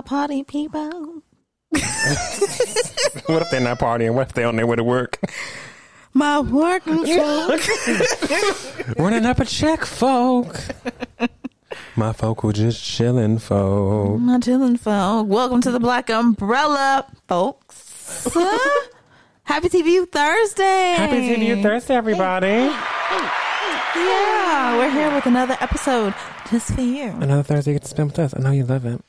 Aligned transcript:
my 0.00 0.08
party 0.08 0.42
people? 0.42 1.22
What 3.26 3.42
if 3.42 3.50
they're 3.50 3.60
not 3.60 3.78
partying? 3.78 4.14
What 4.14 4.28
if 4.28 4.32
they're 4.32 4.46
on 4.46 4.56
their 4.56 4.66
way 4.66 4.76
to 4.76 4.84
work? 4.84 5.18
My 6.14 6.40
working 6.40 7.04
folk. 7.16 7.60
Running 8.98 9.26
up 9.26 9.40
a 9.40 9.44
check, 9.44 9.84
folk. 9.84 10.56
My 11.96 12.12
folk 12.12 12.42
were 12.44 12.52
just 12.52 12.82
chilling, 12.82 13.38
folk. 13.38 14.18
My 14.20 14.38
chilling 14.38 14.76
folk. 14.78 15.28
Welcome 15.28 15.60
to 15.62 15.70
the 15.70 15.80
Black 15.80 16.08
Umbrella, 16.08 17.06
folks. 17.28 18.24
Happy 19.44 19.68
TBU 19.68 20.10
Thursday. 20.10 20.94
Happy 20.96 21.16
TBU 21.28 21.62
Thursday, 21.62 21.94
everybody. 21.94 22.72
Yeah, 23.96 24.78
we're 24.78 24.90
here 24.90 25.14
with 25.14 25.26
another 25.26 25.56
episode 25.60 26.14
just 26.50 26.72
for 26.74 26.80
you. 26.80 27.08
Another 27.20 27.42
Thursday 27.42 27.72
you 27.72 27.74
get 27.76 27.82
to 27.82 27.88
spend 27.88 28.10
with 28.10 28.18
us. 28.18 28.34
I 28.34 28.40
know 28.40 28.50
you 28.50 28.64
love 28.64 28.86
it. 28.86 29.00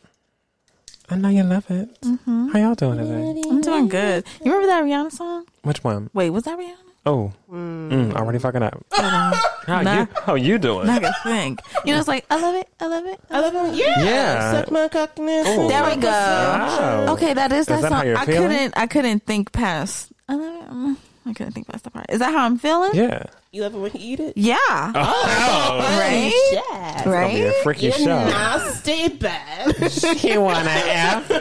I 1.11 1.15
know 1.15 1.29
you 1.29 1.43
love 1.43 1.70
it. 1.70 2.01
Mm-hmm. 2.01 2.47
How 2.49 2.59
y'all 2.59 2.75
doing 2.75 2.97
today? 2.97 3.49
I'm 3.49 3.61
doing 3.61 3.88
good. 3.89 4.23
You 4.43 4.51
remember 4.53 4.67
that 4.67 4.83
Rihanna 4.83 5.11
song? 5.11 5.45
Which 5.63 5.84
one? 5.84 6.09
Wait, 6.13 6.29
was 6.29 6.43
that 6.43 6.57
Rihanna? 6.57 6.75
Oh, 7.05 7.34
mm, 7.51 7.89
mm 7.89 8.13
already 8.15 8.37
fucking 8.39 8.61
up. 8.61 8.84
How 8.93 9.81
Nah. 9.81 10.01
you? 10.01 10.07
How 10.23 10.35
you 10.35 10.57
doing? 10.59 10.87
I 10.87 10.99
can 10.99 11.13
think. 11.23 11.59
You 11.84 11.93
know, 11.93 11.99
it's 11.99 12.07
like, 12.07 12.26
I 12.29 12.40
love 12.40 12.55
it, 12.55 12.68
I 12.79 12.85
love 12.85 13.05
it. 13.07 13.20
I 13.31 13.40
love 13.40 13.73
it. 13.73 13.76
Yeah. 13.76 14.03
Yeah. 14.03 14.51
Suck 14.51 14.71
my 14.71 14.87
cockness. 14.87 15.48
Oh. 15.49 15.68
There 15.68 15.84
we 15.84 15.95
go. 15.95 16.07
Wow. 16.09 17.13
Okay, 17.13 17.34
that 17.34 17.51
is 17.51 17.65
that, 17.65 17.75
Is 17.77 17.81
that 17.81 17.90
song. 17.90 17.98
how 17.98 18.03
you're 18.03 18.18
I 18.18 18.25
feeling? 18.25 18.49
couldn't. 18.49 18.77
I 18.77 18.87
couldn't 18.87 19.25
think 19.25 19.51
past. 19.51 20.12
I 20.29 20.35
love 20.35 20.63
it. 20.63 20.70
Mm. 20.70 20.96
I 21.26 21.34
couldn't 21.34 21.54
think 21.54 21.68
past 21.68 21.84
the 21.84 21.91
part. 21.91 22.08
Is 22.10 22.20
that 22.20 22.32
how 22.34 22.46
I'm 22.46 22.58
feeling? 22.58 22.91
Yeah. 22.94 23.24
You 23.52 23.62
love 23.64 23.76
it 23.76 23.80
when 23.80 23.91
you 23.94 24.00
eat 24.14 24.20
it? 24.20 24.34
Yeah. 24.38 24.55
Oh, 24.60 24.91
oh, 24.96 25.80
oh. 25.82 26.00
Right. 26.00 26.34
Yeah. 26.52 27.04
Gonna 27.04 27.27
be 27.27 27.41
a 27.41 27.48
Right. 27.48 27.55
freaky 27.64 27.86
You 27.88 27.91
show. 27.91 28.05
nasty 28.05 29.10
bitch. 29.10 30.24
You 30.34 30.42
wanna 30.42 30.70
F 30.70 31.32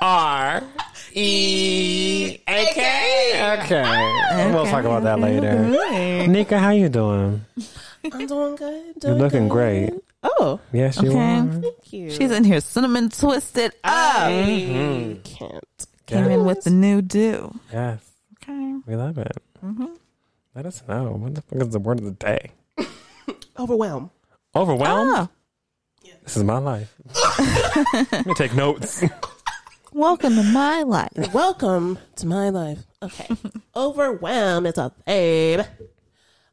R 0.00 0.62
E 1.14 2.38
A 2.46 2.66
K? 2.72 3.58
Okay. 3.60 4.50
We'll 4.52 4.66
talk 4.66 4.84
about 4.84 5.02
that 5.04 5.20
later. 5.20 6.26
Nika, 6.28 6.58
how 6.58 6.70
you 6.70 6.88
doing? 6.88 7.44
I'm 8.12 8.26
doing 8.26 8.56
good. 8.56 8.94
You're 9.02 9.14
looking 9.14 9.48
good. 9.48 9.52
great. 9.90 9.92
Oh, 10.22 10.60
Yes, 10.72 11.00
you 11.02 11.10
Okay. 11.10 11.18
are. 11.18 11.46
thank 11.46 11.92
you. 11.92 12.10
She's 12.10 12.30
in 12.30 12.44
here, 12.44 12.60
cinnamon 12.60 13.08
twisted 13.10 13.72
up. 13.84 14.22
I 14.22 14.30
mm-hmm. 14.32 15.22
can't. 15.22 15.64
Came 16.06 16.24
in 16.28 16.44
with 16.44 16.64
the 16.64 16.70
new 16.70 17.02
do. 17.02 17.54
Yes, 17.72 18.00
Okay. 18.48 18.74
we 18.86 18.96
love 18.96 19.18
it. 19.18 19.36
Mm-hmm. 19.64 19.86
Let 20.54 20.66
us 20.66 20.82
know. 20.88 21.12
What 21.12 21.34
the 21.34 21.42
fuck 21.42 21.60
is 21.62 21.68
the 21.70 21.78
word 21.78 21.98
of 21.98 22.04
the 22.06 22.12
day? 22.12 22.52
Overwhelm. 23.58 24.10
Overwhelmed? 24.54 25.28
Oh, 25.28 26.10
This 26.24 26.36
is 26.36 26.44
my 26.44 26.58
life. 26.58 26.94
Let 28.12 28.26
me 28.26 28.34
take 28.34 28.54
notes. 28.54 29.04
welcome 29.92 30.34
to 30.36 30.42
my 30.42 30.82
life. 30.82 31.34
Welcome 31.34 31.98
to 32.16 32.26
my 32.26 32.48
life. 32.48 32.86
Okay. 33.02 33.28
Overwhelm 33.76 34.64
is 34.66 34.78
a 34.78 34.92
babe. 35.06 35.60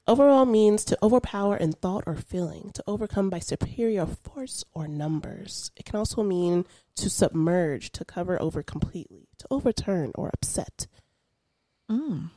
Overwhelm 0.07 0.51
means 0.51 0.85
to 0.85 0.97
overpower 1.01 1.57
in 1.57 1.71
thought 1.71 2.03
or 2.05 2.15
feeling, 2.15 2.69
to 2.75 2.83
overcome 2.85 3.31
by 3.31 3.39
superior 3.39 4.05
force 4.05 4.63
or 4.73 4.87
numbers. 4.87 5.71
It 5.75 5.85
can 5.85 5.95
also 5.95 6.21
mean 6.21 6.65
to 6.97 7.09
submerge, 7.09 7.91
to 7.93 8.05
cover 8.05 8.39
over 8.39 8.61
completely, 8.61 9.29
to 9.39 9.47
overturn 9.49 10.11
or 10.13 10.29
upset. 10.31 10.85
Mm. 11.89 12.29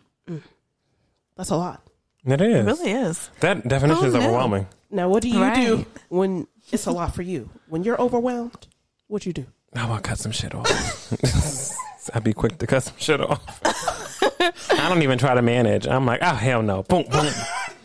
That's 1.37 1.51
a 1.51 1.57
lot. 1.57 1.83
It 2.27 2.41
is. 2.41 2.47
It 2.47 2.51
It 2.51 2.57
is. 2.69 2.79
really 2.79 2.91
is. 2.93 3.31
That 3.41 3.67
definition 3.67 4.05
Oh, 4.05 4.09
is 4.09 4.15
no. 4.15 4.21
overwhelming. 4.21 4.67
Now, 4.91 5.09
what 5.09 5.23
do 5.23 5.29
you 5.29 5.41
Right. 5.41 5.55
do 5.67 5.87
when 6.09 6.47
it's 6.73 6.87
a 6.87 6.91
lot 6.91 7.15
for 7.15 7.23
you? 7.23 7.49
When 7.69 7.85
you're 7.85 8.01
overwhelmed, 8.01 8.67
what 9.07 9.25
you 9.27 9.33
do? 9.33 9.47
I 9.75 9.87
want 9.87 10.03
to 10.03 10.09
cut 10.09 10.19
some 10.19 10.33
shit 10.33 10.55
off. 10.55 10.67
I'd 12.15 12.25
be 12.25 12.33
quick 12.33 12.59
to 12.59 12.67
cut 12.67 12.83
some 12.85 12.95
shit 12.99 13.21
off. 13.21 13.61
I 14.73 14.89
don't 14.89 15.03
even 15.03 15.19
try 15.19 15.35
to 15.35 15.43
manage. 15.43 15.87
I'm 15.87 16.07
like, 16.07 16.21
oh 16.23 16.35
hell 16.35 16.63
no, 16.63 16.83
boom, 16.83 17.05
boom. 17.11 17.33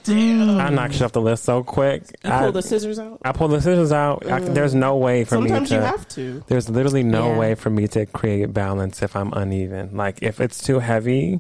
I 0.06 0.70
knock 0.70 0.92
shit 0.92 1.02
off 1.02 1.12
the 1.14 1.22
list 1.22 1.44
so 1.46 1.64
quick. 1.64 2.04
You 2.26 2.32
I, 2.32 2.40
pull 2.44 2.52
the 2.54 2.62
scissors 2.62 3.00
out? 3.00 3.20
I 3.24 3.32
pull 3.32 3.48
the 3.50 3.62
scissors 3.62 3.92
out. 3.92 4.26
I, 4.30 4.40
there's 4.40 4.76
no 4.76 4.98
way 4.98 5.24
for 5.24 5.36
Sometimes 5.36 5.70
me 5.72 5.76
to, 5.78 5.82
you 5.82 5.88
have 5.88 6.08
to. 6.10 6.44
There's 6.48 6.70
literally 6.70 7.04
no 7.04 7.32
Yeah. 7.32 7.38
way 7.38 7.56
for 7.56 7.70
me 7.70 7.88
to 7.90 8.06
create 8.06 8.54
balance 8.54 9.02
if 9.02 9.16
I'm 9.16 9.32
uneven. 9.34 9.96
Like 9.96 10.20
if 10.22 10.42
it's 10.42 10.62
too 10.62 10.80
heavy, 10.80 11.40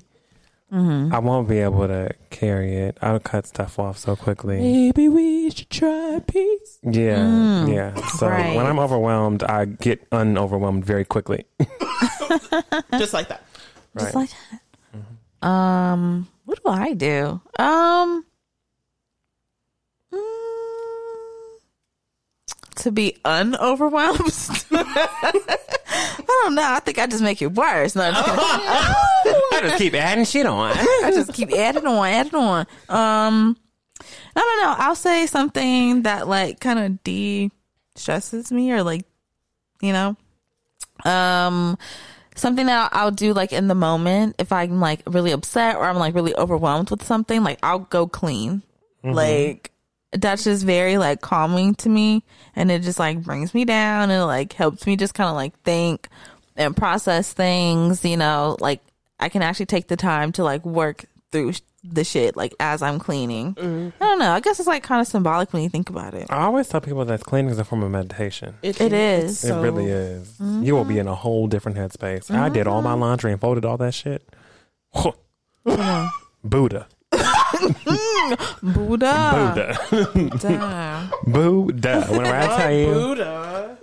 I 0.73 1.19
won't 1.19 1.47
be 1.47 1.59
able 1.59 1.87
to 1.87 2.15
carry 2.31 2.75
it. 2.75 2.97
I'll 2.99 3.19
cut 3.19 3.45
stuff 3.45 3.77
off 3.77 3.99
so 3.99 4.15
quickly. 4.15 4.57
Maybe 4.59 5.07
we 5.07 5.51
should 5.51 5.69
try 5.69 6.19
peace. 6.25 6.79
Yeah, 6.81 7.67
yeah. 7.67 7.95
So 8.07 8.27
right. 8.27 8.55
when 8.55 8.65
I'm 8.65 8.79
overwhelmed, 8.79 9.43
I 9.43 9.65
get 9.65 10.09
unoverwhelmed 10.09 10.83
very 10.83 11.05
quickly. 11.05 11.45
Just 12.97 13.13
like 13.13 13.27
that. 13.27 13.43
Just 13.99 14.15
like 14.15 14.29
that. 14.31 15.47
Um, 15.47 16.27
what 16.45 16.63
do 16.63 16.71
I 16.71 16.93
do? 16.93 17.41
Um, 17.59 18.25
to 22.75 22.91
be 22.91 23.17
unoverwhelmed. 23.25 24.65
I 24.71 26.23
don't 26.25 26.55
know. 26.55 26.63
I 26.63 26.79
think 26.79 26.99
I 26.99 27.07
just 27.07 27.23
make 27.23 27.41
it 27.41 27.53
worse. 27.53 27.95
No. 27.95 28.11
I 28.13 29.59
just 29.61 29.77
keep 29.77 29.93
adding 29.93 30.25
shit 30.25 30.45
on. 30.45 30.71
I 30.77 31.11
just 31.13 31.33
keep 31.33 31.51
adding 31.51 31.85
on, 31.85 32.07
adding 32.07 32.35
on. 32.35 32.65
Um, 32.89 33.57
I 34.35 34.39
don't 34.39 34.61
know. 34.61 34.75
I'll 34.85 34.95
say 34.95 35.25
something 35.27 36.03
that 36.03 36.27
like 36.27 36.59
kind 36.59 36.79
of 36.79 37.03
de 37.03 37.51
stresses 37.95 38.51
me, 38.51 38.71
or 38.71 38.83
like, 38.83 39.05
you 39.81 39.93
know, 39.93 40.15
um, 41.05 41.77
something 42.35 42.65
that 42.65 42.91
I'll, 42.91 43.05
I'll 43.05 43.11
do 43.11 43.33
like 43.33 43.53
in 43.53 43.67
the 43.67 43.75
moment 43.75 44.35
if 44.39 44.51
I'm 44.51 44.79
like 44.79 45.01
really 45.05 45.31
upset 45.31 45.75
or 45.75 45.85
I'm 45.85 45.97
like 45.97 46.15
really 46.15 46.35
overwhelmed 46.35 46.89
with 46.89 47.03
something. 47.03 47.43
Like 47.43 47.59
I'll 47.63 47.79
go 47.79 48.07
clean. 48.07 48.63
Like 49.03 49.72
that's 50.13 50.43
just 50.43 50.65
very 50.65 50.97
like 50.97 51.21
calming 51.21 51.75
to 51.75 51.89
me, 51.89 52.23
and 52.55 52.71
it 52.71 52.81
just 52.81 52.99
like 52.99 53.21
brings 53.21 53.53
me 53.53 53.65
down 53.65 54.09
and 54.09 54.21
it 54.21 54.25
like 54.25 54.53
helps 54.53 54.85
me 54.85 54.95
just 54.95 55.13
kind 55.13 55.29
of 55.29 55.35
like 55.35 55.57
think 55.61 56.09
and 56.55 56.75
process 56.75 57.33
things. 57.33 58.05
You 58.05 58.17
know, 58.17 58.57
like 58.59 58.81
I 59.19 59.29
can 59.29 59.41
actually 59.41 59.67
take 59.67 59.87
the 59.87 59.97
time 59.97 60.31
to 60.33 60.43
like 60.43 60.65
work 60.65 61.05
through 61.31 61.53
the 61.83 62.03
shit 62.03 62.37
like 62.37 62.53
as 62.59 62.81
I'm 62.81 62.99
cleaning. 62.99 63.55
Mm-hmm. 63.55 64.03
I 64.03 64.05
don't 64.05 64.19
know. 64.19 64.31
I 64.31 64.39
guess 64.39 64.59
it's 64.59 64.67
like 64.67 64.83
kind 64.83 65.01
of 65.01 65.07
symbolic 65.07 65.51
when 65.51 65.63
you 65.63 65.69
think 65.69 65.89
about 65.89 66.13
it. 66.13 66.27
I 66.29 66.43
always 66.43 66.67
tell 66.67 66.79
people 66.79 67.03
that 67.05 67.21
cleaning 67.21 67.51
is 67.51 67.59
a 67.59 67.65
form 67.65 67.83
of 67.83 67.91
meditation. 67.91 68.55
It 68.61 68.79
is. 68.79 69.31
it's 69.31 69.43
it 69.43 69.47
so- 69.47 69.61
really 69.61 69.87
is. 69.87 70.29
Mm-hmm. 70.39 70.63
You 70.63 70.75
will 70.75 70.85
be 70.85 70.99
in 70.99 71.07
a 71.07 71.15
whole 71.15 71.47
different 71.47 71.77
headspace. 71.77 72.31
I 72.31 72.49
did 72.49 72.67
all 72.67 72.81
my 72.81 72.91
mm-hmm. 72.91 73.01
laundry 73.01 73.31
and 73.31 73.41
folded 73.41 73.65
all 73.65 73.77
that 73.77 73.93
shit. 73.93 74.23
Buddha. 76.43 76.87
Hmm, 77.85 78.71
Buddha. 78.73 79.77
Buddha. 79.91 80.37
Damn. 80.39 81.11
Buddha. 81.27 82.05
Whenever 82.09 82.35
I 82.35 82.57
tell 82.57 82.71
you, 82.73 82.85
Buddha. 82.93 83.77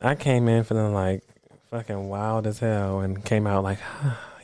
I 0.00 0.14
came 0.14 0.48
in 0.48 0.64
feeling 0.64 0.92
like 0.94 1.22
fucking 1.70 2.08
wild 2.08 2.46
as 2.46 2.58
hell 2.58 3.00
and 3.00 3.24
came 3.24 3.46
out 3.46 3.64
like, 3.64 3.78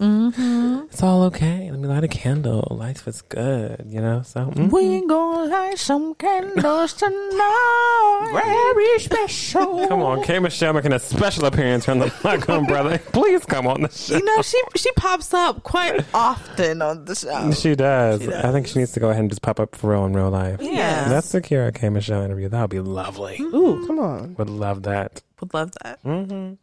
yes. 0.00 0.82
It's 0.92 1.02
all 1.02 1.24
okay. 1.24 1.70
Let 1.70 1.80
me 1.80 1.88
light 1.88 2.04
a 2.04 2.08
candle. 2.08 2.66
Life 2.70 3.06
is 3.08 3.22
good, 3.22 3.86
you 3.88 4.00
know? 4.00 4.22
So, 4.22 4.46
mm. 4.46 4.70
We 4.70 5.06
gonna 5.06 5.48
light 5.50 5.78
some 5.78 6.14
candles 6.14 6.92
tonight. 6.94 8.30
Very 8.74 8.98
special. 9.00 9.86
come 9.88 10.02
on. 10.02 10.22
K. 10.22 10.38
Michelle 10.38 10.72
making 10.72 10.92
a 10.92 10.98
special 10.98 11.44
appearance 11.46 11.84
from 11.84 11.98
the 11.98 12.12
Black 12.22 12.46
brother. 12.46 12.98
Please 13.12 13.44
come 13.44 13.66
on 13.66 13.82
the 13.82 13.90
show. 13.90 14.16
You 14.16 14.24
know, 14.24 14.42
she 14.42 14.60
she 14.76 14.90
pops 14.92 15.32
up 15.34 15.62
quite 15.62 16.04
often 16.14 16.82
on 16.82 17.04
the 17.04 17.14
show. 17.14 17.50
She 17.52 17.74
does. 17.74 18.22
She 18.22 18.32
I 18.32 18.52
think 18.52 18.66
she 18.66 18.78
needs 18.78 18.92
to 18.92 19.00
go 19.00 19.08
ahead 19.10 19.20
and 19.20 19.30
just 19.30 19.42
pop 19.42 19.60
up 19.60 19.74
for 19.74 19.90
real 19.92 20.04
in 20.06 20.12
real 20.12 20.30
life. 20.30 20.60
Yeah. 20.60 21.08
Let's 21.10 21.28
secure 21.28 21.66
a 21.66 21.72
K. 21.72 21.88
Michelle 21.88 22.22
interview. 22.22 22.48
That 22.48 22.60
would 22.62 22.70
be 22.70 22.80
lovely. 22.80 23.36
Ooh, 23.40 23.86
come 23.86 23.98
on. 23.98 24.34
Would 24.36 24.50
love 24.50 24.82
that. 24.84 25.22
Would 25.40 25.52
love 25.52 25.72
that. 25.82 25.98
hmm 26.00 26.10
What 26.10 26.24
about 26.24 26.58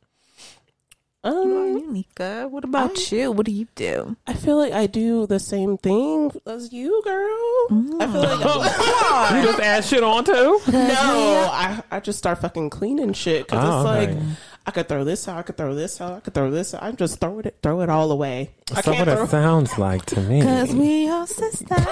Um, 1.26 1.78
you, 1.78 1.92
Nika? 1.92 2.48
What 2.50 2.64
about 2.66 3.12
you? 3.12 3.32
What 3.32 3.46
do 3.46 3.52
you 3.54 3.68
do? 3.76 4.18
I 4.28 4.34
feel 4.34 4.58
like 4.58 4.74
I 4.74 4.88
do 4.88 5.26
the 5.26 5.40
same 5.40 5.78
thing 5.78 6.32
as 6.46 6.74
you, 6.74 7.02
girl. 7.06 7.98
I 8.02 8.08
feel 8.12 8.22
like 8.22 9.36
You 9.36 9.44
just 9.52 9.60
add 9.60 9.86
shit 9.86 10.04
on 10.04 10.26
too? 10.26 10.60
no, 10.68 11.50
I, 11.52 11.82
I 11.92 12.00
just 12.02 12.18
start 12.18 12.40
fucking 12.42 12.70
cleaning 12.72 13.14
shit 13.14 13.46
because 13.48 13.64
Oh, 13.64 13.80
it's 13.94 14.10
okay. 14.12 14.14
like 14.16 14.38
I 14.66 14.72
could 14.72 14.88
throw 14.88 15.04
this 15.04 15.28
out. 15.28 15.38
I 15.38 15.42
could 15.42 15.58
throw 15.58 15.76
this 15.76 16.00
out. 16.00 16.14
I 16.14 16.20
could 16.22 16.34
throw 16.34 16.50
this 16.50 16.74
out. 16.74 16.84
I'm 16.84 16.96
just 16.96 17.20
throw 17.20 17.40
it, 17.40 17.58
throw 17.62 17.82
it 17.82 17.90
all 17.90 18.10
away. 18.12 18.52
I 18.74 18.82
So 18.82 18.94
can't 18.94 19.08
what 19.08 19.14
throw. 19.14 19.24
it 19.26 19.30
sounds 19.30 19.78
like 19.78 20.06
to 20.08 20.22
me. 20.22 20.42
Cause 20.42 20.74
we 20.74 21.10
are 21.10 21.28
sisters. 21.28 21.86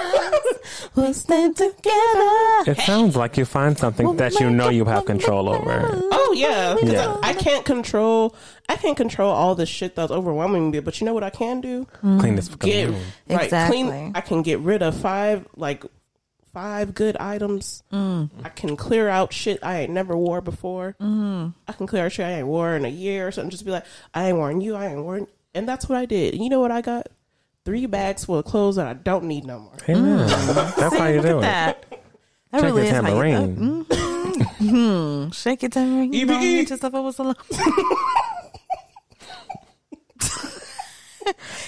we'll 0.96 1.12
stand 1.14 1.56
together. 1.56 1.78
It 2.66 2.78
sounds 2.86 3.14
like 3.16 3.36
you 3.36 3.44
find 3.44 3.76
something 3.78 4.16
that 4.16 4.40
you 4.40 4.48
know 4.50 4.68
you 4.70 4.84
have 4.86 5.04
control 5.04 5.48
over. 5.50 5.86
Oh 6.12 6.34
yeah, 6.36 6.74
'Cause 6.80 6.90
Yeah. 6.90 7.16
I 7.22 7.34
can't 7.34 7.64
control. 7.64 8.34
I 8.68 8.76
can't 8.76 8.96
control 8.96 9.30
all 9.30 9.54
the 9.54 9.66
shit 9.66 9.94
that's 9.94 10.10
overwhelming 10.10 10.70
me. 10.70 10.80
But 10.80 10.98
you 11.00 11.04
know 11.04 11.12
what 11.14 11.24
I 11.24 11.30
can 11.30 11.60
do? 11.60 11.86
Clean 12.00 12.36
this 12.36 12.48
fucking 12.48 12.70
Get 12.70 12.88
room. 12.88 13.00
right, 13.28 13.44
Exactly. 13.44 13.82
clean. 13.82 14.12
I 14.14 14.20
can 14.22 14.40
get 14.42 14.60
rid 14.60 14.82
of 14.82 14.96
five 14.96 15.46
like 15.56 15.84
five 16.52 16.94
good 16.94 17.16
items. 17.16 17.82
Mm. 17.92 18.30
I 18.44 18.48
can 18.50 18.76
clear 18.76 19.08
out 19.08 19.32
shit 19.32 19.58
I 19.62 19.80
ain't 19.80 19.92
never 19.92 20.16
wore 20.16 20.40
before. 20.40 20.94
Mm-hmm. 21.00 21.48
I 21.66 21.72
can 21.72 21.86
clear 21.86 22.06
out 22.06 22.12
shit 22.12 22.26
I 22.26 22.32
ain't 22.32 22.46
wore 22.46 22.74
in 22.76 22.84
a 22.84 22.88
year 22.88 23.26
or 23.28 23.32
something. 23.32 23.50
Just 23.50 23.64
be 23.64 23.70
like, 23.70 23.84
I 24.14 24.28
ain't 24.28 24.36
worn 24.38 24.60
you. 24.60 24.74
I 24.76 24.86
ain't 24.88 25.02
worn. 25.02 25.26
And 25.54 25.68
that's 25.68 25.88
what 25.88 25.98
I 25.98 26.04
did. 26.06 26.34
And 26.34 26.42
you 26.42 26.50
know 26.50 26.60
what 26.60 26.70
I 26.70 26.80
got? 26.80 27.08
Three 27.64 27.86
bags 27.86 28.24
full 28.24 28.38
of 28.38 28.44
clothes 28.44 28.76
that 28.76 28.86
I 28.86 28.92
don't 28.94 29.24
need 29.24 29.44
no 29.44 29.60
more. 29.60 29.74
Amen. 29.88 30.28
Mm. 30.28 30.76
That's 30.76 30.96
how 30.96 31.06
you 31.06 31.16
Look 31.22 31.26
do 31.26 31.40
at 31.42 31.76
it. 31.78 31.90
that. 31.90 32.00
That 32.50 32.60
Check 32.60 32.62
really 32.64 32.86
your 32.88 32.96
is 32.96 33.02
how 33.04 33.08
you- 33.08 33.34
uh, 33.34 33.46
tambourine. 33.46 33.84
Mhm. 34.62 35.34
Shake 35.34 35.62
it, 35.64 35.72
tambourine. 35.72 36.12
You 36.12 36.26
EBE. 36.26 36.28
know, 36.28 36.40
get 36.40 36.70
yourself 36.70 36.94
over 36.94 37.12
salon. 37.12 37.34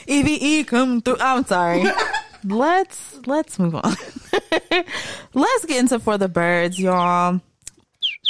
EVE 0.06 0.28
E 0.42 0.64
come 0.64 1.00
through. 1.00 1.16
I'm 1.20 1.44
sorry. 1.44 1.84
let's 2.44 3.18
let's 3.26 3.58
move 3.58 3.74
on. 3.76 3.94
let's 5.34 5.64
get 5.66 5.78
into 5.80 5.98
for 5.98 6.18
the 6.18 6.28
birds, 6.28 6.78
y'all. 6.78 7.40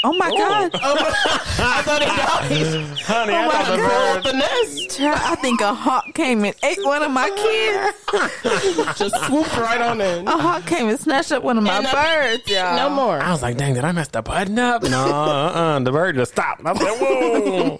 Oh 0.07 0.13
my 0.19 0.29
god. 0.31 0.71
I 0.75 1.83
thought 1.83 2.03
it 2.03 2.07
died. 2.07 2.99
Honey, 3.01 3.33
oh 3.33 3.37
I 3.37 3.49
thought 3.51 3.71
the 3.71 3.77
God. 3.79 4.23
bird- 4.23 4.33
the 4.33 4.39
nest 4.39 5.01
I 5.01 5.35
think 5.37 5.61
a 5.63 5.73
hawk 5.75 6.13
came 6.15 6.45
and 6.45 6.55
ate 6.63 6.85
one 6.85 7.03
of 7.03 7.11
my 7.11 7.31
kids. 7.31 8.99
just 8.99 9.17
swooped 9.27 9.57
right 9.57 9.81
on 9.81 10.01
in. 10.03 10.29
A 10.29 10.37
hawk 10.37 10.67
came 10.67 10.89
and 10.89 11.01
snatched 11.01 11.33
up 11.33 11.43
one 11.43 11.57
of 11.57 11.65
my 11.65 11.79
And, 11.79 11.87
birds, 11.91 12.49
y'all. 12.51 12.77
No 12.77 12.91
more. 12.91 13.19
I 13.19 13.31
was 13.33 13.41
like, 13.43 13.57
dang, 13.57 13.75
did 13.75 13.85
I 13.85 13.93
mess 13.93 14.09
the 14.09 14.21
button 14.21 14.59
up? 14.59 14.83
No, 14.83 15.05
uh-uh. 15.07 15.79
The 15.81 15.91
bird 15.93 16.17
just 16.17 16.33
stopped. 16.33 16.61
I 16.67 16.73
was 16.73 16.83
like, 16.83 17.01
whoa. 17.01 17.79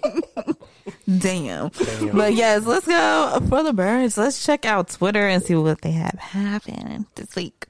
Damn. 1.19 1.71
But 2.11 2.33
yes, 2.33 2.65
let's 2.65 2.87
go 2.87 3.39
for 3.49 3.61
the 3.63 3.73
birds. 3.73 4.17
Let's 4.17 4.43
check 4.45 4.65
out 4.65 4.89
Twitter 4.89 5.27
and 5.27 5.43
see 5.43 5.55
what 5.55 5.81
they 5.81 5.91
have 5.91 6.17
happened 6.19 7.05
this 7.15 7.35
week. 7.35 7.67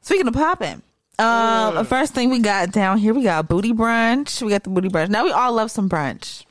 Speaking 0.00 0.28
of 0.28 0.34
popping, 0.34 0.82
um, 1.18 1.74
the 1.74 1.84
first 1.84 2.14
thing 2.14 2.30
we 2.30 2.40
got 2.40 2.72
down 2.72 2.98
here, 2.98 3.14
we 3.14 3.22
got 3.22 3.48
booty 3.48 3.72
brunch. 3.72 4.42
We 4.42 4.50
got 4.50 4.64
the 4.64 4.70
booty 4.70 4.88
brunch. 4.88 5.08
Now 5.08 5.24
we 5.24 5.30
all 5.30 5.52
love 5.52 5.70
some 5.70 5.88
brunch, 5.88 6.44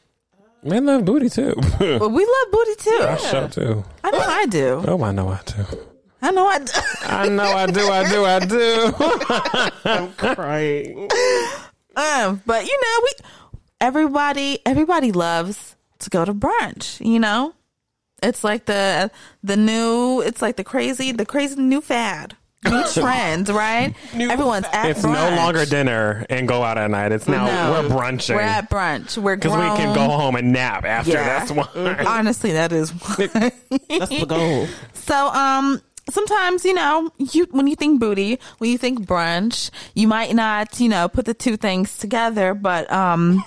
Man, 0.63 0.85
love 0.85 1.03
booty 1.03 1.29
too. 1.29 1.53
but 1.79 2.09
we 2.09 2.25
love 2.25 2.51
booty 2.51 2.75
too. 2.77 2.99
I 3.01 3.17
sure 3.17 3.47
too. 3.49 3.83
I 4.03 4.11
know 4.11 4.19
I 4.19 4.45
do. 4.45 4.83
Oh, 4.87 5.03
I 5.03 5.11
know 5.11 5.27
I 5.27 5.39
do. 5.45 5.65
I 6.21 6.31
know 6.31 6.47
I 6.47 6.59
do. 6.59 6.71
I 7.01 7.29
know 7.29 7.43
I 7.43 7.65
do. 7.67 7.89
I 7.89 8.09
do. 8.09 8.25
I 8.25 8.39
do. 8.39 8.93
I'm 9.89 10.13
crying. 10.35 11.09
Um, 11.95 12.41
but 12.45 12.65
you 12.65 12.79
know, 12.81 12.99
we 13.03 13.11
everybody 13.81 14.59
everybody 14.65 15.11
loves 15.11 15.75
to 15.99 16.09
go 16.09 16.23
to 16.23 16.33
brunch, 16.33 17.05
you 17.05 17.19
know? 17.19 17.53
It's 18.21 18.43
like 18.43 18.65
the 18.65 19.11
the 19.43 19.57
new 19.57 20.21
it's 20.21 20.41
like 20.41 20.55
the 20.55 20.63
crazy 20.63 21.11
the 21.11 21.25
crazy 21.25 21.61
new 21.61 21.81
fad. 21.81 22.37
New 22.65 22.83
trend, 22.93 23.49
right? 23.49 23.93
New 24.15 24.29
Everyone's 24.29 24.65
at 24.71 24.89
It's 24.91 25.01
brunch. 25.01 25.13
no 25.29 25.35
longer 25.35 25.65
dinner 25.65 26.25
and 26.29 26.47
go 26.47 26.63
out 26.63 26.77
at 26.77 26.89
night. 26.91 27.11
It's 27.11 27.27
now 27.27 27.45
No. 27.45 27.81
we're 27.83 27.89
brunching 27.89 28.35
We're 28.35 28.41
at 28.41 28.69
brunch. 28.69 29.17
We're 29.17 29.35
because 29.35 29.51
we 29.53 29.77
can 29.83 29.93
go 29.95 30.09
home 30.09 30.35
and 30.35 30.53
nap 30.53 30.85
after. 30.85 31.11
Yeah. 31.13 31.45
That's 31.45 31.51
why. 31.51 32.03
Honestly, 32.05 32.53
that 32.53 32.71
is 32.71 32.89
why. 32.91 33.51
That's 33.89 34.09
the 34.09 34.25
goal. 34.27 34.67
So, 34.93 35.27
um, 35.27 35.81
sometimes 36.09 36.63
you 36.63 36.73
know, 36.73 37.11
you 37.17 37.45
when 37.51 37.67
you 37.67 37.75
think 37.75 37.99
booty, 37.99 38.39
when 38.59 38.69
you 38.71 38.77
think 38.77 39.05
brunch, 39.05 39.69
you 39.95 40.07
might 40.07 40.33
not, 40.33 40.79
you 40.79 40.87
know, 40.87 41.09
put 41.09 41.25
the 41.25 41.33
two 41.33 41.57
things 41.57 41.97
together, 41.97 42.53
but 42.53 42.89
um. 42.91 43.43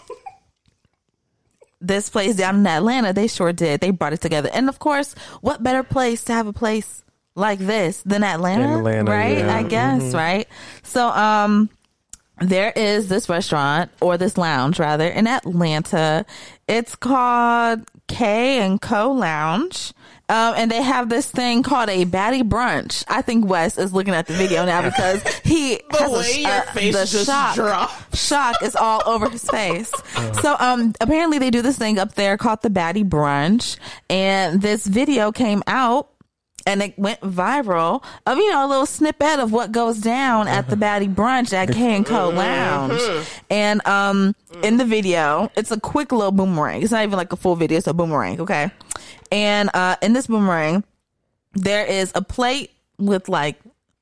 This 1.81 2.09
place 2.09 2.37
down 2.37 2.57
in 2.57 2.67
Atlanta, 2.67 3.13
they 3.13 3.27
sure 3.29 3.53
did. 3.53 3.81
They 3.81 3.91
brought 3.91 4.15
it 4.15 4.21
together. 4.23 4.49
And 4.53 4.69
of 4.69 4.79
course, 4.79 5.15
what 5.43 5.63
better 5.63 5.83
place 5.83 6.25
to 6.25 6.33
have 6.33 6.47
a 6.47 6.53
place 6.53 7.05
like 7.37 7.61
this 7.61 8.03
than 8.03 8.25
Atlanta? 8.25 8.79
Atlanta, 8.79 9.11
right? 9.11 9.39
yeah. 9.39 9.55
I 9.57 9.63
guess, 9.63 10.13
right? 10.15 10.49
So, 10.83 11.07
um, 11.09 11.71
there 12.41 12.71
is 12.77 13.09
this 13.09 13.29
restaurant 13.31 13.91
or 14.01 14.19
this 14.19 14.37
lounge 14.37 14.79
rather 14.79 15.07
in 15.07 15.27
Atlanta. 15.27 16.27
It's 16.69 16.95
called 16.97 17.89
K 18.09 18.59
and 18.61 18.81
Co 18.81 19.13
Lounge. 19.13 19.93
Um, 20.29 20.55
and 20.57 20.71
they 20.71 20.83
have 20.83 21.09
this 21.09 21.31
thing 21.31 21.63
called 21.63 21.89
a 21.89 22.05
baddie 22.05 22.43
brunch. 22.43 23.05
I 23.07 23.23
think 23.23 23.47
Wes 23.47 23.79
is 23.79 23.93
looking 23.95 24.13
at 24.13 24.27
the 24.27 24.33
video 24.33 24.65
now 24.67 24.83
because 24.83 25.23
he 25.45 25.77
The 25.93 25.99
has 25.99 26.11
way 26.13 26.23
sh- 26.25 26.39
your 26.39 26.51
uh, 26.51 26.63
face 26.73 26.95
the 26.97 27.07
just 27.07 27.27
shock, 27.27 27.55
dropped. 27.55 28.17
shock 28.17 28.61
is 28.61 28.75
all 28.75 29.03
over 29.07 29.31
his 29.31 29.45
face. 29.45 29.91
So, 30.43 30.57
um, 30.59 30.93
apparently 31.01 31.39
they 31.39 31.51
do 31.51 31.63
this 31.63 31.79
thing 31.79 31.99
up 31.99 32.15
there 32.17 32.37
called 32.37 32.61
the 32.63 32.71
baddie 32.71 33.09
brunch. 33.09 33.77
And 34.11 34.61
this 34.61 34.85
video 34.87 35.31
came 35.33 35.63
out 35.69 36.11
and 36.67 36.83
it 36.83 36.99
went 36.99 37.21
viral 37.21 38.03
of 38.27 38.37
you 38.37 38.51
know 38.51 38.67
a 38.67 38.69
little 38.69 38.87
snippet 38.87 39.39
of 39.39 39.53
what 39.53 39.73
goes 39.73 39.99
down 39.99 40.49
at 40.49 40.69
the 40.69 40.77
Baddie 40.77 41.13
Brunch 41.13 41.53
at 41.53 41.73
K 41.73 41.97
and 41.97 42.05
Co 42.05 42.29
Lounge, 42.29 43.01
and 43.49 43.87
um 43.87 44.35
in 44.63 44.77
the 44.77 44.85
video 44.85 45.51
it's 45.57 45.71
a 45.71 45.81
quick 45.81 46.13
little 46.13 46.33
boomerang. 46.33 46.83
It's 46.83 46.93
not 46.93 47.05
even 47.05 47.17
like 47.17 47.33
a 47.33 47.37
full 47.37 47.57
video; 47.57 47.79
it's 47.79 47.87
a 47.87 47.95
boomerang. 47.95 48.41
Okay, 48.41 48.71
and 49.31 49.71
uh 49.73 49.97
in 50.03 50.13
this 50.13 50.27
boomerang 50.27 50.85
there 51.55 51.87
is 51.87 52.13
a 52.15 52.23
plate 52.23 52.73
with 52.99 53.29
like 53.29 53.59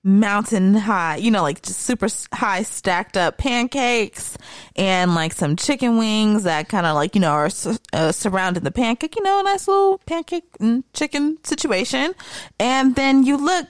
mountain 0.07 0.75
high, 0.75 1.17
you 1.17 1.31
know, 1.31 1.41
like 1.43 1.63
just 1.63 1.81
super 1.81 2.09
high 2.33 2.63
stacked 2.63 3.17
up 3.17 3.39
pancakes 3.39 4.37
and 4.77 5.15
like 5.15 5.33
some 5.33 5.57
chicken 5.57 5.97
wings 5.97 6.43
that 6.45 6.69
kind 6.69 6.85
of 6.85 6.95
like, 6.95 7.15
you 7.15 7.21
know, 7.23 7.31
are 7.31 7.49
su- 7.51 7.77
uh, 7.95 8.13
surrounding 8.13 8.63
the 8.63 8.71
pancake, 8.71 9.17
you 9.17 9.23
know, 9.23 9.41
a 9.41 9.43
nice 9.43 9.67
little 9.67 9.99
pancake 10.07 10.45
and 10.61 10.85
chicken 10.93 11.39
situation. 11.43 12.15
And 12.61 12.95
then 12.95 13.25
you 13.25 13.39
look, 13.39 13.67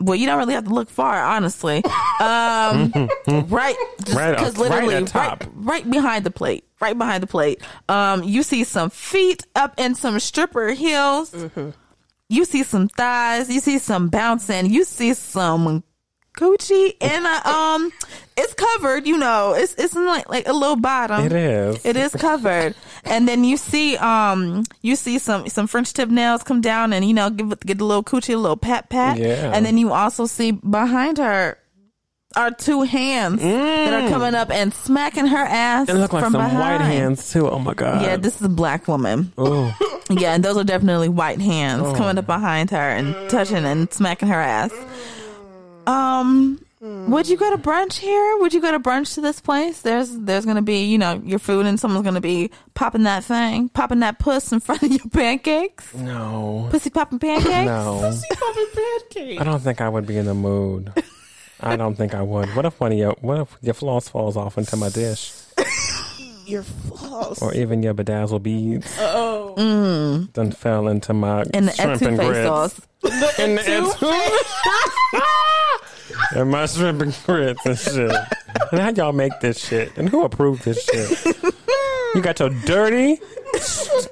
well, 0.00 0.14
you 0.16 0.26
don't 0.26 0.38
really 0.38 0.54
have 0.54 0.64
to 0.64 0.72
look 0.72 0.88
far, 0.88 1.22
honestly. 1.22 1.82
Um, 2.20 2.92
right, 3.48 3.76
just 4.04 4.16
Right 4.16 4.36
'cause 4.38 4.56
right 4.56 4.70
literally 4.70 4.94
at 4.94 5.06
top. 5.08 5.44
right, 5.44 5.50
right 5.56 5.90
behind 5.90 6.24
the 6.24 6.30
plate, 6.30 6.64
right 6.80 6.96
behind 6.96 7.22
the 7.22 7.26
plate. 7.26 7.60
Um, 7.88 8.22
you 8.22 8.42
see 8.42 8.64
some 8.64 8.90
feet 8.90 9.44
up 9.54 9.74
in 9.76 9.94
some 9.96 10.18
stripper 10.20 10.68
heels 10.68 11.34
you 12.28 12.44
see 12.44 12.62
some 12.62 12.88
thighs, 12.88 13.50
you 13.50 13.60
see 13.60 13.78
some 13.78 14.08
bouncing, 14.08 14.66
you 14.66 14.84
see 14.84 15.14
some 15.14 15.82
coochie, 16.36 16.94
and 17.00 17.26
uh, 17.26 17.40
um, 17.48 17.90
it's 18.36 18.54
covered. 18.54 19.06
You 19.06 19.18
know, 19.18 19.54
it's 19.54 19.74
it's 19.74 19.94
like 19.94 20.28
like 20.28 20.46
a 20.46 20.52
little 20.52 20.76
bottom. 20.76 21.24
It 21.26 21.32
is. 21.32 21.84
It 21.84 21.96
is 21.96 22.12
covered, 22.12 22.74
and 23.04 23.26
then 23.28 23.44
you 23.44 23.56
see 23.56 23.96
um 23.96 24.64
you 24.82 24.94
see 24.96 25.18
some 25.18 25.48
some 25.48 25.66
French 25.66 25.92
tip 25.92 26.08
nails 26.10 26.42
come 26.42 26.60
down, 26.60 26.92
and 26.92 27.04
you 27.04 27.14
know 27.14 27.30
give 27.30 27.50
it 27.52 27.60
get 27.60 27.80
a 27.80 27.84
little 27.84 28.04
coochie, 28.04 28.34
a 28.34 28.36
little 28.36 28.56
pat 28.56 28.88
pat, 28.88 29.18
Yeah. 29.18 29.50
and 29.54 29.64
then 29.66 29.78
you 29.78 29.92
also 29.92 30.26
see 30.26 30.52
behind 30.52 31.18
her. 31.18 31.58
Are 32.36 32.50
two 32.50 32.82
hands 32.82 33.40
that 33.42 33.92
are 34.04 34.08
coming 34.10 34.34
up 34.34 34.50
and 34.50 34.72
smacking 34.72 35.26
her 35.26 35.38
ass 35.38 35.88
It 35.88 35.94
looked 35.94 36.12
like 36.12 36.24
some 36.24 36.32
behind. 36.32 36.58
white 36.58 36.80
hands 36.82 37.32
too. 37.32 37.48
Oh 37.48 37.58
my 37.58 37.72
god. 37.74 38.02
Yeah, 38.02 38.16
this 38.16 38.36
is 38.36 38.42
a 38.42 38.48
black 38.50 38.86
woman. 38.86 39.32
Oh, 39.38 39.74
Yeah, 40.10 40.34
and 40.34 40.44
those 40.44 40.56
are 40.58 40.64
definitely 40.64 41.08
white 41.08 41.40
hands 41.40 41.96
coming 41.96 42.18
up 42.18 42.26
behind 42.26 42.70
her 42.70 42.76
and 42.90 43.14
touching 43.30 43.64
and 43.64 43.90
smacking 43.92 44.28
her 44.28 44.40
ass. 44.40 44.72
Um, 45.86 46.60
would 46.80 47.28
you 47.28 47.36
go 47.36 47.50
to 47.50 47.58
brunch 47.58 47.94
here? 47.98 48.36
Would 48.38 48.52
you 48.54 48.60
go 48.60 48.70
to 48.72 48.78
brunch 48.78 49.14
to 49.14 49.20
this 49.20 49.40
place? 49.40 49.80
There's 49.80 50.10
there's 50.16 50.44
gonna 50.44 50.62
be 50.62 50.84
you 50.84 50.98
know 50.98 51.20
your 51.24 51.38
food 51.38 51.64
and 51.66 51.80
someone's 51.80 52.04
gonna 52.04 52.20
be 52.20 52.50
popping 52.74 53.02
that 53.04 53.24
thing, 53.24 53.68
popping 53.70 54.00
that 54.00 54.18
puss 54.18 54.52
in 54.52 54.60
front 54.66 54.82
of 54.82 54.90
your 54.90 55.08
pancakes, 55.10 55.94
no. 55.94 56.68
pussy 56.70 56.90
popping 56.90 57.18
pancakes. 57.18 57.66
No. 57.66 58.00
Pussy 58.02 58.28
popping 58.34 58.66
pancake. 58.74 59.40
I 59.40 59.44
don't 59.44 59.60
think 59.60 59.80
I 59.80 59.88
would 59.88 60.06
be 60.06 60.18
in 60.18 60.26
the 60.26 60.34
mood. 60.34 60.92
I 61.60 61.76
don't 61.76 61.94
think 61.96 62.14
I 62.14 62.22
would. 62.22 62.54
What 62.54 62.64
if 62.66 62.78
one 62.80 62.92
of 62.92 62.98
your 62.98 63.16
what 63.20 63.40
if 63.40 63.56
your 63.62 63.74
floss 63.74 64.08
falls 64.08 64.36
off 64.36 64.56
into 64.58 64.76
my 64.76 64.88
dish? 64.88 65.32
Your 66.46 66.62
floss. 66.62 67.42
Or 67.42 67.52
even 67.52 67.82
your 67.82 67.92
bedazzle 67.92 68.42
beads 68.42 68.96
Oh. 68.98 69.54
mm. 69.58 70.32
then 70.32 70.50
fell 70.50 70.88
into 70.88 71.12
my 71.12 71.44
And 71.52 71.68
the 71.68 71.72
shrimp 71.72 72.00
and 72.00 72.18
etouffee 72.18 72.26
grits. 72.26 72.46
sauce. 72.48 72.80
And 73.38 73.58
the 73.58 73.62
etouffee. 73.62 75.20
and 76.40 76.50
my 76.50 76.64
shrimp 76.64 77.02
and 77.02 77.14
grits 77.26 77.66
and 77.66 77.78
shit. 77.78 78.12
And 78.72 78.80
how 78.80 78.88
y'all 78.90 79.12
make 79.12 79.38
this 79.40 79.58
shit? 79.62 79.94
And 79.98 80.08
who 80.08 80.24
approved 80.24 80.64
this 80.64 80.82
shit? 80.84 81.36
You 82.14 82.22
got 82.22 82.40
your 82.40 82.48
dirty, 82.64 83.20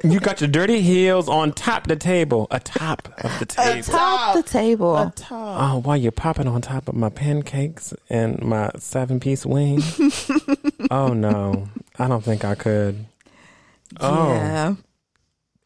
you 0.05 0.21
got 0.21 0.41
your 0.41 0.49
dirty 0.49 0.81
heels 0.83 1.29
on 1.29 1.53
top 1.53 1.83
of 1.83 1.88
the 1.88 1.97
table, 1.97 2.47
atop 2.50 3.09
of 3.25 3.38
the 3.38 3.47
table. 3.47 3.83
Top 3.83 4.35
the 4.35 4.43
table. 4.43 4.97
A 4.97 5.12
top. 5.15 5.59
Oh, 5.61 5.79
while 5.81 5.97
you're 5.97 6.12
popping 6.12 6.49
on 6.49 6.61
top 6.61 6.88
of 6.88 6.95
my 6.95 7.09
pancakes 7.09 7.95
and 8.09 8.41
my 8.43 8.71
seven 8.79 9.21
piece 9.21 9.47
wing. 9.47 9.83
oh 10.91 11.12
no, 11.12 11.69
I 11.99 12.09
don't 12.09 12.25
think 12.25 12.45
I 12.45 12.55
could. 12.55 13.07
Oh. 14.00 14.33
Yeah. 14.33 14.75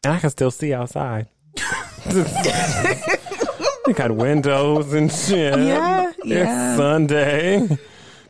And 0.03 0.13
I 0.13 0.19
can 0.19 0.29
still 0.29 0.51
see 0.51 0.73
outside. 0.73 1.27
they 2.05 3.93
got 3.93 4.11
windows 4.11 4.93
and 4.93 5.11
shit. 5.11 5.59
Yeah, 5.59 6.11
yeah. 6.23 6.71
It's 6.73 6.77
Sunday. 6.77 7.77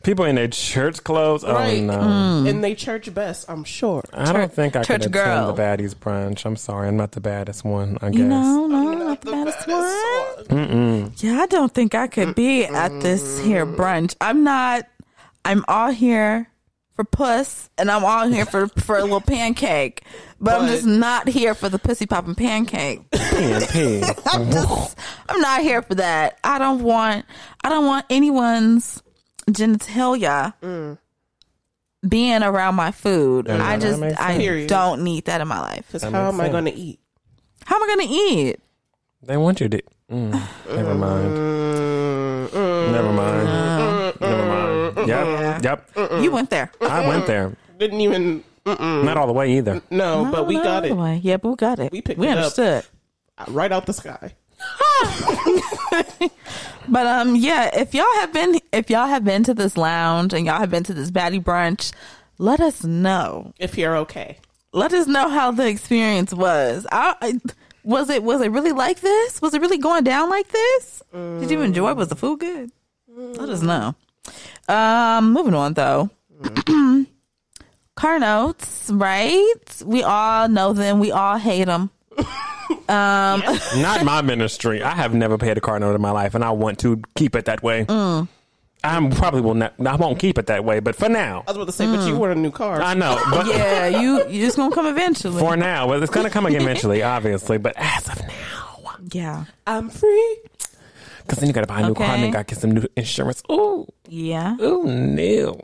People 0.04 0.26
in 0.26 0.36
their 0.36 0.48
church 0.48 1.04
clothes. 1.04 1.44
Right. 1.44 1.80
Oh 1.80 1.86
no. 1.86 1.98
Mm. 1.98 2.50
And 2.50 2.64
they 2.64 2.76
church 2.76 3.14
best, 3.14 3.50
I'm 3.50 3.64
sure. 3.64 4.04
I 4.14 4.34
don't 4.34 4.52
think 4.52 4.76
I 4.76 4.84
could 4.84 5.02
attend 5.02 5.14
girl. 5.14 5.54
the 5.54 5.62
baddies 5.62 5.96
brunch. 5.96 6.46
I'm 6.46 6.56
sorry, 6.56 6.88
I'm 6.88 6.98
not 6.98 7.12
the 7.12 7.22
baddest 7.22 7.64
one. 7.64 7.98
I 8.02 8.10
guess. 8.10 8.20
You 8.20 8.26
know, 8.26 8.68
no, 8.68 8.94
not 8.94 9.22
the 9.22 9.32
baddest 9.32 9.68
one. 9.68 11.14
Yeah, 11.18 11.42
I 11.42 11.46
don't 11.46 11.74
think 11.74 11.94
I 11.94 12.08
could 12.08 12.36
be 12.36 12.66
at 12.66 13.02
this 13.02 13.40
here 13.42 13.66
brunch. 13.66 14.16
I'm 14.20 14.44
not. 14.44 14.88
I'm 15.44 15.66
all 15.68 15.92
here 15.92 16.52
for 16.96 17.04
puss, 17.04 17.70
and 17.78 17.90
I'm 17.90 18.04
all 18.04 18.28
here 18.28 18.46
for 18.46 18.68
for 18.68 18.98
a 18.98 19.04
little 19.04 19.22
pancake. 19.22 20.04
But, 20.40 20.62
I'm 20.62 20.68
just 20.68 20.86
not 20.86 21.28
here 21.28 21.54
for 21.54 21.70
the 21.70 21.78
pussy 21.78 22.08
popping 22.08 22.34
pancake. 22.34 23.08
PNP. 23.12 24.04
I'm 24.34 24.52
just. 24.52 24.98
I'm 25.30 25.40
not 25.42 25.62
here 25.62 25.84
for 25.84 25.96
that. 25.96 26.40
I 26.44 26.58
don't 26.58 26.82
want. 26.82 27.26
I 27.64 27.70
don't 27.70 27.86
want 27.86 28.06
anyone's 28.10 29.04
genitalia 29.48 30.54
being 32.08 32.44
around 32.44 32.76
my 32.76 32.92
food. 32.92 33.48
Yeah, 33.48 33.66
I 33.66 33.78
just. 33.78 34.02
I 34.02 34.12
sense. 34.12 34.38
Period. 34.38 34.70
don't 34.70 35.04
need 35.04 35.26
that 35.26 35.42
in 35.42 35.48
my 35.48 35.60
life. 35.60 35.86
Because 35.88 36.04
how 36.04 36.10
makes 36.32 36.34
am 36.34 36.42
I 36.42 36.50
going 36.50 36.66
to 36.66 36.74
eat? 36.74 37.00
How 37.66 37.76
am 37.76 37.84
I 37.84 37.96
going 37.96 38.08
to 38.08 38.14
eat? 38.14 38.60
they 39.24 39.38
want 39.38 39.62
you 39.62 39.70
to. 39.70 39.82
Mm, 40.12 40.32
never 40.76 40.96
mind. 40.96 41.36
Never 42.92 43.14
mind. 43.14 44.20
Never 44.20 44.46
mind. 44.46 45.08
Yep. 45.08 45.64
Yep. 45.64 46.22
You 46.22 46.32
went 46.32 46.50
there. 46.50 46.72
I 46.82 47.08
went 47.08 47.28
there. 47.28 47.56
Didn't 47.78 48.02
even, 48.02 48.44
Not 48.66 49.18
all 49.18 49.28
the 49.28 49.34
way 49.34 49.58
either. 49.58 49.82
no, 49.90 50.28
but 50.32 50.48
we 50.48 50.56
got 50.56 50.86
it 50.86 50.96
way. 50.96 51.20
Yeah, 51.24 51.38
but 51.38 51.50
we 51.50 51.56
got 51.56 51.80
it. 51.80 51.92
We 51.92 52.02
picked 52.02 52.20
we 52.20 52.28
it 52.28 52.32
up. 52.32 52.38
understood. 52.38 52.86
right 53.48 53.72
out 53.72 53.86
the 53.86 53.94
sky. 53.94 54.34
But 56.88 57.08
um, 57.08 57.38
yeah, 57.38 57.70
if 57.74 57.94
y'all 57.94 58.14
have 58.16 58.34
been 58.34 58.60
if 58.74 58.90
y'all 58.90 59.08
have 59.08 59.24
been 59.24 59.44
to 59.44 59.54
this 59.54 59.78
lounge 59.78 60.34
and 60.34 60.46
y'all 60.46 60.60
have 60.60 60.70
been 60.70 60.84
to 60.84 60.94
this 60.94 61.10
baddie 61.10 61.42
brunch, 61.42 61.94
let 62.38 62.60
us 62.60 62.84
know. 62.84 63.54
If 63.60 63.78
you're 63.78 63.96
okay. 63.98 64.40
Let 64.74 64.94
us 64.94 65.08
know 65.08 65.30
how 65.30 65.52
the 65.52 65.68
experience 65.68 66.34
was. 66.34 66.86
I, 66.92 67.16
I 67.22 67.40
was 67.84 68.10
it 68.10 68.24
was 68.24 68.42
it 68.42 68.52
really 68.52 68.74
like 68.74 69.00
this? 69.00 69.42
Was 69.42 69.54
it 69.54 69.62
really 69.62 69.78
going 69.78 70.04
down 70.04 70.30
like 70.30 70.50
this? 70.50 71.02
Did 71.14 71.50
you 71.50 71.62
enjoy? 71.62 71.92
it? 71.92 71.98
Was 71.98 72.10
the 72.10 72.16
food 72.16 72.42
good? 72.42 72.72
Let 73.08 73.50
us 73.50 73.62
know. 73.62 73.96
Um, 74.68 75.32
moving 75.32 75.54
on 75.54 75.74
though. 75.74 76.10
Car 77.96 78.20
notes, 78.20 78.90
right? 78.92 79.54
We 79.86 80.04
all 80.04 80.50
know 80.50 80.74
them. 80.74 81.00
We 81.00 81.12
all 81.12 81.38
hate 81.38 81.66
them. 81.66 81.90
Not 83.82 84.04
my 84.06 84.22
ministry. 84.22 84.84
I 84.84 84.92
have 84.96 85.14
never 85.14 85.38
paid 85.38 85.58
a 85.58 85.62
car 85.62 85.80
note 85.80 85.96
in 85.96 86.02
my 86.02 86.12
life, 86.12 86.36
and 86.36 86.44
I 86.44 86.52
want 86.52 86.80
to 86.80 87.02
keep 87.16 87.36
it 87.36 87.46
that 87.46 87.64
way. 87.64 87.86
Mm. 87.86 88.28
I 88.84 89.10
probably 89.12 89.42
will 89.42 89.54
not. 89.54 89.76
I 89.86 89.96
won't 89.96 90.18
keep 90.18 90.40
it 90.40 90.48
that 90.48 90.66
way, 90.66 90.80
but 90.80 90.96
for 90.96 91.08
now, 91.08 91.44
I 91.48 91.52
was 91.52 91.56
about 91.58 91.66
to 91.68 91.72
say, 91.72 91.86
but 91.86 92.08
you 92.08 92.16
want 92.18 92.32
a 92.32 92.36
new 92.42 92.50
car. 92.50 92.82
I 92.82 92.96
know. 92.96 93.22
But 93.30 93.46
Yeah, 93.56 93.88
you 93.88 94.28
you 94.28 94.44
just 94.44 94.58
gonna 94.58 94.74
come 94.74 94.88
eventually. 94.88 95.40
for 95.40 95.56
now, 95.56 95.88
well, 95.88 96.02
it's 96.02 96.12
gonna 96.12 96.32
come 96.32 96.48
again 96.48 96.62
eventually, 96.64 97.04
obviously. 97.04 97.60
But 97.60 97.74
as 97.78 98.10
of 98.10 98.20
now, 98.28 98.96
yeah, 99.12 99.46
I'm 99.68 99.90
free. 99.90 100.40
because 101.20 101.38
then 101.38 101.48
you 101.48 101.54
got 101.54 101.62
to 101.62 101.68
buy 101.68 101.82
a 101.82 101.88
new 101.88 101.94
car, 101.94 102.06
and 102.06 102.14
Okay. 102.16 102.22
then 102.24 102.32
got 102.32 102.48
to 102.48 102.56
get 102.56 102.60
some 102.62 102.72
new 102.72 102.86
insurance. 102.96 103.44
Ooh, 103.52 103.86
yeah. 104.08 104.56
ooh, 104.60 104.84
no, 104.86 105.62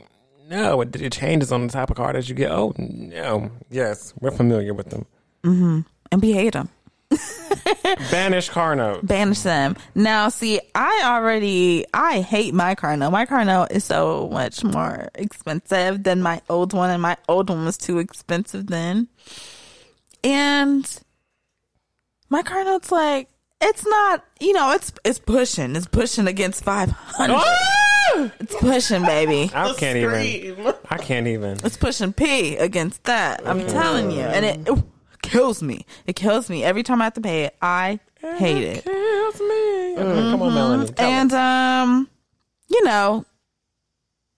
no. 0.48 0.80
It, 0.82 0.94
it 0.94 1.12
changes 1.12 1.50
on 1.50 1.66
the 1.66 1.72
type 1.72 1.90
of 1.90 1.96
car 1.96 2.12
that 2.12 2.28
you 2.28 2.36
get. 2.36 2.52
Oh 2.52 2.72
no, 2.78 3.50
yes, 3.68 4.14
we're 4.20 4.30
familiar 4.30 4.74
with 4.74 4.90
them. 4.90 5.06
Mm-hmm. 5.42 5.80
and 6.12 6.22
we 6.22 6.32
hate 6.32 6.52
them. 6.52 6.68
Banish 8.10 8.48
car 8.48 8.74
note. 8.76 9.06
Banish 9.06 9.40
them. 9.40 9.76
Now, 9.94 10.28
see, 10.28 10.60
I 10.74 11.02
already 11.04 11.84
I 11.94 12.20
hate 12.20 12.54
my 12.54 12.74
car 12.74 12.96
note. 12.96 13.10
My 13.10 13.26
car 13.26 13.44
note 13.44 13.68
is 13.70 13.84
so 13.84 14.28
much 14.32 14.64
more 14.64 15.08
expensive 15.14 16.02
than 16.02 16.22
my 16.22 16.40
old 16.48 16.72
one, 16.72 16.90
and 16.90 17.02
my 17.02 17.16
old 17.28 17.50
one 17.50 17.64
was 17.64 17.78
too 17.78 17.98
expensive 17.98 18.66
then. 18.66 19.08
And 20.22 21.00
my 22.28 22.42
car 22.42 22.64
note's 22.64 22.92
like 22.92 23.28
it's 23.60 23.86
not, 23.86 24.24
you 24.40 24.52
know, 24.52 24.72
it's 24.72 24.92
it's 25.04 25.18
pushing, 25.18 25.74
it's 25.76 25.86
pushing 25.86 26.26
against 26.26 26.62
five 26.64 26.90
hundred. 26.90 27.36
Ah! 27.38 28.32
It's 28.40 28.54
pushing, 28.56 29.02
baby. 29.02 29.50
I 29.54 29.74
can't 29.74 29.98
even. 29.98 30.74
I 30.90 30.96
can't 30.96 31.26
even. 31.26 31.58
It's 31.64 31.76
pushing 31.76 32.12
P 32.12 32.56
against 32.56 33.04
that. 33.04 33.46
I'm 33.46 33.66
telling 33.66 34.10
you, 34.10 34.22
and 34.22 34.44
it, 34.44 34.68
it 34.68 34.84
kills 35.22 35.62
me. 35.62 35.84
It 36.06 36.16
kills 36.16 36.48
me 36.50 36.64
every 36.64 36.82
time 36.82 37.00
I 37.00 37.04
have 37.04 37.14
to 37.14 37.20
pay 37.20 37.44
it. 37.44 37.56
I 37.62 38.00
hate 38.20 38.62
it. 38.64 38.84
Kills 38.84 39.40
me. 39.40 39.96
Okay, 39.98 40.30
Come 40.30 40.42
on, 40.42 40.54
Melanie. 40.54 40.88
Tell 40.88 41.06
And 41.10 41.32
um, 41.32 42.08
you 42.68 42.84
know, 42.84 43.24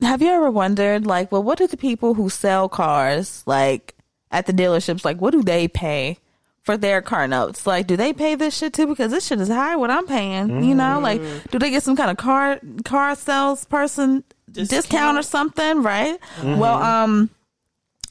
have 0.03 0.23
you 0.23 0.29
ever 0.29 0.51
wondered 0.51 1.07
like, 1.07 1.31
well, 1.33 1.43
what 1.43 1.59
do 1.59 1.67
the 1.67 1.77
people 1.77 2.15
who 2.15 2.29
sell 2.31 2.69
cars 2.69 3.43
like 3.47 3.95
at 4.31 4.47
the 4.47 4.53
dealerships 4.53 5.05
like 5.05 5.21
what 5.21 5.33
do 5.33 5.43
they 5.43 5.67
pay 5.69 6.19
for 6.63 6.77
their 6.77 7.01
car 7.03 7.27
notes? 7.27 7.67
Like, 7.67 7.87
do 7.87 7.97
they 7.97 8.13
pay 8.13 8.35
this 8.35 8.57
shit 8.57 8.73
too? 8.75 8.87
Because 8.87 9.11
this 9.11 9.27
shit 9.27 9.41
is 9.41 9.49
high 9.49 9.77
what 9.77 9.91
I'm 9.91 10.07
paying. 10.07 10.63
You 10.65 10.75
know, 10.75 11.01
like 11.01 11.21
do 11.51 11.59
they 11.59 11.71
get 11.71 11.83
some 11.83 11.97
kind 11.97 12.11
of 12.11 12.17
car 12.17 12.61
car 12.85 13.15
salesperson 13.15 14.25
discount, 14.51 14.71
Discount? 14.71 15.19
or 15.19 15.23
something? 15.23 15.83
Right? 15.83 16.19
Well, 16.43 16.83
um, 16.83 17.31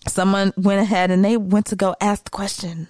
someone 0.08 0.54
went 0.58 0.82
ahead 0.82 1.12
and 1.12 1.24
they 1.24 1.38
went 1.38 1.68
to 1.68 1.76
go 1.76 1.96
ask 2.02 2.24
the 2.26 2.30
questions. 2.32 2.88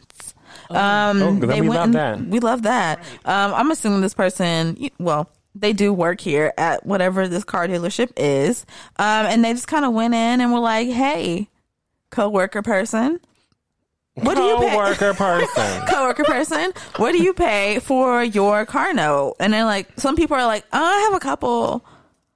Um, 0.69 1.21
Oh, 1.21 1.33
they 1.35 1.61
we 1.61 1.69
went 1.69 1.79
love 1.79 1.91
that. 1.93 2.21
We 2.21 2.39
love 2.39 2.61
that. 2.63 2.99
Um, 3.25 3.53
I'm 3.53 3.71
assuming 3.71 4.01
this 4.01 4.13
person, 4.13 4.89
well, 4.99 5.29
they 5.55 5.73
do 5.73 5.91
work 5.91 6.21
here 6.21 6.53
at 6.57 6.85
whatever 6.85 7.27
this 7.27 7.43
car 7.43 7.67
dealership 7.67 8.11
is. 8.15 8.65
Um, 8.97 9.25
and 9.25 9.43
they 9.43 9.53
just 9.53 9.67
kind 9.67 9.85
of 9.85 9.93
went 9.93 10.13
in 10.13 10.41
and 10.41 10.53
were 10.53 10.59
like, 10.59 10.87
"Hey, 10.89 11.49
coworker 12.11 12.61
person, 12.61 13.19
what 14.13 14.35
do 14.35 14.43
you 14.43 14.57
pay?" 14.57 14.69
Coworker 14.69 15.13
person. 15.15 15.81
coworker 15.89 16.23
person, 16.23 16.71
what 16.97 17.11
do 17.13 17.23
you 17.23 17.33
pay 17.33 17.79
for 17.79 18.23
your 18.23 18.65
car 18.65 18.93
note? 18.93 19.35
And 19.39 19.51
then 19.53 19.65
like 19.65 19.87
some 19.97 20.15
people 20.15 20.37
are 20.37 20.45
like, 20.45 20.65
oh, 20.71 20.83
I 20.83 20.99
have 21.09 21.13
a 21.15 21.19
couple 21.19 21.83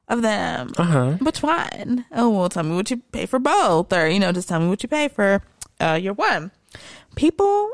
of 0.07 0.21
them. 0.21 0.71
Uh-huh. 0.77 1.13
Which 1.21 1.41
one? 1.41 2.05
Oh, 2.11 2.29
well, 2.29 2.49
tell 2.49 2.63
me 2.63 2.75
what 2.75 2.91
you 2.91 2.97
pay 3.11 3.25
for 3.25 3.39
both, 3.39 3.91
or 3.93 4.07
you 4.07 4.19
know, 4.19 4.31
just 4.31 4.49
tell 4.49 4.59
me 4.59 4.67
what 4.67 4.83
you 4.83 4.89
pay 4.89 5.07
for 5.07 5.41
uh, 5.79 5.99
your 6.01 6.13
one. 6.13 6.51
People 7.15 7.69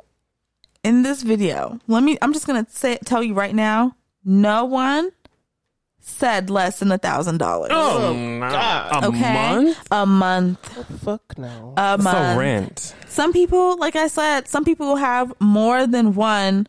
in 0.84 1.02
this 1.04 1.24
video, 1.24 1.80
let 1.88 2.04
me. 2.04 2.18
I'm 2.22 2.34
just 2.34 2.48
gonna 2.48 2.66
say 2.70 2.98
tell 3.06 3.24
you 3.24 3.34
right 3.34 3.56
now, 3.56 3.96
no 4.24 4.66
one 4.66 5.12
said 6.02 6.50
less 6.50 6.80
than 6.80 6.92
a 6.92 6.98
thousand 6.98 7.38
dollars. 7.38 7.70
Oh, 7.74 8.14
no. 8.14 8.50
God. 8.50 9.04
A 9.04 9.08
Okay, 9.08 9.34
month? 9.34 9.88
a 9.92 10.06
month, 10.06 11.02
Fuck 11.04 11.38
no. 11.38 11.74
a 11.78 11.98
So 11.98 12.04
month. 12.04 12.40
rent. 12.40 12.96
Some 13.08 13.32
people, 13.34 13.78
like 13.78 13.96
I 13.96 14.08
said, 14.08 14.48
some 14.48 14.64
people 14.66 14.96
have 14.96 15.34
more 15.40 15.86
than 15.86 16.16
one 16.16 16.68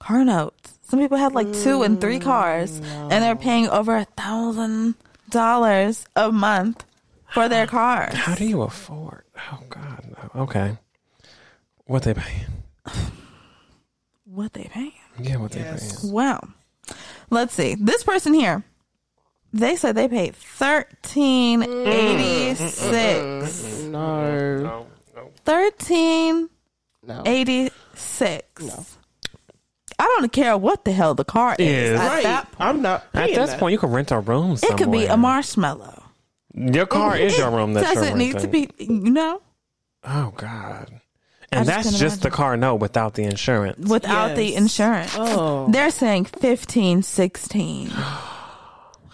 car 0.00 0.24
note. 0.24 0.71
Some 0.92 1.00
people 1.00 1.16
have 1.16 1.34
like 1.34 1.50
two 1.54 1.82
and 1.84 1.98
three 1.98 2.18
mm, 2.18 2.22
cars, 2.22 2.78
and 2.84 3.10
they're 3.24 3.34
paying 3.34 3.66
over 3.66 3.96
a 3.96 4.04
thousand 4.04 4.94
dollars 5.30 6.04
a 6.14 6.30
month 6.30 6.84
for 7.32 7.48
their 7.48 7.66
cars. 7.80 8.12
How 8.12 8.34
do 8.34 8.44
you 8.44 8.60
afford? 8.60 9.24
Oh 9.50 9.60
God. 9.70 10.14
Okay. 10.36 10.76
What 11.86 12.02
they 12.02 12.12
paying? 12.12 12.44
What 14.26 14.52
they 14.52 14.64
paying? 14.64 14.92
Yeah, 15.18 15.36
what 15.36 15.52
they 15.52 15.60
Yes. 15.60 16.02
paying? 16.02 16.12
Well, 16.12 16.46
let's 17.30 17.54
see. 17.54 17.74
This 17.74 18.02
person 18.04 18.34
here, 18.34 18.62
they 19.50 19.76
said 19.76 19.94
they 19.94 20.08
paid 20.08 20.36
thirteen 20.36 21.62
mm. 21.62 21.86
mm, 21.86 21.86
eighty 21.86 22.54
six. 22.54 23.80
no. 23.84 24.58
No, 24.58 24.86
no. 25.16 25.30
Thirteen 25.46 26.50
No. 27.02 27.22
eighty 27.24 27.70
six. 27.94 28.98
I 30.02 30.16
don't 30.18 30.32
care 30.32 30.56
what 30.58 30.84
the 30.84 30.90
hell 30.92 31.14
the 31.14 31.24
car 31.24 31.54
is. 31.60 31.90
Is. 31.92 32.00
At 32.00 32.06
Right. 32.08 32.22
that 32.24 32.48
I'm 32.58 32.82
not. 32.82 33.04
At 33.14 33.26
paying 33.26 33.34
this 33.38 33.50
that. 33.50 33.60
point, 33.60 33.72
you 33.72 33.78
can 33.78 33.90
rent 33.90 34.10
a 34.10 34.18
room. 34.18 34.56
It 34.60 34.76
could 34.76 34.90
be 34.90 35.06
a 35.06 35.16
marshmallow. 35.16 36.02
Your 36.54 36.86
car 36.86 37.16
is 37.16 37.38
your 37.38 37.50
room. 37.50 37.74
That 37.74 37.94
doesn't 37.94 38.18
need 38.18 38.32
to 38.32 38.48
renting. 38.48 38.70
be, 38.78 38.84
you 38.84 39.10
know, 39.10 39.40
Oh 40.04 40.32
God. 40.36 41.00
And 41.52 41.66
just 41.66 41.66
that's 41.68 41.82
couldn't 41.86 42.00
just 42.00 42.22
the 42.22 42.30
car 42.30 42.56
note 42.56 42.76
without 42.76 43.14
the 43.14 43.22
insurance. 43.24 43.86
without 43.88 44.34
the 44.34 44.44
Yes. 44.44 44.58
insurance. 44.58 45.14
Oh. 45.16 45.68
They're 45.70 45.90
saying 45.90 46.24
15, 46.24 47.02
16. 47.02 47.92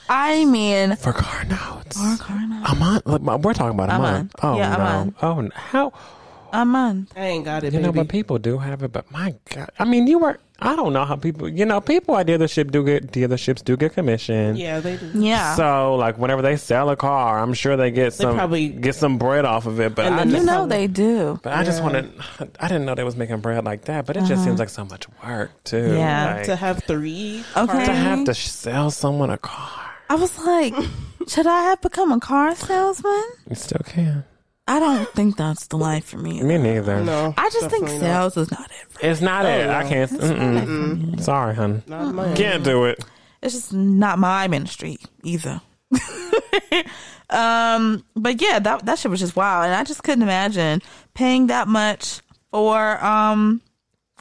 I 0.09 0.45
mean, 0.47 0.97
for 0.97 1.12
car 1.12 1.45
notes. 1.45 1.97
for 2.00 2.16
car 2.25 2.40
note. 2.49 2.64
A 2.71 2.75
month? 2.76 3.02
We're 3.45 3.52
talking 3.52 3.75
about 3.78 3.90
a, 3.90 3.97
A 3.97 3.99
month. 3.99 4.16
month. 4.18 4.35
Oh 4.42 4.57
Yeah, 4.57 4.75
a 4.75 4.78
no. 4.78 4.85
month. 4.85 5.14
Oh, 5.23 5.40
no. 5.42 5.50
how? 5.54 5.92
A 6.52 6.64
month. 6.64 7.12
I 7.16 7.26
ain't 7.26 7.44
got 7.44 7.64
it, 7.64 7.72
You 7.72 7.80
know, 7.80 7.92
but 7.92 8.08
people 8.08 8.38
do 8.38 8.58
have 8.58 8.82
it. 8.82 8.92
But 8.92 9.10
my 9.10 9.34
God, 9.54 9.70
I 9.78 9.84
mean, 9.84 10.06
you 10.06 10.18
were. 10.18 10.38
I 10.60 10.74
don't 10.74 10.92
know 10.92 11.04
how 11.04 11.14
people. 11.14 11.48
You 11.48 11.64
know, 11.64 11.80
people 11.80 12.16
at 12.16 12.26
dealership 12.26 12.72
do 12.72 12.84
get 12.84 13.12
dealerships 13.12 13.62
do 13.62 13.76
get 13.76 13.92
commission. 13.92 14.56
yeah, 14.56 14.80
they 14.80 14.96
do. 14.96 15.08
Yeah. 15.14 15.54
So 15.54 15.94
like 15.94 16.18
whenever 16.18 16.42
they 16.42 16.56
sell 16.56 16.90
a 16.90 16.96
car, 16.96 17.38
I'm 17.38 17.54
sure 17.54 17.76
they 17.76 17.92
get 17.92 18.12
some 18.12 18.34
probably- 18.34 18.68
get 18.70 18.96
some 18.96 19.18
bread 19.18 19.44
off 19.44 19.66
of 19.66 19.78
it. 19.78 19.94
But 19.94 20.06
And 20.06 20.14
I 20.16 20.24
just, 20.24 20.36
you 20.36 20.42
know 20.44 20.66
they 20.66 20.88
do. 20.88 21.38
but 21.44 21.52
I 21.52 21.62
just 21.62 21.80
wanted. 21.82 22.10
I 22.58 22.66
didn't 22.66 22.86
know 22.86 22.96
they 22.96 23.04
was 23.04 23.14
making 23.14 23.38
bread 23.38 23.64
like 23.64 23.84
that. 23.84 24.04
But 24.06 24.16
it 24.16 24.24
just 24.24 24.42
seems 24.42 24.58
like 24.58 24.68
so 24.70 24.84
much 24.84 25.06
work 25.24 25.52
too. 25.62 25.76
Uh-huh. 25.78 25.94
Yeah. 25.96 26.34
Like, 26.38 26.46
to 26.46 26.56
have 26.56 26.82
three. 26.82 27.44
Okay. 27.56 27.84
to 27.86 27.92
have 27.92 28.24
to 28.24 28.34
sell 28.34 28.90
someone 28.90 29.30
a 29.30 29.38
car. 29.38 29.84
I 30.10 30.16
was 30.16 30.36
like, 30.40 30.74
should 31.28 31.46
I 31.46 31.62
have 31.64 31.82
become 31.82 32.10
a 32.10 32.18
car 32.18 32.56
salesman? 32.56 33.22
You 33.48 33.54
still 33.54 33.82
can. 33.84 34.24
I 34.68 34.78
don't 34.78 35.08
think 35.10 35.37
that's 35.37 35.66
the 35.68 35.78
life 35.78 36.04
for 36.04 36.18
me. 36.18 36.42
Me 36.42 36.58
neither. 36.58 37.02
No, 37.02 37.34
I 37.37 37.48
just 37.50 37.70
think 37.70 37.87
definitely 37.87 38.06
not. 38.08 38.32
sales 38.32 38.37
is 38.37 38.50
not 38.50 38.70
it. 38.70 38.90
For 38.90 39.06
It's 39.06 39.20
not 39.20 39.44
it. 39.46 39.66
no. 39.66 39.72
I 39.75 39.88
can't. 39.88 40.10
Mm-mm. 40.10 41.20
Sorry, 41.20 41.54
hun. 41.54 41.82
Not 41.87 42.14
mine. 42.14 42.37
Can't 42.37 42.62
do 42.62 42.84
it. 42.84 43.02
It's 43.42 43.54
just 43.54 43.72
not 43.72 44.18
my 44.18 44.46
ministry 44.48 44.98
either. 45.22 45.60
um, 47.30 48.04
but 48.14 48.40
yeah, 48.40 48.58
that 48.58 48.84
that 48.87 48.98
shit 48.98 49.10
was 49.10 49.20
just 49.20 49.37
wild, 49.37 49.64
and 49.66 49.75
I 49.75 49.84
just 49.84 50.02
couldn't 50.02 50.22
imagine 50.22 50.82
paying 51.14 51.46
that 51.48 51.68
much 51.68 52.20
for 52.50 53.02
um 53.04 53.60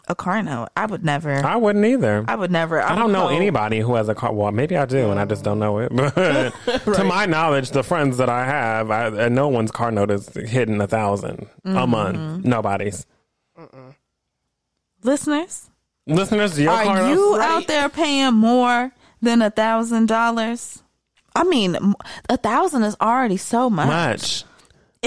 a 0.07 0.15
car 0.15 0.41
note. 0.41 0.69
I 0.77 0.85
would 0.85 1.03
never. 1.03 1.33
I 1.33 1.55
wouldn't 1.57 1.85
either. 1.85 2.23
I 2.27 2.35
would 2.35 2.51
never. 2.51 2.81
I 2.81 2.93
would 2.93 2.99
don't 2.99 3.11
know 3.11 3.27
go- 3.29 3.35
anybody 3.35 3.79
who 3.79 3.95
has 3.95 4.07
a 4.09 4.15
car. 4.15 4.33
Well, 4.33 4.51
maybe 4.51 4.77
I 4.77 4.85
do, 4.85 5.09
and 5.11 5.19
I 5.19 5.25
just 5.25 5.43
don't 5.43 5.59
know 5.59 5.79
it. 5.79 5.91
But 5.95 6.13
to 6.95 7.03
my 7.03 7.25
knowledge, 7.25 7.71
the 7.71 7.83
friends 7.83 8.17
that 8.17 8.29
I 8.29 8.45
have, 8.45 8.89
I, 8.91 9.27
no 9.29 9.47
one's 9.49 9.71
car 9.71 9.91
note 9.91 10.11
is 10.11 10.29
hitting 10.33 10.75
a 10.75 10.87
1000 10.87 11.29
a 11.29 11.67
Mm-hmm. 11.67 11.91
month. 11.91 12.45
Nobody's. 12.45 13.05
listeners. 15.03 15.69
Listeners, 16.05 16.59
your 16.59 16.71
car 16.71 16.97
Are 17.01 17.09
you 17.11 17.37
out 17.39 17.67
there 17.67 17.89
paying 17.89 18.33
more 18.33 18.91
than 19.21 19.41
a 19.41 19.49
thousand 19.49 20.07
dollars? 20.07 20.81
I 21.35 21.43
mean, 21.43 21.75
m- 21.75 21.95
a 22.29 22.37
thousand 22.37 22.83
is 22.83 22.95
already 23.01 23.37
so 23.37 23.69
much. 23.69 23.87
much. 23.87 24.43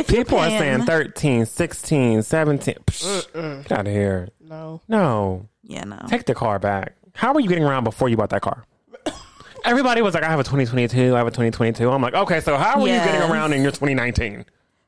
If 0.00 0.11
you're 0.11 0.25
People 0.25 0.38
are 0.38 0.49
saying 0.50 0.83
13, 0.83 1.47
16, 1.47 2.23
17. 2.23 2.75
Psh, 2.87 3.62
get 3.64 3.73
out 3.73 3.87
of 3.87 3.92
here. 3.92 4.28
No. 4.40 4.80
No. 4.88 5.49
yeah, 5.62 5.85
no. 5.85 5.99
Take 6.09 6.26
the 6.26 6.35
car 6.35 6.59
back. 6.59 6.95
How 7.14 7.33
were 7.33 7.40
you 7.40 7.49
getting 7.49 7.64
around 7.64 7.85
before 7.85 8.09
you 8.09 8.16
bought 8.16 8.30
that 8.30 8.42
car? 8.42 8.64
Everybody 9.64 10.02
was 10.02 10.14
like, 10.14 10.23
I 10.23 10.30
have 10.30 10.40
a 10.40 10.45
2022. 10.45 11.14
I 11.14 11.19
have 11.19 11.26
a 11.26 11.30
2022. 11.30 11.90
I'm 11.90 12.02
like, 12.02 12.14
okay, 12.14 12.40
so 12.40 12.57
how 12.57 12.80
are 12.80 12.88
you 12.88 12.95
getting 12.95 13.30
around 13.30 13.52
in 13.52 13.62
your 13.62 13.73
2019? 13.73 14.45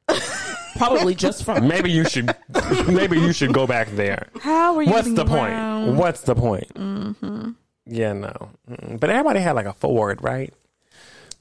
Probably 0.77 1.15
just 1.15 1.45
from. 1.45 1.69
Maybe 1.69 1.91
you 1.91 2.05
should, 2.05 2.35
maybe 2.89 3.19
you 3.21 3.33
should 3.33 3.53
go 3.53 3.67
back 3.67 3.89
there. 3.91 4.29
How 4.41 4.75
are 4.77 4.83
you? 4.83 4.91
What's 4.91 5.09
getting 5.09 5.15
the 5.15 5.25
point? 5.27 5.97
What's 5.97 6.23
the 6.23 6.35
point? 6.35 6.73
Mm-hmm. 6.75 7.51
Yeah, 7.87 8.13
no. 8.15 8.51
Mm-mm. 8.71 8.99
But 8.99 9.11
everybody 9.11 9.41
had 9.41 9.53
like 9.53 9.67
a 9.67 9.75
Ford, 9.75 10.23
right? 10.23 10.53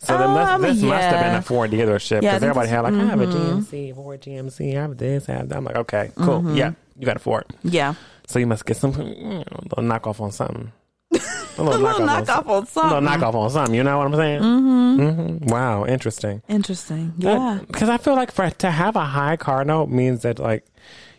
So 0.04 0.18
there 0.18 0.28
must, 0.28 0.52
Um, 0.52 0.62
this 0.64 0.82
must 0.82 1.04
have 1.04 1.24
been 1.26 1.36
a 1.36 1.42
Ford 1.44 1.70
dealership 1.72 2.22
Yeah, 2.24 2.32
because 2.34 2.40
think 2.40 2.50
everybody 2.50 2.70
had 2.70 2.82
like, 2.82 2.94
I 2.94 3.06
have 3.06 3.22
a 3.22 3.28
GMC, 3.28 3.94
Ford 3.96 4.20
GMC, 4.22 4.76
I 4.76 4.82
have 4.82 4.98
this, 4.98 5.30
I 5.30 5.34
have 5.34 5.50
that. 5.50 5.58
I'm 5.58 5.64
like, 5.64 5.76
okay, 5.76 6.12
cool. 6.16 6.40
Mm-hmm. 6.40 6.56
Yeah, 6.56 6.74
you 6.98 7.06
got 7.06 7.18
a 7.18 7.20
Ford. 7.20 7.46
Yeah, 7.64 7.94
So 8.28 8.40
you 8.40 8.48
must 8.48 8.66
get 8.66 8.78
some 8.78 8.94
mm, 8.94 9.46
a 9.46 9.76
little 9.76 9.84
knockoff 9.84 10.20
on 10.20 10.32
something. 10.32 10.72
A 11.14 11.18
a 11.58 11.64
little 11.64 11.86
on 11.86 12.02
knockoff 12.02 12.26
some- 12.26 12.48
on 12.48 12.48
A 12.48 12.56
little 12.56 12.66
something. 12.66 13.04
knockoff 13.08 13.34
on 13.36 13.50
something. 13.52 13.76
You 13.76 13.84
know 13.84 13.98
what 14.00 14.08
I'm 14.08 14.16
saying? 14.16 14.42
Mm-hmm. 14.42 15.46
Wow, 15.48 15.86
interesting. 15.86 16.42
Interesting. 16.48 17.14
Yeah. 17.18 17.60
Because 17.68 17.90
I 17.90 17.98
feel 17.98 18.16
like 18.16 18.32
for 18.32 18.50
to 18.50 18.72
have 18.72 18.96
a 18.96 19.06
high 19.06 19.36
car 19.36 19.64
note 19.66 19.90
means 19.90 20.22
that 20.24 20.40
like 20.40 20.66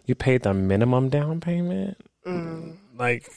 you 0.06 0.14
paid 0.16 0.42
the 0.42 0.54
minimum 0.54 1.08
down 1.08 1.40
payment. 1.40 1.98
Like 2.98 3.30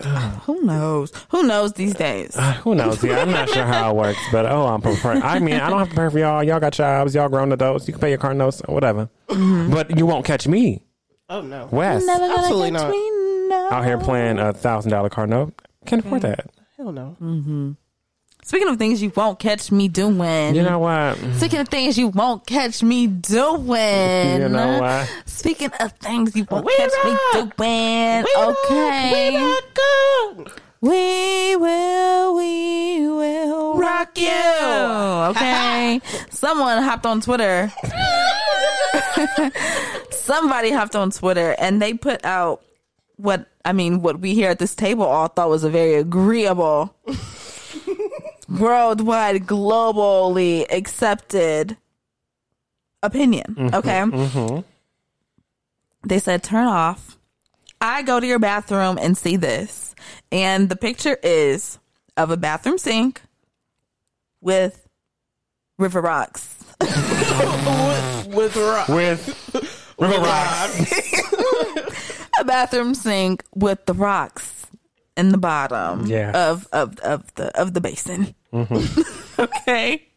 Who 0.46 0.62
knows? 0.62 1.12
Who 1.30 1.42
knows 1.42 1.72
these 1.72 1.94
days? 1.94 2.36
uh, 2.36 2.52
who 2.54 2.74
knows? 2.74 3.02
Yeah, 3.02 3.20
I'm 3.20 3.30
not 3.30 3.48
sure 3.48 3.64
how 3.64 3.90
it 3.90 3.96
works, 3.96 4.20
but 4.30 4.46
oh, 4.46 4.66
I'm 4.66 4.80
prepared. 4.80 5.22
I 5.22 5.38
mean, 5.40 5.54
I 5.56 5.68
don't 5.68 5.78
have 5.78 5.90
to 5.90 5.96
pay 5.96 6.08
for 6.08 6.18
y'all. 6.18 6.44
Y'all 6.44 6.60
got 6.60 6.72
jobs. 6.72 7.14
Y'all 7.14 7.28
grown 7.28 7.50
adults. 7.52 7.88
You 7.88 7.94
can 7.94 8.00
pay 8.00 8.10
your 8.10 8.18
car 8.18 8.34
notes, 8.34 8.62
or 8.68 8.74
whatever. 8.74 9.08
Mm-hmm. 9.28 9.72
But 9.72 9.98
you 9.98 10.06
won't 10.06 10.24
catch 10.24 10.46
me, 10.46 10.82
Oh 11.30 11.42
no. 11.42 11.68
Wes, 11.70 12.06
Never 12.06 12.26
gonna 12.26 12.38
Absolutely 12.38 12.70
catch 12.70 12.82
not. 12.82 12.90
me. 12.90 13.10
No. 13.48 13.68
out 13.70 13.84
here 13.84 13.98
playing 13.98 14.38
a 14.38 14.52
thousand 14.52 14.90
dollar 14.90 15.08
car 15.08 15.26
note. 15.26 15.54
Can't 15.86 16.04
afford 16.04 16.22
hmm. 16.22 16.28
that. 16.28 16.50
Hell 16.76 16.92
no. 16.92 17.16
Mm-hmm. 17.20 17.72
Speaking 18.48 18.68
of 18.68 18.78
things 18.78 19.02
you 19.02 19.12
won't 19.14 19.38
catch 19.38 19.70
me 19.70 19.88
doing. 19.88 20.54
You 20.54 20.62
know 20.62 20.78
what? 20.78 21.18
Speaking 21.36 21.60
of 21.60 21.68
things 21.68 21.98
you 21.98 22.08
won't 22.08 22.46
catch 22.46 22.82
me 22.82 23.06
doing. 23.06 24.40
You 24.40 24.48
know 24.48 24.80
what? 24.80 25.06
Speaking 25.26 25.70
of 25.78 25.92
things 25.92 26.34
you 26.34 26.46
won't 26.50 26.64
We 26.64 26.74
catch 26.78 26.90
me 27.04 27.10
rock. 27.10 27.32
doing. 27.58 28.24
We 28.24 28.34
okay. 28.42 29.32
we 29.32 29.36
rock. 29.44 29.78
We 30.80 31.56
will, 31.56 32.36
we 32.36 33.00
will 33.06 33.74
rock 33.76 34.16
you. 34.16 34.30
Okay. 35.28 36.00
Someone 36.30 36.82
hopped 36.82 37.04
on 37.04 37.20
Twitter. 37.20 37.70
Somebody 40.10 40.70
hopped 40.70 40.96
on 40.96 41.10
Twitter 41.10 41.54
and 41.58 41.82
they 41.82 41.92
put 41.92 42.24
out 42.24 42.62
what 43.16 43.46
I 43.66 43.74
mean, 43.74 44.00
what 44.00 44.20
we 44.20 44.32
here 44.32 44.48
at 44.48 44.58
this 44.58 44.74
table 44.74 45.04
all 45.04 45.28
thought 45.28 45.50
was 45.50 45.64
a 45.64 45.70
very 45.70 45.96
agreeable, 45.96 46.94
worldwide, 48.48 49.46
globally 49.46 50.66
accepted 50.70 51.76
opinion. 53.02 53.54
Mm-hmm, 53.58 53.74
okay. 53.76 54.00
Mm-hmm. 54.00 54.60
They 56.08 56.18
said, 56.18 56.42
turn 56.42 56.66
off. 56.66 57.18
I 57.80 58.02
go 58.02 58.18
to 58.18 58.26
your 58.26 58.38
bathroom 58.38 58.98
and 59.00 59.16
see 59.16 59.36
this. 59.36 59.94
And 60.32 60.68
the 60.68 60.76
picture 60.76 61.16
is 61.22 61.78
of 62.16 62.30
a 62.30 62.36
bathroom 62.36 62.78
sink 62.78 63.22
with 64.40 64.86
river 65.78 66.00
rocks. 66.00 66.54
With 68.28 68.56
rock. 68.56 68.88
With 68.88 69.94
River 69.98 70.18
Rocks. 70.20 70.92
A 72.40 72.44
bathroom 72.44 72.94
sink 72.94 73.42
with 73.54 73.84
the 73.86 73.94
rocks 73.94 74.66
in 75.16 75.30
the 75.32 75.38
bottom 75.38 76.06
Yeah. 76.06 76.30
of, 76.50 76.68
of, 76.72 76.98
of 77.00 77.34
the 77.34 77.46
of 77.60 77.74
the 77.74 77.80
basin. 77.80 78.34
okay. 79.38 80.08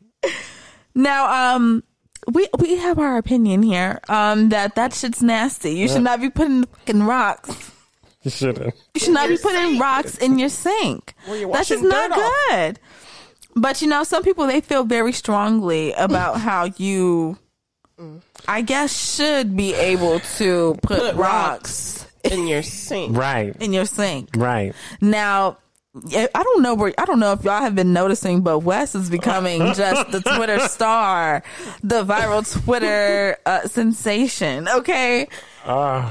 Now, 0.96 1.56
um, 1.56 1.84
we 2.32 2.48
we 2.60 2.76
have 2.78 3.00
our 3.00 3.18
opinion 3.18 3.64
here. 3.64 4.00
Um, 4.10 4.50
that 4.50 4.76
that 4.76 4.94
shit's 4.94 5.22
nasty. 5.22 5.74
You 5.76 5.88
should 5.88 6.04
not 6.04 6.22
be 6.22 6.30
putting 6.30 6.64
fucking 6.66 7.04
rocks. 7.04 7.72
You 8.24 8.32
shouldn't. 8.32 8.76
You 8.94 9.00
should 9.02 9.14
not 9.14 9.30
be 9.30 9.38
putting 9.38 9.80
rocks 9.80 10.18
in 10.18 10.38
your 10.38 10.50
sink. 10.50 11.14
you're 11.28 11.52
That's 11.52 11.70
just 11.70 11.84
not 11.84 12.12
dirt 12.12 12.20
off. 12.20 12.34
good. 12.50 12.80
But 13.56 13.82
you 13.82 13.88
know, 13.88 14.04
some 14.04 14.24
people 14.24 14.46
they 14.48 14.62
feel 14.62 14.84
very 14.84 15.12
strongly 15.12 15.92
about 15.94 16.40
how 16.48 16.66
you, 16.78 17.38
I 18.48 18.62
guess, 18.62 19.16
should 19.16 19.58
be 19.58 19.74
able 19.74 20.20
to 20.38 20.78
put, 20.84 21.00
Put 21.00 21.16
rocks 21.16 22.06
in 22.24 22.48
your 22.48 22.62
sink. 22.62 23.18
Right. 23.18 23.56
in 23.60 23.74
your 23.74 23.86
sink. 23.86 24.30
Right. 24.36 24.74
Now, 25.02 25.58
yeah, 25.58 25.58
I 25.94 26.30
don't 26.44 26.62
know 26.62 26.74
where 26.74 26.94
I 26.98 27.04
don't 27.06 27.20
know 27.20 27.34
if 27.34 27.44
y'all 27.44 27.60
have 27.62 27.76
been 27.76 27.92
noticing, 27.92 28.42
but 28.42 28.60
Wes 28.60 28.96
is 28.96 29.10
becoming 29.10 29.60
just 29.74 30.10
the 30.12 30.22
Twitter 30.22 30.60
star, 30.68 31.44
the 31.84 32.06
viral 32.06 32.50
Twitter 32.64 33.38
uh, 33.46 33.68
sensation. 33.68 34.70
Okay, 34.70 35.28
Uh, 35.66 36.10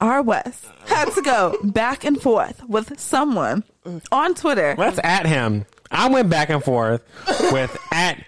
our 0.00 0.20
Wes 0.22 0.66
had 0.86 1.10
to 1.12 1.22
go 1.22 1.56
back 1.62 2.04
and 2.04 2.20
forth 2.20 2.62
with 2.68 2.98
someone 3.00 3.64
on 4.10 4.34
Twitter. 4.34 4.74
let's 4.76 4.98
at 5.02 5.24
him. 5.26 5.64
I 5.90 6.08
went 6.10 6.28
back 6.28 6.50
and 6.50 6.62
forth 6.62 7.02
with 7.52 7.74
at 7.92 8.22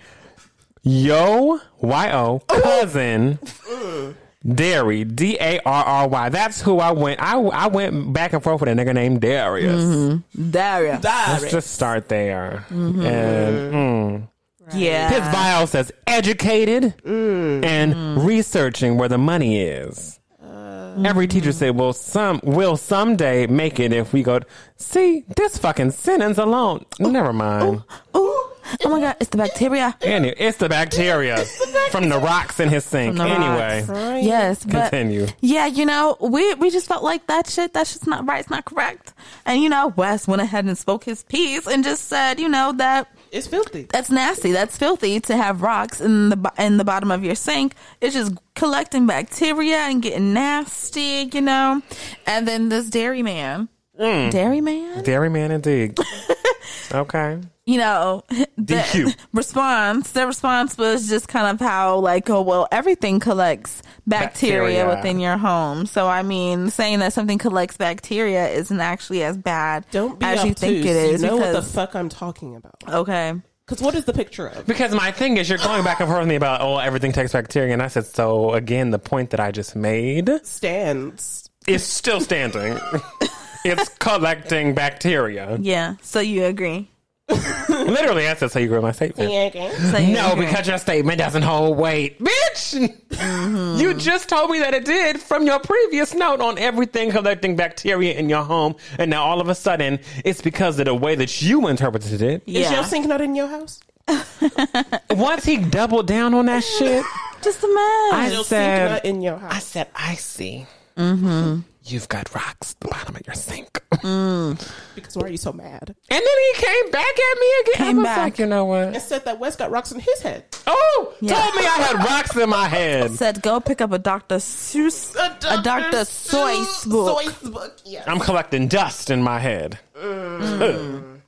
yo 0.83 1.61
y 1.81 2.11
o 2.13 2.39
cousin 2.41 3.39
Darry 4.47 5.05
D 5.05 5.39
A 5.41 5.59
R 5.65 5.85
R 5.85 6.09
Y. 6.09 6.29
That's 6.29 6.61
who 6.61 6.79
I 6.79 6.93
went. 6.93 7.21
I 7.23 7.39
I 7.39 7.67
went 7.69 8.13
back 8.13 8.33
and 8.35 8.43
forth 8.43 8.61
with 8.61 8.69
a 8.69 8.73
nigga 8.73 8.95
named 8.95 9.21
Darius. 9.23 9.83
Mm-hmm. 9.83 10.51
Daria. 10.51 11.01
Let's 11.03 11.51
just 11.51 11.71
start 11.73 12.09
there. 12.09 12.67
Mm-hmm. 12.69 13.07
And 13.07 13.75
mm, 13.75 14.29
Yeah. 14.75 15.09
his 15.09 15.33
bio 15.33 15.65
says 15.67 15.93
educated 16.07 16.95
mm. 17.05 17.65
and 17.65 17.95
mm. 17.95 18.27
researching 18.27 18.99
where 18.99 19.09
the 19.09 19.19
money 19.19 19.61
is. 19.63 20.21
Mm-hmm. 20.45 21.07
Every 21.07 21.27
teacher 21.27 21.53
said, 21.53 21.77
"Well, 21.77 21.93
some 21.95 22.41
will 22.45 22.77
someday 22.77 23.47
make 23.47 23.81
it 23.81 23.93
if 23.93 24.13
we 24.13 24.23
go." 24.23 24.41
t- 24.41 24.47
See 24.77 25.25
this 25.37 25.57
fucking 25.57 25.93
sentence 25.93 26.37
alone. 26.37 26.85
Never 27.01 27.33
mind. 27.33 27.83
Ooh. 28.17 28.41
Oh 28.85 28.89
my 28.91 29.01
god, 29.01 29.17
it's 29.21 29.31
the 29.31 29.37
bacteria. 29.37 29.97
Anyway, 30.03 30.35
it's 30.39 30.59
the 30.59 30.69
bacteria 30.69 31.45
from 31.91 32.09
the 32.09 32.19
rocks 32.19 32.61
in 32.61 32.69
his 32.69 32.85
sink. 32.85 33.17
From 33.17 33.29
the 33.29 33.35
Anyway, 33.35 33.85
Right. 33.89 34.23
Yes, 34.25 34.65
but 34.65 34.91
continue. 34.91 35.27
yeah, 35.41 35.67
you 35.67 35.85
know, 35.87 36.17
we 36.21 36.55
we 36.55 36.71
just 36.71 36.87
felt 36.89 37.03
like 37.03 37.27
that 37.29 37.49
shit. 37.49 37.73
That's 37.73 37.93
just 37.93 38.07
not 38.07 38.27
right. 38.27 38.41
It's 38.41 38.51
not 38.51 38.65
correct. 38.65 39.13
And 39.47 39.63
you 39.63 39.69
know, 39.69 39.89
Wes 39.97 40.27
went 40.29 40.43
ahead 40.43 40.65
and 40.65 40.77
spoke 40.79 41.05
his 41.05 41.23
piece 41.25 41.67
and 41.67 41.85
just 41.85 42.09
said, 42.09 42.39
you 42.41 42.49
know, 42.49 42.73
that 42.77 43.09
It's 43.33 43.47
filthy. 43.47 43.87
That's 43.91 44.11
nasty. 44.11 44.53
That's 44.53 44.77
filthy 44.77 45.21
to 45.21 45.37
have 45.37 45.63
rocks 45.63 46.01
in 46.01 46.29
the 46.31 46.37
bo- 46.37 46.51
in 46.59 46.77
the 46.77 46.85
bottom 46.85 47.11
of 47.11 47.25
your 47.25 47.35
sink. 47.35 47.75
It's 48.01 48.15
just 48.15 48.33
collecting 48.55 49.07
bacteria 49.07 49.79
and 49.89 50.03
getting 50.03 50.33
nasty, 50.33 51.29
you 51.33 51.41
know. 51.41 51.83
And 52.27 52.47
then 52.49 52.69
this 52.69 52.89
dairy 52.91 53.23
man, 53.23 53.69
Mm. 54.01 54.31
dairy 54.31 54.61
man, 54.61 55.03
Dairy 55.05 55.29
man 55.31 55.51
indeed. 55.53 55.99
okay. 56.93 57.41
You 57.67 57.79
know, 57.79 58.23
the 58.29 58.75
DQ. 58.77 59.17
response. 59.33 60.11
The 60.13 60.27
response 60.27 60.77
was 60.77 61.09
just 61.09 61.29
kind 61.29 61.47
of 61.47 61.61
how 61.67 61.99
like, 61.99 62.29
oh 62.31 62.43
well, 62.43 62.69
everything 62.71 63.21
collects 63.21 63.83
bacteria, 64.07 64.85
Bacteria. 64.85 64.89
within 64.97 65.19
your 65.19 65.37
home. 65.39 65.87
So 65.87 66.07
I 66.09 66.23
mean, 66.23 66.71
saying 66.71 66.99
that 66.99 67.13
something 67.13 67.39
collects 67.39 67.77
bacteria 67.77 68.49
isn't 68.49 68.81
actually 68.81 69.23
as 69.23 69.39
bad 69.39 69.87
Don't 69.91 70.19
be 70.19 70.27
as 70.27 70.45
you 70.45 70.51
obtuse. 70.51 70.61
think 70.61 70.85
it 70.85 70.97
is. 70.97 71.23
You 71.23 71.29
know 71.29 71.37
what 71.39 71.53
the 71.53 71.63
fuck 71.63 71.95
I'm 71.95 72.09
talking 72.09 72.55
about. 72.57 72.77
okay. 72.87 73.35
Because 73.67 73.83
what 73.83 73.95
is 73.95 74.05
the 74.05 74.13
picture 74.13 74.47
of? 74.49 74.67
Because 74.67 74.93
my 74.95 75.11
thing 75.11 75.39
is, 75.39 75.49
you're 75.49 75.57
going 75.57 75.83
back 75.85 75.99
and 76.01 76.07
forth 76.07 76.21
with 76.21 76.29
me 76.29 76.35
about, 76.35 76.61
oh, 76.61 76.77
everything 76.77 77.13
takes 77.13 77.33
bacteria. 77.33 77.73
And 77.73 77.81
I 77.83 77.87
said, 77.89 78.05
so 78.05 78.53
again, 78.53 78.91
the 78.91 78.99
point 78.99 79.31
that 79.31 79.41
I 79.41 79.53
just 79.53 79.75
made 79.75 80.29
Stands. 80.43 81.49
is 81.67 81.83
still 81.83 82.21
standing. 82.21 82.79
it's 83.65 83.89
collecting 83.97 84.75
bacteria. 84.75 85.57
Yeah. 85.63 85.95
So 86.03 86.21
you 86.21 86.45
agree? 86.45 86.91
Literally, 87.29 88.29
I 88.29 88.35
said, 88.35 88.51
so 88.51 88.59
you 88.59 88.67
agree 88.67 88.77
with 88.79 88.85
my 88.85 88.93
statement. 88.93 89.33
Yeah, 89.33 89.39
okay. 89.47 89.75
So 89.91 89.97
you 89.99 90.15
No, 90.15 90.33
agree. 90.33 90.47
because 90.47 90.67
your 90.69 90.79
statement 90.79 91.19
doesn't 91.19 91.43
hold 91.43 91.79
weight. 91.79 92.19
Bitch! 92.21 92.95
Mm-hmm. 93.09 93.81
You 93.81 93.95
just 93.95 94.29
told 94.29 94.51
me 94.51 94.59
that 94.61 94.75
it 94.75 94.85
did 94.85 95.19
from 95.21 95.47
your 95.47 95.59
previous 95.59 96.15
note 96.15 96.41
on 96.41 96.59
everything 96.59 97.11
collecting 97.11 97.57
bacteria 97.57 98.15
in 98.15 98.29
your 98.29 98.43
home. 98.45 98.77
And 98.99 99.11
now 99.11 99.25
all 99.25 99.41
of 99.41 99.49
a 99.49 99.55
sudden, 99.55 100.01
it's 100.25 100.43
because 100.43 100.79
of 100.79 100.85
the 100.87 100.95
way 100.95 101.15
that 101.15 101.41
you 101.43 101.67
interpreted 101.69 102.21
it. 102.21 102.43
Is 102.47 102.55
yeah. 102.55 102.75
your 102.75 102.85
sink 102.85 103.07
not 103.07 103.21
in 103.21 103.35
your 103.35 103.47
house? 103.47 103.81
Once 105.11 105.45
he 105.45 105.57
doubled 105.57 106.07
down 106.07 106.35
on 106.35 106.47
that 106.47 106.63
shit, 106.63 107.05
just 107.43 107.63
a 107.65 107.69
mess. 107.69 108.13
I 108.13 108.25
Is 108.29 108.35
your 108.35 108.45
said- 108.45 108.89
sink 108.89 108.91
not 108.91 109.05
in 109.05 109.23
your 109.23 109.37
I 109.37 109.55
house? 109.55 109.65
said, 109.65 109.89
I 109.95 110.15
see. 110.17 110.67
Mm-hmm. 110.97 111.61
You've 111.87 112.09
got 112.09 112.35
rocks 112.35 112.73
at 112.73 112.81
the 112.81 112.89
bottom 112.89 113.15
of 113.17 113.27
your 113.27 113.35
sink. 113.35 113.83
and 114.03 114.59
Because 114.95 115.17
why 115.17 115.25
are 115.25 115.29
you 115.31 115.37
so 115.37 115.53
mad? 115.53 115.83
And 115.89 115.95
then 116.11 116.21
he 116.23 116.53
came 116.65 116.91
back 116.91 117.05
at 117.07 117.39
me 117.39 117.47
again. 117.61 117.75
Came 117.75 117.97
I 117.99 118.01
was 118.01 118.05
back. 118.05 118.19
like, 118.19 118.39
you 118.39 118.47
know 118.47 118.65
what? 118.65 118.89
And 118.95 119.03
said 119.03 119.25
that 119.27 119.39
Wes 119.39 119.55
got 119.57 119.71
rocks 119.71 119.93
in 119.93 120.01
his 120.01 120.23
head. 120.23 120.45
Oh, 120.67 121.15
Yeah. 121.21 121.35
told 121.35 121.55
me 121.57 121.61
I 121.63 121.77
had 121.77 121.97
rocks 122.05 122.35
in 122.37 122.49
my 122.49 122.69
head. 122.69 123.11
said 123.13 123.43
go 123.43 123.61
pick 123.61 123.83
up 123.83 123.93
a 123.93 123.99
Dr. 123.99 124.37
Seuss, 124.37 125.15
a 125.15 125.63
Dr. 125.63 125.99
Seuss 125.99 126.89
book. 126.91 127.21
Seuss 127.23 127.53
book, 127.53 127.77
yes. 127.85 128.05
I'm 128.07 128.19
collecting 128.19 128.67
dust 128.67 129.11
in 129.11 129.23
my 129.23 129.39
head. 129.39 129.79
Mm. 129.95 131.21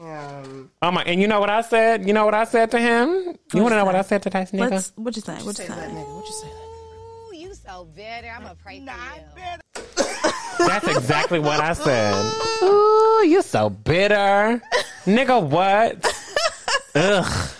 Damn. 0.00 0.70
Oh 0.82 0.90
my! 0.90 1.02
And 1.04 1.20
you 1.20 1.26
know 1.26 1.40
what 1.40 1.50
I 1.50 1.62
said? 1.62 2.06
You 2.06 2.12
know 2.12 2.24
what 2.26 2.34
I 2.34 2.44
said 2.44 2.70
to 2.72 2.78
him? 2.78 3.08
You 3.54 3.62
want 3.62 3.72
to 3.72 3.76
know 3.78 3.84
what 3.86 3.94
I 3.96 4.02
said 4.02 4.22
to 4.24 4.30
that 4.30 4.52
nigga? 4.52 4.70
Let's, 4.70 4.92
what 4.96 5.16
you 5.16 5.22
think? 5.22 5.38
What 5.44 5.58
you 5.58 5.64
Say 5.64 5.68
that, 5.68 5.90
nigga. 5.90 6.14
What 6.14 6.26
you 6.26 6.32
say? 6.32 6.48
Ooh, 6.48 7.34
you 7.48 7.54
so 7.54 7.84
better. 7.96 8.28
I'm 8.28 8.42
gonna 8.42 8.54
pray 8.62 8.80
for 8.84 9.80
you. 9.98 10.03
That's 10.58 10.86
exactly 10.88 11.38
what 11.38 11.60
I 11.60 11.72
said. 11.74 12.32
Ooh, 12.62 13.24
you're 13.26 13.42
so 13.42 13.68
bitter, 13.70 14.62
nigga. 15.04 15.42
What? 15.46 16.04
Ugh. 16.94 17.50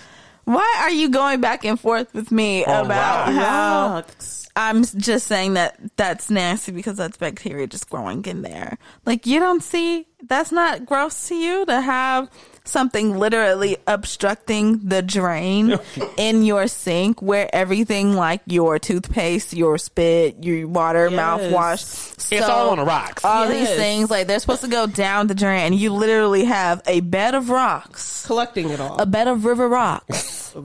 Why 0.45 0.77
are 0.81 0.91
you 0.91 1.09
going 1.09 1.41
back 1.41 1.65
and 1.65 1.79
forth 1.81 2.13
with 2.15 2.31
me 2.31 2.65
Oh, 2.67 2.85
about 2.85 3.29
wow. 3.29 3.33
how 3.33 3.95
Rocks. 3.95 4.49
I'm 4.57 4.85
just 4.85 5.27
saying 5.27 5.55
that 5.55 5.79
that's 5.97 6.31
nasty 6.31 6.71
because 6.71 6.97
that's 6.97 7.17
bacteria 7.17 7.67
just 7.67 7.89
growing 7.91 8.25
in 8.27 8.43
there? 8.43 8.79
Like 9.07 9.27
you 9.27 9.41
don't 9.41 9.63
see 9.63 10.07
that's 10.23 10.53
not 10.53 10.87
gross 10.87 11.29
to 11.29 11.35
you 11.35 11.65
to 11.67 11.81
have 11.81 12.31
something 12.65 13.19
literally 13.19 13.77
obstructing 13.87 14.81
the 14.89 15.03
drain 15.03 15.79
in 16.17 16.45
your 16.45 16.67
sink 16.67 17.21
where 17.21 17.49
everything 17.55 18.15
like 18.15 18.41
your 18.47 18.79
toothpaste, 18.79 19.53
your 19.53 19.77
spit, 19.79 20.43
your 20.43 20.67
water, 20.67 21.09
Yes. 21.11 21.21
mouthwash, 21.21 22.33
It's 22.33 22.49
all 22.49 22.71
on 22.71 22.79
the 22.79 22.85
rocks. 22.85 23.25
All 23.25 23.47
these 23.49 23.69
things 23.69 24.11
like 24.11 24.27
they're 24.27 24.39
supposed 24.39 24.63
to 24.63 24.69
go 24.69 24.87
down 24.87 25.27
the 25.27 25.35
drain. 25.35 25.61
and 25.67 25.75
You 25.75 25.93
literally 25.93 26.45
have 26.45 26.81
a 26.87 27.01
bed 27.01 27.35
of 27.35 27.51
rocks, 27.51 28.25
Collecting 28.27 28.71
it 28.71 28.81
all. 28.81 28.97
a 28.99 29.07
bed 29.07 29.29
of 29.29 29.45
river 29.45 29.69
rocks. 29.69 30.53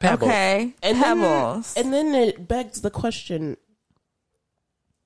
Pebbles. 0.00 0.28
Okay, 0.28 0.74
And 0.82 1.02
then, 1.02 1.18
pebbles. 1.20 1.74
and 1.76 1.92
then 1.92 2.14
it 2.14 2.46
begs 2.46 2.80
the 2.82 2.90
question: 2.90 3.56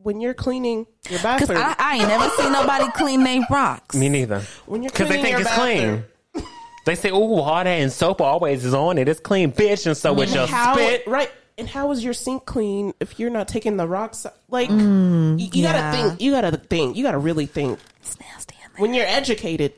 When 0.02 0.20
you're 0.20 0.34
cleaning 0.34 0.86
your 1.08 1.18
Because 1.18 1.48
bathroom, 1.48 1.58
I, 1.58 1.76
I 1.78 1.96
ain't 1.96 2.08
never 2.08 2.28
seen 2.30 2.52
nobody 2.52 2.90
clean 2.92 3.22
their 3.24 3.40
rocks. 3.50 3.94
Me 3.94 4.08
neither. 4.08 4.40
when 4.66 4.82
you're 4.82 4.90
Because 4.90 5.08
they 5.08 5.22
think 5.22 5.38
it's 5.38 5.48
bathroom, 5.48 6.04
clean. 6.34 6.44
They 6.84 6.96
say, 6.96 7.12
"Oh, 7.12 7.20
water 7.20 7.70
and 7.70 7.92
soap 7.92 8.20
always 8.20 8.64
is 8.64 8.74
on 8.74 8.98
it. 8.98 9.06
It's 9.08 9.20
clean, 9.20 9.52
bitch." 9.52 9.86
And 9.86 9.96
so 9.96 10.12
mm. 10.12 10.18
with 10.18 10.34
your 10.34 10.48
how 10.48 10.74
spit, 10.74 11.06
right? 11.06 11.30
And 11.56 11.68
how 11.68 11.92
is 11.92 12.02
your 12.02 12.12
sink 12.12 12.44
clean 12.44 12.92
if 12.98 13.20
you're 13.20 13.30
not 13.30 13.46
taking 13.46 13.76
the 13.76 13.86
rocks? 13.86 14.26
out? 14.26 14.34
Like 14.48 14.68
mm, 14.68 15.38
you, 15.38 15.46
you 15.46 15.62
yeah. 15.62 15.72
gotta 15.72 15.96
think. 15.96 16.20
You 16.20 16.32
gotta 16.32 16.56
think. 16.56 16.96
You 16.96 17.04
gotta 17.04 17.18
really 17.18 17.46
think. 17.46 17.78
It's 18.00 18.18
nasty 18.18 18.56
in 18.56 18.70
there. 18.72 18.80
When 18.82 18.94
you're 18.94 19.06
educated, 19.06 19.74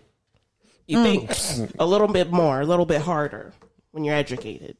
you 0.86 0.98
mm. 0.98 1.02
think 1.28 1.72
a 1.78 1.84
little 1.84 2.08
bit 2.08 2.32
more, 2.32 2.62
a 2.62 2.66
little 2.66 2.86
bit 2.86 3.02
harder. 3.02 3.52
When 3.90 4.04
you're 4.04 4.14
educated, 4.14 4.76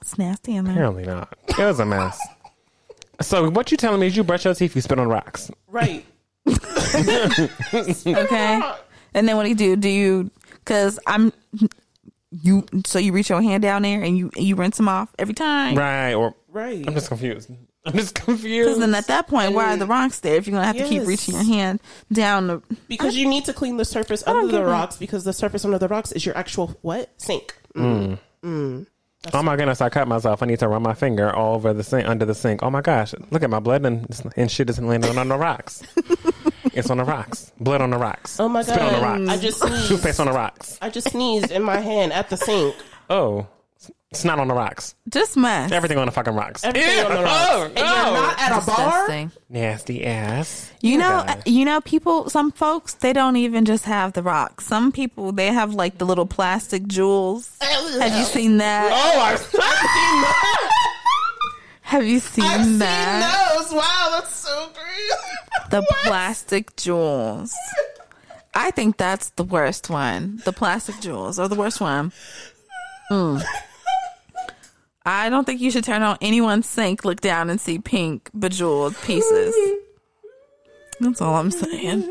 It's 0.00 0.18
nasty 0.18 0.56
in 0.56 0.64
there. 0.64 0.74
apparently 0.74 1.06
not. 1.06 1.34
It 1.48 1.58
was 1.58 1.78
a 1.78 1.86
mess. 1.86 2.20
So 3.22 3.50
what 3.50 3.70
you 3.70 3.76
telling 3.76 4.00
me 4.00 4.06
is 4.06 4.16
you 4.16 4.24
brush 4.24 4.44
your 4.44 4.54
teeth, 4.54 4.74
you 4.74 4.82
spit 4.82 4.98
on 4.98 5.08
rocks. 5.08 5.50
right? 5.68 6.04
Okay. 7.74 8.60
And 9.14 9.28
then 9.28 9.36
what 9.36 9.42
do 9.44 9.48
you 9.48 9.54
do? 9.54 9.76
Do 9.76 9.88
you? 9.88 10.30
Because 10.54 10.98
I'm. 11.06 11.32
You 12.30 12.64
so 12.86 13.00
you 13.00 13.12
reach 13.12 13.28
your 13.28 13.42
hand 13.42 13.62
down 13.62 13.82
there 13.82 14.02
and 14.02 14.16
you 14.16 14.30
you 14.36 14.54
rinse 14.54 14.76
them 14.76 14.88
off 14.88 15.08
every 15.18 15.34
time. 15.34 15.76
Right. 15.76 16.14
Or 16.14 16.34
Right. 16.48 16.86
I'm 16.86 16.94
just 16.94 17.08
confused. 17.08 17.50
I'm 17.84 17.92
just 17.94 18.14
confused. 18.14 18.42
Because 18.44 18.44
confused. 18.44 18.80
then 18.82 18.94
at 18.94 19.06
that 19.08 19.26
point, 19.26 19.52
why 19.52 19.72
are 19.74 19.76
the 19.76 19.86
rocks 19.86 20.20
there? 20.20 20.36
If 20.36 20.46
you're 20.46 20.54
gonna 20.54 20.66
have 20.66 20.76
to 20.76 20.84
keep 20.84 21.00
Yes. 21.00 21.06
reaching 21.08 21.34
your 21.34 21.42
hand 21.44 21.80
down 22.12 22.46
the 22.46 22.62
Because 22.88 23.16
you 23.16 23.28
need 23.28 23.46
to 23.46 23.52
clean 23.52 23.78
the 23.78 23.84
surface 23.84 24.22
don't 24.22 24.36
under 24.36 24.46
the 24.52 24.58
get 24.58 24.64
that. 24.66 24.70
rocks 24.70 24.96
because 24.96 25.24
the 25.24 25.32
surface 25.32 25.64
under 25.64 25.78
the 25.78 25.88
rocks 25.88 26.12
is 26.12 26.24
your 26.24 26.36
actual 26.36 26.76
what 26.82 27.10
sink. 27.16 27.52
Mm. 27.74 28.18
Mm. 28.44 28.86
Oh 29.34 29.42
my 29.42 29.56
goodness! 29.56 29.80
I 29.80 29.88
cut 29.88 30.08
myself. 30.08 30.42
I 30.42 30.46
need 30.46 30.58
to 30.60 30.68
run 30.68 30.82
my 30.82 30.94
finger 30.94 31.34
all 31.34 31.54
over 31.54 31.72
the 31.72 31.82
sink, 31.82 32.08
under 32.08 32.24
the 32.24 32.34
sink. 32.34 32.62
Oh 32.62 32.70
my 32.70 32.80
gosh! 32.80 33.14
Look 33.30 33.42
at 33.42 33.50
my 33.50 33.60
blood 33.60 33.84
and, 33.84 34.32
and 34.36 34.50
shit 34.50 34.70
isn't 34.70 34.86
landing 34.86 35.18
on 35.18 35.28
the 35.28 35.36
rocks. 35.36 35.82
it's 36.72 36.90
on 36.90 36.98
the 36.98 37.04
rocks. 37.04 37.52
Blood 37.60 37.80
on 37.80 37.90
the 37.90 37.98
rocks. 37.98 38.40
Oh 38.40 38.48
my 38.48 38.62
god! 38.62 38.74
Spit 38.74 38.82
on 38.82 38.92
the 38.92 39.00
rocks. 39.00 39.38
I 39.38 39.42
just 39.42 39.60
sneezed. 39.60 39.88
Toothpaste 39.88 40.20
on 40.20 40.26
the 40.26 40.32
rocks. 40.32 40.78
I 40.80 40.90
just 40.90 41.10
sneezed 41.10 41.50
in 41.50 41.62
my 41.62 41.78
hand 41.78 42.12
at 42.12 42.30
the 42.30 42.36
sink. 42.36 42.74
Oh, 43.08 43.46
it's 44.10 44.24
not 44.24 44.38
on 44.40 44.48
the 44.48 44.54
rocks. 44.54 44.94
just 45.08 45.36
mess. 45.36 45.70
Everything 45.70 45.96
on 45.96 46.06
the 46.06 46.12
fucking 46.12 46.34
rocks. 46.34 46.64
Everything 46.64 46.98
Ew. 46.98 47.04
on 47.04 47.14
the 47.14 47.22
rocks. 47.22 47.48
Oh, 47.50 47.64
and 47.66 47.76
you're 47.78 47.84
not 47.84 48.40
at 48.40 48.50
a 48.50 48.66
bar. 48.66 49.06
Disgusting. 49.06 49.30
Nasty 49.48 50.04
ass. 50.04 50.72
You 50.80 50.98
know, 50.98 51.22
God. 51.26 51.42
you 51.46 51.64
know, 51.64 51.80
people. 51.80 52.28
Some 52.28 52.50
folks 52.50 52.94
they 52.94 53.12
don't 53.12 53.36
even 53.36 53.64
just 53.64 53.84
have 53.84 54.12
the 54.14 54.22
rocks. 54.22 54.66
Some 54.66 54.90
people 54.90 55.30
they 55.32 55.46
have 55.48 55.74
like 55.74 55.98
the 55.98 56.06
little 56.06 56.26
plastic 56.26 56.86
jewels. 56.86 57.56
Have 57.60 58.16
you 58.16 58.24
seen 58.24 58.56
that? 58.58 58.90
Oh, 58.92 59.20
I've 59.20 59.38
seen 59.38 59.60
that. 59.60 60.70
Have 61.82 62.04
you 62.06 62.20
seen 62.20 62.44
I've 62.44 62.64
seen 62.64 62.78
that? 62.78 63.54
those. 63.58 63.72
Wow, 63.72 64.08
that's 64.12 64.34
so 64.34 64.70
great. 64.74 65.70
The 65.70 65.82
plastic 66.04 66.76
jewels. 66.76 67.52
I 68.54 68.70
think 68.70 68.96
that's 68.96 69.30
the 69.30 69.42
worst 69.44 69.90
one. 69.90 70.40
The 70.44 70.52
plastic 70.52 71.00
jewels 71.00 71.38
are 71.40 71.48
the 71.48 71.54
worst 71.56 71.80
one. 71.80 72.12
Mm. 73.10 73.42
I 75.04 75.30
don't 75.30 75.44
think 75.44 75.60
you 75.60 75.70
should 75.70 75.84
turn 75.84 76.02
on 76.02 76.18
anyone's 76.20 76.66
sink, 76.66 77.04
look 77.04 77.20
down, 77.20 77.48
and 77.48 77.60
see 77.60 77.78
pink 77.78 78.28
bejeweled 78.34 78.96
pieces. 79.02 79.54
That's 81.00 81.20
all 81.22 81.36
I'm 81.36 81.50
saying. 81.50 82.02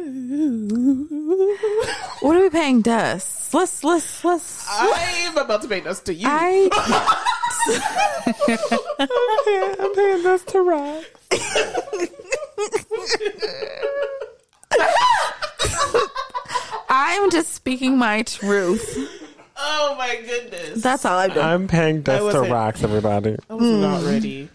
What 2.22 2.36
are 2.36 2.42
we 2.42 2.50
paying 2.50 2.82
dust? 2.82 3.54
Let's 3.54 3.84
let's 3.84 4.26
let's. 4.26 4.66
I'm 4.70 5.38
about 5.38 5.62
to 5.62 5.68
pay 5.68 5.82
Dust 5.82 6.06
to 6.08 6.14
you. 6.14 6.28
I 6.28 6.70
I'm 9.80 9.96
paying 9.96 10.24
Dust 10.24 10.48
to 10.50 10.62
rock. 10.62 11.04
I'm 16.90 17.30
just 17.30 17.54
speaking 17.54 17.98
my 17.98 18.24
truth. 18.24 19.29
Oh 19.60 19.96
my 19.98 20.16
goodness. 20.26 20.82
That's 20.82 21.06
all 21.06 21.18
I've 21.18 21.34
done. 21.34 21.46
I'm 21.50 21.68
paying 21.68 22.02
dust 22.02 22.20
to 22.20 22.24
wasn't- 22.26 22.52
rocks, 22.52 22.84
everybody. 22.84 23.36
I 23.50 23.54
was 23.54 23.64
not 23.66 24.04
ready. 24.04 24.50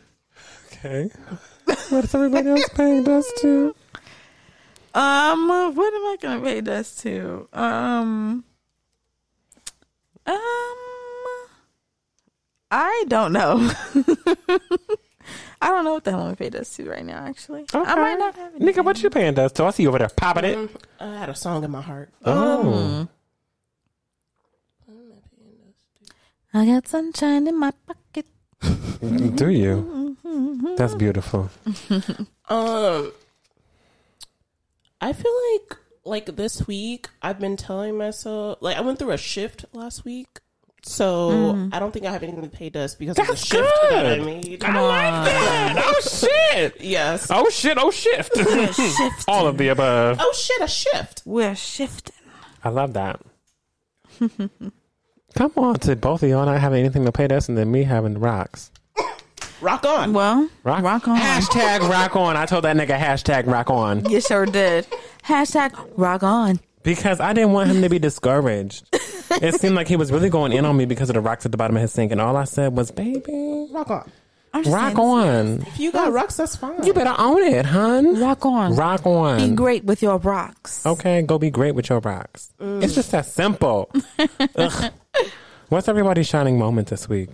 Okay. 0.72 1.10
What 1.88 2.04
is 2.04 2.14
everybody 2.14 2.50
else 2.50 2.68
paying 2.74 3.04
dust 3.04 3.32
to? 3.40 3.74
Um, 4.94 5.48
what 5.48 5.92
am 5.94 6.02
I 6.04 6.16
gonna 6.20 6.40
pay 6.42 6.60
dust 6.60 7.00
to? 7.00 7.48
Um, 7.52 8.44
um, 10.26 10.36
I 12.70 13.04
don't 13.08 13.32
know. 13.32 13.70
I 15.60 15.68
don't 15.70 15.84
know 15.84 15.94
what 15.94 16.04
the 16.04 16.10
hell 16.10 16.20
I'm 16.20 16.26
gonna 16.26 16.36
pay 16.36 16.50
dust 16.50 16.76
to 16.76 16.88
right 16.88 17.04
now. 17.04 17.24
Actually, 17.24 17.64
I 17.72 17.94
might 17.96 18.18
not 18.18 18.34
have 18.36 18.54
it. 18.54 18.60
Nigga, 18.62 18.84
what 18.84 19.02
you 19.02 19.08
paying 19.10 19.34
dust 19.34 19.56
to? 19.56 19.64
I 19.64 19.70
see 19.70 19.84
you 19.84 19.88
over 19.88 19.98
there 19.98 20.10
popping 20.14 20.44
it. 20.44 20.70
I 21.00 21.16
had 21.16 21.28
a 21.30 21.34
song 21.34 21.64
in 21.64 21.70
my 21.70 21.80
heart. 21.80 22.10
Oh. 22.24 23.08
I 26.54 26.64
got 26.66 26.86
sunshine 26.88 27.46
in 27.48 27.58
my 27.58 27.72
pocket. 27.86 28.26
Do 29.36 29.48
you? 29.50 30.16
That's 30.76 30.94
beautiful. 30.94 31.50
Um, 32.46 33.10
I 35.00 35.14
feel 35.14 35.32
like 35.54 35.78
like 36.04 36.36
this 36.36 36.66
week 36.66 37.08
I've 37.22 37.40
been 37.40 37.56
telling 37.56 37.96
myself 37.96 38.58
like 38.60 38.76
I 38.76 38.82
went 38.82 38.98
through 38.98 39.12
a 39.12 39.16
shift 39.16 39.64
last 39.72 40.04
week, 40.04 40.40
so 40.82 41.70
I 41.72 41.78
don't 41.78 41.90
think 41.90 42.04
I 42.04 42.12
have 42.12 42.22
anything 42.22 42.42
to 42.42 42.50
pay 42.50 42.68
dust 42.68 42.98
because 42.98 43.18
of 43.18 43.26
the 43.26 43.32
That's 43.32 43.46
shift 43.46 43.66
that 43.88 44.04
I 44.04 44.16
good. 44.18 44.26
made. 44.26 44.62
I 44.62 44.78
like 44.78 45.24
that. 45.24 45.82
Oh 45.86 46.00
shit. 46.52 46.78
yes. 46.82 47.28
Oh 47.30 47.48
shit. 47.48 47.78
Oh 47.80 47.90
shift. 47.90 48.36
Shift. 48.36 49.24
All 49.26 49.46
of 49.46 49.56
the 49.56 49.68
above. 49.68 50.18
Oh 50.20 50.32
shit! 50.36 50.60
A 50.60 50.68
shift. 50.68 51.22
We're 51.24 51.56
shifting. 51.56 52.14
I 52.62 52.68
love 52.68 52.92
that. 52.92 53.22
Come 55.34 55.52
on, 55.56 55.74
to 55.80 55.96
both 55.96 56.22
of 56.22 56.28
y'all 56.28 56.46
not 56.46 56.60
having 56.60 56.80
anything 56.80 57.04
to 57.04 57.12
pay 57.12 57.26
us, 57.28 57.48
and 57.48 57.58
then 57.58 57.70
me 57.70 57.82
having 57.82 58.18
rocks. 58.20 58.70
Rock 59.60 59.84
on. 59.84 60.12
Well, 60.12 60.48
Rock, 60.62 60.82
rock 60.82 61.08
on. 61.08 61.18
Hashtag 61.18 61.88
rock 61.88 62.16
on. 62.16 62.36
I 62.36 62.44
told 62.46 62.64
that 62.64 62.76
nigga 62.76 62.98
hashtag 62.98 63.46
rock 63.46 63.70
on 63.70 64.04
You 64.10 64.20
sure 64.20 64.44
did. 64.46 64.86
Hashtag 65.24 65.72
rock 65.96 66.22
on. 66.22 66.60
because 66.82 67.18
I 67.18 67.32
didn't 67.32 67.52
want 67.52 67.70
him 67.70 67.80
to 67.82 67.88
be 67.88 67.98
discouraged. 67.98 68.86
it 68.92 69.54
seemed 69.60 69.74
like 69.74 69.88
he 69.88 69.96
was 69.96 70.12
really 70.12 70.28
going 70.28 70.52
in 70.52 70.64
on 70.66 70.76
me 70.76 70.84
because 70.84 71.08
of 71.08 71.14
the 71.14 71.20
rocks 71.20 71.46
at 71.46 71.52
the 71.52 71.56
bottom 71.58 71.76
of 71.76 71.82
his 71.82 71.92
sink, 71.92 72.12
and 72.12 72.20
all 72.20 72.36
I 72.36 72.44
said 72.44 72.76
was, 72.76 72.90
"Baby, 72.90 73.68
Rock 73.72 73.90
on. 73.90 74.12
Rock 74.66 74.98
on. 74.98 75.62
If 75.62 75.80
you 75.80 75.90
got 75.90 76.12
rocks, 76.12 76.36
that's 76.36 76.54
fine. 76.56 76.84
You 76.84 76.92
better 76.92 77.14
own 77.18 77.42
it, 77.42 77.66
hun. 77.66 78.20
Rock 78.20 78.44
on. 78.46 78.76
Rock 78.76 79.04
on. 79.06 79.38
Be 79.50 79.56
great 79.56 79.84
with 79.84 80.00
your 80.02 80.18
rocks. 80.18 80.84
Okay, 80.86 81.22
go 81.22 81.38
be 81.38 81.50
great 81.50 81.74
with 81.74 81.88
your 81.88 81.98
rocks. 82.00 82.52
It's 82.60 82.94
just 82.94 83.10
that 83.12 83.26
simple. 83.26 83.90
Ugh. 84.56 84.92
What's 85.68 85.88
everybody's 85.88 86.26
shining 86.26 86.58
moment 86.58 86.88
this 86.88 87.08
week? 87.08 87.30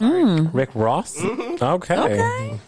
Mm. 0.00 0.50
Rick 0.54 0.70
Ross? 0.74 1.16
Mm-hmm. 1.16 1.62
Okay. 1.64 1.96
Okay. 1.96 2.58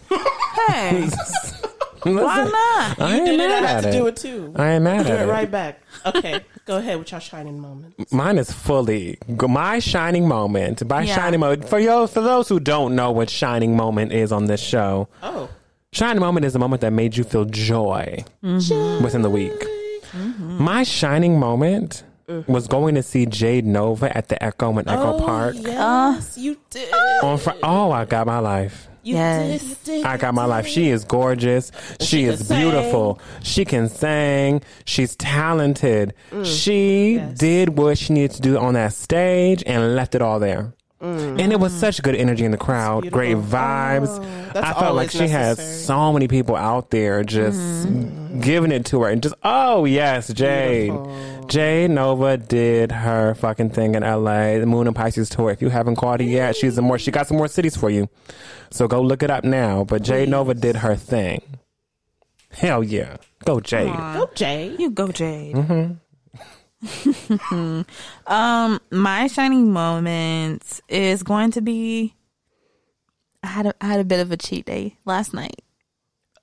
Hey, 0.68 1.08
why 2.02 2.44
not? 2.44 3.00
I 3.00 3.16
You 3.16 3.22
ain't 3.22 3.26
did 3.26 3.40
it. 3.40 3.42
I 3.44 3.48
mad 3.60 3.64
had 3.64 3.76
at 3.76 3.80
to 3.82 3.88
it. 3.88 3.92
do 3.92 4.06
it 4.06 4.16
too. 4.16 4.52
I 4.56 4.72
ain't 4.72 4.84
mad 4.84 5.06
Do 5.06 5.12
at 5.12 5.20
it 5.20 5.28
it. 5.28 5.30
right 5.30 5.50
back. 5.50 5.80
Okay, 6.06 6.40
go 6.66 6.76
ahead 6.78 6.98
with 6.98 7.10
your 7.10 7.20
shining 7.20 7.58
moment. 7.60 8.12
Mine 8.12 8.38
is 8.38 8.52
fully 8.52 9.18
my 9.28 9.78
shining 9.78 10.28
moment. 10.28 10.86
By 10.86 11.02
Yeah. 11.02 11.14
shining 11.16 11.40
moment, 11.40 11.68
for 11.68 11.78
yo, 11.78 12.06
for 12.06 12.20
those 12.20 12.48
who 12.48 12.60
don't 12.60 12.94
know 12.94 13.10
what 13.12 13.30
shining 13.30 13.76
moment 13.76 14.12
is 14.12 14.30
on 14.32 14.46
this 14.46 14.60
show, 14.60 15.08
Oh, 15.22 15.48
shining 15.92 16.20
moment 16.20 16.44
is 16.44 16.52
the 16.52 16.58
moment 16.58 16.80
that 16.82 16.92
made 16.92 17.16
you 17.16 17.24
feel 17.24 17.44
joy 17.46 18.24
mm-hmm. 18.44 19.02
within 19.04 19.22
the 19.22 19.30
week. 19.30 19.52
Mm-hmm. 20.12 20.62
My 20.62 20.82
shining 20.82 21.38
moment 21.40 22.04
was 22.46 22.66
going 22.68 22.94
to 22.96 23.02
see 23.02 23.26
Jade 23.26 23.64
Novah 23.66 24.16
at 24.16 24.28
the 24.28 24.42
Echo 24.42 24.76
in 24.78 24.88
Echo 24.88 25.18
Park. 25.20 25.56
yes, 25.58 26.36
you 26.38 26.56
did. 26.70 26.92
On 27.22 27.38
fr- 27.38 27.50
oh, 27.62 27.90
I 27.92 28.04
got 28.04 28.26
my 28.26 28.38
life. 28.38 28.88
You 29.04 29.16
Yes. 29.16 29.60
did. 29.60 29.68
You 29.68 29.76
did. 29.84 30.04
I 30.06 30.16
got 30.16 30.32
my 30.34 30.44
life. 30.44 30.66
She 30.66 30.88
is 30.90 31.04
gorgeous. 31.04 31.72
She, 32.00 32.06
she 32.06 32.24
is 32.24 32.36
can 32.38 32.46
sing. 32.46 32.60
beautiful. 32.60 33.18
She 33.42 33.64
can 33.64 33.88
sing. 33.88 34.62
She's 34.84 35.16
talented. 35.16 36.14
Mm. 36.30 36.46
She 36.46 37.20
did 37.36 37.76
what 37.76 37.98
she 37.98 38.12
needed 38.12 38.30
to 38.36 38.42
do 38.42 38.58
on 38.58 38.74
that 38.74 38.92
stage 38.92 39.64
and 39.66 39.96
left 39.96 40.14
it 40.14 40.22
all 40.22 40.38
there. 40.38 40.72
And 41.02 41.52
it 41.52 41.58
was 41.58 41.72
such 41.72 42.00
good 42.02 42.14
energy 42.14 42.44
in 42.44 42.52
the 42.52 42.56
crowd, 42.56 43.10
great 43.10 43.36
Mm. 43.36 43.42
vibes. 43.42 44.08
Oh, 44.54 44.60
I 44.60 44.72
felt 44.72 44.94
like 44.94 45.08
always 45.08 45.10
she 45.12 45.28
has 45.28 45.84
so 45.84 46.12
many 46.12 46.28
people 46.28 46.54
out 46.54 46.90
there 46.90 47.24
just 47.24 47.58
Mm. 47.88 48.40
giving 48.40 48.70
it 48.70 48.84
to 48.86 49.02
her 49.02 49.08
and 49.08 49.20
just, 49.22 49.34
oh, 49.42 49.84
yes, 49.84 50.32
Jade. 50.32 50.92
Jade 51.48 51.90
Novah 51.90 52.36
did 52.36 52.92
her 52.92 53.34
fucking 53.34 53.70
thing 53.70 53.94
in 53.96 54.04
LA, 54.04 54.58
the 54.58 54.66
Moon 54.66 54.86
in 54.86 54.94
Pisces 54.94 55.28
tour. 55.28 55.50
If 55.50 55.60
you 55.60 55.70
haven't 55.70 55.96
caught 55.96 56.20
it 56.20 56.26
yet, 56.26 56.54
she's 56.56 56.76
some 56.76 56.84
more. 56.84 56.98
She 56.98 57.10
got 57.10 57.26
some 57.26 57.36
more 57.36 57.48
cities 57.48 57.76
for 57.76 57.90
you, 57.90 58.08
so 58.70 58.86
go 58.86 59.02
look 59.02 59.22
it 59.24 59.30
up 59.30 59.42
now. 59.44 59.82
But 59.84 60.02
Jade 60.02 60.28
Novah 60.28 60.54
did 60.54 60.76
her 60.76 60.94
thing. 60.94 61.42
Hell 62.52 62.84
yeah, 62.84 63.16
go 63.44 63.58
Jade. 63.60 63.92
Go, 63.92 64.28
Jay. 64.34 64.74
You 64.78 64.90
go, 64.90 65.08
Jade. 65.08 65.56
um, 68.26 68.80
my 68.90 69.26
shining 69.28 69.72
moment 69.72 70.80
is 70.88 71.22
going 71.22 71.50
to 71.52 71.60
be. 71.60 72.14
I 73.42 73.48
had 73.48 73.66
a, 73.66 73.74
I 73.80 73.86
had 73.86 74.00
a 74.00 74.04
bit 74.04 74.20
of 74.20 74.30
a 74.30 74.36
cheat 74.36 74.66
day 74.66 74.96
last 75.04 75.34
night. 75.34 75.62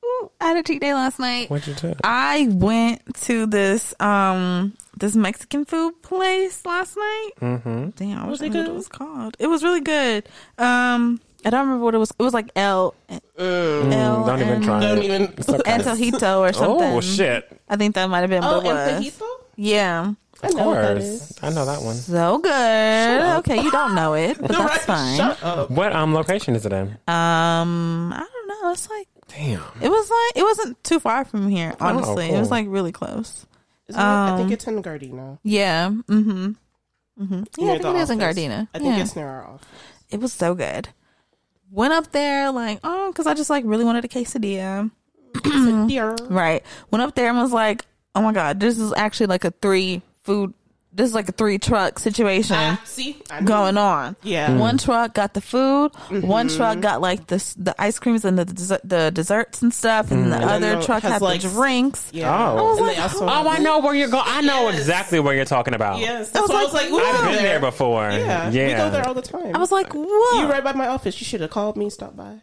Ooh, 0.04 0.32
I 0.42 0.48
had 0.48 0.58
a 0.58 0.64
cheat 0.64 0.82
day 0.82 0.94
last 0.94 1.20
night. 1.20 1.50
What'd 1.50 1.68
you 1.68 1.74
do? 1.76 1.96
I 2.04 2.48
went 2.52 3.02
to 3.24 3.46
this 3.46 3.94
um 4.02 4.74
this 4.98 5.16
Mexican 5.16 5.66
food 5.66 6.02
place 6.02 6.66
last 6.66 6.98
night. 6.98 7.30
Mm-hmm. 7.42 7.90
Damn, 7.92 8.20
I 8.20 8.28
Was 8.28 8.42
wish 8.42 8.46
I 8.46 8.50
it 8.50 8.54
knew 8.54 8.60
what 8.64 8.70
it 8.70 8.74
was 8.76 8.88
called. 8.90 9.38
It 9.40 9.48
was 9.48 9.64
really 9.64 9.82
good. 9.82 10.28
Um, 10.58 11.22
I 11.46 11.50
don't 11.52 11.62
remember 11.62 11.86
what 11.86 11.96
it 11.96 12.00
was. 12.00 12.12
It 12.12 12.24
was 12.24 12.34
like 12.34 12.50
El 12.56 12.96
El 13.08 13.20
Mm, 13.40 14.26
don't 14.26 14.42
even 14.42 14.62
try 14.62 14.80
Don't 14.82 14.98
it. 14.98 15.04
even. 15.06 15.28
Antojito 15.28 16.40
or 16.40 16.52
something. 16.52 16.88
Oh 16.94 17.00
shit! 17.00 17.62
I 17.70 17.78
think 17.78 17.96
that 17.96 18.10
might 18.10 18.20
have 18.22 18.30
been 18.30 18.44
Oh, 18.44 18.58
what 18.58 18.66
it 18.66 18.74
was. 18.74 19.06
Antojito? 19.06 19.26
Yeah. 19.56 20.14
I 20.42 20.48
Of 20.48 20.56
know 20.56 20.64
course. 20.64 21.34
I 21.44 21.50
know 21.50 21.66
that 21.66 21.82
one. 21.82 21.96
So 21.96 22.38
good. 22.40 23.38
Okay, 23.40 23.62
you 23.62 23.72
don't 23.72 23.94
know 23.96 24.14
it, 24.14 24.38
but 24.40 24.48
that's 24.52 24.86
fine. 24.86 25.18
Shut 25.18 25.44
up. 25.44 25.70
What 25.72 25.94
um 25.94 26.14
location 26.14 26.56
is 26.56 26.66
it 26.66 26.72
in? 26.74 26.88
Um, 27.08 28.14
I 28.14 28.26
don't 28.32 28.48
know. 28.48 28.72
It's 28.72 28.90
like 28.90 29.08
Damn. 29.28 29.62
it 29.82 29.90
was 29.90 30.10
like 30.10 30.38
it 30.42 30.44
wasn't 30.44 30.84
too 30.84 31.00
far 31.00 31.26
from 31.26 31.50
here. 31.50 31.76
Honestly, 31.80 32.28
it 32.28 32.32
was 32.40 32.48
cool. 32.48 32.58
like 32.58 32.66
really 32.70 32.92
close. 32.92 33.46
Isn't 33.88 34.00
it? 34.00 34.04
I 34.04 34.36
think 34.38 34.48
Um, 34.48 34.54
it's 34.54 34.68
in 34.68 34.82
Gardena. 34.84 35.40
Yeah. 35.44 35.90
Mm-hmm. 35.90 36.52
Mm-hmm. 37.22 37.44
Yeah, 37.58 37.66
Near 37.66 37.70
I 37.76 37.78
think 37.80 37.82
the 37.82 37.96
it 37.96 38.02
is 38.02 38.10
in 38.10 38.22
office. 38.22 38.38
Gardena. 38.38 38.68
I 38.74 38.80
think 38.80 38.96
yeah. 38.96 39.02
it's 39.04 39.16
near 39.16 39.28
our 39.28 39.46
office. 39.48 39.68
it 40.10 40.20
was 40.22 40.32
so 40.32 40.56
good. 40.56 40.90
Went 41.72 41.94
up 41.94 42.12
there 42.12 42.50
like 42.52 42.80
oh, 42.84 43.12
because 43.12 43.28
I 43.28 43.34
just 43.34 43.50
like 43.50 43.64
really 43.68 43.84
wanted 43.84 44.06
a 44.06 44.08
quesadilla. 44.08 44.90
Dear. 45.88 46.16
Right. 46.30 46.64
Went 46.92 47.04
up 47.04 47.14
there 47.16 47.30
and 47.30 47.38
was 47.38 47.52
like, 47.52 47.86
oh 48.16 48.22
my 48.22 48.32
god, 48.32 48.60
this 48.60 48.80
is 48.80 48.94
actually 48.96 49.28
like 49.28 49.44
a 49.46 49.52
three 49.52 50.02
food. 50.30 50.54
This 50.92 51.08
is 51.08 51.14
like 51.14 51.30
a 51.30 51.32
three 51.32 51.60
truck 51.60 52.00
situation. 52.00 52.56
Ah, 52.58 52.82
see, 52.84 53.22
I 53.30 53.42
knew. 53.42 53.48
going 53.48 53.78
on. 53.78 54.16
Yeah. 54.24 54.50
Mm. 54.50 54.60
One 54.60 54.78
truck 54.80 55.14
got 55.14 55.36
the 55.36 55.42
food. 55.42 55.92
One 56.10 56.48
mm-hmm. 56.48 56.58
truck 56.58 56.80
got 56.82 57.00
like 57.00 57.28
the 57.28 57.38
the 57.58 57.76
ice 57.80 58.00
creams 58.00 58.26
and 58.26 58.40
the 58.40 58.46
dessert, 58.46 58.82
the 58.84 59.12
desserts 59.12 59.62
and 59.62 59.72
stuff, 59.72 60.10
and 60.10 60.32
the 60.32 60.38
mm. 60.38 60.42
And 60.42 60.50
other 60.50 60.76
the- 60.78 60.86
truck 60.86 61.04
has, 61.04 61.14
had 61.14 61.22
like, 61.22 61.42
the 61.42 61.50
drinks. 61.50 62.10
Yeah. 62.12 62.36
Oh. 62.36 62.78
And 62.78 62.90
they 62.90 62.98
also 62.98 63.26
oh, 63.26 63.30
oh, 63.30 63.50
I 63.50 63.60
know 63.60 63.80
where 63.80 63.94
you're 63.94 64.10
going. 64.10 64.26
I 64.26 64.42
know 64.42 64.70
Yes. 64.70 64.80
exactly 64.80 65.20
where 65.20 65.36
you're 65.36 65.46
talking 65.46 65.76
about. 65.76 66.00
Yes, 66.00 66.30
I 66.30 66.40
that's 66.40 66.42
was 66.42 66.50
why 66.50 66.56
I 66.56 66.64
like, 66.64 66.74
was 66.74 66.74
like, 66.74 66.92
we 66.92 67.02
I've 67.02 67.36
been 67.36 67.44
there 67.44 67.60
before. 67.60 68.10
Yeah, 68.10 68.50
yeah. 68.50 68.68
we 68.68 68.74
go 68.74 68.90
there 68.90 69.08
all 69.08 69.14
the 69.14 69.22
time. 69.22 69.56
I 69.56 69.60
was 69.60 69.72
like, 69.72 69.94
whoa. 69.94 70.42
you 70.42 70.50
right 70.50 70.64
by 70.64 70.74
my 70.74 70.88
office. 70.88 71.22
You 71.22 71.26
should 71.26 71.42
have 71.42 71.52
called 71.52 71.78
me. 71.78 71.90
Stop 71.92 72.16
by. 72.16 72.42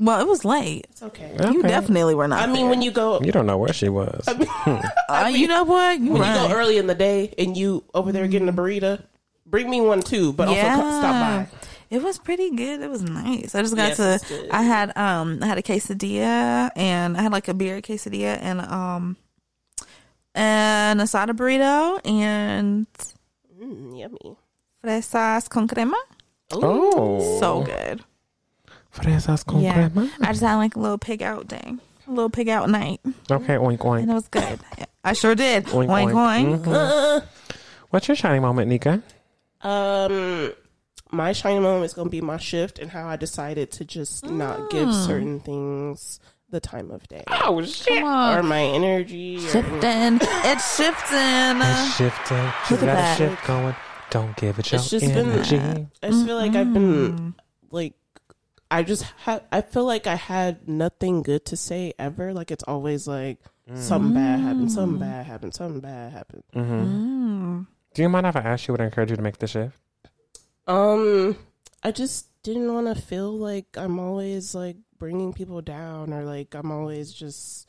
Well, 0.00 0.20
it 0.20 0.26
was 0.26 0.44
late. 0.44 0.86
It's 0.90 1.02
okay. 1.02 1.30
You 1.38 1.60
Okay. 1.60 1.68
definitely 1.68 2.14
were 2.14 2.28
not. 2.28 2.40
I 2.46 2.52
mean, 2.52 2.68
when 2.68 2.82
you 2.82 2.90
go, 2.90 3.20
You 3.22 3.32
don't 3.32 3.46
know 3.46 3.58
where 3.58 3.72
she 3.72 3.88
was. 3.88 4.26
uh, 4.28 5.30
you 5.32 5.46
know 5.46 5.64
what, 5.64 6.00
you 6.00 6.12
when 6.12 6.22
right. 6.22 6.42
you 6.42 6.48
go 6.48 6.54
early 6.54 6.78
in 6.78 6.86
the 6.86 6.94
day 6.94 7.32
and 7.38 7.56
you 7.56 7.84
over 7.94 8.12
there 8.12 8.26
getting 8.28 8.48
a 8.48 8.52
burrito, 8.52 9.02
bring 9.46 9.68
me 9.70 9.80
one 9.80 10.00
too. 10.02 10.32
But 10.32 10.48
also 10.48 10.60
yeah. 10.60 10.76
co- 10.76 10.98
stop 11.00 11.12
by. 11.52 11.58
It 11.88 12.02
was 12.02 12.18
pretty 12.18 12.50
good. 12.50 12.80
It 12.82 12.90
was 12.90 13.02
nice. 13.02 13.54
I 13.54 13.62
just 13.62 13.76
got 13.76 13.90
Yes, 13.96 14.00
it's 14.00 14.28
to. 14.28 14.48
I 14.54 14.62
had 14.62 14.96
um. 14.96 15.38
I 15.42 15.46
had 15.46 15.58
a 15.58 15.62
quesadilla 15.62 16.70
and 16.74 17.16
I 17.16 17.22
had 17.22 17.30
like 17.32 17.46
a 17.48 17.54
beer 17.54 17.80
quesadilla 17.80 18.38
and 18.42 18.60
um. 18.60 19.16
And 20.34 21.00
a 21.00 21.04
asada 21.04 21.30
burrito 21.30 22.00
and 22.04 22.86
Mm, 23.58 23.98
yummy. 23.98 24.36
fresas 24.84 25.48
con 25.48 25.66
crema. 25.66 25.96
Oh. 26.52 27.38
So 27.40 27.62
good. 27.62 28.02
Fresas 28.96 29.44
con 29.44 29.60
Yeah. 29.60 29.74
crema. 29.90 30.10
I 30.20 30.26
just 30.28 30.40
had 30.42 30.56
like 30.56 30.76
a 30.76 30.80
little 30.80 30.98
pig 30.98 31.22
out 31.22 31.46
day, 31.48 31.74
a 32.06 32.10
little 32.10 32.30
pig 32.30 32.48
out 32.48 32.68
night, 32.70 33.00
Okay, 33.30 33.54
oink 33.54 33.70
and 33.70 33.78
oink. 33.80 34.10
it 34.10 34.14
was 34.14 34.28
good. 34.28 34.58
I 35.04 35.12
sure 35.12 35.34
did. 35.34 35.66
Oink, 35.66 35.88
Oink 35.88 36.12
oink. 36.12 36.64
oink. 36.64 36.64
Mhm. 36.64 37.22
What's 37.90 38.08
your 38.08 38.16
shining 38.16 38.42
moment, 38.42 38.68
Nika? 38.68 39.02
Um, 39.62 40.52
my 41.10 41.32
shining 41.32 41.62
moment 41.62 41.84
is 41.86 41.94
going 41.94 42.06
to 42.06 42.10
be 42.10 42.20
my 42.20 42.36
shift 42.36 42.78
and 42.78 42.90
how 42.90 43.06
I 43.08 43.16
decided 43.16 43.70
to 43.72 43.84
just 43.84 44.24
not 44.24 44.70
give 44.70 44.88
Mm. 44.88 45.06
certain 45.06 45.40
things 45.40 46.20
the 46.50 46.60
time 46.60 46.90
of 46.92 47.06
day 47.08 47.24
Oh 47.28 47.60
shit! 47.64 48.02
Or 48.02 48.42
my 48.42 48.62
energy. 48.62 49.36
Or, 49.38 49.40
shifting. 49.50 50.18
It's 50.22 50.76
shifting. 50.76 51.60
It's 51.60 51.96
shifting. 51.96 52.36
Look 52.70 52.70
You 52.70 52.76
at 52.76 52.80
got 52.80 52.82
a 52.82 52.86
that. 52.86 53.18
shift 53.18 53.46
going. 53.46 53.74
Don't 54.10 54.36
give 54.36 54.58
it 54.58 54.70
your 54.70 54.80
It's 54.80 54.90
just 54.90 55.04
been- 55.04 55.32
I 55.32 56.10
just 56.10 56.26
feel 56.26 56.36
like 56.36 56.54
I've 56.54 56.72
been 56.72 57.34
like, 57.70 57.94
I 58.70 58.82
just 58.82 59.02
ha- 59.04 59.42
I 59.52 59.60
feel 59.60 59.84
like 59.84 60.06
I 60.06 60.16
had 60.16 60.68
nothing 60.68 61.22
good 61.22 61.44
to 61.46 61.56
say 61.56 61.92
ever. 61.98 62.32
Like 62.32 62.50
it's 62.50 62.64
always 62.64 63.06
like 63.06 63.38
something 63.74 64.14
bad 64.14 64.40
happened, 64.40 64.70
something 64.72 64.98
bad 64.98 65.26
happened, 65.26 65.54
something 65.54 65.80
bad 65.80 66.12
happened. 66.12 66.42
Mm-hmm. 66.54 67.60
Do 67.94 68.02
you 68.02 68.08
mind 68.08 68.26
if 68.26 68.36
I 68.36 68.40
ask 68.40 68.66
you 68.68 68.74
what 68.74 68.80
encouraged 68.80 69.10
you 69.10 69.16
to 69.16 69.22
make 69.22 69.38
the 69.38 69.46
shift? 69.46 69.78
Um, 70.66 71.36
I 71.82 71.92
just 71.92 72.26
didn't 72.42 72.72
want 72.72 72.86
to 72.94 73.00
feel 73.00 73.32
like 73.32 73.66
I'm 73.76 73.98
always 73.98 74.54
like 74.54 74.76
bringing 74.98 75.32
people 75.32 75.60
down 75.62 76.12
or 76.12 76.24
like 76.24 76.54
I'm 76.54 76.70
always 76.70 77.12
just. 77.12 77.68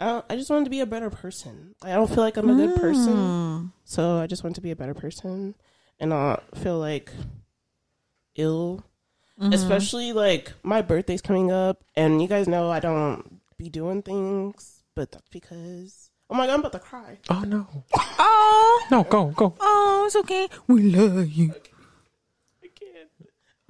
I 0.00 0.06
don't, 0.06 0.24
I 0.28 0.34
just 0.36 0.50
wanted 0.50 0.64
to 0.64 0.70
be 0.70 0.80
a 0.80 0.86
better 0.86 1.08
person. 1.10 1.76
I 1.80 1.92
don't 1.92 2.08
feel 2.08 2.18
like 2.24 2.36
I'm 2.36 2.50
a 2.50 2.54
good 2.56 2.74
person, 2.80 3.14
Mm. 3.14 3.72
so 3.84 4.16
I 4.18 4.26
just 4.26 4.42
want 4.42 4.56
to 4.56 4.60
be 4.60 4.72
a 4.72 4.76
better 4.76 4.92
person, 4.94 5.54
and 6.00 6.12
I 6.12 6.40
feel 6.56 6.78
like 6.80 7.12
ill. 8.34 8.84
Especially 9.40 10.12
like 10.12 10.52
my 10.62 10.80
birthday's 10.80 11.20
coming 11.20 11.50
up, 11.50 11.82
and 11.96 12.22
you 12.22 12.28
guys 12.28 12.46
know 12.48 12.70
I 12.70 12.80
don't 12.80 13.40
be 13.58 13.68
doing 13.68 14.00
things, 14.02 14.82
but 14.94 15.10
that's 15.12 15.28
because 15.28 16.10
oh 16.30 16.34
my 16.36 16.46
god, 16.46 16.54
I'm 16.54 16.60
about 16.60 16.72
to 16.72 16.78
cry. 16.78 17.18
Oh 17.30 17.40
no, 17.46 17.66
Oh, 17.96 18.86
no, 18.90 19.02
go, 19.04 19.26
go. 19.28 19.54
oh, 19.60 20.04
it's 20.06 20.16
okay. 20.16 20.48
We 20.68 20.82
love 20.82 21.28
you. 21.28 21.52
I 22.62 22.68
can't. 22.68 23.10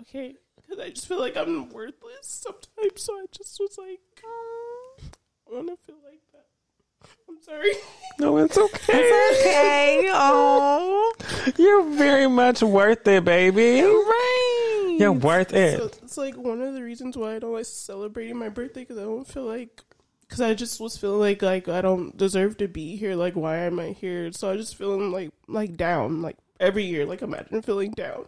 Okay, 0.02 0.34
because 0.56 0.78
I 0.78 0.90
just 0.90 1.08
feel 1.08 1.18
like 1.18 1.36
I'm 1.36 1.70
worthless 1.70 2.22
sometimes, 2.26 3.00
so 3.02 3.14
I 3.14 3.24
just 3.32 3.58
was 3.58 3.76
like, 3.78 4.00
I 4.22 5.54
want 5.54 5.68
to 5.68 5.76
feel 5.86 5.96
like 6.04 6.20
that. 6.32 7.08
I'm 7.28 7.40
sorry. 7.42 7.72
No, 8.20 8.36
it's 8.36 8.56
okay. 8.56 9.08
Okay. 9.40 10.08
Oh, 10.12 11.12
You're 11.58 11.82
very 11.96 12.28
much 12.28 12.62
worth 12.62 13.08
it, 13.08 13.24
baby. 13.24 13.82
right. 13.82 14.63
You're 14.98 15.12
worth 15.12 15.52
it. 15.52 15.78
So 15.78 15.86
it's 16.02 16.16
like 16.16 16.36
one 16.36 16.60
of 16.60 16.74
the 16.74 16.82
reasons 16.82 17.16
why 17.16 17.36
I 17.36 17.38
don't 17.38 17.52
like 17.52 17.66
celebrating 17.66 18.38
my 18.38 18.48
birthday 18.48 18.80
because 18.80 18.98
I 18.98 19.02
don't 19.02 19.26
feel 19.26 19.44
like 19.44 19.82
because 20.22 20.40
I 20.40 20.54
just 20.54 20.80
was 20.80 20.96
feeling 20.96 21.20
like 21.20 21.42
like 21.42 21.68
I 21.68 21.80
don't 21.80 22.16
deserve 22.16 22.56
to 22.58 22.68
be 22.68 22.96
here. 22.96 23.14
Like 23.14 23.34
why 23.34 23.58
am 23.58 23.78
I 23.78 23.88
here? 23.88 24.32
So 24.32 24.50
I 24.50 24.56
just 24.56 24.76
feeling 24.76 25.12
like 25.12 25.30
like 25.48 25.76
down 25.76 26.22
like 26.22 26.36
every 26.60 26.84
year. 26.84 27.04
Like 27.04 27.22
imagine 27.22 27.62
feeling 27.62 27.92
down 27.92 28.26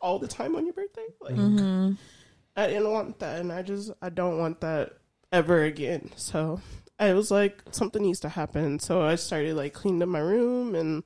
all 0.00 0.18
the 0.18 0.28
time 0.28 0.56
on 0.56 0.64
your 0.64 0.74
birthday. 0.74 1.06
Like 1.20 1.34
mm-hmm. 1.34 1.92
I 2.56 2.66
didn't 2.66 2.90
want 2.90 3.18
that, 3.20 3.40
and 3.40 3.52
I 3.52 3.62
just 3.62 3.92
I 4.02 4.08
don't 4.08 4.38
want 4.38 4.60
that 4.60 4.92
ever 5.32 5.62
again. 5.64 6.10
So 6.16 6.60
I 6.98 7.12
was 7.12 7.30
like 7.30 7.62
something 7.70 8.02
needs 8.02 8.20
to 8.20 8.28
happen. 8.28 8.78
So 8.78 9.02
I 9.02 9.14
started 9.14 9.56
like 9.56 9.74
cleaning 9.74 10.02
up 10.02 10.08
my 10.08 10.18
room 10.18 10.74
and 10.74 11.04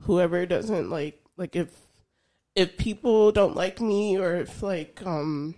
whoever 0.00 0.44
doesn't 0.46 0.90
like 0.90 1.20
like 1.36 1.56
if 1.56 1.70
if 2.54 2.76
people 2.76 3.32
don't 3.32 3.56
like 3.56 3.80
me 3.80 4.16
or 4.18 4.36
if 4.36 4.62
like 4.62 5.02
um 5.04 5.54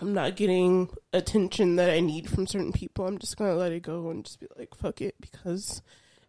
I'm 0.00 0.14
not 0.14 0.36
getting 0.36 0.88
attention 1.12 1.76
that 1.76 1.90
I 1.90 2.00
need 2.00 2.30
from 2.30 2.46
certain 2.46 2.72
people, 2.72 3.06
I'm 3.06 3.18
just 3.18 3.36
gonna 3.36 3.54
let 3.54 3.72
it 3.72 3.82
go 3.82 4.08
and 4.10 4.24
just 4.24 4.40
be 4.40 4.46
like, 4.56 4.74
fuck 4.74 5.00
it 5.00 5.16
because 5.20 5.82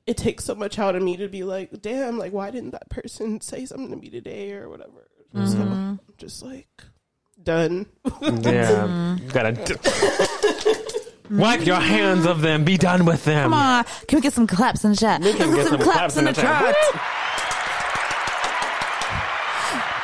it 0.05 0.17
takes 0.17 0.43
so 0.43 0.53
much 0.55 0.77
out 0.77 0.95
of 0.97 1.03
me 1.03 1.15
to 1.17 1.29
be 1.29 1.43
like, 1.43 1.81
damn, 1.81 2.17
like 2.17 2.33
why 2.33 2.51
didn't 2.51 2.71
that 2.71 2.89
person 2.89 3.39
say 3.49 3.65
something 3.65 3.89
to 3.91 3.95
me 3.95 4.09
today 4.09 4.53
or 4.53 4.69
whatever. 4.69 5.07
So 5.35 5.57
I'm 5.57 5.99
just 6.17 6.43
like 6.43 6.83
done. 7.41 7.87
Yeah, 8.21 9.15
you 9.19 9.29
gotta 9.31 9.53
d- 9.53 9.75
wipe 11.31 11.65
your 11.65 11.79
hands 11.79 12.27
of 12.27 12.41
them. 12.41 12.63
Be 12.63 12.77
done 12.77 13.05
with 13.05 13.25
them. 13.25 13.45
Come 13.45 13.53
on. 13.55 13.83
Can 14.07 14.17
we 14.17 14.21
get 14.21 14.33
some 14.33 14.45
claps 14.45 14.83
in 14.83 14.91
the 14.91 14.97
chat? 14.97 15.21
We 15.21 15.33
can 15.33 15.51
Let's 15.51 15.71
get 15.71 15.79
some 15.79 15.81
claps 15.81 16.17
in 16.17 16.25
the 16.25 16.33
chat. 16.33 16.75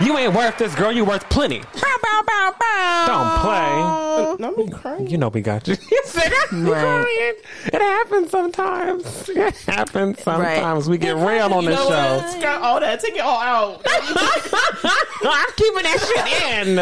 You 0.01 0.17
ain't 0.17 0.33
worth 0.33 0.57
this, 0.57 0.73
girl. 0.75 0.91
You 0.93 1.03
worth 1.03 1.27
plenty. 1.29 1.59
Bow, 1.59 1.95
bow, 2.01 2.21
bow, 2.25 2.55
bow. 2.59 3.05
Don't 3.07 4.37
play. 4.37 4.47
Not 4.47 4.57
me 4.57 4.69
crying. 4.69 5.07
You 5.07 5.17
know 5.17 5.27
we 5.27 5.41
got 5.41 5.67
you. 5.67 5.75
You 5.91 6.01
said 6.05 6.31
I'm 6.51 6.65
Right. 6.65 6.81
crying. 6.81 7.33
It 7.65 7.81
happens 7.81 8.29
sometimes. 8.31 9.29
It 9.29 9.55
happens 9.67 10.21
sometimes. 10.23 10.87
We 10.89 10.97
get 10.97 11.15
real 11.15 11.53
on 11.53 11.63
You 11.63 11.69
this 11.69 11.79
know 11.79 11.89
show. 11.89 12.15
what? 12.17 12.29
Scrap 12.31 12.61
all 12.61 12.79
that. 12.79 12.99
Take 13.01 13.15
it 13.15 13.19
all 13.21 13.39
out. 13.39 13.83
no, 13.85 15.31
I'm 15.31 15.51
keeping 15.57 15.83
that 15.83 15.99
shit 16.07 16.67
in. 16.67 16.75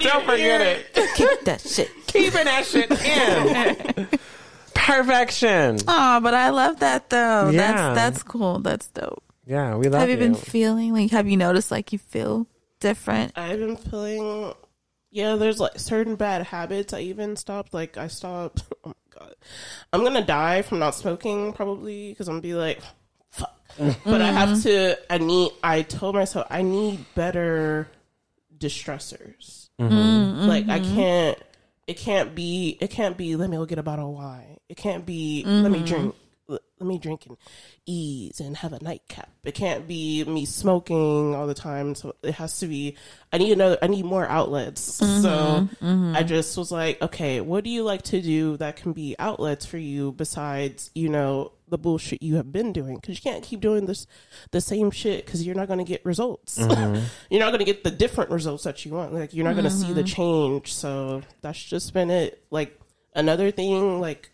Don't 0.00 0.24
forget 0.24 0.60
it. 0.62 0.86
Keep 1.16 1.40
that 1.44 1.60
shit. 1.60 1.90
Keeping 2.06 2.44
that 2.44 2.64
shit 2.64 2.90
in. 2.90 4.08
Perfection. 4.74 5.78
Oh, 5.86 6.20
but 6.20 6.34
I 6.34 6.50
love 6.50 6.80
that 6.80 7.10
though. 7.10 7.50
Yeah. 7.50 7.58
That's 7.94 7.94
that's 7.94 8.22
cool. 8.22 8.58
That's 8.60 8.86
dope. 8.88 9.22
Yeah, 9.46 9.76
we 9.76 9.84
love 9.84 9.92
that. 9.92 10.00
have 10.00 10.08
you 10.08 10.14
you. 10.16 10.20
been 10.20 10.34
feeling 10.34 10.92
like? 10.94 11.10
Have 11.10 11.28
you 11.28 11.36
noticed 11.36 11.70
like 11.70 11.92
you 11.92 11.98
feel 11.98 12.46
different? 12.84 13.32
I've 13.34 13.58
been 13.58 13.76
feeling, 13.76 14.52
yeah, 15.10 15.36
there's 15.36 15.58
like 15.58 15.78
certain 15.78 16.16
bad 16.16 16.46
habits. 16.46 16.92
I 16.92 17.00
even 17.00 17.36
stopped, 17.36 17.72
like, 17.72 17.96
I 17.96 18.08
stopped, 18.08 18.62
oh 18.84 18.88
my 18.88 19.18
God. 19.18 19.34
I'm 19.92 20.04
gonna 20.04 20.24
die 20.24 20.62
from 20.62 20.80
not 20.80 20.94
smoking 20.94 21.54
probably 21.54 22.10
because 22.10 22.28
I'm 22.28 22.34
gonna 22.34 22.42
be 22.42 22.54
like, 22.54 22.80
fuck. 23.30 23.58
Mm-hmm. 23.78 24.10
But 24.10 24.20
I 24.20 24.30
have 24.30 24.62
to, 24.64 24.98
I 25.10 25.18
need, 25.18 25.52
I 25.62 25.82
told 25.82 26.14
myself 26.14 26.46
I 26.50 26.60
need 26.60 27.04
better 27.14 27.88
distressors. 28.56 29.70
Mm-hmm. 29.80 29.94
Mm-hmm. 29.94 30.46
Like, 30.46 30.68
I 30.68 30.80
can't, 30.80 31.38
it 31.86 31.96
can't 31.96 32.34
be, 32.34 32.76
it 32.80 32.90
can't 32.90 33.16
be, 33.16 33.36
let 33.36 33.48
me 33.48 33.56
go 33.56 33.64
get 33.64 33.78
a 33.78 33.82
bottle 33.82 34.10
of 34.10 34.14
wine. 34.14 34.58
It 34.68 34.76
can't 34.76 35.06
be, 35.06 35.42
let 35.46 35.70
me 35.70 35.82
drink. 35.82 36.14
Let 36.46 36.60
me 36.80 36.98
drink 36.98 37.24
and 37.26 37.38
ease 37.86 38.40
and 38.40 38.56
have 38.58 38.72
a 38.72 38.82
nightcap. 38.82 39.30
It 39.44 39.54
can't 39.54 39.88
be 39.88 40.24
me 40.24 40.44
smoking 40.44 41.34
all 41.34 41.46
the 41.46 41.54
time. 41.54 41.94
So 41.94 42.14
it 42.22 42.34
has 42.34 42.58
to 42.58 42.66
be. 42.66 42.96
I 43.32 43.38
need 43.38 43.52
another. 43.52 43.78
I 43.80 43.86
need 43.86 44.04
more 44.04 44.26
outlets. 44.26 45.00
Mm-hmm, 45.00 45.22
so 45.22 45.68
mm-hmm. 45.82 46.14
I 46.14 46.22
just 46.22 46.56
was 46.58 46.70
like, 46.70 47.00
okay, 47.00 47.40
what 47.40 47.64
do 47.64 47.70
you 47.70 47.82
like 47.82 48.02
to 48.02 48.20
do 48.20 48.56
that 48.58 48.76
can 48.76 48.92
be 48.92 49.16
outlets 49.18 49.64
for 49.64 49.78
you 49.78 50.12
besides 50.12 50.90
you 50.94 51.08
know 51.08 51.52
the 51.68 51.78
bullshit 51.78 52.22
you 52.22 52.36
have 52.36 52.52
been 52.52 52.72
doing? 52.72 52.96
Because 52.96 53.16
you 53.16 53.22
can't 53.22 53.42
keep 53.42 53.60
doing 53.60 53.86
this 53.86 54.06
the 54.50 54.60
same 54.60 54.90
shit 54.90 55.24
because 55.24 55.46
you're 55.46 55.54
not 55.54 55.68
going 55.68 55.78
to 55.78 55.84
get 55.84 56.04
results. 56.04 56.58
Mm-hmm. 56.58 57.04
you're 57.30 57.40
not 57.40 57.50
going 57.50 57.60
to 57.60 57.64
get 57.64 57.84
the 57.84 57.90
different 57.90 58.30
results 58.30 58.64
that 58.64 58.84
you 58.84 58.92
want. 58.92 59.14
Like 59.14 59.32
you're 59.32 59.44
not 59.44 59.54
going 59.54 59.64
to 59.64 59.70
see 59.70 59.92
the 59.92 60.04
change. 60.04 60.74
So 60.74 61.22
that's 61.40 61.62
just 61.62 61.94
been 61.94 62.10
it. 62.10 62.44
Like 62.50 62.78
another 63.14 63.50
thing, 63.50 64.00
like 64.00 64.30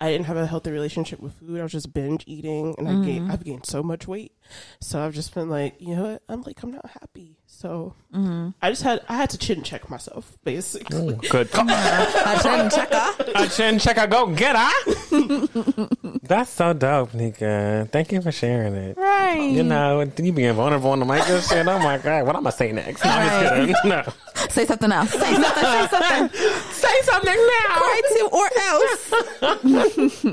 I 0.00 0.10
didn't 0.10 0.26
have 0.26 0.36
a 0.36 0.46
healthy 0.46 0.70
relationship 0.70 1.20
with 1.20 1.34
food. 1.34 1.60
I 1.60 1.62
was 1.62 1.72
just 1.72 1.92
binge 1.92 2.24
eating, 2.26 2.74
and 2.78 2.88
I 2.88 2.92
gained, 3.04 3.22
mm-hmm. 3.22 3.30
I've 3.30 3.44
gained 3.44 3.66
so 3.66 3.82
much 3.82 4.08
weight. 4.08 4.32
So 4.80 5.00
I've 5.00 5.12
just 5.12 5.34
been 5.34 5.50
like, 5.50 5.74
you 5.78 5.94
know 5.94 6.02
what? 6.04 6.22
I'm 6.28 6.42
like, 6.42 6.62
I'm 6.62 6.72
not 6.72 6.88
happy. 6.88 7.36
So 7.46 7.94
mm-hmm. 8.14 8.50
I 8.62 8.70
just 8.70 8.82
had, 8.82 9.02
I 9.08 9.16
had 9.16 9.28
to 9.30 9.38
chin 9.38 9.62
check 9.62 9.90
myself, 9.90 10.38
basically. 10.42 11.14
Good 11.30 11.50
call. 11.50 11.66
I 11.68 12.40
didn't 12.42 12.72
check 12.72 12.92
out. 12.92 13.28
A 13.34 13.48
chin 13.48 13.78
checker, 13.78 14.06
go 14.06 14.26
get 14.28 14.56
her. 14.56 16.20
That's 16.22 16.50
so 16.50 16.72
dope, 16.72 17.12
Nika. 17.12 17.88
Thank 17.92 18.12
you 18.12 18.22
for 18.22 18.32
sharing 18.32 18.74
it. 18.74 18.96
Right. 18.96 19.50
You 19.50 19.64
know, 19.64 20.00
you 20.00 20.32
being 20.32 20.54
vulnerable 20.54 20.90
on 20.90 21.00
the 21.00 21.04
mic 21.04 21.28
and 21.28 21.42
shit. 21.42 21.66
Oh 21.66 21.78
my 21.78 21.98
god, 21.98 22.26
what 22.26 22.36
am 22.36 22.46
I 22.46 22.50
saying 22.50 22.76
next? 22.76 23.04
No, 23.04 23.10
I'm 23.10 23.68
just 23.68 23.82
kidding. 23.82 23.90
No. 23.90 24.12
Say 24.48 24.66
something 24.66 24.92
else. 24.92 25.10
Say 25.10 25.34
something. 25.34 25.62
Say 25.62 25.88
something. 25.88 26.72
Say 26.90 27.02
something 27.02 27.36
now. 27.36 27.74
Cry 27.76 28.00
to 28.08 28.28
or 28.32 28.48
else. 28.60 29.10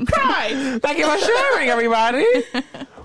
Cry. 0.12 0.78
Thank 0.82 0.98
you 0.98 1.06
for 1.06 1.18
sharing, 1.18 1.68
everybody. 1.68 2.24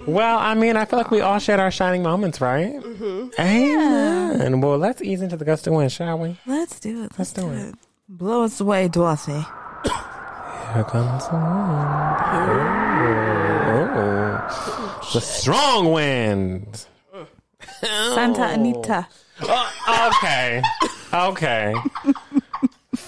Well, 0.08 0.38
I 0.38 0.54
mean, 0.54 0.76
I 0.76 0.86
feel 0.86 1.00
like 1.00 1.12
we 1.12 1.22
all 1.22 1.40
shared 1.40 1.60
our 1.60 1.72
shining 1.72 2.04
moments, 2.04 2.42
right? 2.42 2.76
Mm-hmm. 2.76 3.30
Amen. 3.40 4.62
Well, 4.62 4.78
let's 4.78 5.02
ease 5.02 5.22
into 5.22 5.38
the 5.38 5.46
gust 5.46 5.68
of 5.68 5.74
wind, 5.74 5.92
shall 5.92 6.20
we? 6.20 6.38
Let's 6.46 6.80
do 6.80 7.04
it. 7.04 7.12
Let's, 7.18 7.32
do 7.32 7.42
do 7.42 7.52
it. 7.52 7.70
it. 7.70 7.76
Blow 8.10 8.44
us 8.44 8.60
away, 8.60 8.88
Dorothy. 8.90 9.32
Here 9.32 10.84
comes 10.86 11.28
the 11.28 11.36
wind. 11.36 11.44
Oh. 13.76 15.10
The 15.14 15.22
strong 15.22 15.92
wind. 15.92 16.86
Santa 17.82 18.48
Anita. 18.48 19.08
Okay. 19.42 20.62
Okay. 21.14 21.76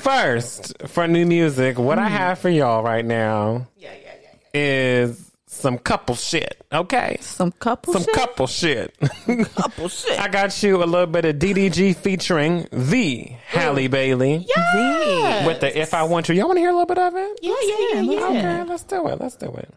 First, 0.09 0.87
for 0.87 1.07
new 1.07 1.25
music, 1.25 1.79
what 1.79 1.97
I 1.97 2.07
have 2.07 2.37
for 2.37 2.47
y'all 2.49 2.83
right 2.83 3.03
now 3.03 3.65
Yeah, 3.75 3.89
yeah, 3.91 4.11
yeah. 4.21 4.29
yeah. 4.53 4.59
is 5.03 5.31
some 5.47 5.79
couple 5.79 6.13
shit. 6.13 6.63
Okay. 6.71 7.17
Some 7.21 7.51
couple 7.51 7.93
Some 7.93 8.03
shit. 8.03 8.13
couple 8.13 8.45
shit. 8.45 8.95
couple 9.55 9.89
shit. 9.89 10.19
I 10.19 10.27
got 10.27 10.61
you 10.61 10.83
a 10.83 10.85
little 10.85 11.07
bit 11.07 11.25
of 11.25 11.37
DDG 11.37 11.95
featuring 11.95 12.67
the 12.71 13.31
Halle 13.47 13.87
Bailey 13.87 14.45
Yeah. 14.55 15.47
with 15.47 15.61
the 15.61 15.75
If 15.75 15.95
I 15.95 16.03
Want 16.03 16.29
You. 16.29 16.35
Y'all 16.35 16.45
want 16.49 16.57
to 16.57 16.61
hear 16.61 16.69
a 16.69 16.73
little 16.73 16.85
bit 16.85 16.99
of 16.99 17.15
it? 17.15 17.39
Yeah, 17.41 17.55
yeah, 17.63 17.75
yeah, 17.93 18.01
yeah. 18.01 18.27
Okay, 18.59 18.63
let's 18.69 18.83
do 18.83 19.07
it. 19.07 19.19
Let's 19.19 19.35
do 19.37 19.47
it. 19.47 19.73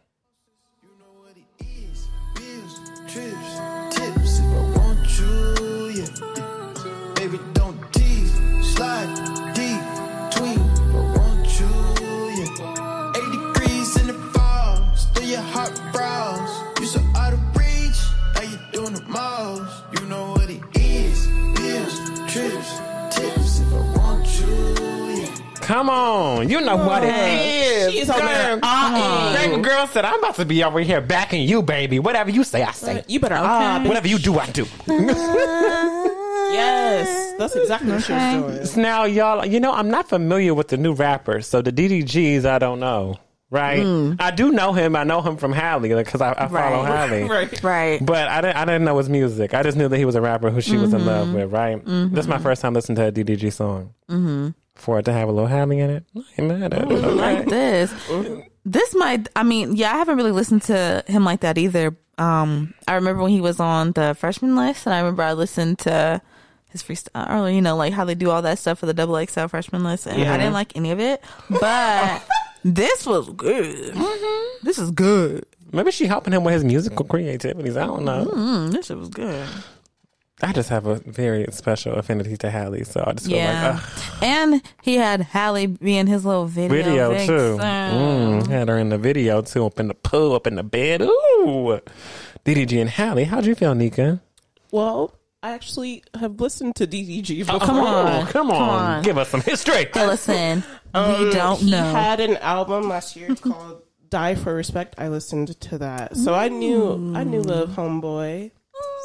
You 0.83 0.89
know 0.99 1.23
what 1.23 1.37
it 1.39 1.65
is. 1.65 2.07
Bills, 2.35 2.81
trips, 3.11 3.97
tips. 3.97 4.39
If 4.41 4.45
I 4.45 4.77
want 4.77 5.21
you, 5.21 6.03
yeah. 6.03 7.15
Baby, 7.15 7.41
don't 7.55 7.93
tease. 7.95 8.33
Slide 8.75 9.28
your 15.29 15.43
heart 15.43 15.79
brows. 15.93 16.81
You 16.81 16.87
so 16.87 17.01
out 17.15 17.35
of 17.35 17.57
reach. 17.57 17.99
How 18.35 18.43
you 18.43 18.59
doing 18.73 18.95
the 18.95 19.03
most? 19.03 20.01
You 20.01 20.07
know 20.09 20.31
what 20.33 20.49
it 20.49 20.63
is. 20.75 21.27
Bills, 21.55 21.99
trips, 22.33 22.81
tips. 23.15 23.61
If 23.61 23.73
I 23.73 23.97
want 23.97 24.41
you, 24.41 25.21
yeah. 25.21 25.35
Come 25.61 25.91
on. 25.91 26.49
You 26.49 26.63
know 26.63 26.77
what 26.77 27.05
it 27.05 27.15
is. 27.15 27.93
She's 27.93 28.09
on 28.09 28.21
there. 28.21 28.57
Girl. 28.57 29.33
Baby 29.35 29.63
girl 29.63 29.87
said, 29.87 30.07
I'm 30.07 30.19
about 30.19 30.37
to 30.37 30.47
be 30.47 30.65
over 30.65 30.81
here 30.81 31.03
backing 31.03 31.47
you, 31.47 31.63
baby. 31.63 31.99
Whatever 31.99 32.31
you 32.31 32.43
say, 32.43 32.63
I 32.63 32.73
say. 32.73 33.05
You 33.07 33.21
better 33.21 33.37
ah, 33.37 33.81
bitch. 33.83 33.89
Whatever 33.89 34.09
you 34.09 34.19
do, 34.19 34.39
I 34.39 34.47
do. 34.47 34.67
Yes, 36.51 37.35
that's 37.37 37.55
exactly 37.55 37.93
what 37.93 38.03
she 38.05 38.13
was 38.15 38.73
doing. 38.73 38.83
Now, 38.83 39.05
y'all, 39.05 39.45
you 39.45 39.61
know, 39.61 39.71
I'm 39.71 39.91
not 39.91 40.09
familiar 40.09 40.55
with 40.55 40.69
the 40.69 40.79
new 40.79 40.95
rappers, 40.95 41.47
so 41.47 41.61
the 41.61 41.71
DDGs, 41.71 42.47
I 42.47 42.59
don't 42.59 42.81
know. 42.81 43.19
Right? 43.51 44.15
I 44.21 44.31
do 44.31 44.53
know 44.53 44.73
him. 44.75 44.95
I 44.95 45.05
know 45.05 45.23
him 45.23 45.39
from 45.39 45.53
Halle 45.53 45.89
because 45.89 46.21
I, 46.21 46.33
I 46.33 46.49
follow 46.49 46.83
Right. 46.85 47.09
Halle. 47.11 47.29
Right. 47.29 47.63
Right. 47.63 48.05
But 48.05 48.29
I 48.29 48.41
didn't, 48.43 48.57
I 48.57 48.65
didn't 48.67 48.85
know 48.85 48.99
his 48.99 49.09
music. 49.09 49.55
I 49.55 49.63
just 49.63 49.77
knew 49.77 49.89
that 49.89 49.97
he 49.97 50.05
was 50.05 50.15
a 50.17 50.21
rapper 50.21 50.51
who 50.51 50.61
she 50.61 50.77
was 50.77 50.93
in 50.93 51.01
Mm-hmm. 51.01 51.09
love 51.09 51.33
with, 51.33 51.53
right? 51.53 51.83
This 51.85 52.25
is 52.25 52.29
my 52.29 52.39
first 52.39 52.61
time 52.61 52.75
listening 52.75 52.97
to 52.97 53.07
a 53.07 53.13
DDG 53.13 53.53
song. 53.53 53.95
Mm-hmm. 54.11 54.49
For 54.75 54.99
it 54.99 55.05
to 55.07 55.13
have 55.13 55.29
a 55.29 55.33
little 55.33 55.49
Halle 55.49 55.79
in 55.79 55.91
it, 55.91 56.05
I 56.17 56.21
ain't 56.39 56.49
mad 56.49 56.75
at 56.75 56.83
it. 56.83 56.93
Okay. 56.93 57.09
like 57.11 57.47
this. 57.47 57.93
This 58.65 58.95
might. 58.95 59.29
I 59.35 59.43
mean, 59.45 59.75
yeah, 59.77 59.93
I 59.95 59.97
haven't 59.97 60.17
really 60.19 60.31
listened 60.31 60.63
to 60.63 61.03
him 61.07 61.25
like 61.25 61.41
that 61.41 61.57
either. 61.59 61.97
Um, 62.19 62.75
I 62.87 62.97
remember 62.97 63.23
when 63.23 63.31
he 63.33 63.41
was 63.41 63.59
on 63.61 63.93
the 63.93 64.15
freshman 64.19 64.57
list, 64.57 64.87
and 64.87 64.95
I 64.95 64.99
remember 64.99 65.23
I 65.23 65.33
listened 65.33 65.79
to 65.81 66.21
his 66.71 66.83
freestyle, 66.83 67.45
or 67.45 67.49
you 67.51 67.63
know, 67.63 67.77
like 67.77 67.93
how 67.95 68.05
they 68.05 68.15
do 68.15 68.31
all 68.31 68.43
that 68.43 68.59
stuff 68.59 68.79
for 68.81 68.87
the 68.87 68.93
double 68.95 69.25
XL 69.25 69.47
freshman 69.47 69.83
list, 69.85 70.07
and 70.07 70.23
I 70.23 70.37
didn't 70.37 70.53
like 70.53 70.77
any 70.77 70.91
of 70.91 71.01
it. 71.01 71.23
But 71.49 72.23
this 72.65 73.07
was 73.07 73.29
good. 73.31 73.95
This 74.63 74.79
is 74.79 74.91
good. 74.91 75.45
Maybe 75.73 75.91
she 75.91 76.07
helping 76.07 76.33
him 76.33 76.45
with 76.45 76.55
his 76.55 76.65
musical 76.65 77.05
creativities. 77.05 77.77
I 77.77 77.87
don't 77.87 78.05
know. 78.05 78.25
Mm, 78.27 78.73
this 78.73 78.87
shit 78.87 78.99
was 78.99 79.09
good. 79.11 79.47
I 80.41 80.53
just 80.53 80.69
have 80.69 80.87
a 80.87 80.95
very 81.01 81.47
special 81.51 81.95
affinity 81.95 82.37
to 82.39 82.51
Halle, 82.51 82.85
so 82.85 83.03
I 83.05 83.13
just 83.13 83.27
feel 83.27 83.37
Yeah, 83.39 83.73
like 83.73 83.83
ugh. 83.83 84.23
and 84.23 84.63
he 84.83 84.95
had 84.95 85.21
Halle 85.23 85.67
be 85.67 85.97
in 85.99 86.07
his 86.07 86.25
little 86.25 86.47
video, 86.47 86.77
video 86.85 87.11
vixen. 87.11 87.27
too. 87.27 87.57
Mm, 87.59 88.47
had 88.47 88.69
her 88.69 88.79
in 88.79 88.89
the 88.91 88.99
video 88.99 89.43
too, 89.43 89.67
up 89.67 89.81
in 89.81 89.89
the 89.89 89.95
pool, 89.95 90.35
up 90.37 90.47
in 90.47 90.55
the 90.55 90.63
bed. 90.63 91.03
Ooh, 91.03 91.81
DDG 92.45 92.81
and 92.81 92.89
Halle. 92.89 93.25
How'd 93.25 93.47
you 93.47 93.57
feel, 93.57 93.75
Nika? 93.75 94.21
Well, 94.71 95.13
I 95.43 95.53
actually 95.53 96.03
have 96.19 96.41
listened 96.41 96.75
to 96.77 96.87
DDG 96.87 97.47
before. 97.47 97.61
come 97.61 97.79
on. 97.79 98.23
Oh, 98.23 98.27
come 98.31 98.51
on, 98.51 98.57
Come 98.59 98.69
on. 98.69 99.03
give 99.03 99.19
us 99.19 99.29
some 99.29 99.41
history. 99.41 99.87
Listen, 99.95 100.65
we 100.95 101.01
Um, 101.01 101.31
don't 101.31 101.61
he 101.61 101.71
know. 101.71 101.93
had 101.93 102.19
an 102.21 102.37
album 102.39 102.89
last 102.89 103.15
year 103.15 103.35
called 103.37 103.83
Die 104.11 104.35
for 104.35 104.53
Respect. 104.55 104.97
I 104.99 105.09
listened 105.09 105.61
to 105.61 105.79
that. 105.79 106.17
So 106.17 106.35
I 106.35 106.49
knew 106.49 107.13
I 107.15 107.23
knew 107.25 107.43
Love 107.43 107.71
Homeboy. 107.71 108.51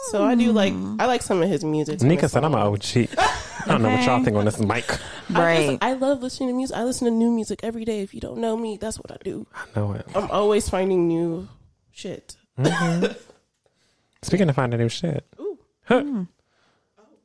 So 0.10 0.24
I 0.24 0.34
do 0.36 0.52
like 0.52 0.74
I 1.00 1.06
like 1.06 1.22
some 1.22 1.42
of 1.44 1.50
his 1.50 1.64
music. 1.64 2.00
some 2.00 2.10
Nika 2.10 2.28
said 2.28 2.44
I'm 2.44 2.54
an. 2.56 2.60
OG. 2.62 3.10
I 3.66 3.68
don't 3.68 3.82
know 3.84 3.90
what 3.90 4.04
y'all 4.04 4.24
think 4.24 4.36
on 4.36 4.46
this 4.46 4.60
mic. 4.72 4.92
I, 5.34 5.40
right. 5.40 5.70
just- 5.70 5.84
I 5.84 5.94
love 5.94 6.22
listening 6.24 6.50
to 6.50 6.56
music. 6.56 6.76
I 6.76 6.84
listen 6.84 7.06
to 7.06 7.12
new 7.12 7.32
music 7.32 7.60
every 7.64 7.86
day. 7.86 8.02
If 8.02 8.14
you 8.14 8.20
don't 8.20 8.40
know 8.40 8.58
me, 8.58 8.78
that's 8.78 8.98
what 8.98 9.12
I 9.12 9.18
do. 9.24 9.46
I 9.56 9.66
know 9.80 9.94
it. 9.94 10.06
I'm 10.16 10.30
always 10.32 10.68
finding 10.68 11.08
new 11.08 11.48
shit. 11.92 12.36
Speaking 14.22 14.50
of 14.50 14.56
finding 14.56 14.80
new 14.80 14.90
shit, 14.90 15.26
Huh. 15.86 16.26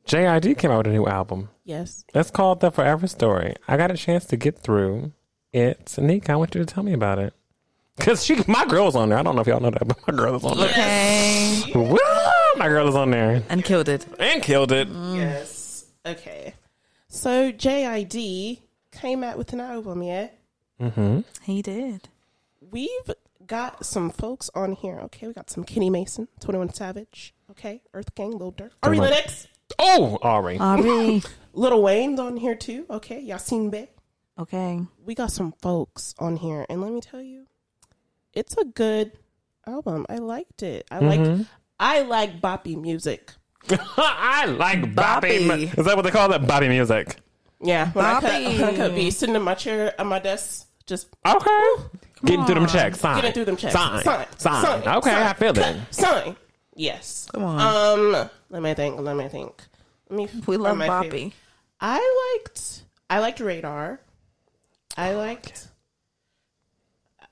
JID 0.05 0.57
came 0.57 0.71
out 0.71 0.79
with 0.79 0.87
a 0.87 0.89
new 0.91 1.05
album. 1.05 1.49
Yes. 1.63 2.03
It's 2.13 2.31
called 2.31 2.61
The 2.61 2.71
Forever 2.71 3.07
Story. 3.07 3.55
I 3.67 3.77
got 3.77 3.91
a 3.91 3.97
chance 3.97 4.25
to 4.25 4.37
get 4.37 4.57
through 4.57 5.11
it. 5.53 5.95
Nika, 5.99 6.33
I 6.33 6.35
want 6.35 6.55
you 6.55 6.63
to 6.63 6.65
tell 6.65 6.83
me 6.83 6.93
about 6.93 7.19
it. 7.19 7.33
Cause 7.99 8.23
she, 8.25 8.41
my 8.47 8.65
girl's 8.65 8.95
on 8.95 9.09
there. 9.09 9.17
I 9.17 9.23
don't 9.23 9.35
know 9.35 9.41
if 9.41 9.47
y'all 9.47 9.59
know 9.59 9.71
that, 9.71 9.85
but 9.87 9.97
my 10.07 10.15
girl 10.15 10.35
is 10.35 10.43
on 10.45 10.57
there. 10.57 10.69
okay, 10.69 11.63
Woo! 11.75 11.97
My 12.57 12.67
girl 12.69 12.87
is 12.87 12.95
on 12.95 13.11
there 13.11 13.43
and 13.49 13.63
killed 13.63 13.89
it. 13.89 14.05
and 14.19 14.41
killed 14.41 14.71
it. 14.71 14.87
Yes. 14.87 15.85
Okay. 16.05 16.53
So 17.09 17.51
JID 17.51 18.59
came 18.91 19.23
out 19.23 19.37
with 19.37 19.51
an 19.53 19.59
album, 19.59 20.01
yeah? 20.01 20.29
Mm-hmm. 20.81 21.19
He 21.43 21.61
did. 21.61 22.07
We've 22.71 23.11
got 23.49 23.85
some 23.85 24.09
folks 24.11 24.49
on 24.55 24.71
here, 24.73 24.99
okay? 24.99 25.27
We 25.27 25.33
got 25.33 25.49
some 25.49 25.65
Kenny 25.65 25.89
Mason, 25.89 26.29
21 26.39 26.73
Savage, 26.73 27.33
okay? 27.51 27.81
Earth 27.93 28.15
Gang, 28.15 28.37
Lil 28.37 28.53
Durk. 28.53 28.71
Ari 28.83 28.99
like- 28.99 29.11
Lennox. 29.11 29.47
Oh, 29.77 30.17
Ari. 30.21 30.57
Ari. 30.57 31.21
Lil 31.53 31.81
Wayne's 31.83 32.19
on 32.19 32.37
here 32.37 32.55
too, 32.55 32.85
okay? 32.89 33.21
Yasin 33.21 33.69
Bey. 33.69 33.89
okay. 34.37 34.79
We 35.03 35.15
got 35.15 35.31
some 35.31 35.53
folks 35.61 36.15
on 36.17 36.37
here, 36.37 36.65
and 36.69 36.81
let 36.81 36.93
me 36.93 37.01
tell 37.01 37.21
you, 37.21 37.47
it's 38.33 38.55
a 38.57 38.65
good 38.65 39.11
album. 39.67 40.05
I 40.09 40.17
liked 40.17 40.63
it. 40.63 40.87
I 40.89 40.99
like 40.99 41.19
mm-hmm. 41.19 41.43
I 41.79 42.01
like 42.01 42.39
boppy 42.41 42.79
music. 42.79 43.33
I 43.69 44.45
like 44.45 44.95
Bobby. 44.95 45.39
Boppy. 45.39 45.77
Is 45.77 45.85
that 45.85 45.95
what 45.95 46.03
they 46.03 46.11
call 46.11 46.29
that? 46.29 46.47
Bobby 46.47 46.69
music. 46.69 47.17
Yeah, 47.61 47.91
when 47.91 48.05
I, 48.05 48.19
could, 48.19 48.29
Boppy. 48.29 48.63
I 48.63 48.75
could 48.75 48.95
be 48.95 49.11
sitting 49.11 49.35
in 49.35 49.41
my 49.41 49.53
chair 49.53 49.93
at 49.99 50.05
my 50.05 50.19
desk, 50.19 50.67
just 50.85 51.09
Okay. 51.27 51.73
Getting 52.25 52.45
through 52.45 52.55
them 52.55 52.67
checks. 52.67 52.99
Sign. 52.99 53.15
Getting 53.17 53.33
through 53.33 53.45
them 53.45 53.57
checks. 53.57 53.73
Sign. 53.73 54.03
Sign. 54.03 54.25
Sign. 54.37 54.63
Sign. 54.83 54.95
Okay, 54.97 55.09
Sign. 55.11 55.23
I 55.23 55.33
feel 55.33 55.57
it. 55.57 55.77
sign. 55.91 56.35
Yes. 56.75 57.27
Come 57.33 57.43
on. 57.43 57.59
Um, 58.15 58.29
let 58.49 58.61
me 58.61 58.73
think. 58.73 58.99
Let 58.99 59.15
me 59.15 59.27
think. 59.27 59.61
Let 60.09 60.17
me. 60.17 60.41
we 60.47 60.57
love 60.57 60.77
my 60.77 60.87
Boppy. 60.87 61.03
favorite. 61.11 61.33
I 61.81 62.37
liked. 62.43 62.83
I 63.09 63.19
liked 63.19 63.39
Radar. 63.39 63.99
I 64.97 65.13
liked. 65.13 65.67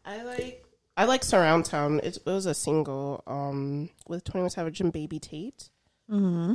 I 0.05 0.23
like. 0.23 0.63
I 0.95 1.05
like 1.05 1.23
Surround 1.23 1.67
Sound. 1.67 1.99
It, 2.03 2.17
it 2.17 2.25
was 2.25 2.45
a 2.45 2.53
single 2.53 3.23
um 3.27 3.89
with 4.07 4.23
Twenty 4.23 4.41
One 4.41 4.49
Savage 4.49 4.79
and 4.79 4.91
Baby 4.93 5.19
Tate. 5.19 5.69
Mm-hmm. 6.09 6.53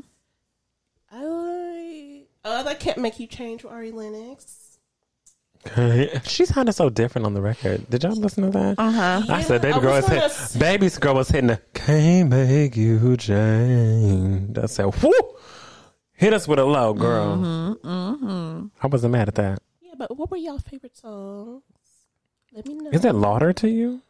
I 1.12 1.24
like. 1.24 2.28
Oh, 2.44 2.66
I 2.66 2.74
Can't 2.74 2.98
Make 2.98 3.20
You 3.20 3.26
Change 3.26 3.62
with 3.62 3.72
Ari 3.72 3.92
Lennox. 3.92 4.61
She 6.24 6.44
sounded 6.46 6.72
so 6.72 6.88
different 6.90 7.26
on 7.26 7.34
the 7.34 7.40
record. 7.40 7.88
Did 7.88 8.02
y'all 8.02 8.12
listen 8.16 8.44
to 8.44 8.50
that? 8.50 8.74
Uh 8.78 8.90
huh. 8.90 9.22
I 9.28 9.42
said, 9.42 9.62
Yeah, 9.62 9.70
baby 9.70 9.74
I 9.78 9.80
girl 9.80 9.92
was 9.96 10.08
hit, 10.08 10.22
s- 10.22 10.56
baby's 10.56 10.98
girl 10.98 11.14
was 11.14 11.28
hitting 11.28 11.48
the 11.48 11.60
can't 11.74 12.28
make 12.30 12.76
you 12.76 13.16
change. 13.16 14.58
I 14.58 14.66
said, 14.66 14.86
whoo, 15.02 15.12
hit 16.12 16.32
us 16.32 16.48
with 16.48 16.58
a 16.58 16.64
low, 16.64 16.92
girl. 16.94 17.36
Mm-hmm, 17.36 18.66
I 18.82 18.86
wasn't 18.86 19.12
mad 19.12 19.28
at 19.28 19.34
that. 19.36 19.60
Yeah, 19.80 19.94
but 19.96 20.16
what 20.16 20.30
were 20.30 20.36
y'all 20.36 20.58
favorite 20.58 20.96
songs? 20.96 21.62
Let 22.52 22.66
me 22.66 22.74
know. 22.74 22.90
Is 22.90 23.04
it 23.04 23.14
Lauder 23.14 23.52
to 23.54 23.68
you? 23.68 24.02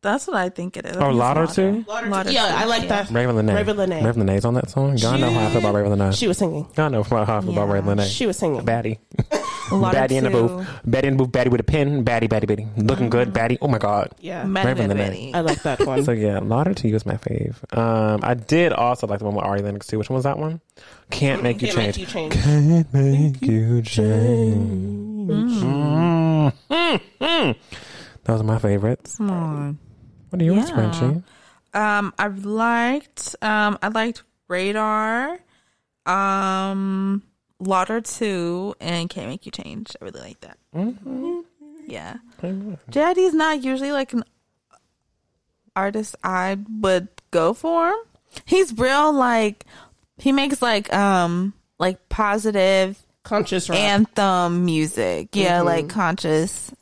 That's 0.00 0.28
what 0.28 0.36
I 0.36 0.48
think 0.48 0.76
it 0.76 0.86
is. 0.86 0.96
I 0.96 1.00
Or 1.00 1.00
think 1.00 1.10
it's 1.10 1.18
Lauder 1.18 1.40
Lauder. 1.40 1.52
too? 1.54 1.84
Lauder 1.88 2.30
yeah, 2.30 2.52
I 2.56 2.64
like 2.66 2.82
yeah. 2.82 2.88
that. 3.02 3.06
Ravyn 3.08 3.34
Lenae. 3.34 3.64
Ravyn 3.64 3.74
Lenae. 3.74 4.02
Ravyn 4.02 4.22
Lenae's 4.22 4.44
on 4.44 4.54
that 4.54 4.70
song. 4.70 4.96
Y'all 4.96 5.18
know 5.18 5.28
how 5.30 5.46
I 5.46 5.50
feel 5.50 5.58
about 5.58 5.74
Ravyn 5.74 5.96
Lenae. 5.96 6.16
She 6.16 6.28
was 6.28 6.38
singing. 6.38 6.68
Y'all 6.76 6.88
know 6.88 7.02
how 7.02 7.22
I 7.22 7.40
feel 7.40 7.50
about 7.50 7.68
Yeah. 7.68 7.80
Ravyn 7.80 7.96
Lenae. 7.96 8.06
She 8.08 8.26
was 8.26 8.36
singing. 8.36 8.64
Batty. 8.64 9.00
Lauder 9.72 9.92
Batty 9.96 10.16
in 10.16 10.24
the 10.24 10.30
booth. 10.30 10.66
Batty 10.86 11.08
in 11.08 11.16
the 11.16 11.24
booth. 11.24 11.32
Batty 11.32 11.50
with 11.50 11.60
a 11.60 11.64
pen. 11.64 12.02
Batty, 12.04 12.28
Batty, 12.28 12.46
Batty. 12.46 12.66
Looking 12.76 13.10
good. 13.10 13.32
Batty. 13.32 13.58
Oh 13.60 13.66
my 13.68 13.78
God. 13.78 14.12
Yeah, 14.20 14.44
Mad 14.44 14.64
Raven 14.66 14.88
Mad 14.96 15.12
Lene. 15.12 15.34
I 15.34 15.40
like 15.40 15.62
that 15.64 15.80
one. 15.86 16.04
So 16.04 16.12
yeah, 16.12 16.38
Lauder 16.38 16.74
to 16.74 16.88
you 16.88 16.94
is 16.94 17.04
my 17.04 17.16
fave. 17.16 17.56
Um, 17.76 18.20
I 18.22 18.34
did 18.34 18.72
also 18.72 19.06
like 19.08 19.18
the 19.18 19.24
one 19.26 19.34
with 19.34 19.44
Ari 19.44 19.62
Lennox 19.62 19.88
too. 19.88 19.98
Which 19.98 20.08
one 20.08 20.14
was 20.14 20.24
that 20.24 20.38
one? 20.38 20.60
Can't 21.10 21.42
make 21.42 21.60
you 21.60 21.68
Can't 21.72 21.76
make 21.78 21.94
change. 21.96 21.98
you 21.98 22.06
change. 22.06 22.32
Can't 22.34 22.94
make 22.94 23.42
you 23.42 23.82
change. 23.82 25.28
Mm. 25.28 26.52
Mm, 26.70 27.00
mm. 27.20 27.56
Those 28.24 28.40
are 28.40 28.44
my 28.44 28.58
favorites. 28.58 29.16
Come 29.16 29.30
on. 29.30 29.78
What 30.30 30.40
are 30.42 30.44
yours, 30.44 30.68
Yeah. 30.70 30.74
Frenchie? 30.74 31.22
Um, 31.74 32.14
I 32.18 32.26
liked 32.28 33.36
um 33.42 33.78
I 33.82 33.88
liked 33.88 34.22
Radar, 34.48 35.38
um 36.06 37.22
Lauder 37.60 38.00
two, 38.00 38.74
and 38.80 39.10
Can't 39.10 39.28
Make 39.28 39.44
You 39.46 39.52
Change. 39.52 39.96
I 40.00 40.04
really 40.04 40.20
like 40.20 40.40
that. 40.40 40.58
Mm-hmm. 40.74 41.40
Yeah, 41.86 42.16
JID's 42.90 43.34
not 43.34 43.62
usually 43.64 43.92
like 43.92 44.12
an 44.12 44.22
artist 45.74 46.14
I 46.22 46.58
would 46.80 47.08
go 47.30 47.54
for. 47.54 47.94
He's 48.44 48.76
real 48.76 49.12
like 49.12 49.64
he 50.18 50.32
makes 50.32 50.60
like 50.62 50.92
um 50.92 51.52
like 51.78 52.08
positive 52.08 52.98
Conscious 53.22 53.68
rap. 53.68 53.78
anthem 53.78 54.64
music. 54.64 55.30
Yeah, 55.34 55.58
Mm-hmm. 55.58 55.66
like 55.66 55.88
conscious 55.88 56.72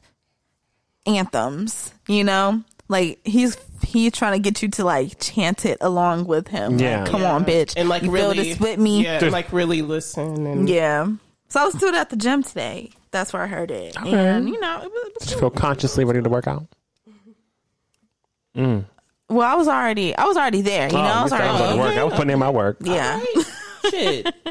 anthems, 1.07 1.93
you 2.09 2.25
know? 2.25 2.63
Like 2.89 3.19
he's 3.25 3.57
he's 3.83 4.13
trying 4.13 4.33
to 4.35 4.39
get 4.39 4.63
you 4.63 4.69
to 4.69 4.85
like 4.85 5.19
chant 5.21 5.65
it 5.65 5.79
along 5.81 6.27
with 6.27 6.49
him. 6.49 6.79
Yeah. 6.79 7.03
Like, 7.03 7.11
come 7.11 7.23
Yeah. 7.23 7.33
on, 7.33 7.45
bitch. 7.45 7.75
and 7.77 7.89
like 7.89 8.03
you 8.03 8.11
really 8.11 8.37
feel 8.37 8.45
this 8.45 8.61
with 8.61 8.79
me. 8.79 9.03
Yeah, 9.05 9.23
and, 9.23 9.33
like 9.33 9.53
really 9.53 9.83
listen 9.83 10.47
and 10.47 10.69
Yeah. 10.69 11.09
So 11.49 11.61
I 11.61 11.65
was 11.65 11.75
doing 11.75 11.95
it 11.95 11.99
at 11.99 12.11
the 12.11 12.17
gym 12.17 12.43
today. 12.43 12.91
That's 13.11 13.33
where 13.33 13.43
I 13.43 13.47
heard 13.47 13.71
it. 13.71 13.97
Okay. 13.97 14.13
And 14.13 14.49
you 14.49 14.61
know, 14.61 14.83
it 14.83 14.91
was, 14.91 15.03
it 15.07 15.15
was 15.15 15.25
Did 15.25 15.31
you 15.33 15.39
feel 15.41 15.51
consciously 15.51 16.05
ready 16.05 16.23
to 16.23 16.29
work 16.29 16.47
out? 16.47 16.67
Mm. 18.57 18.85
well, 19.29 19.47
I 19.47 19.55
was 19.55 19.69
already 19.69 20.17
I 20.17 20.25
was 20.25 20.37
already 20.37 20.63
there. 20.63 20.89
You 20.89 20.97
oh, 20.97 21.03
know, 21.03 21.09
I 21.09 21.23
was 21.25 21.33
Oh, 21.33 21.37
you 21.37 21.43
said 21.43 21.49
I 21.49 21.53
was 21.53 21.61
already 21.61 21.79
work. 21.79 21.99
I 21.99 22.05
was 22.05 22.15
putting 22.15 22.31
in 22.31 22.39
my 22.39 22.51
work. 22.51 22.79
Yeah. 22.81 23.21
shit. 23.91 24.35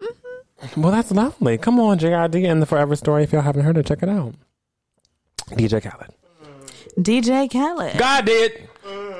Mm-hmm. 0.00 0.80
Well, 0.80 0.92
that's 0.92 1.10
lovely. 1.10 1.58
Come 1.58 1.78
on, 1.78 1.98
JID 1.98 2.48
and 2.50 2.62
the 2.62 2.66
Forever 2.66 2.96
Story. 2.96 3.24
If 3.24 3.32
y'all 3.32 3.42
haven't 3.42 3.64
heard 3.64 3.76
it, 3.76 3.86
check 3.86 4.02
it 4.02 4.08
out. 4.08 4.34
DJ 5.50 5.82
Khaled. 5.82 6.14
DJ 6.98 7.50
Khaled. 7.50 7.98
God 7.98 8.24
did. 8.24 8.68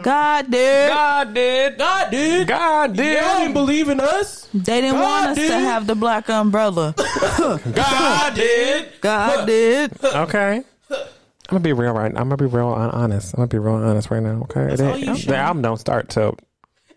God 0.03 0.51
dude. 0.51 0.89
God 0.91 1.35
did. 1.35 1.79
God 1.79 2.11
did. 2.11 2.49
God 2.49 2.97
did. 2.97 3.22
Y'all 3.22 3.39
didn't 3.39 3.55
believe 3.55 3.89
in 3.89 3.99
us. 4.01 4.47
They 4.53 4.81
didn't 4.83 5.01
want 5.01 5.31
us 5.31 5.37
did. 5.39 5.49
to 5.49 5.59
have 5.59 5.87
the 5.87 5.95
black 5.95 6.29
umbrella. 6.29 6.95
God 7.72 8.35
did. 8.35 8.89
God 9.01 9.47
did. 9.47 10.05
Okay. 10.05 10.62
I'm 10.91 11.51
gonna 11.51 11.61
be 11.61 11.72
real 11.72 11.93
right. 11.93 12.12
Now. 12.12 12.20
I'm 12.20 12.29
gonna 12.29 12.37
be 12.37 12.47
real 12.47 12.75
hon- 12.75 12.91
honest. 12.91 13.35
I'm 13.35 13.39
gonna 13.39 13.49
be 13.49 13.59
real 13.59 13.75
honest 13.75 14.11
right 14.11 14.22
now. 14.22 14.43
Okay. 14.43 14.66
That's 14.66 14.81
The- 14.81 14.91
all 14.91 14.99
you 14.99 15.14
the 15.16 15.37
album 15.37 15.62
don't 15.62 15.79
start 15.79 16.09
till 16.11 16.37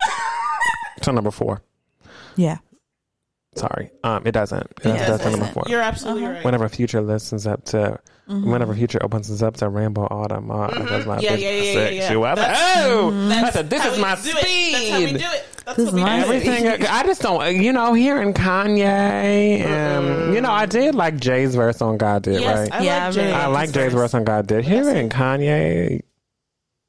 till 1.02 1.12
number 1.14 1.30
four. 1.30 1.62
Yeah. 2.36 2.58
Sorry, 3.56 3.90
um, 4.04 4.24
it 4.26 4.32
doesn't. 4.32 4.66
That's, 4.76 4.86
Yeah, 4.86 5.08
that's 5.08 5.22
it 5.22 5.24
the 5.24 5.24
number 5.24 5.24
doesn't. 5.24 5.40
Number 5.40 5.52
four. 5.52 5.64
You're 5.68 5.80
absolutely 5.80 6.24
right. 6.28 6.44
Whenever 6.44 6.68
Future 6.68 7.00
listens 7.00 7.46
up 7.46 7.64
to, 7.66 7.98
Mm-hmm. 8.28 8.50
whenever 8.50 8.74
Future 8.74 8.98
opens 9.02 9.30
us 9.30 9.40
up 9.40 9.56
to 9.56 9.70
Rainbow 9.70 10.06
Autumn, 10.10 10.50
uh, 10.50 10.66
that's 10.66 10.78
mm-hmm. 10.78 11.08
my 11.08 11.18
Yeah, 11.18 11.36
bitch 11.36 11.40
yeah, 11.40 11.50
yeah, 11.50 11.62
yeah, 11.72 11.88
yeah. 11.88 12.08
She 12.10 12.16
was 12.16 12.24
like, 12.26 12.36
That's- 12.36 12.86
oh, 12.86 13.10
mm-hmm. 13.10 13.44
I 13.44 13.50
said, 13.50 13.70
this 13.70 13.84
is 13.86 13.98
my 13.98 14.14
do 14.16 14.20
it. 14.20 14.34
That's 14.34 14.90
how 14.90 14.98
we 14.98 15.06
speed. 15.06 15.18
do 15.18 15.24
it. 15.24 15.46
That's 15.64 15.76
This 15.76 15.86
what 15.86 15.94
we 15.94 16.00
is 16.02 16.06
do. 16.06 16.50
Everything 16.50 16.86
I 16.86 17.02
just 17.04 17.22
don't, 17.22 17.56
you 17.56 17.72
know, 17.72 17.94
hearing 17.94 18.34
Kanye, 18.34 18.84
and 18.84 20.34
you 20.34 20.40
know, 20.42 20.50
I 20.50 20.66
did 20.66 20.94
like 20.94 21.16
Jay's 21.16 21.54
verse 21.54 21.80
on 21.80 21.96
God 21.96 22.22
Did, 22.22 22.40
Yes, 22.42 22.68
right? 22.70 22.80
I 22.80 22.84
Yeah, 22.84 23.04
like 23.06 23.14
Jay. 23.14 23.32
I 23.32 23.46
like 23.46 23.72
Jay's 23.72 23.92
verse 23.94 24.12
on 24.12 24.24
God 24.24 24.46
Did. 24.46 24.64
Hearing 24.64 25.08
Kanye, 25.08 26.02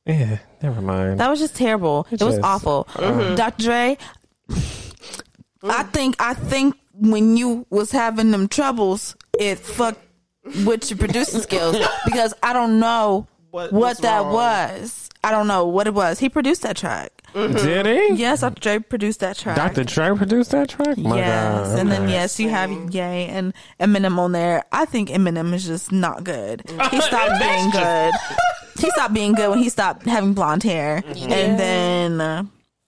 yeah, 0.06 0.40
never 0.62 0.82
mind. 0.82 1.20
That 1.22 1.30
was 1.30 1.40
just 1.40 1.56
terrible. 1.56 2.06
It, 2.12 2.22
was 2.22 2.36
just- 2.36 2.44
awful. 2.44 2.86
Uh-huh. 2.96 3.36
Dr. 3.36 3.64
Dre, 3.64 3.98
I 5.64 5.84
think 5.84 6.16
I 6.20 6.34
think 6.34 6.76
when 6.94 7.38
you 7.38 7.66
was 7.70 7.92
having 7.92 8.32
them 8.32 8.48
troubles, 8.48 9.16
it 9.40 9.60
fucked 9.60 10.02
with 10.66 10.90
your 10.90 10.98
producing 10.98 11.42
skills 11.42 11.78
because 12.06 12.34
I 12.44 12.54
don't 12.54 12.80
know 12.80 13.28
What 13.52 13.72
what, 13.72 13.98
that 14.00 14.22
wrong? 14.24 14.34
was. 14.34 15.10
I 15.24 15.32
don't 15.32 15.48
know 15.48 15.66
what 15.66 15.86
it 15.88 15.94
was. 15.94 16.20
He 16.20 16.30
produced 16.30 16.62
that 16.62 16.78
track. 16.78 17.12
Did 17.34 17.86
he? 17.86 18.14
Yes, 18.16 18.42
Dr. 18.42 18.60
Dre 18.62 18.80
produced 18.80 19.20
that 19.20 19.38
track. 19.38 19.56
Dr. 19.56 19.84
Dre 19.84 20.16
produced 20.16 20.52
that 20.52 20.70
track? 20.70 20.98
My 20.98 21.18
yes, 21.18 21.68
God. 21.70 21.80
and 21.80 21.92
then 21.92 22.10
yes, 22.10 22.40
you 22.40 22.50
have 22.50 22.72
Ye 22.72 23.00
and 23.02 23.54
Eminem 23.80 24.18
on 24.18 24.32
there. 24.32 24.64
I 24.72 24.86
think 24.86 25.10
Eminem 25.10 25.54
is 25.54 25.66
just 25.66 25.92
not 25.92 26.24
good. 26.24 26.64
He 26.90 27.02
stopped 27.02 27.40
being 27.40 27.70
good. 27.72 28.14
He 28.80 28.90
stopped 28.92 29.14
being 29.14 29.34
good 29.34 29.50
when 29.50 29.60
he 29.60 29.70
stopped 29.70 30.06
having 30.06 30.34
blonde 30.34 30.64
hair, 30.64 31.04
and 31.06 31.60
then 31.60 32.22
uh, 32.22 32.44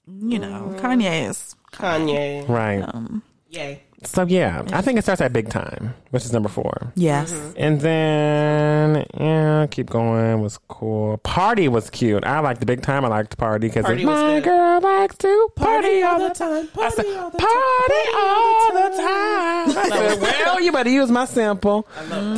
you 0.07 0.39
know 0.39 0.73
Kanye 0.79 1.29
is 1.29 1.55
Kanye. 1.73 2.47
Right. 2.47 2.81
um, 2.81 3.21
Yay. 3.49 3.83
So 4.03 4.23
yeah, 4.23 4.63
I 4.73 4.81
think 4.81 4.97
it 4.97 5.03
starts 5.03 5.21
at 5.21 5.31
Big 5.31 5.49
Time, 5.49 5.93
which 6.09 6.25
is 6.25 6.33
number 6.33 6.49
four. 6.49 6.91
yes. 6.95 7.31
And 7.55 7.79
then 7.81 9.05
yeah, 9.13 9.67
keep 9.69 9.89
going 9.89 10.41
was 10.41 10.57
cool. 10.67 11.17
Party 11.19 11.67
was 11.67 11.89
cute. 11.91 12.23
I 12.25 12.39
liked 12.39 12.59
the 12.61 12.65
Big 12.65 12.81
Time. 12.81 13.05
I 13.05 13.09
liked 13.09 13.37
Party 13.37 13.67
because 13.67 13.83
my 13.85 13.95
good. 13.95 14.43
girl 14.43 14.81
likes 14.81 15.17
to 15.19 15.49
party, 15.55 16.01
all 16.01 16.19
the 16.27 16.33
time. 16.33 16.67
I 16.79 16.89
said, 16.89 17.05
Party 17.05 17.15
all 17.15 17.29
the 17.29 17.37
party 17.37 18.01
time. 18.11 18.15
all 18.17 18.73
the 18.73 18.97
time. 18.97 19.77
I 19.77 19.89
said, 19.89 20.21
well, 20.45 20.61
you 20.61 20.71
better 20.71 20.89
use 20.89 21.11
my 21.11 21.25
sample. 21.25 21.87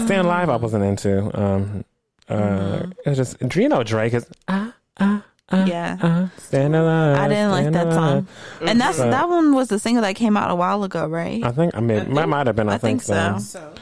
Stand 0.06 0.28
Live, 0.28 0.50
I 0.50 0.58
wasn't 0.58 0.84
into. 0.84 1.40
Um, 1.42 1.86
uh, 2.30 2.88
it 3.06 3.10
was 3.10 3.18
just, 3.18 3.40
do 3.48 3.62
you 3.62 3.70
know 3.70 3.84
Drake 3.84 4.14
is 4.14 4.26
ah 4.48 4.74
ah 5.00 5.24
ah 5.54 5.66
Yeah. 5.66 5.98
ah 6.02 6.30
stand 6.38 6.76
alive. 6.76 7.18
I 7.20 7.28
didn't 7.28 7.52
like 7.52 7.72
that 7.72 7.88
alive. 7.88 7.96
song, 7.96 8.28
and 8.68 8.82
that's 8.82 8.98
But- 8.98 9.12
that 9.12 9.30
one 9.30 9.54
was 9.54 9.68
the 9.70 9.80
single 9.80 10.02
that 10.04 10.16
came 10.16 10.36
out 10.38 10.50
a 10.52 10.56
while 10.56 10.84
ago, 10.84 11.08
right? 11.08 11.44
I 11.44 11.52
think 11.52 11.76
I 11.76 11.80
mean 11.80 12.14
that 12.16 12.28
might 12.30 12.48
have 12.48 12.56
been. 12.56 12.70
I, 12.70 12.76
I 12.76 12.78
think 12.78 13.02
so. 13.02 13.38
So 13.40 13.74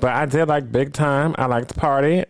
But 0.00 0.12
I 0.14 0.26
did 0.26 0.46
like 0.48 0.70
Big 0.72 0.92
Time. 0.92 1.34
I 1.38 1.46
liked 1.46 1.76
Party. 1.76 2.24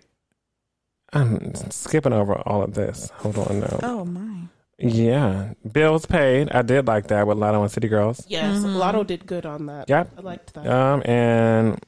I'm 1.12 1.54
skipping 1.70 2.12
over 2.12 2.34
all 2.46 2.62
of 2.62 2.74
this. 2.74 3.10
Hold 3.16 3.38
on, 3.38 3.60
no. 3.60 3.80
Oh 3.82 4.04
my! 4.04 4.42
Yeah, 4.78 5.54
bills 5.72 6.04
paid. 6.06 6.50
I 6.52 6.62
did 6.62 6.86
like 6.86 7.06
that 7.08 7.26
with 7.26 7.38
Latto 7.38 7.62
and 7.62 7.70
City 7.70 7.88
Girls. 7.88 8.24
yes, 8.28 8.58
Mm-hmm. 8.58 8.76
Latto 8.76 9.06
did 9.06 9.26
good 9.26 9.46
on 9.46 9.66
that. 9.66 9.88
Yep. 9.88 10.10
I 10.18 10.20
liked 10.20 10.54
that. 10.54 10.66
Um, 10.66 11.02
and 11.06 11.80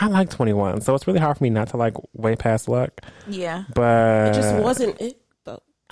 I 0.00 0.06
like 0.08 0.30
21, 0.30 0.80
so 0.80 0.94
it's 0.94 1.06
really 1.06 1.20
hard 1.20 1.36
for 1.36 1.44
me 1.44 1.50
not 1.50 1.68
to 1.68 1.76
like 1.76 1.94
way 2.14 2.34
past 2.34 2.66
luck. 2.68 3.02
Yeah, 3.28 3.64
But 3.74 4.28
it 4.28 4.34
just 4.34 4.54
wasn't 4.56 4.98
it 5.00 5.16
though. 5.20 5.21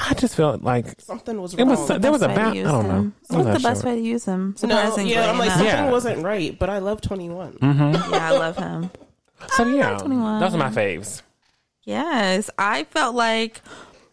I 0.02 0.14
just 0.14 0.34
felt 0.34 0.62
like 0.62 1.00
Something 1.00 1.40
was 1.40 1.54
it 1.54 1.58
wrong. 1.58 1.68
was 1.68 1.88
there 1.88 2.10
was 2.10 2.22
a 2.22 2.28
Best 2.28 2.38
way 2.54 2.62
to 2.62 2.64
bounce. 2.64 2.68
I 2.68 2.72
don't 2.72 2.88
know. 2.88 2.88
them. 2.88 3.14
What's 3.28 3.62
the 3.62 3.68
best 3.68 3.82
sure. 3.82 3.90
way 3.92 3.96
to 3.96 4.02
use 4.02 4.24
them? 4.24 4.54
no, 4.62 4.68
yeah, 5.04 5.30
I'm 5.30 5.38
like 5.38 5.46
enough. 5.46 5.58
something 5.58 5.66
Yeah. 5.66 5.90
wasn't 5.90 6.24
right, 6.24 6.58
but 6.58 6.70
I 6.70 6.78
love 6.78 7.00
21. 7.00 7.52
Mm-hmm. 7.54 8.12
yeah, 8.12 8.28
I 8.28 8.30
love 8.32 8.56
him. 8.56 8.90
So 9.48 9.66
yeah, 9.68 9.98
21. 9.98 10.40
those 10.40 10.54
are 10.54 10.58
my 10.58 10.70
faves. 10.70 11.22
Yes, 11.84 12.50
I 12.58 12.84
felt 12.84 13.14
like 13.14 13.62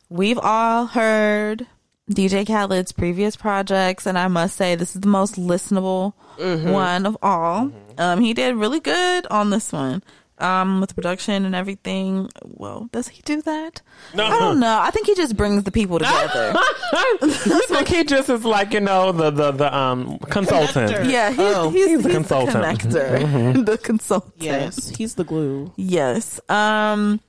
we've 0.09 0.39
all 0.39 0.87
heard 0.87 1.67
DJ 2.09 2.45
Khaled's 2.47 2.91
previous 2.93 3.35
projects, 3.35 4.05
and 4.05 4.17
I 4.17 4.27
must 4.29 4.55
say 4.55 4.75
this 4.75 4.95
is 4.95 5.01
the 5.01 5.07
most 5.09 5.35
listenable 5.35 6.13
one 6.37 7.05
of 7.05 7.17
all. 7.21 7.71
Um, 7.97 8.21
he 8.21 8.33
did 8.33 8.55
really 8.55 8.79
good 8.79 9.25
on 9.27 9.49
this 9.49 9.71
one. 9.73 10.01
Um, 10.39 10.81
with 10.81 10.93
production 10.93 11.45
and 11.45 11.55
everything. 11.55 12.29
Well, 12.43 12.89
does 12.91 13.07
he 13.07 13.23
do 13.23 13.41
that? 13.41 13.81
No. 14.13 14.23
I 14.27 14.37
don't 14.39 14.59
know. 14.59 14.79
I 14.79 14.91
think 14.91 15.07
he 15.07 15.15
just 15.15 15.35
brings 15.35 15.63
the 15.63 15.71
people 15.71 15.97
together. 15.97 16.53
you 17.23 17.29
think 17.67 17.87
he 17.87 18.03
just 18.03 18.29
is 18.29 18.45
like 18.45 18.71
you 18.71 18.79
know 18.79 19.11
the 19.11 19.31
the 19.31 19.51
the 19.51 19.75
um 19.75 20.19
consultant? 20.29 20.73
Conductor. 20.91 21.09
yeah, 21.09 21.29
he's, 21.31 21.39
Oh. 21.39 21.69
he's, 21.71 21.87
He's 21.87 22.03
the 22.03 22.09
the 22.09 22.13
consultant. 22.13 22.55
connector, 22.63 23.65
the 23.65 23.77
consultant. 23.79 24.33
Yes, 24.37 24.89
he's 24.89 25.15
the 25.15 25.23
glue. 25.23 25.73
Yes. 25.75 26.39
Um, 26.49 27.19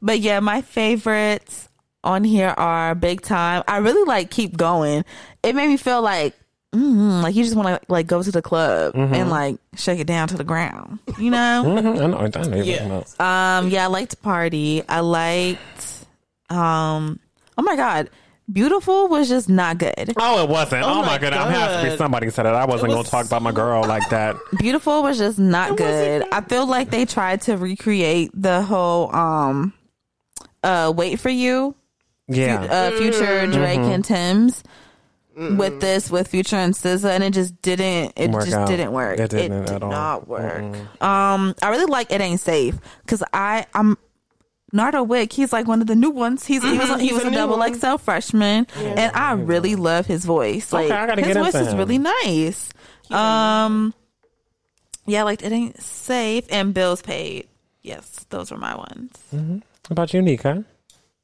but 0.00 0.20
yeah, 0.20 0.40
my 0.40 0.62
favorites 0.62 1.68
on 2.02 2.24
here 2.24 2.54
are 2.56 2.94
Big 2.94 3.20
Time. 3.20 3.62
I 3.68 3.76
really 3.78 4.06
like 4.08 4.30
Keep 4.30 4.56
Going. 4.56 5.04
It 5.42 5.54
made 5.54 5.68
me 5.68 5.76
feel 5.76 6.00
like, 6.00 6.34
mm, 6.74 7.22
like 7.22 7.34
you 7.34 7.44
just 7.44 7.56
want 7.56 7.68
to 7.68 7.80
like 7.92 8.06
go 8.06 8.22
to 8.22 8.30
the 8.30 8.42
club 8.42 8.94
and 8.96 9.30
like 9.30 9.56
shake 9.76 10.00
it 10.00 10.06
down 10.06 10.28
to 10.28 10.36
the 10.36 10.44
ground, 10.44 10.98
you 11.18 11.30
know? 11.30 11.62
Mhm, 11.66 11.78
I 12.02 12.06
know. 12.06 12.18
I 12.18 12.42
know. 12.48 12.56
you're 12.56 12.64
Yeah. 12.64 13.58
um, 13.58 13.68
yeah, 13.68 13.84
I 13.84 13.86
liked 13.86 14.20
Party. 14.22 14.82
I 14.88 15.00
liked, 15.00 16.06
um, 16.50 17.18
oh 17.56 17.62
my 17.62 17.76
God, 17.76 18.10
Beautiful 18.52 19.08
was 19.08 19.30
just 19.30 19.48
not 19.48 19.78
good. 19.78 20.12
Oh, 20.18 20.42
it 20.44 20.50
wasn't. 20.50 20.84
Oh, 20.84 20.90
Oh 20.90 20.94
my 21.00 21.06
my 21.12 21.18
god! 21.18 21.32
I'm 21.32 21.50
have 21.50 21.82
to 21.82 21.90
be 21.90 21.96
somebody 21.96 22.28
said 22.28 22.44
it. 22.44 22.50
I 22.50 22.66
wasn't 22.66 22.92
It 22.92 22.94
gonna 22.96 23.08
talk 23.08 23.24
about 23.24 23.40
my 23.40 23.52
girl 23.52 23.82
like 23.84 24.06
that. 24.10 24.36
Beautiful 24.58 25.02
was 25.02 25.16
just 25.16 25.38
not 25.38 25.78
good. 25.78 26.26
I 26.30 26.42
feel 26.42 26.66
like 26.66 26.90
they 26.90 27.06
tried 27.06 27.40
to 27.42 27.56
recreate 27.56 28.30
the 28.34 28.60
whole 28.60 29.14
um 29.16 29.72
uh 30.62 30.92
wait 30.94 31.20
for 31.20 31.30
you 31.30 31.74
Yeah. 32.28 32.60
uh 32.64 32.90
future 32.98 33.46
Drake 33.46 33.78
and 33.80 34.04
Tems 34.04 34.62
with 35.36 35.80
this 35.80 36.10
with 36.10 36.28
Future 36.28 36.56
and 36.56 36.74
SZA 36.74 37.10
and 37.10 37.24
it 37.24 37.32
just 37.32 37.60
didn't 37.62 38.12
it 38.16 38.30
Work 38.30 38.44
just 38.44 38.56
out. 38.56 38.68
didn't 38.68 38.92
work. 38.92 39.18
It 39.18 39.30
didn't 39.30 39.66
did 39.66 39.74
at 39.74 39.82
all. 39.82 39.90
not 39.90 40.28
work. 40.28 40.62
Um 41.02 41.54
I 41.62 41.68
really 41.70 41.86
like 41.86 42.12
It 42.12 42.20
Ain't 42.20 42.40
Safe 42.40 42.76
cuz 43.06 43.22
I 43.32 43.66
I'm 43.74 43.98
Nardo 44.72 45.04
Wick, 45.04 45.32
he's 45.32 45.52
like 45.52 45.68
one 45.68 45.80
of 45.80 45.86
the 45.86 45.94
new 45.94 46.10
ones. 46.10 46.46
He's 46.46 46.62
he 46.62 46.76
was 46.76 47.00
he 47.00 47.12
was 47.12 47.22
a 47.22 47.28
a 47.28 47.30
new 47.30 47.36
double 47.36 47.58
one. 47.58 47.74
XL 47.74 47.96
freshman, 47.96 48.66
and 48.76 49.14
I 49.14 49.32
really 49.32 49.76
love 49.76 50.06
his 50.06 50.24
voice. 50.24 50.72
Like 50.72 50.90
Okay, 50.90 51.22
his 51.22 51.36
voice 51.36 51.54
is 51.54 51.74
really 51.76 51.98
nice. 51.98 52.72
Um, 53.10 53.94
yeah, 55.06 55.22
like 55.22 55.44
it 55.44 55.52
ain't 55.52 55.80
safe 55.80 56.46
and 56.50 56.74
bills 56.74 57.02
paid. 57.02 57.46
Yes, 57.82 58.26
those 58.30 58.50
were 58.50 58.56
my 58.56 58.74
ones. 58.76 59.16
What 59.30 59.62
about 59.90 60.12
you, 60.14 60.22
Nika? 60.22 60.64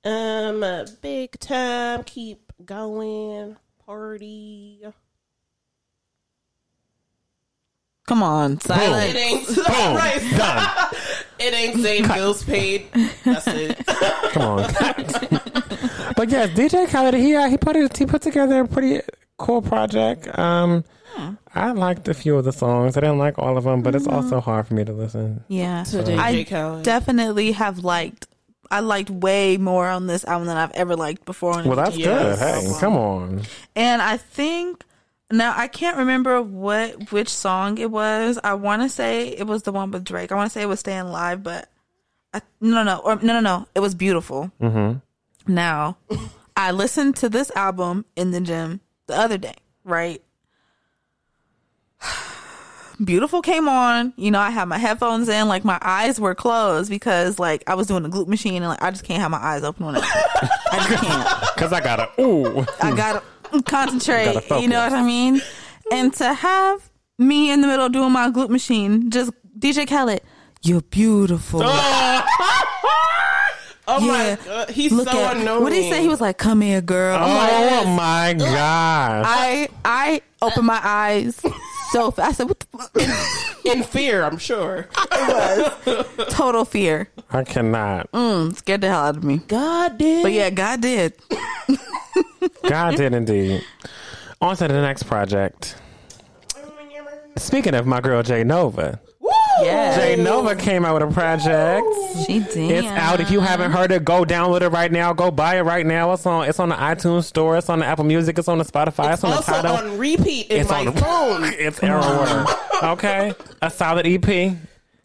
Um, 0.04 0.62
uh, 0.62 0.86
big 1.02 1.38
time, 1.40 2.04
keep 2.04 2.52
going, 2.64 3.56
party. 3.90 4.80
Come 8.06 8.22
on, 8.22 8.52
It 8.52 8.62
silent. 8.62 9.16
ain't 9.16 9.46
Boom. 9.46 9.64
right. 9.66 10.20
Done. 10.36 10.94
It 11.40 11.54
ain't 11.54 11.80
same 11.80 12.06
bills 12.08 12.44
paid. 12.44 12.86
That's 13.24 13.46
it. 13.48 13.84
Come 14.32 14.42
on. 14.42 14.58
but 16.16 16.28
yes, 16.28 16.50
DJ 16.50 16.88
Khaled, 16.88 17.14
he 17.14 17.34
uh, 17.34 17.48
he 17.48 17.56
put 17.56 17.74
it, 17.76 17.96
he 17.96 18.06
put 18.06 18.22
together 18.22 18.60
a 18.60 18.68
pretty 18.68 19.00
cool 19.38 19.60
project. 19.62 20.38
Um, 20.38 20.84
I 21.54 21.72
liked 21.72 22.06
a 22.08 22.14
few 22.14 22.36
of 22.36 22.44
the 22.44 22.52
songs. 22.52 22.96
I 22.96 23.00
didn't 23.00 23.18
like 23.18 23.38
all 23.40 23.56
of 23.58 23.64
them, 23.64 23.82
but 23.82 23.94
it's 23.96 24.06
also 24.06 24.40
hard 24.40 24.68
for 24.68 24.74
me 24.74 24.84
to 24.84 24.92
listen. 24.92 25.42
Yeah, 25.48 25.82
To 25.84 25.96
DJ 26.04 26.16
I 26.18 26.44
Khaled. 26.44 26.84
definitely 26.84 27.52
have 27.52 27.80
liked. 27.80 28.28
I 28.70 28.80
liked 28.80 29.10
way 29.10 29.56
more 29.56 29.88
on 29.88 30.06
this 30.06 30.24
album 30.24 30.46
than 30.46 30.56
I've 30.56 30.70
ever 30.72 30.96
liked 30.96 31.24
before. 31.24 31.54
on 31.54 31.64
Well, 31.64 31.76
that's 31.76 31.96
good. 31.96 32.38
Hey, 32.38 32.66
come 32.78 32.96
on. 32.96 33.42
And 33.74 34.00
I 34.00 34.16
think 34.16 34.84
now 35.30 35.54
I 35.56 35.68
can't 35.68 35.96
remember 35.96 36.40
what 36.42 37.12
which 37.12 37.28
song 37.28 37.78
it 37.78 37.90
was. 37.90 38.38
I 38.42 38.54
want 38.54 38.82
to 38.82 38.88
say 38.88 39.28
it 39.28 39.46
was 39.46 39.64
the 39.64 39.72
one 39.72 39.90
with 39.90 40.04
Drake. 40.04 40.32
I 40.32 40.36
want 40.36 40.50
to 40.50 40.52
say 40.52 40.62
it 40.62 40.68
was 40.68 40.80
"Staying 40.80 41.00
Alive," 41.00 41.42
but 41.42 41.68
I, 42.32 42.42
no, 42.60 42.82
no, 42.82 42.98
or 42.98 43.16
no, 43.16 43.34
no, 43.34 43.40
no. 43.40 43.66
It 43.74 43.80
was 43.80 43.94
"Beautiful." 43.94 44.52
Mm-hmm. 44.60 45.52
Now, 45.52 45.96
I 46.56 46.70
listened 46.70 47.16
to 47.16 47.28
this 47.28 47.50
album 47.56 48.04
in 48.16 48.30
the 48.30 48.40
gym 48.40 48.80
the 49.06 49.16
other 49.16 49.38
day. 49.38 49.56
Right, 49.82 50.22
"Beautiful" 53.04 53.42
came 53.42 53.68
on. 53.68 54.12
You 54.16 54.30
know, 54.30 54.40
I 54.40 54.50
had 54.50 54.66
my 54.68 54.78
headphones 54.78 55.28
in, 55.28 55.48
like 55.48 55.64
my 55.64 55.78
eyes 55.80 56.20
were 56.20 56.34
closed 56.34 56.90
because 56.90 57.38
like 57.38 57.62
I 57.66 57.74
was 57.74 57.86
doing 57.86 58.02
the 58.02 58.08
glute 58.08 58.28
machine, 58.28 58.56
and 58.56 58.66
like 58.66 58.82
I 58.82 58.90
just 58.90 59.04
can't 59.04 59.20
have 59.20 59.30
my 59.30 59.38
eyes 59.38 59.62
open 59.64 59.84
on 59.86 59.96
it. 59.96 60.02
I 60.04 60.86
just 60.88 61.02
can't. 61.02 61.28
Cause 61.56 61.72
I 61.72 61.80
gotta 61.80 62.08
ooh. 62.20 62.64
I 62.80 62.94
gotta 62.94 63.22
concentrate. 63.66 64.34
Gotta 64.48 64.60
you 64.62 64.68
know 64.68 64.80
what 64.82 64.92
I 64.92 65.02
mean? 65.02 65.40
And 65.92 66.12
to 66.14 66.32
have 66.32 66.90
me 67.18 67.50
in 67.50 67.60
the 67.60 67.66
middle 67.66 67.88
doing 67.88 68.12
my 68.12 68.30
glute 68.30 68.48
machine, 68.50 69.10
just 69.10 69.32
DJ 69.58 69.86
Khaled, 69.88 70.20
you're 70.62 70.82
beautiful. 70.82 71.62
Oh 73.92 73.98
Yeah. 73.98 74.36
my 74.36 74.38
god, 74.44 74.70
he's 74.70 74.92
Look 74.92 75.08
so 75.08 75.18
at 75.18 75.36
unknown. 75.36 75.64
what 75.64 75.70
did 75.72 75.82
he 75.82 75.90
say? 75.90 76.00
He 76.00 76.06
was 76.08 76.20
like, 76.20 76.38
"Come 76.38 76.60
here, 76.60 76.80
girl." 76.80 77.16
I'm 77.16 77.34
like, 77.34 77.50
Oh 77.72 77.86
my 77.86 78.34
god! 78.38 79.24
I 79.26 79.68
I 79.84 80.22
opened 80.40 80.66
my 80.66 80.80
eyes 80.80 81.40
so 81.92 82.10
fast. 82.10 82.28
I 82.28 82.32
said, 82.32 82.48
what 82.48 82.60
the 82.60 82.66
fuck? 82.66 83.66
In 83.66 83.82
fear, 83.82 84.22
I'm 84.22 84.38
sure. 84.38 84.88
Total 86.30 86.64
fear. 86.64 87.08
I 87.30 87.44
cannot. 87.44 88.10
Mm, 88.12 88.56
scared 88.56 88.80
the 88.80 88.88
hell 88.88 89.00
out 89.06 89.16
of 89.16 89.24
me. 89.24 89.38
God 89.48 89.98
did. 89.98 90.22
But 90.22 90.32
yeah, 90.32 90.50
God 90.50 90.80
did. 90.80 91.14
God 92.68 92.96
did 92.96 93.12
indeed. 93.14 93.64
On 94.40 94.56
to 94.56 94.68
the 94.68 94.80
next 94.80 95.04
project. 95.04 95.76
Speaking 97.36 97.74
of 97.74 97.86
my 97.86 98.00
girl 98.00 98.22
Jade 98.22 98.46
Novah, 98.46 99.00
Yeah. 99.62 99.96
Jade 99.96 100.18
Novah 100.20 100.56
came 100.56 100.84
out 100.84 100.94
with 101.00 101.10
a 101.10 101.12
project. 101.12 101.86
She 102.26 102.40
did. 102.40 102.84
It's 102.84 102.88
out. 102.88 103.20
If 103.20 103.30
you 103.30 103.40
haven't 103.40 103.72
heard 103.72 103.92
it, 103.92 104.04
go 104.04 104.24
download 104.24 104.62
it 104.62 104.68
right 104.68 104.90
now. 104.90 105.12
Go 105.12 105.30
buy 105.30 105.56
it 105.58 105.62
right 105.62 105.84
now. 105.86 106.12
It's 106.12 106.26
on. 106.26 106.48
It's 106.48 106.58
on 106.60 106.68
the 106.70 106.74
iTunes 106.76 107.24
Store. 107.24 107.56
It's 107.58 107.68
on 107.68 107.80
the 107.80 107.86
Apple 107.86 108.04
Music. 108.04 108.38
It's 108.38 108.48
on 108.48 108.58
the 108.58 108.64
Spotify. 108.64 109.12
It's, 109.14 109.24
on 109.24 109.30
the 109.30 109.36
also 109.36 109.52
Tidal. 109.52 109.76
on 109.76 109.98
repeat 109.98 110.48
in 110.50 110.60
it's 110.60 110.70
my 110.70 110.78
on 110.80 110.84
the 110.86 110.92
phone. 110.92 111.44
It's 111.58 111.82
everywhere. 111.82 112.46
Okay, 112.82 113.32
a 113.62 113.70
solid 113.70 114.06
EP. 114.06 114.56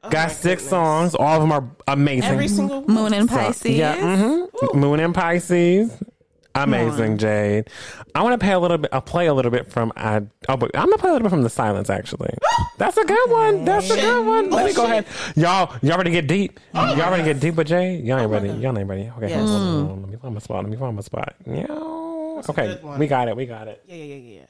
Got 0.10 0.32
six 0.32 0.64
songs. 0.68 1.16
All 1.16 1.36
of 1.36 1.42
them 1.42 1.52
are 1.52 1.64
amazing. 1.88 2.30
Every 2.30 2.48
single 2.48 2.88
Moon 2.88 3.14
and 3.14 3.30
So, 3.30 3.36
Pisces. 3.38 3.72
Yeah. 3.76 3.96
hmm 4.18 4.80
Moon 4.80 5.00
in 5.00 5.14
Pisces. 5.14 5.92
Amazing, 6.56 7.18
Jade. 7.18 7.70
I 8.16 8.24
want 8.24 8.40
to 8.40 8.44
play 8.44 8.54
a 8.54 8.60
little 8.60 8.78
bit. 8.78 8.90
I'll 8.94 9.02
play 9.02 9.28
a 9.28 9.34
little 9.34 9.52
bit 9.52 9.70
from. 9.72 9.92
I. 9.98 10.22
Oh, 10.48 10.56
but 10.56 10.72
I'm 10.74 10.86
gonna 10.86 10.98
play 10.98 11.10
a 11.10 11.14
little 11.14 11.26
bit 11.26 11.30
from 11.30 11.44
the 11.44 11.50
silence. 11.50 11.90
Actually, 11.90 12.34
that's 12.78 12.96
a 12.98 13.04
good 13.04 13.30
one. 13.30 13.66
That's 13.66 13.90
a 13.90 13.96
good 13.96 14.26
one. 14.26 14.50
Let 14.50 14.66
me 14.66 14.74
go 14.74 14.86
ahead. 14.86 15.06
Y'all, 15.36 15.76
y'all 15.82 15.98
ready 15.98 16.12
to 16.12 16.22
get 16.22 16.28
deep? 16.28 16.60
y'all 16.74 16.96
ready 17.12 17.24
to 17.24 17.34
get 17.34 17.42
deep 17.42 17.56
with 17.56 17.68
Jade? 17.68 18.06
Y'all 18.06 18.20
ain't 18.20 18.32
ready. 18.32 18.50
Y'all 18.50 18.78
ain't 18.78 18.88
ready. 18.90 19.12
Okay, 19.18 19.30
Yes. 19.30 19.50
hold 19.50 19.62
on, 19.62 19.86
hold 19.86 19.90
on. 19.92 20.02
let 20.02 20.10
me 20.12 20.18
find 20.18 20.34
my 20.34 20.40
spot. 20.40 20.64
Let 20.64 20.72
me 20.72 20.78
find 20.78 20.96
my 20.96 21.02
spot. 21.02 21.36
Yeah. 21.46 21.66
a 21.70 22.50
Okay, 22.50 22.80
we 22.98 23.08
got 23.08 23.28
it. 23.28 23.36
We 23.36 23.46
got 23.46 23.68
it. 23.68 23.84
Yeah, 23.88 23.96
yeah, 23.96 24.16
yeah, 24.16 24.40
yeah. 24.40 24.46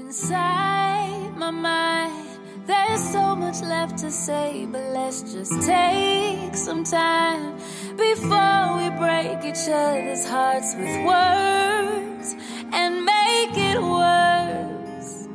Inside 0.00 1.36
my 1.36 1.50
mind, 1.50 2.38
there's 2.72 3.04
so 3.12 3.36
much 3.36 3.60
left 3.60 3.98
to 3.98 4.10
say, 4.10 4.66
but 4.72 4.82
let's 4.98 5.20
just 5.34 5.52
take 5.62 6.54
some 6.54 6.84
time 6.84 7.54
before 7.96 8.64
we 8.78 8.86
break 9.02 9.38
each 9.50 9.68
other's 9.68 10.24
hearts 10.26 10.74
with 10.74 10.94
words 11.12 12.28
and 12.72 13.04
make 13.04 13.54
it 13.70 13.78
worse. 13.96 15.28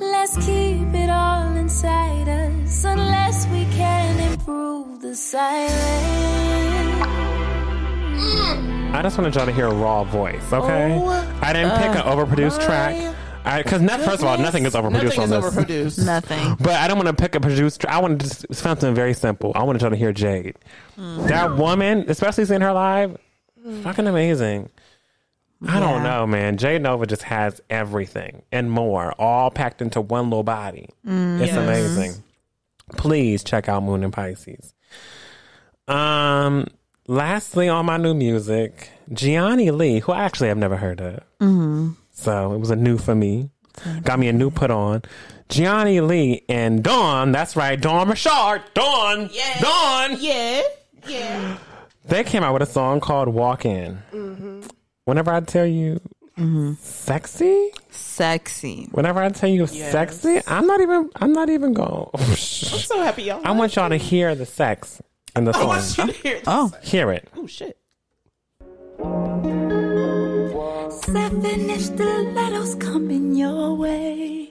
Let's 0.00 0.34
keep 0.46 0.90
it 1.04 1.10
all 1.10 1.56
inside 1.56 2.28
us 2.28 2.84
unless 2.84 3.46
we 3.48 3.64
can 3.80 4.32
improve 4.32 5.00
the 5.02 5.14
silence. 5.14 5.78
I 8.96 9.00
just 9.02 9.18
wanted 9.18 9.34
y'all 9.34 9.46
to 9.46 9.52
hear 9.52 9.66
a 9.66 9.74
raw 9.74 10.04
voice. 10.04 10.52
Okay. 10.52 10.98
Oh, 10.98 11.38
I 11.42 11.52
didn't 11.52 11.76
pick 11.82 11.90
an 11.90 11.98
uh, 12.08 12.14
overproduced 12.14 12.64
track. 12.64 12.94
Because 13.44 13.82
first 14.04 14.22
of 14.22 14.24
all, 14.24 14.38
nothing 14.38 14.64
is 14.66 14.74
overproduced 14.74 15.16
Nothing 15.16 15.20
on 15.20 15.32
is 15.32 15.54
this. 15.54 15.54
overproduced. 15.54 16.06
Nothing. 16.06 16.56
But 16.60 16.74
I 16.74 16.88
don't 16.88 16.98
want 16.98 17.08
to 17.08 17.14
pick 17.14 17.34
a 17.34 17.40
producer. 17.40 17.80
I 17.88 17.98
want 18.00 18.20
to 18.20 18.28
just 18.28 18.54
something 18.54 18.94
very 18.94 19.14
simple. 19.14 19.52
I 19.54 19.62
want 19.62 19.78
to 19.78 19.82
try 19.82 19.90
to 19.90 19.96
hear 19.96 20.12
Jade. 20.12 20.56
Hmm. 20.96 21.26
That 21.26 21.56
woman, 21.56 22.04
especially 22.08 22.44
seeing 22.44 22.60
her 22.60 22.72
live, 22.72 23.16
hmm. 23.62 23.82
fucking 23.82 24.06
amazing. 24.06 24.70
I 25.66 25.80
don't 25.80 26.04
know, 26.04 26.24
man. 26.26 26.56
Jade 26.56 26.82
Novah 26.82 27.06
just 27.06 27.24
has 27.24 27.60
everything 27.68 28.42
and 28.52 28.70
more, 28.70 29.12
all 29.18 29.50
packed 29.50 29.82
into 29.82 30.00
one 30.00 30.30
little 30.30 30.44
body. 30.44 30.88
Mm. 31.04 31.40
It's 31.40 31.52
amazing. 31.52 32.22
Please 32.96 33.42
check 33.42 33.68
out 33.68 33.82
Moon 33.82 34.04
in 34.04 34.12
Pisces. 34.12 34.72
Um, 35.88 36.68
lastly, 37.08 37.68
on 37.68 37.86
my 37.86 37.96
new 37.96 38.14
music, 38.14 38.90
Gianni 39.12 39.72
Lee, 39.72 39.98
who 39.98 40.12
I 40.12 40.22
actually 40.24 40.48
have 40.48 40.58
never 40.58 40.76
heard 40.76 41.00
of. 41.00 41.16
Mm-hmm. 41.40 41.90
So 42.18 42.52
it 42.52 42.58
was 42.58 42.70
a 42.70 42.76
new 42.76 42.98
for 42.98 43.14
me. 43.14 43.48
Got 44.02 44.18
me 44.18 44.26
a 44.26 44.32
new 44.32 44.50
put 44.50 44.72
on. 44.72 45.02
Gianni 45.48 46.00
Lee 46.00 46.44
and 46.48 46.82
Dawn, 46.82 47.30
that's 47.30 47.54
right, 47.54 47.80
Dawn 47.80 48.08
Richard. 48.08 48.64
Dawn. 48.74 49.30
Yeah. 49.32 49.60
Dawn. 49.60 50.16
Yeah, 50.18 50.62
yeah. 51.06 51.58
They 52.06 52.24
came 52.24 52.42
out 52.42 52.54
with 52.54 52.62
a 52.62 52.66
song 52.66 52.98
called 52.98 53.28
Walk 53.28 53.64
In. 53.64 54.02
Mm-hmm. 54.12 54.62
Whenever 55.04 55.30
I 55.30 55.40
tell 55.40 55.64
you 55.64 56.00
mm-hmm. 56.36 56.72
sexy, 56.80 57.70
Sexy. 57.90 58.88
whenever 58.90 59.22
I 59.22 59.28
tell 59.28 59.48
you 59.48 59.68
sexy, 59.68 60.40
I'm 60.48 60.66
not 60.66 60.80
even 60.80 61.10
I'm 61.16 61.32
not 61.32 61.48
even 61.48 61.72
going. 61.72 62.10
I'm 62.14 62.34
so 62.34 63.00
happy 63.00 63.22
y'all. 63.22 63.42
I 63.44 63.52
want 63.52 63.76
y'all 63.76 63.90
to 63.90 63.96
hear 63.96 64.34
the 64.34 64.44
sex 64.44 65.00
in 65.36 65.44
the 65.44 65.56
I 65.56 65.64
want 65.64 65.82
song. 65.82 66.08
you 66.08 66.12
to 66.14 66.18
hear. 66.20 66.42
Oh. 66.48 66.72
Hear 66.82 67.12
it. 67.12 67.28
Oh 67.36 67.46
shit. 67.46 67.78
Seven 70.90 71.68
if 71.68 71.82
stilettos 71.82 72.74
coming 72.76 73.34
your 73.34 73.74
way. 73.74 74.50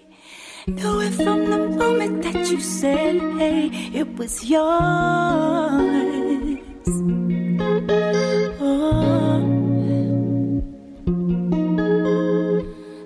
Knew 0.68 1.02
it 1.02 1.14
from 1.14 1.50
the 1.50 1.58
moment 1.58 2.22
that 2.24 2.52
you 2.52 2.60
said, 2.62 3.20
hey, 3.40 3.72
it 3.92 4.16
was 4.18 4.46
yours. 4.46 4.62
Oh. 8.60 9.40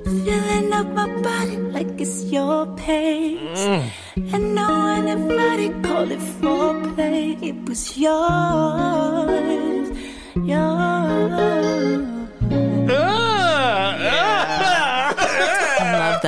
Filling 0.04 0.74
up 0.74 0.88
my 0.88 1.08
body 1.22 1.58
like 1.72 2.02
it's 2.02 2.26
your 2.26 2.66
pace. 2.76 3.66
Mm. 3.66 3.92
And 4.34 4.56
knowing 4.56 5.08
if 5.08 5.20
I 5.40 5.70
call 5.88 6.12
it 6.12 6.20
foreplay, 6.20 7.42
it 7.42 7.70
was 7.70 7.98
yours. 7.98 9.88
Yours. 10.36 11.82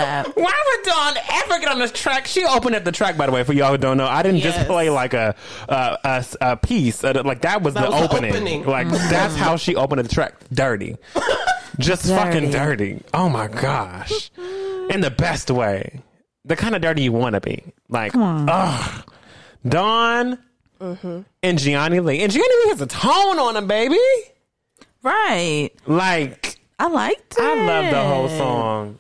That. 0.04 0.28
Why 0.38 0.64
would 0.68 0.86
Dawn 0.86 1.14
ever 1.44 1.60
get 1.60 1.70
on 1.70 1.80
this 1.80 1.92
track? 1.92 2.28
She 2.28 2.44
opened 2.46 2.76
up 2.76 2.84
the 2.84 2.92
track, 2.92 3.18
by 3.18 3.26
the 3.26 3.32
way, 3.32 3.44
for 3.44 3.54
y'all 3.54 3.72
who 3.72 3.78
don't 3.78 3.98
know. 3.98 4.08
I 4.08 4.22
didn't 4.24 4.42
just 4.42 4.68
play 4.68 4.90
like 4.90 5.14
a 5.14 5.36
a, 5.70 5.98
a, 6.04 6.26
a 6.42 6.58
piece. 6.58 7.04
Uh, 7.04 7.22
Like 7.26 7.42
that 7.42 7.62
was 7.62 7.74
That 7.74 7.86
the 7.86 7.92
was 7.92 8.00
the 8.02 8.06
opening. 8.16 8.32
opening. 8.34 8.66
Like 8.66 8.88
that's 8.90 9.36
how 9.36 9.56
she 9.56 9.76
opened 9.76 10.04
the 10.04 10.14
track. 10.14 10.34
Dirty, 10.54 10.98
just 11.80 12.06
fucking 12.08 12.52
dirty. 12.52 13.02
Oh 13.14 13.30
my 13.30 13.48
gosh, 13.48 14.30
in 14.38 15.02
the 15.02 15.12
best 15.12 15.50
way, 15.52 16.02
the 16.46 16.56
kind 16.56 16.76
of 16.76 16.82
dirty 16.82 17.04
you 17.04 17.12
want 17.12 17.34
to 17.36 17.42
be. 17.42 17.64
Like, 17.90 18.12
ugh, 18.16 19.10
Dawn 19.68 20.38
and 20.80 21.58
Gianni 21.58 22.00
Lee, 22.02 22.22
and 22.22 22.32
Gianni 22.32 22.56
Lee 22.66 22.70
has 22.70 22.82
a 22.82 22.88
tone 22.88 23.40
on 23.40 23.56
him, 23.56 23.68
baby. 23.68 23.98
Right. 25.02 25.72
Like. 25.86 26.60
I 26.80 26.88
liked 26.88 27.34
it. 27.38 27.40
I 27.42 27.66
love 27.66 27.92
the 27.92 28.04
whole 28.04 28.28
song. 28.30 29.00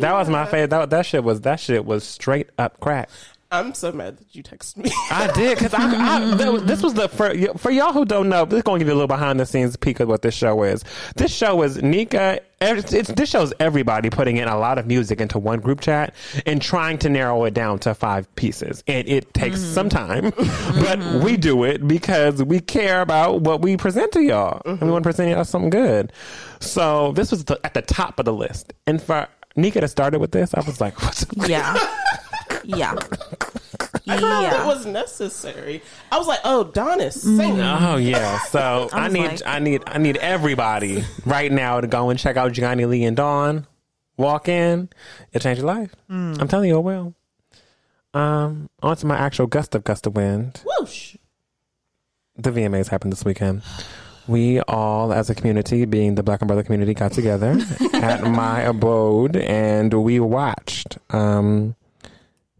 That 0.00 0.12
was 0.12 0.28
my 0.28 0.44
favorite. 0.44 0.70
That, 0.70 0.90
that 0.90 1.06
shit 1.06 1.24
was 1.24 1.42
that 1.42 1.60
shit 1.60 1.84
was 1.84 2.04
straight 2.04 2.50
up 2.58 2.80
crack. 2.80 3.08
I'm 3.50 3.72
so 3.72 3.92
mad 3.92 4.18
that 4.18 4.34
you 4.34 4.42
texted 4.42 4.76
me. 4.76 4.90
I 5.10 5.32
did 5.32 5.56
because 5.56 5.72
I, 5.72 6.16
I 6.16 6.36
th- 6.36 6.62
this 6.62 6.82
was 6.82 6.92
the 6.92 7.08
for, 7.08 7.34
for 7.56 7.70
y'all 7.70 7.94
who 7.94 8.04
don't 8.04 8.28
know. 8.28 8.44
This 8.44 8.58
is 8.58 8.62
going 8.62 8.78
to 8.78 8.84
give 8.84 8.88
you 8.88 8.94
a 8.94 8.96
little 8.96 9.08
behind 9.08 9.40
the 9.40 9.46
scenes 9.46 9.74
peek 9.76 10.00
of 10.00 10.08
what 10.08 10.20
this 10.20 10.34
show 10.34 10.62
is. 10.64 10.84
This 11.16 11.34
show 11.34 11.62
is 11.62 11.82
Nika. 11.82 12.40
It's, 12.60 12.92
it's, 12.92 13.08
this 13.10 13.30
shows 13.30 13.54
everybody 13.58 14.10
putting 14.10 14.36
in 14.36 14.48
a 14.48 14.58
lot 14.58 14.76
of 14.78 14.86
music 14.86 15.20
into 15.22 15.38
one 15.38 15.60
group 15.60 15.80
chat 15.80 16.14
and 16.44 16.60
trying 16.60 16.98
to 16.98 17.08
narrow 17.08 17.44
it 17.44 17.54
down 17.54 17.78
to 17.80 17.94
five 17.94 18.34
pieces. 18.34 18.84
And 18.86 19.08
it 19.08 19.32
takes 19.32 19.60
mm-hmm. 19.60 19.72
some 19.72 19.88
time, 19.88 20.24
but 20.30 20.98
mm-hmm. 20.98 21.24
we 21.24 21.38
do 21.38 21.64
it 21.64 21.86
because 21.86 22.42
we 22.42 22.60
care 22.60 23.00
about 23.00 23.40
what 23.42 23.62
we 23.62 23.78
present 23.78 24.12
to 24.12 24.22
y'all. 24.22 24.58
Mm-hmm. 24.58 24.70
And 24.70 24.82
we 24.82 24.90
want 24.90 25.04
to 25.04 25.08
present 25.08 25.30
y'all 25.30 25.44
something 25.44 25.70
good. 25.70 26.12
So 26.60 27.12
this 27.12 27.30
was 27.30 27.46
the, 27.46 27.58
at 27.64 27.72
the 27.72 27.82
top 27.82 28.18
of 28.18 28.26
the 28.26 28.32
list. 28.32 28.74
And 28.86 29.00
for 29.00 29.28
Nika 29.58 29.80
to 29.82 29.88
start 29.88 30.14
it 30.14 30.20
with 30.20 30.30
this, 30.32 30.54
I 30.54 30.60
was 30.60 30.80
like, 30.80 31.00
what's 31.02 31.26
Yeah. 31.48 31.74
Yeah. 32.64 32.92
I 34.06 34.18
thought 34.18 34.42
Yeah. 34.42 34.62
it 34.62 34.66
was 34.66 34.86
necessary. 34.86 35.82
I 36.10 36.18
was 36.18 36.26
like, 36.26 36.40
oh, 36.44 36.70
Donis, 36.72 37.12
sing. 37.14 37.60
Oh 37.60 37.96
yeah. 37.96 38.38
So 38.40 38.88
I, 38.92 39.04
was 39.04 39.12
need 39.12 39.26
like- 39.26 39.42
I 39.46 39.58
need 39.58 39.82
I 39.86 39.98
need 39.98 40.16
everybody 40.18 41.04
right 41.26 41.50
now 41.52 41.80
to 41.80 41.86
go 41.86 42.08
and 42.10 42.18
check 42.18 42.36
out 42.36 42.52
Gianni 42.52 42.84
Lee 42.86 43.04
and 43.04 43.16
Dawn. 43.16 43.66
Walk 44.16 44.48
in. 44.48 44.88
It 45.32 45.42
changed 45.42 45.60
your 45.62 45.66
life. 45.66 45.94
I'm 46.08 46.48
telling 46.48 46.68
you 46.68 46.78
it 46.78 46.82
will. 46.82 47.14
Um, 48.14 48.68
on 48.82 48.96
to 48.96 49.06
my 49.06 49.16
actual 49.16 49.46
gust 49.46 49.74
of 49.74 49.84
gust 49.84 50.06
of 50.06 50.16
wind. 50.16 50.60
Whoosh. 50.64 51.16
The 52.36 52.50
VMAs 52.50 52.88
happened 52.88 53.12
this 53.12 53.24
weekend. 53.24 53.62
We 54.28 54.60
all, 54.60 55.12
as 55.12 55.30
a 55.30 55.34
community, 55.34 55.86
being 55.86 56.14
the 56.14 56.22
Black 56.22 56.42
Umbrella 56.42 56.62
community, 56.62 56.92
got 56.92 57.12
together 57.12 57.58
at 57.94 58.22
my 58.24 58.60
abode 58.60 59.36
and 59.36 59.92
we 59.94 60.20
watched 60.20 60.98
um, 61.10 61.74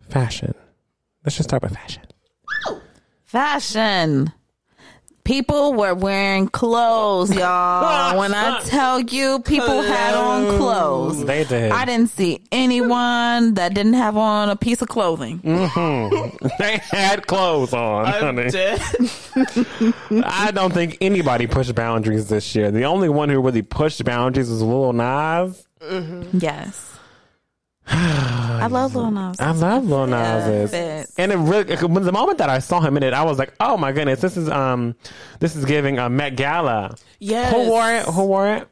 fashion. 0.08 0.54
Let's 1.24 1.36
just 1.36 1.50
start 1.50 1.62
with 1.62 1.74
fashion. 1.74 2.02
Fashion. 3.24 4.32
People 5.28 5.74
were 5.74 5.92
wearing 5.92 6.48
clothes, 6.48 7.30
y'all. 7.36 8.16
when 8.18 8.32
I 8.32 8.60
tell 8.64 8.98
you 8.98 9.40
people 9.40 9.82
had 9.82 10.14
on 10.14 10.56
clothes. 10.56 11.22
They 11.22 11.44
did. 11.44 11.70
I 11.70 11.84
didn't 11.84 12.08
see 12.08 12.40
anyone 12.50 13.52
that 13.52 13.74
didn't 13.74 13.92
have 13.92 14.16
on 14.16 14.48
a 14.48 14.56
piece 14.56 14.80
of 14.80 14.88
clothing. 14.88 15.40
Mm-hmm. 15.40 16.46
They 16.58 16.78
had 16.78 17.26
clothes 17.26 17.74
on. 17.74 18.06
I'm 18.06 18.36
honey. 18.36 18.50
dead. 18.50 18.80
I 20.24 20.50
don't 20.50 20.72
think 20.72 20.96
anybody 21.02 21.46
pushed 21.46 21.74
boundaries 21.74 22.30
this 22.30 22.54
year. 22.54 22.70
The 22.70 22.84
only 22.84 23.10
one 23.10 23.28
who 23.28 23.38
really 23.42 23.60
pushed 23.60 24.02
boundaries 24.04 24.48
was 24.48 24.62
Lil 24.62 24.94
Nas. 24.94 25.66
Yes. 26.32 26.97
I 27.90 28.66
love 28.70 28.94
Lil 28.94 29.10
Nas. 29.10 29.40
I 29.40 29.50
love 29.52 29.84
Lil 29.86 30.06
Nas. 30.06 30.72
Yeah, 30.72 31.04
and 31.16 31.32
it 31.32 31.36
really 31.36 31.74
when 31.76 32.02
the 32.04 32.12
moment 32.12 32.38
that 32.38 32.48
I 32.50 32.58
saw 32.58 32.80
him 32.80 32.96
in 32.96 33.02
it, 33.02 33.14
I 33.14 33.22
was 33.24 33.38
like, 33.38 33.54
"Oh 33.60 33.76
my 33.76 33.92
goodness, 33.92 34.20
this 34.20 34.36
is 34.36 34.48
um, 34.48 34.94
this 35.40 35.56
is 35.56 35.64
giving 35.64 35.98
a 35.98 36.10
Met 36.10 36.36
Gala." 36.36 36.96
Yes. 37.18 37.52
Who 37.52 37.68
wore 37.70 37.90
it? 37.90 38.04
Who 38.04 38.24
wore 38.26 38.48
it? 38.56 38.68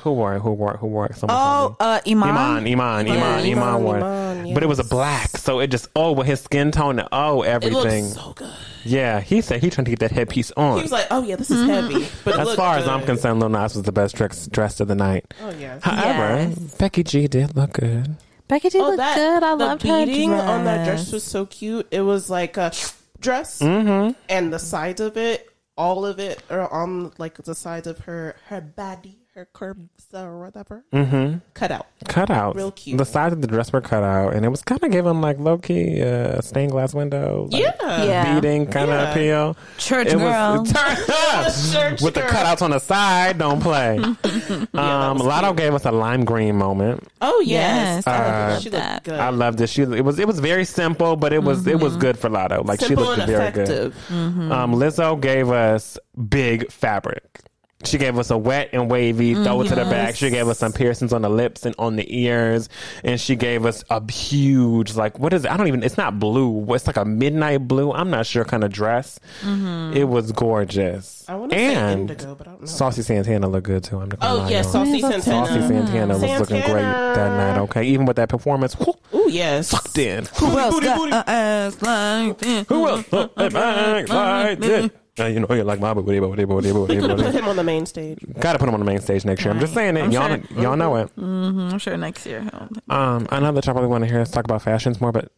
Who 0.00 0.12
wore 0.12 0.36
it? 0.36 0.40
Who 0.40 0.52
wore 0.52 0.74
it? 0.74 0.78
Who 0.78 0.86
wore 0.86 1.06
it? 1.06 1.16
Someone 1.16 1.36
Oh, 1.40 1.76
uh, 1.80 2.00
Iman. 2.06 2.28
Iman, 2.28 2.66
Iman, 2.68 3.08
Iman, 3.08 3.08
Iman, 3.08 3.46
Iman, 3.58 3.82
wore 3.82 3.98
it. 3.98 4.02
Iman, 4.02 4.54
But 4.54 4.62
it 4.62 4.66
was 4.66 4.78
a 4.78 4.84
black, 4.84 5.36
so 5.36 5.58
it 5.60 5.68
just 5.68 5.88
oh, 5.96 6.12
with 6.12 6.26
his 6.28 6.40
skin 6.40 6.70
tone, 6.70 7.02
oh, 7.10 7.42
It 7.42 7.48
everything. 7.48 8.04
looks 8.04 8.14
so 8.16 8.32
good. 8.34 8.52
yeah, 8.84 9.20
he 9.20 9.40
said 9.40 9.60
he 9.60 9.70
trying 9.70 9.84
to 9.86 9.90
get 9.90 9.98
that 10.00 10.12
headpiece 10.12 10.52
on. 10.56 10.76
He 10.76 10.82
was 10.82 10.92
like, 10.92 11.08
"Oh 11.10 11.22
yeah, 11.24 11.34
this 11.36 11.50
is 11.50 11.66
heavy." 11.68 12.06
But 12.24 12.38
as 12.38 12.46
looked 12.46 12.56
far 12.58 12.76
as. 12.78 12.86
I'm 12.88 13.04
concerned, 13.04 13.40
Lil 13.40 13.48
Nas 13.50 13.74
was 13.74 13.84
the 13.84 13.92
best 13.92 14.14
dress, 14.16 14.46
dressed 14.46 14.80
of 14.80 14.88
the 14.88 14.94
night. 14.94 15.32
Oh 15.42 15.50
yeah. 15.50 15.78
However, 15.82 16.48
Yes. 16.48 16.74
Becky 16.76 17.02
G 17.04 17.26
did 17.28 17.54
look 17.56 17.72
good. 17.72 18.16
Becky 18.48 18.70
G 18.70 18.78
Oh, 18.80 18.84
looked 18.86 18.96
that 18.98 19.14
good. 19.16 19.42
I 19.42 19.52
loved 19.52 19.82
her 19.82 20.06
beading 20.06 20.30
dress. 20.30 20.48
on 20.48 20.64
that 20.64 20.84
dress 20.84 21.12
was 21.12 21.22
so 21.24 21.46
cute. 21.46 21.86
It 21.90 22.00
was 22.00 22.28
like 22.30 22.56
a 22.56 22.72
dress, 23.20 23.60
Mm-hmm. 23.60 24.12
and 24.28 24.52
the 24.52 24.58
sides 24.58 25.00
of 25.00 25.16
it, 25.16 25.48
all 25.76 26.04
of 26.06 26.18
it, 26.18 26.42
are 26.50 26.70
on 26.72 27.12
like 27.18 27.34
the 27.42 27.54
sides 27.54 27.86
of 27.86 27.98
her 28.00 28.36
her 28.46 28.60
body, 28.60 29.18
her 29.38 29.48
curves 29.52 29.80
or 30.12 30.40
whatever, 30.40 30.84
mm-hmm. 30.92 31.38
cut 31.54 31.70
out. 31.70 31.86
Cut 32.06 32.28
out. 32.30 32.56
Real 32.56 32.72
cute. 32.72 32.98
The 32.98 33.04
sides 33.04 33.32
of 33.32 33.40
the 33.40 33.46
dress 33.46 33.72
were 33.72 33.80
cut 33.80 34.02
out, 34.02 34.34
and 34.34 34.44
it 34.44 34.48
was 34.48 34.62
kind 34.62 34.82
of 34.82 34.90
giving 34.90 35.20
like 35.20 35.38
low 35.38 35.58
key 35.58 36.02
uh, 36.02 36.40
stained 36.40 36.72
glass 36.72 36.92
window. 36.94 37.48
Like, 37.50 37.62
Yeah, 37.62 38.04
Yeah. 38.04 38.34
Beading 38.34 38.66
kind 38.66 38.90
of 38.90 39.00
Yeah. 39.00 39.10
appeal. 39.12 39.56
Church 39.78 40.08
It 40.08 40.18
girl. 40.18 40.60
was 40.60 40.72
turn 40.72 40.96
up 41.08 41.52
Church 41.72 42.02
with 42.02 42.14
the 42.14 42.22
cutouts 42.22 42.62
on 42.62 42.70
the 42.70 42.78
side. 42.80 43.38
Don't 43.38 43.60
play. 43.60 43.98
um, 43.98 45.18
was 45.18 45.22
Latto 45.22 45.46
cute. 45.48 45.56
gave 45.56 45.74
us 45.74 45.84
a 45.84 45.92
lime 45.92 46.24
green 46.24 46.56
moment. 46.56 47.06
Oh 47.20 47.40
yes, 47.40 48.04
Yes, 48.04 48.06
I 48.06 48.12
Uh, 48.18 48.58
she 48.60 48.70
looked 48.70 48.82
that. 48.84 49.04
good. 49.04 49.20
I 49.20 49.30
loved 49.30 49.60
it. 49.60 49.68
She 49.68 49.82
it 49.82 50.04
was 50.04 50.18
it 50.18 50.26
was 50.26 50.40
very 50.40 50.64
simple, 50.64 51.16
but 51.16 51.32
it 51.32 51.42
was 51.42 51.66
it 51.66 51.78
was 51.78 51.96
good 51.96 52.18
for 52.18 52.28
Latto. 52.28 52.66
Like 52.66 52.80
Simple 52.80 53.04
she 53.04 53.08
looked 53.08 53.20
and 53.22 53.30
very 53.30 53.48
effective. 53.48 53.96
good. 54.08 54.52
Um, 54.52 54.74
Lizzo 54.74 55.20
gave 55.20 55.50
us 55.50 55.96
big 56.28 56.70
fabric. 56.72 57.40
She 57.84 57.96
gave 57.96 58.18
us 58.18 58.30
a 58.30 58.36
wet 58.36 58.70
and 58.72 58.90
wavy 58.90 59.34
throw 59.34 59.60
it 59.60 59.68
to 59.68 59.76
the 59.76 59.82
mm-hmm. 59.82 59.90
back. 59.90 60.16
She 60.16 60.30
gave 60.30 60.48
us 60.48 60.58
some 60.58 60.72
piercings 60.72 61.12
on 61.12 61.22
the 61.22 61.28
lips 61.28 61.64
and 61.64 61.76
on 61.78 61.94
the 61.94 62.22
ears, 62.22 62.68
and 63.04 63.20
she 63.20 63.36
gave 63.36 63.64
us 63.64 63.84
a 63.88 64.10
huge 64.10 64.96
like 64.96 65.18
what 65.20 65.32
is 65.32 65.44
it? 65.44 65.50
I 65.52 65.56
don't 65.56 65.68
even. 65.68 65.84
It's 65.84 65.96
not 65.96 66.18
blue. 66.18 66.66
It's 66.74 66.88
like 66.88 66.96
a 66.96 67.04
midnight 67.04 67.68
blue. 67.68 67.92
I'm 67.92 68.10
not 68.10 68.26
sure 68.26 68.44
kind 68.44 68.64
of 68.64 68.72
dress. 68.72 69.20
Mm-hmm. 69.42 69.96
It 69.96 70.08
was 70.08 70.32
gorgeous. 70.32 71.24
I 71.28 71.36
want 71.36 71.52
to 71.52 71.58
say 71.58 71.74
and 71.74 72.00
indigo, 72.00 72.34
but 72.34 72.48
I 72.48 72.50
don't 72.50 72.60
know. 72.62 72.66
Saucy 72.66 73.02
Santana 73.02 73.48
looked 73.48 73.66
good 73.66 73.84
too. 73.84 74.00
I'm 74.00 74.08
not 74.08 74.18
gonna 74.18 74.34
oh 74.34 74.38
lie, 74.38 74.50
yes, 74.50 74.64
y'all. 74.64 74.84
Saucy 74.84 75.00
Santana. 75.00 75.22
Saucy 75.22 75.68
Santana 75.68 76.18
was 76.18 76.40
looking 76.40 76.62
great 76.62 76.82
that 76.82 77.14
night. 77.36 77.60
Okay, 77.60 77.84
even 77.84 78.06
with 78.06 78.16
that 78.16 78.28
performance, 78.28 78.74
whew, 78.74 78.94
Oh 79.12 79.28
yes, 79.28 79.68
sucked 79.68 79.98
in. 79.98 80.24
Who 80.38 80.58
else 80.58 80.74
booty, 80.74 80.86
got 80.86 80.98
booty. 80.98 81.12
ass 81.12 81.82
like 81.82 82.38
this? 82.38 82.66
Who 82.68 82.88
else? 82.88 83.12
Like 83.12 83.30
mm-hmm. 83.30 84.60
this? 84.60 84.90
Uh, 85.20 85.26
you 85.26 85.40
know 85.40 85.46
you 85.50 85.64
like 85.64 85.80
my 85.80 85.94
booty, 85.94 86.20
booty, 86.20 86.44
booty, 86.44 86.72
booty, 86.72 87.00
we 87.00 87.06
could 87.06 87.18
put 87.18 87.34
him 87.34 87.48
on 87.48 87.56
the 87.56 87.64
main 87.64 87.86
stage. 87.86 88.18
Got 88.38 88.52
to 88.54 88.58
put 88.58 88.68
him 88.68 88.74
on 88.74 88.80
the 88.80 88.86
main 88.86 89.00
stage 89.00 89.24
next 89.24 89.44
year. 89.44 89.52
I'm 89.52 89.60
just 89.60 89.74
saying 89.74 89.96
it. 89.96 90.02
I'm 90.02 90.12
y'all, 90.12 90.28
sure. 90.28 90.62
y'all 90.62 90.76
know 90.76 90.96
it. 90.96 91.10
I'm 91.16 91.78
sure 91.78 91.96
next 91.96 92.26
year. 92.26 92.48
Um, 92.88 93.26
I 93.30 93.40
know 93.40 93.52
that 93.52 93.66
y'all 93.66 93.74
probably 93.74 93.88
want 93.88 94.04
to 94.04 94.10
hear 94.10 94.20
us 94.20 94.30
talk 94.30 94.44
about 94.44 94.62
fashions 94.62 95.00
more, 95.00 95.12
but 95.12 95.30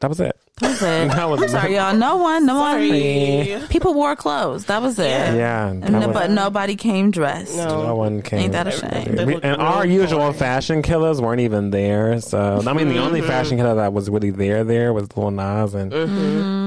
that 0.00 0.08
was 0.08 0.20
it. 0.20 0.36
That 0.60 0.68
was 0.70 0.82
it. 0.82 1.08
That 1.12 1.28
was 1.28 1.42
I'm 1.42 1.48
sorry, 1.48 1.74
y'all. 1.76 1.94
No 1.94 2.16
one, 2.16 2.46
no 2.46 2.56
one. 2.60 3.68
People 3.68 3.94
wore 3.94 4.16
clothes. 4.16 4.64
That 4.66 4.82
was 4.82 4.98
it. 4.98 5.04
Yeah, 5.08 5.68
And 5.68 5.90
no, 5.92 6.08
was- 6.08 6.14
but 6.14 6.30
nobody 6.30 6.76
came 6.76 7.10
dressed. 7.10 7.56
No. 7.56 7.82
No 7.86 7.94
one 7.96 8.22
came. 8.22 8.40
Ain't 8.40 8.52
that 8.52 8.66
a 8.66 8.70
shame? 8.72 9.14
They 9.16 9.24
We- 9.24 9.34
and 9.34 9.44
real 9.58 9.60
our 9.60 9.86
usual 9.86 10.18
boring. 10.20 10.34
fashion 10.34 10.82
killers 10.82 11.20
weren't 11.20 11.40
even 11.40 11.70
there. 11.70 12.20
So 12.20 12.62
I 12.66 12.72
mean, 12.72 12.88
the 12.88 12.98
only 12.98 13.20
Mm-hmm. 13.20 13.28
fashion 13.28 13.56
killer 13.58 13.74
that 13.76 13.92
was 13.92 14.08
really 14.10 14.30
there 14.30 14.64
there 14.64 14.92
was 14.92 15.08
Lil 15.16 15.30
Nas, 15.30 15.74
and 15.74 15.90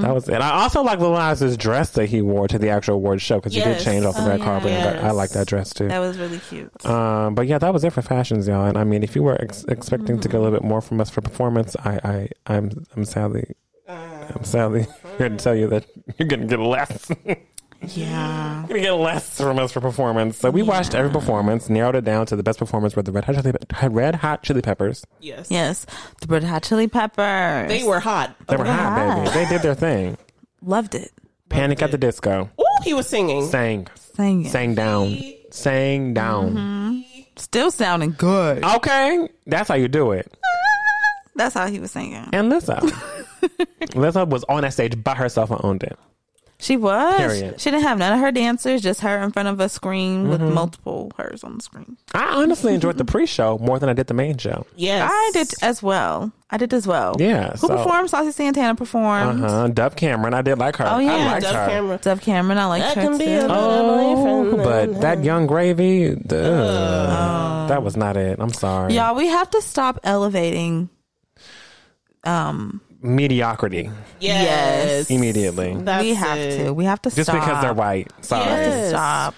that 0.04 0.14
was 0.14 0.28
it. 0.30 0.36
I 0.42 0.52
also 0.64 0.82
like 0.84 1.00
Lil 1.00 1.14
Nas's 1.14 1.58
dress 1.58 1.92
that 1.92 2.06
he 2.08 2.22
wore 2.22 2.48
to 2.48 2.58
the 2.58 2.70
actual 2.70 2.96
award 2.96 3.22
show 3.22 3.36
because 3.38 3.54
he 3.54 3.62
did 3.62 3.80
change 3.80 4.06
off 4.06 4.16
the 4.16 4.24
Oh, 4.24 4.28
red 4.30 4.40
yeah. 4.40 4.46
carpet. 4.46 4.72
and 4.72 5.06
I 5.08 5.12
like 5.12 5.32
that 5.32 5.48
dress 5.48 5.74
too. 5.74 5.88
That 5.88 6.00
was 6.00 6.18
really 6.18 6.40
cute. 6.40 6.72
Um, 6.86 7.36
but 7.36 7.48
yeah, 7.48 7.58
that 7.58 7.74
was 7.74 7.84
it 7.84 7.92
for 7.94 8.02
fashions, 8.02 8.48
y'all. 8.48 8.66
And 8.66 8.78
I 8.78 8.84
mean, 8.84 9.04
if 9.04 9.16
you 9.16 9.24
were 9.24 9.40
ex- 9.42 9.66
expecting 9.68 10.20
to 10.20 10.28
get 10.28 10.38
a 10.38 10.42
little 10.42 10.58
bit 10.58 10.64
more 10.68 10.82
from 10.82 11.00
us 11.02 11.10
for 11.10 11.22
performance, 11.22 11.76
I, 11.84 12.00
I, 12.04 12.30
I'm, 12.48 12.86
I'm 12.96 13.06
sadly, 13.06 13.46
I'm 14.36 14.44
sadly 14.44 14.88
here 15.18 15.30
to 15.30 15.38
tell 15.38 15.56
you 15.56 15.68
that 15.68 15.86
you're 16.18 16.28
gonna 16.28 16.46
get 16.46 16.60
less. 16.60 17.12
Yeah. 17.96 18.60
You're 18.68 18.68
gonna 18.78 18.80
get 18.82 18.92
less 18.92 19.38
from 19.38 19.58
us 19.58 19.72
for 19.72 19.82
performance. 19.82 20.38
So 20.38 20.52
we 20.52 20.62
watched 20.62 20.94
every 20.94 21.10
performance, 21.12 21.68
narrowed 21.68 21.96
it 21.96 22.04
down 22.06 22.28
to 22.28 22.36
the 22.36 22.44
best 22.44 22.60
performance 22.60 22.96
were 22.96 23.02
the 23.02 23.12
Red 23.12 23.24
Hot 23.24 23.36
Chili, 23.44 23.54
Red 23.90 24.14
Hot 24.14 24.44
Chili 24.44 24.62
Peppers. 24.62 25.04
Yes, 25.20 25.48
Yes. 25.50 25.88
The 26.20 26.28
Red 26.28 26.44
Hot 26.44 26.62
Chili 26.62 26.88
Peppers. 26.88 27.70
they 27.70 27.84
were 27.84 28.00
hot. 28.00 28.36
They 28.48 28.56
were 28.56 28.66
hot, 28.66 28.78
hot. 29.00 29.26
baby. 29.26 29.30
They 29.34 29.50
did 29.50 29.64
their 29.64 29.74
thing. 29.74 30.16
Loved 30.62 30.94
it. 30.94 31.12
Panic 31.50 31.82
at 31.82 31.90
the 31.90 31.98
Disco. 31.98 32.52
Oh, 32.60 32.66
he 32.84 32.94
was 32.94 33.08
singing. 33.08 33.48
Sang, 33.48 33.88
Singing. 33.96 34.48
sang 34.52 34.76
down, 34.76 35.18
sang 35.50 36.14
down. 36.14 36.54
Mm-hmm. 36.54 37.22
Still 37.38 37.72
sounding 37.72 38.14
good. 38.16 38.64
Okay, 38.64 39.28
that's 39.48 39.68
how 39.70 39.76
you 39.76 39.88
do 39.88 40.12
it. 40.12 40.32
That's 41.36 41.56
how 41.56 41.66
he 41.66 41.80
was 41.80 41.90
singing. 41.92 42.30
And 42.32 42.52
Lizzo. 42.52 42.80
Lizzo 43.92 44.28
was 44.28 44.44
on 44.46 44.62
that 44.62 44.74
stage 44.74 45.02
by 45.04 45.16
herself 45.16 45.52
and 45.52 45.60
owned 45.64 45.84
it. 45.84 45.98
She 46.60 46.78
was. 46.78 47.18
Period. 47.18 47.60
She 47.60 47.72
didn't 47.72 47.86
have 47.86 47.98
none 47.98 48.14
of 48.14 48.20
her 48.20 48.32
dancers, 48.32 48.84
just 48.84 49.00
her 49.02 49.18
in 49.24 49.32
front 49.32 49.48
of 49.48 49.60
a 49.60 49.68
screen 49.68 50.30
with 50.30 50.42
Mm-hmm. 50.42 50.54
multiple 50.54 51.12
hers 51.18 51.44
on 51.44 51.56
the 51.58 51.64
screen. 51.64 51.98
I 52.14 52.36
honestly 52.36 52.76
enjoyed 52.76 53.00
the 53.00 53.04
pre-show 53.04 53.58
more 53.58 53.80
than 53.80 53.90
I 53.90 53.94
did 53.94 54.06
the 54.06 54.14
main 54.14 54.38
show. 54.38 54.68
Yes, 54.76 55.10
I 55.12 55.32
did 55.34 55.52
as 55.64 55.82
well. 55.82 56.32
I 56.52 56.58
did 56.58 56.72
as 56.76 56.86
well. 56.86 57.16
Yeah, 57.18 57.54
Who 57.54 57.66
so- 57.66 57.78
performed? 57.78 58.12
Saucy 58.12 58.32
Santana 58.32 58.76
performed. 58.76 59.44
Uh 59.44 59.48
huh. 59.50 59.68
Dove 59.70 59.96
Cameron, 59.96 60.36
I 60.36 60.44
did 60.44 60.60
like 60.60 60.76
her. 60.76 60.86
Oh, 60.88 61.00
yeah. 61.00 61.14
I 61.16 61.26
liked 61.32 61.42
Dove 61.46 61.56
her. 61.56 61.68
Cameron. 61.68 62.00
Dove 62.04 62.22
Cameron, 62.22 62.58
I 62.60 62.66
like 62.66 62.82
That 62.84 62.96
her 62.96 63.02
can 63.02 63.18
be 63.18 63.26
too. 63.26 63.32
a- 63.40 63.48
Oh, 63.50 64.52
boyfriend. 64.52 64.64
but 64.64 65.02
that 65.02 65.24
Yung 65.24 65.48
Gravy, 65.48 66.12
ugh, 66.12 67.70
that 67.70 67.82
was 67.82 67.98
not 67.98 68.18
it. 68.18 68.40
I'm 68.40 68.54
sorry. 68.54 68.94
Y'all, 68.94 69.16
we 69.16 69.26
have 69.30 69.50
to 69.50 69.64
stop 69.64 70.00
elevating. 70.04 70.90
Um, 72.24 72.82
Mediocrity 73.02 73.90
Yes, 74.20 75.10
immediately. 75.10 75.76
That's 75.76 76.04
we 76.04 76.14
have 76.14 76.38
it. 76.38 76.66
to. 76.66 76.74
We 76.74 76.86
have 76.86 77.02
to 77.04 77.10
Just 77.10 77.24
stop. 77.30 77.40
because 77.40 77.62
they're 77.64 77.74
white. 77.74 78.12
Sorry. 78.22 78.44
We 78.46 78.50
have 78.52 78.64
to 78.64 78.70
Yes. 78.70 78.90
stop. 78.90 79.36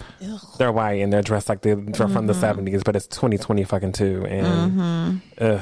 They're 0.57 0.71
white 0.71 1.01
and 1.01 1.11
they're 1.13 1.21
dressed 1.21 1.49
like 1.49 1.61
they're 1.61 1.75
from 1.75 2.11
Mm-hmm. 2.13 2.27
the 2.27 2.33
70s, 2.33 2.83
but 2.83 2.95
it's 2.95 3.07
2020 3.07 3.63
fucking 3.63 3.91
two. 3.93 4.25
And 4.25 5.21
ugh, 5.39 5.61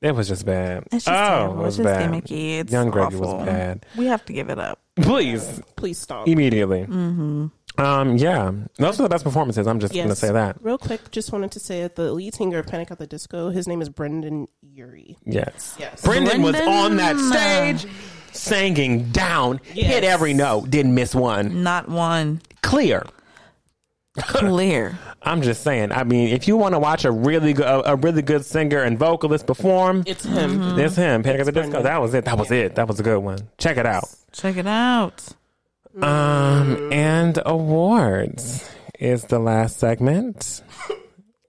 it 0.00 0.14
was 0.14 0.28
just 0.28 0.44
bad. 0.46 0.84
It's 0.92 1.04
just 1.04 1.08
oh, 1.08 1.12
terrible. 1.38 1.54
it 1.54 1.64
was 1.64 1.78
it's 1.78 1.84
just 1.88 1.98
bad. 1.98 2.10
gimmicky. 2.10 2.58
It's 2.60 2.72
Yung 2.72 2.90
Gravy 2.90 3.16
awful. 3.16 3.36
was 3.38 3.46
bad. 3.46 3.86
We 3.96 4.06
have 4.06 4.24
to 4.26 4.32
give 4.32 4.48
it 4.50 4.58
up. 4.58 4.78
Please, 5.00 5.60
Please 5.76 5.98
stop. 5.98 6.26
immediately. 6.28 6.80
Mm-hmm. 6.82 7.46
Um, 7.78 8.16
yeah, 8.16 8.52
those 8.78 8.98
are 8.98 9.02
the 9.02 9.08
best 9.08 9.22
performances. 9.24 9.66
I'm 9.66 9.80
just 9.80 9.94
Yes. 9.94 10.04
gonna 10.04 10.16
say 10.16 10.32
that. 10.32 10.56
Real 10.62 10.78
quick, 10.78 11.10
just 11.10 11.32
wanted 11.32 11.50
to 11.52 11.60
say 11.60 11.82
that 11.82 11.94
the 11.96 12.12
lead 12.12 12.34
singer 12.34 12.58
of 12.58 12.66
Panic 12.66 12.90
at 12.90 12.98
the 12.98 13.06
Disco, 13.06 13.50
his 13.50 13.66
name 13.68 13.82
is 13.82 13.88
Brendon 13.88 14.48
Urie. 14.62 15.16
Yes. 15.26 15.76
Yes. 15.78 16.00
Brendon 16.02 16.40
was 16.42 16.56
on 16.60 16.96
that 16.96 17.18
stage, 17.18 17.86
singing 18.32 19.10
down, 19.10 19.60
Yes. 19.74 19.86
hit 19.86 20.04
every 20.04 20.32
note, 20.32 20.70
didn't 20.70 20.94
miss 20.94 21.14
one. 21.14 21.62
Not 21.62 21.88
one 21.88 22.40
Clear. 22.62 23.04
clear. 24.16 24.98
I'm 25.22 25.42
just 25.42 25.62
saying. 25.62 25.90
I 25.92 26.04
mean, 26.04 26.28
if 26.28 26.46
you 26.46 26.56
want 26.56 26.74
to 26.74 26.78
watch 26.78 27.04
a 27.04 27.10
really 27.10 27.52
good, 27.52 27.66
a, 27.66 27.92
a 27.92 27.96
really 27.96 28.22
good 28.22 28.44
singer 28.44 28.80
and 28.82 28.96
vocalist 28.98 29.46
perform, 29.46 30.04
It's 30.06 30.24
him. 30.24 30.60
Mm-hmm. 30.60 30.78
it's 30.80 30.96
him. 30.96 31.22
Panic 31.22 31.40
at 31.40 31.46
the 31.46 31.52
Disco. 31.52 31.70
Brendon. 31.70 31.82
That 31.82 32.00
was 32.00 32.14
it. 32.14 32.24
That 32.24 32.38
was 32.38 32.50
it. 32.50 32.76
That 32.76 32.86
was 32.88 33.00
a 33.00 33.02
good 33.02 33.18
one. 33.18 33.38
Check 33.58 33.76
it 33.76 33.86
out. 33.86 34.04
Check 34.32 34.56
it 34.56 34.66
out. 34.66 35.26
Um, 36.02 36.92
and 36.92 37.38
awards 37.46 38.68
is 38.98 39.24
the 39.24 39.38
last 39.38 39.78
segment. 39.78 40.62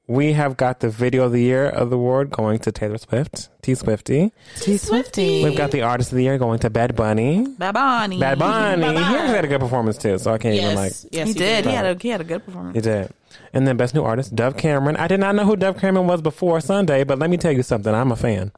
We 0.10 0.32
have 0.34 0.56
got 0.56 0.80
the 0.80 0.90
video 0.90 1.26
of 1.26 1.34
the 1.34 1.42
year 1.42 1.68
of 1.68 1.90
the 1.90 1.98
award 1.98 2.30
going 2.30 2.60
to 2.60 2.72
Taylor 2.72 2.98
Swift, 2.98 3.50
T 3.62 3.76
Swifty. 3.76 4.32
T 4.62 4.78
Swifty. 4.78 5.44
We've 5.44 5.58
got 5.58 5.72
the 5.72 5.82
artist 5.82 6.14
of 6.14 6.16
the 6.16 6.24
year 6.24 6.38
going 6.38 6.60
to 6.60 6.70
Bad 6.70 6.96
Bunny. 6.96 7.46
Bad 7.58 7.74
Bunny. 7.74 8.18
Bad 8.18 8.40
Bunny. 8.40 8.84
He 8.84 9.04
actually 9.04 9.36
had 9.36 9.44
a 9.44 9.50
good 9.50 9.60
performance 9.60 9.98
too, 9.98 10.18
so 10.18 10.32
I 10.34 10.38
can't 10.38 10.56
even 10.56 10.76
like. 10.76 10.92
Yes. 10.92 11.08
yes, 11.12 11.28
He 11.28 11.34
did. 11.34 11.66
He 11.66 11.72
had 11.72 11.86
a 11.86 12.02
he 12.02 12.08
had 12.08 12.22
a 12.22 12.24
good 12.24 12.46
performance. 12.46 12.76
He 12.76 12.82
did. 12.82 13.12
And 13.52 13.68
then 13.68 13.76
best 13.76 13.94
new 13.94 14.04
artist, 14.04 14.34
Dove 14.34 14.56
Cameron. 14.56 14.96
I 14.96 15.10
did 15.10 15.20
not 15.20 15.36
know 15.36 15.44
who 15.44 15.58
Dove 15.58 15.78
Cameron 15.78 16.08
was 16.08 16.22
before 16.22 16.62
Sunday, 16.62 17.04
but 17.04 17.20
let 17.20 17.30
me 17.30 17.36
tell 17.36 17.52
you 17.52 17.64
something. 17.64 17.94
I'm 17.94 18.12
a 18.14 18.16
fan. 18.16 18.54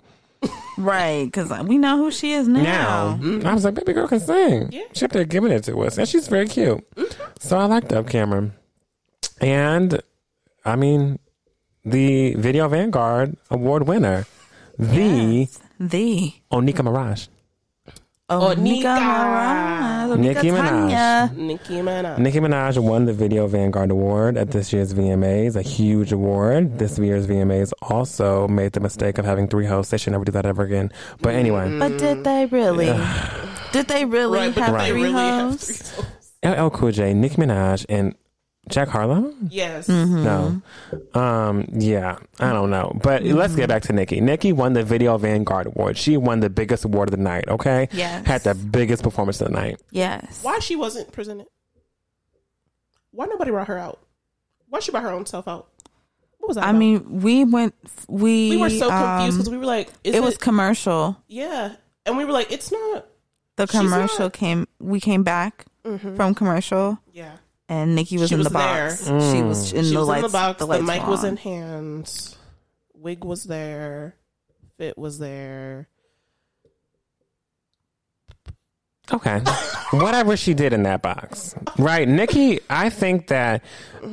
Right, 0.78 1.26
because 1.26 1.52
we 1.68 1.78
know 1.78 1.98
who 1.98 2.10
she 2.10 2.32
is 2.32 2.48
now. 2.48 3.18
Now, 3.18 3.50
I 3.50 3.54
was 3.54 3.66
like, 3.66 3.76
baby 3.76 3.92
girl 3.92 4.08
can 4.08 4.22
sing. 4.22 4.72
Yeah. 4.72 4.84
She 4.94 5.04
up 5.04 5.12
there 5.12 5.26
giving 5.26 5.52
it 5.52 5.66
to 5.66 5.78
us, 5.82 5.98
and 5.98 6.08
she's 6.08 6.28
very 6.30 6.48
cute. 6.48 6.86
So 7.40 7.58
I 7.58 7.66
liked 7.66 7.92
Up 7.92 8.08
Cameron. 8.08 8.54
And 9.42 10.02
I 10.64 10.78
mean, 10.78 11.20
the 11.84 12.36
Video 12.36 12.68
Vanguard 12.70 13.36
Award 13.50 13.88
winner, 13.88 14.26
the 14.78 15.50
The 15.80 16.34
Onika 16.52 16.82
Minaj. 16.84 17.28
Oh, 18.32 18.54
Nika 18.54 18.60
Nika. 18.60 18.90
Minaj. 18.90 20.18
Nicki 20.20 20.50
Minaj. 20.50 21.36
Nicki 21.36 21.74
Minaj. 21.74 22.18
Nicki 22.20 22.40
Minaj 22.40 22.78
won 22.78 23.06
the 23.06 23.14
Video 23.14 23.48
Vanguard 23.48 23.90
Award 23.90 24.38
at 24.38 24.52
this 24.52 24.72
year's 24.72 24.94
VMAs, 24.94 25.56
a 25.56 25.64
huge 25.64 26.12
award. 26.12 26.78
This 26.78 27.00
year's 27.00 27.26
VMAs 27.26 27.74
also 27.82 28.48
made 28.48 28.74
the 28.74 28.82
mistake 28.82 29.18
of 29.18 29.26
having 29.26 29.48
three 29.48 29.66
hosts. 29.66 29.90
They 29.90 29.98
should 29.98 30.12
never 30.12 30.26
do 30.26 30.32
that 30.34 30.46
ever 30.46 30.62
again. 30.62 30.92
But 31.22 31.34
anyway, 31.34 31.70
mm-hmm. 31.70 31.80
But 31.80 31.98
did 31.98 32.24
they 32.24 32.46
really? 32.46 32.86
did 33.72 33.88
they 33.88 34.06
really 34.06 34.40
Right, 34.40 34.54
have 34.54 34.78
they 34.78 34.90
three 34.92 35.04
really 35.04 35.14
hosts? 35.14 36.00
LL 36.44 36.70
Cool 36.70 36.92
J, 36.92 37.16
Nicki 37.16 37.36
Minaj, 37.38 37.86
and 37.90 38.14
Jack 38.70 38.88
Harlow? 38.88 39.34
Yes. 39.50 39.88
Mm-hmm. 39.88 40.24
No. 40.24 40.62
Um, 41.20 41.66
yeah, 41.74 42.18
I 42.40 42.54
don't 42.54 42.70
know. 42.70 42.98
But 43.04 43.24
let's 43.24 43.56
get 43.56 43.68
back 43.68 43.82
to 43.84 43.94
Nikki. 43.94 44.22
Nikki 44.22 44.54
won 44.54 44.74
the 44.74 44.84
Video 44.84 45.18
Vanguard 45.18 45.68
Award. 45.68 45.98
She 45.98 46.16
won 46.18 46.40
the 46.40 46.50
biggest 46.50 46.86
award 46.86 47.10
of 47.10 47.12
the 47.18 47.22
night, 47.24 47.46
okay? 47.48 47.90
Yes. 47.92 48.26
Had 48.26 48.44
the 48.44 48.54
biggest 48.56 49.04
performance 49.04 49.42
of 49.42 49.48
the 49.48 49.54
night. 49.54 49.82
Yes. 49.92 50.44
Why 50.44 50.60
she 50.60 50.76
wasn't 50.76 51.12
presented? 51.12 51.48
Why 53.12 53.26
nobody 53.26 53.52
brought 53.52 53.68
her 53.68 53.78
out? 53.78 54.00
Why 54.68 54.80
she 54.80 54.92
brought 54.92 55.04
her 55.04 55.12
own 55.12 55.26
self 55.26 55.48
out? 55.48 55.68
What 56.38 56.50
was 56.50 56.56
that? 56.56 56.66
I 56.66 56.70
about? 56.70 56.80
mean, 56.80 57.22
we 57.22 57.44
went. 57.44 57.74
We 58.08 58.52
we 58.52 58.58
were 58.58 58.70
so 58.70 58.88
confused 58.90 58.92
um, 58.92 59.38
because 59.38 59.50
we 59.50 59.58
were 59.58 59.66
like, 59.66 59.90
is 60.04 60.16
it 60.16 60.22
was 60.24 60.38
commercial. 60.38 61.18
yeah, 61.28 61.74
and 62.06 62.18
we 62.18 62.24
were 62.26 62.32
like, 62.32 62.52
it's 62.52 62.72
not. 62.72 63.08
The 63.58 63.68
commercial 63.68 64.26
not- 64.26 64.34
came. 64.34 64.68
We 64.80 65.00
came 65.02 65.24
back 65.24 65.66
from 66.16 66.36
commercial, 66.36 67.00
Yeah, 67.12 67.32
and 67.70 67.96
Nikki 67.96 68.18
was 68.18 68.30
She 68.30 68.34
in 68.36 68.40
was 68.40 68.48
the 68.48 68.54
box. 68.54 69.02
there. 69.02 69.22
She 69.22 69.42
was 69.42 69.72
mm. 69.72 69.78
in 69.78 69.86
she 69.86 69.92
the 69.92 70.00
was 70.00 70.08
lights. 70.08 70.18
in 70.18 70.24
the 70.24 70.38
box. 70.38 70.60
The, 70.60 70.66
lights 70.66 70.84
mic 70.84 71.08
was 71.08 71.24
on. 71.24 71.30
in 71.30 71.38
hands. 71.38 72.38
Wig 72.94 73.24
was 73.24 73.46
there. 73.46 74.16
Fit 74.78 74.98
was 74.98 75.20
there. 75.20 75.88
Okay. 79.12 79.40
Whatever 79.92 80.38
she 80.38 80.54
did 80.54 80.74
in 80.74 80.84
that 80.84 81.02
box. 81.02 81.56
Right. 81.78 82.08
Nikki, 82.08 82.60
I 82.70 82.90
think 82.90 83.28
that, 83.28 83.64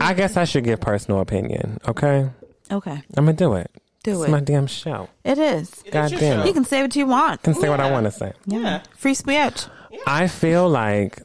I 0.00 0.14
guess 0.14 0.36
I 0.36 0.44
should 0.44 0.64
give 0.64 0.80
personal 0.80 1.20
opinion, 1.20 1.78
okay? 1.86 2.30
Okay, 2.70 3.02
I'm 3.16 3.24
going 3.24 3.36
to 3.36 3.44
do 3.44 3.54
it. 3.54 3.70
do 4.02 4.22
it. 4.22 4.24
It's 4.24 4.30
my 4.32 4.40
damn 4.40 4.66
show. 4.66 5.08
It 5.24 5.38
is. 5.38 5.84
God 5.90 6.10
your 6.10 6.18
damn 6.20 6.38
show. 6.38 6.42
it. 6.42 6.46
You 6.48 6.52
can 6.52 6.64
say 6.64 6.82
what 6.82 6.96
you 6.96 7.06
want. 7.06 7.40
I 7.40 7.44
can 7.44 7.54
say 7.54 7.68
what 7.68 7.78
I 7.78 7.90
want 7.90 8.04
to 8.06 8.10
say. 8.10 8.32
Yeah. 8.46 8.82
Free 8.96 9.14
speech. 9.14 9.66
I 10.06 10.26
feel 10.26 10.68
like 10.68 11.22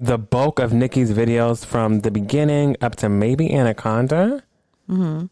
the 0.00 0.18
bulk 0.18 0.58
of 0.58 0.72
Nikki's 0.72 1.12
videos 1.12 1.64
from 1.64 2.00
the 2.00 2.10
beginning 2.10 2.76
up 2.80 2.96
to 2.96 3.08
maybe 3.08 3.52
Anaconda. 3.52 4.42
Mm-hmm. 4.88 5.26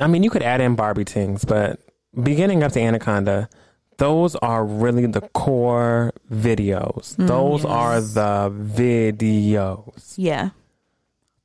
I 0.00 0.06
mean, 0.06 0.22
you 0.22 0.30
could 0.30 0.42
add 0.42 0.60
in 0.60 0.76
Barbie 0.76 1.04
Tings, 1.04 1.44
but 1.44 1.80
beginning 2.22 2.62
up 2.62 2.72
to 2.72 2.80
Anaconda, 2.80 3.48
those 3.96 4.36
are 4.36 4.64
really 4.64 5.06
the 5.06 5.20
core 5.20 6.12
videos. 6.32 7.16
Mm, 7.16 7.26
those 7.26 7.64
are 7.64 8.00
the 8.00 8.50
videos. 8.50 10.14
Yeah, 10.16 10.50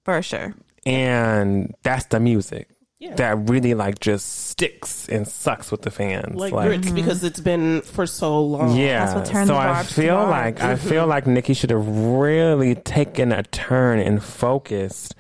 for 0.03 0.21
sure. 0.21 0.53
And 0.85 1.73
that's 1.83 2.05
the 2.05 2.19
music. 2.19 2.69
Yeah. 3.03 3.15
That 3.15 3.49
really 3.49 3.73
like 3.73 3.99
just 3.99 4.47
sticks 4.47 5.09
and 5.09 5.27
sucks 5.27 5.71
with 5.71 5.81
the 5.81 5.91
fans. 5.91 6.35
Like, 6.35 6.53
grits 6.53 6.89
because 6.89 7.21
it's 7.25 7.41
been 7.41 7.81
for 7.81 8.07
so 8.07 8.41
long. 8.41 8.77
Yeah. 8.77 9.03
That's 9.05 9.15
what 9.15 9.25
turned 9.25 9.47
so 9.47 9.55
the 9.55 9.59
I 9.59 9.65
barbs 9.73 9.89
to 9.89 9.93
feel 9.93 10.15
barbs. 10.15 10.31
like 10.31 10.61
I 10.61 10.75
feel 10.89 11.05
like 11.05 11.27
Nikki 11.27 11.53
should 11.53 11.71
have 11.71 11.85
really 11.85 12.75
taken 12.75 13.33
a 13.33 13.43
turn 13.43 13.99
and 13.99 14.23
focused 14.23 15.15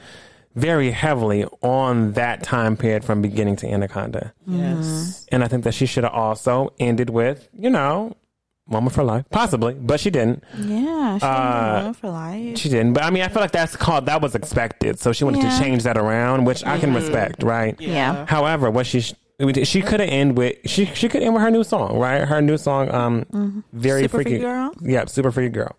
very 0.55 0.91
heavily 0.91 1.43
on 1.61 2.13
that 2.13 2.41
time 2.43 2.77
period 2.77 3.03
from 3.03 3.21
beginning 3.21 3.57
to 3.57 3.67
Anaconda. 3.67 4.33
Yes. 4.47 5.25
And 5.29 5.43
I 5.43 5.49
think 5.49 5.65
that 5.65 5.73
she 5.73 5.85
should 5.85 6.05
have 6.05 6.13
also 6.13 6.71
ended 6.79 7.09
with, 7.09 7.49
you 7.57 7.69
know, 7.69 8.15
Moment 8.67 8.93
for 8.95 9.03
Life. 9.03 9.25
Possibly, 9.29 9.73
but 9.73 9.99
she 9.99 10.09
didn't. 10.09 10.43
Yeah, 10.57 11.17
she 11.17 11.25
Uh, 11.25 11.27
uh, 11.27 11.93
for 11.93 12.09
life. 12.09 12.57
She 12.57 12.69
didn't. 12.69 12.93
But 12.93 13.03
I 13.03 13.09
mean, 13.09 13.23
I 13.23 13.27
feel 13.27 13.41
like 13.41 13.51
that's 13.51 13.75
called 13.75 14.05
that 14.05 14.21
was 14.21 14.35
expected. 14.35 14.99
So 14.99 15.11
she 15.11 15.23
wanted 15.25 15.43
Yeah. 15.43 15.49
to 15.57 15.63
change 15.63 15.83
that 15.83 15.97
around, 15.97 16.45
which 16.45 16.63
I 16.63 16.71
Mm-hmm. 16.77 16.79
can 16.81 16.93
respect, 16.93 17.43
right? 17.43 17.75
Yeah. 17.79 18.25
However, 18.27 18.71
what 18.71 18.85
she 18.85 19.01
sh- 19.01 19.13
she 19.63 19.81
could 19.81 19.99
have 19.99 20.09
end 20.09 20.37
with 20.37 20.55
she 20.65 20.85
she 20.93 21.09
could 21.09 21.21
end 21.23 21.33
with 21.33 21.43
her 21.43 21.51
new 21.51 21.63
song, 21.65 21.97
right? 21.99 22.21
Her 22.25 22.41
new 22.41 22.57
song, 22.57 22.89
um, 22.93 23.63
very 23.73 24.03
Mm-hmm. 24.03 24.05
Super 24.05 24.17
freaky 24.17 24.29
Freaky 24.29 24.39
Girl? 24.43 24.71
Yeah, 24.81 25.05
super 25.05 25.31
freaky 25.31 25.49
girl. 25.53 25.75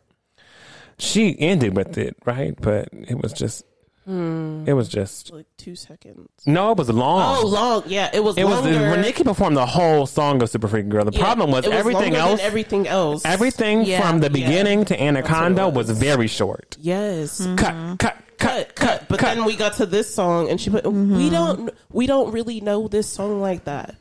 She 0.99 1.37
ended 1.41 1.77
with 1.77 1.97
it, 1.99 2.17
right? 2.27 2.55
But 2.61 2.89
it 2.93 3.21
was 3.21 3.33
just, 3.33 3.65
it 4.07 4.75
was 4.75 4.89
just 4.89 5.33
Like 5.33 5.47
two 5.57 5.75
seconds. 5.77 6.29
no, 6.47 6.73
it 6.73 6.79
was 6.79 6.91
long. 6.91 7.39
Oh, 7.43 7.47
long. 7.47 7.83
Yeah, 7.87 8.11
it 8.13 8.23
was 8.23 8.37
it 8.37 8.45
was 8.45 8.63
when 8.63 9.01
Nicki 9.01 9.25
performed 9.25 9.57
the 9.57 9.65
whole 9.67 10.07
song 10.07 10.43
of 10.43 10.51
Super 10.51 10.69
Freaky 10.69 10.89
Girl. 10.89 11.05
The 11.05 11.13
Yeah, 11.13 11.21
problem 11.21 11.51
was, 11.51 11.65
it 11.67 11.73
everything 11.73 12.13
longer 12.13 12.17
than 12.19 12.29
else, 12.31 12.41
everything 12.43 12.87
else. 12.89 13.25
everything 13.25 13.85
Yeah. 13.85 14.01
from 14.03 14.21
the 14.21 14.27
Yeah. 14.27 14.33
beginning 14.47 14.85
to 14.87 15.01
Anaconda 15.03 15.69
was. 15.69 15.89
was. 15.89 15.99
very 15.99 16.27
short. 16.27 16.77
Yes. 16.81 17.41
Mm-hmm. 17.41 17.57
Cut, 17.57 17.97
cut, 17.99 18.17
cut, 18.39 18.75
cut, 18.75 19.05
But 19.09 19.19
cut. 19.21 19.35
then 19.37 19.45
we 19.47 19.57
got 19.57 19.75
to 19.75 19.87
this 19.87 20.15
song, 20.15 20.51
and 20.51 20.61
she 20.61 20.69
put, 20.71 20.85
Mm-hmm. 20.85 21.17
"We 21.17 21.31
don't, 21.31 21.71
we 21.91 22.07
don't 22.07 22.31
really 22.33 22.61
know 22.61 22.89
this 22.89 23.09
song 23.09 23.41
like 23.41 23.65
that 23.65 23.95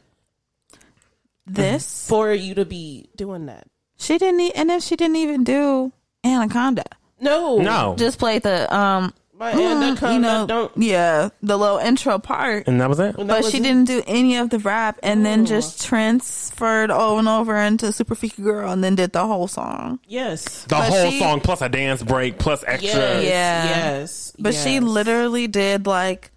This 1.45 2.07
for 2.07 2.33
you 2.33 2.55
to 2.55 2.65
be 2.65 3.09
doing 3.15 3.45
that." 3.47 3.67
she 3.97 4.17
didn't, 4.17 4.41
e- 4.41 4.51
and 4.53 4.69
then 4.69 4.81
she 4.81 4.95
didn't 4.97 5.15
even 5.17 5.43
do 5.45 5.91
Anaconda. 6.25 6.83
No, 7.21 7.57
no, 7.59 7.95
Just 7.97 8.19
played 8.19 8.43
the 8.43 8.73
um, 8.75 9.13
my 9.43 9.53
mm, 9.53 9.71
anaconda 9.75 10.13
you 10.13 10.19
know, 10.19 10.47
don't. 10.47 10.71
yeah, 10.77 11.29
the 11.41 11.57
little 11.57 11.77
intro 11.77 12.17
part. 12.19 12.67
and 12.67 12.79
that 12.79 12.89
was 12.89 12.99
it. 12.99 13.17
That 13.17 13.27
But 13.27 13.43
was 13.43 13.51
she 13.51 13.57
it. 13.57 13.63
didn't 13.63 13.85
do 13.85 14.01
any 14.07 14.37
of 14.37 14.49
the 14.49 14.59
rap, 14.59 14.99
and 15.03 15.25
then 15.25 15.41
Oh. 15.41 15.45
just 15.45 15.83
transferred 15.85 16.91
over 16.91 17.19
and 17.19 17.27
over 17.27 17.57
into 17.57 17.91
Super 17.91 18.15
Freaky 18.15 18.41
Girl, 18.41 18.71
and 18.71 18.83
then 18.83 18.95
did 18.95 19.11
the 19.13 19.25
whole 19.27 19.47
song. 19.47 19.99
Yes. 20.07 20.63
The 20.63 20.69
But 20.75 20.89
whole 20.89 21.09
she- 21.11 21.19
song 21.19 21.39
plus 21.41 21.61
a 21.61 21.69
dance 21.69 22.01
break 22.03 22.39
plus 22.39 22.63
extra. 22.67 22.89
Yes. 22.99 23.23
Yeah. 23.25 23.65
Yes. 23.65 24.33
But 24.39 24.53
she 24.55 24.79
literally 24.79 25.47
did 25.47 25.85
like 25.87 26.31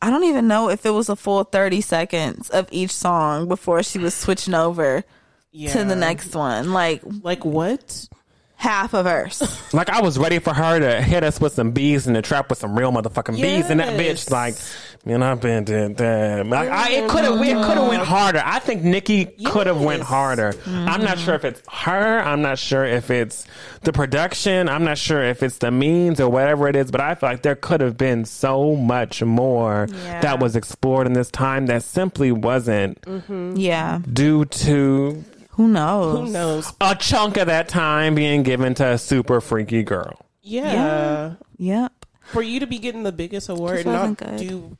I 0.00 0.10
don't 0.10 0.24
even 0.24 0.48
know 0.48 0.68
if 0.68 0.84
it 0.84 0.90
was 0.90 1.08
a 1.08 1.14
full 1.14 1.44
30 1.44 1.80
seconds 1.80 2.50
of 2.50 2.66
each 2.72 2.90
song 2.90 3.46
before 3.46 3.84
she 3.84 3.98
was 4.00 4.14
switching 4.14 4.52
over 4.54 5.04
to 5.54 5.84
the 5.84 5.94
next 5.94 6.34
one. 6.34 6.72
Like 6.72 7.02
Like 7.22 7.44
what? 7.44 8.08
Half 8.62 8.94
a 8.94 9.02
verse. 9.02 9.42
Like 9.74 9.90
I 9.90 10.00
was 10.00 10.18
ready 10.18 10.38
for 10.38 10.54
her 10.54 10.78
to 10.78 11.02
hit 11.02 11.24
us 11.24 11.40
with 11.40 11.52
some 11.54 11.72
bees 11.72 12.06
in 12.06 12.12
the 12.12 12.22
trap 12.22 12.48
with 12.48 12.58
some 12.58 12.78
real 12.78 12.92
motherfucking 12.92 13.34
bees 13.34 13.68
in 13.70 13.78
that 13.78 13.98
bitch. 13.98 14.30
Like, 14.30 14.54
man, 15.04 15.20
I've 15.22 15.40
been 15.40 15.64
did 15.64 15.96
that. 15.96 16.46
Like, 16.46 16.68
I, 16.70 16.90
it 16.92 17.10
could 17.10 17.24
have 17.24 17.34
mm-hmm. 17.34 17.58
it 17.58 17.64
could 17.66 17.76
have 17.76 17.88
went 17.88 18.04
harder. 18.04 18.40
I 18.44 18.60
think 18.60 18.84
Nikki 18.84 19.24
could 19.24 19.66
have 19.66 19.80
went 19.80 20.00
Yes. 20.00 20.08
harder. 20.08 20.54
I'm 20.66 21.02
not 21.02 21.18
sure 21.18 21.34
if 21.34 21.44
it's 21.44 21.60
her. 21.70 22.20
I'm 22.20 22.40
not 22.42 22.58
sure 22.58 22.84
if 22.84 23.10
it's 23.10 23.46
the 23.82 23.92
production. 23.92 24.68
I'm 24.68 24.84
not 24.84 24.96
sure 24.98 25.22
if 25.22 25.42
it's 25.42 25.58
the 25.58 25.72
means 25.72 26.20
or 26.20 26.28
whatever 26.30 26.68
it 26.68 26.76
is. 26.76 26.90
But 26.92 27.00
I 27.00 27.16
feel 27.16 27.30
like 27.30 27.42
there 27.42 27.56
could 27.56 27.80
have 27.80 27.96
been 27.96 28.24
so 28.24 28.76
much 28.76 29.22
more 29.24 29.88
Yeah. 29.90 30.20
that 30.20 30.38
was 30.38 30.54
explored 30.54 31.06
in 31.08 31.14
this 31.14 31.30
time 31.32 31.66
that 31.66 31.82
simply 31.82 32.30
wasn't 32.30 32.98
yeah. 33.56 33.98
due 34.12 34.44
to 34.44 35.24
Who 35.52 35.68
knows? 35.68 36.18
Who 36.28 36.32
knows? 36.32 36.72
a 36.80 36.94
chunk 36.94 37.36
of 37.36 37.46
that 37.46 37.68
time 37.68 38.14
being 38.14 38.42
given 38.42 38.74
to 38.74 38.86
a 38.92 38.98
super 38.98 39.40
freaky 39.40 39.82
girl. 39.82 40.18
Yeah. 40.40 40.72
yeah. 40.72 41.34
Yep. 41.58 42.06
For 42.24 42.42
you 42.42 42.60
to 42.60 42.66
be 42.66 42.78
getting 42.78 43.02
the 43.02 43.12
biggest 43.12 43.48
award 43.48 43.80
and 43.80 43.86
not 43.86 44.16
good. 44.16 44.38
do 44.38 44.76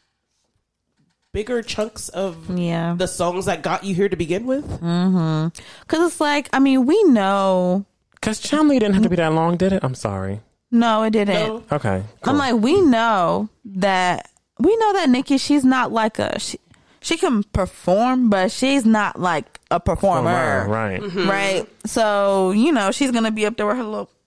bigger 1.32 1.62
chunks 1.62 2.08
of 2.10 2.58
Yeah. 2.58 2.94
the 2.96 3.06
songs 3.06 3.46
that 3.46 3.62
got 3.62 3.84
you 3.84 3.94
here 3.94 4.08
to 4.08 4.16
begin 4.16 4.46
with. 4.46 4.66
Mm-hmm. 4.80 5.48
Cuz 5.88 6.00
it's 6.00 6.20
like 6.20 6.48
I 6.52 6.58
mean, 6.58 6.86
we 6.86 7.02
know 7.04 7.84
Because 8.14 8.38
Chun 8.40 8.68
Li 8.68 8.78
didn't 8.78 8.94
have 8.94 9.02
to 9.02 9.08
be 9.10 9.16
that 9.16 9.32
long, 9.32 9.56
did 9.56 9.72
it? 9.72 9.82
I'm 9.84 9.94
sorry. 9.94 10.40
no, 10.70 11.02
it 11.02 11.10
didn't. 11.10 11.34
No. 11.48 11.62
Okay. 11.70 12.02
I'm 12.24 12.38
like 12.38 12.54
we 12.54 12.80
know 12.80 13.48
that 13.64 14.28
we 14.58 14.74
know 14.76 14.92
that 14.94 15.10
Nikki 15.10 15.38
she's 15.38 15.64
not 15.64 15.92
like 15.92 16.18
a 16.18 16.38
she, 16.38 16.58
she 17.02 17.16
can 17.18 17.42
perform, 17.44 18.30
but 18.30 18.50
she's 18.50 18.84
not 18.86 19.18
like 19.20 19.60
a 19.70 19.78
performer. 19.80 20.66
Right. 20.68 21.00
Mm-hmm. 21.00 21.18
Mm-hmm. 21.18 21.30
right? 21.30 21.66
So 21.86 22.52
you 22.52 22.72
know 22.72 22.90
she's 22.92 23.10
gonna 23.10 23.30
be 23.32 23.46
up 23.46 23.56
there 23.56 23.66
with 23.66 23.76
her 23.76 23.84
little. 23.84 24.10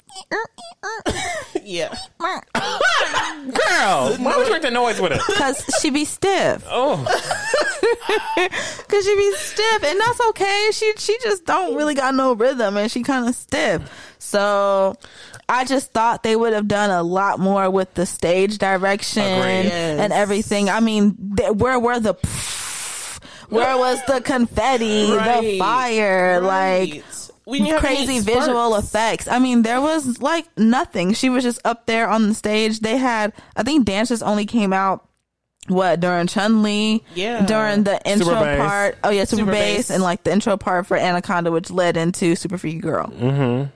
Yeah. 1.63 1.95
Girl, 2.19 4.15
why 4.17 4.37
would 4.37 4.45
you 4.47 4.53
make 4.53 4.61
that 4.61 4.71
noise 4.71 5.01
with 5.01 5.13
it? 5.13 5.19
Cause 5.19 5.63
she 5.81 5.89
be 5.89 6.05
stiff. 6.05 6.63
Oh, 6.69 6.97
Cause 8.87 9.03
she 9.05 9.15
be 9.15 9.33
stiff, 9.35 9.83
and 9.83 9.99
that's 9.99 10.21
okay. 10.29 10.69
She 10.73 10.93
she 10.97 11.17
just 11.23 11.45
don't 11.45 11.75
really 11.75 11.95
got 11.95 12.13
no 12.13 12.33
rhythm, 12.33 12.77
and 12.77 12.91
she 12.91 13.01
kind 13.03 13.27
of 13.27 13.33
stiff. 13.35 14.15
So 14.19 14.95
I 15.49 15.65
just 15.65 15.91
thought 15.91 16.21
they 16.23 16.35
would 16.35 16.53
have 16.53 16.67
done 16.67 16.91
a 16.91 17.01
lot 17.03 17.39
more 17.39 17.69
with 17.69 17.93
the 17.95 18.05
stage 18.05 18.57
direction 18.59 19.23
Yes. 19.23 19.99
and 19.99 20.13
everything. 20.13 20.69
I 20.69 20.79
mean, 20.81 21.35
th- 21.37 21.51
where 21.53 21.79
were 21.79 21.99
the 21.99 22.13
where 23.49 23.77
was 23.77 23.99
the 24.07 24.21
confetti, 24.21 25.07
the 25.11 25.17
Right. 25.17 25.59
fire, 25.59 26.41
like 26.41 27.03
We 27.45 27.71
crazy 27.77 28.19
visual 28.19 28.75
effects. 28.75 29.27
I 29.27 29.39
mean, 29.39 29.61
there 29.61 29.79
was 29.81 30.19
like 30.21 30.45
nothing. 30.57 31.13
She 31.13 31.29
was 31.29 31.43
just 31.43 31.59
up 31.65 31.85
there 31.85 32.09
on 32.09 32.27
the 32.29 32.33
stage. 32.35 32.79
They 32.79 32.97
had, 32.97 33.33
I 33.55 33.63
think, 33.63 33.85
dances 33.85 34.23
only 34.23 34.45
came 34.45 34.73
out 34.73 35.07
what 35.67 35.99
during 35.99 36.27
Chun 36.27 36.61
Li, 36.63 37.03
Yeah. 37.15 37.43
during 37.45 37.83
the 37.83 37.99
intro 38.07 38.27
Super 38.33 38.39
bass. 38.41 38.59
part. 38.59 38.97
Oh 39.03 39.09
yeah, 39.09 39.25
super, 39.25 39.41
Super 39.41 39.51
bass, 39.51 39.77
bass. 39.77 39.89
and 39.91 40.03
like 40.03 40.23
the 40.23 40.31
intro 40.31 40.57
part 40.57 40.85
for 40.87 40.95
Anaconda, 40.97 41.51
which 41.51 41.69
led 41.71 41.97
into 41.97 42.35
Super 42.35 42.57
Freaky 42.57 42.79
Girl. 42.79 43.07
Mm-hmm. 43.07 43.69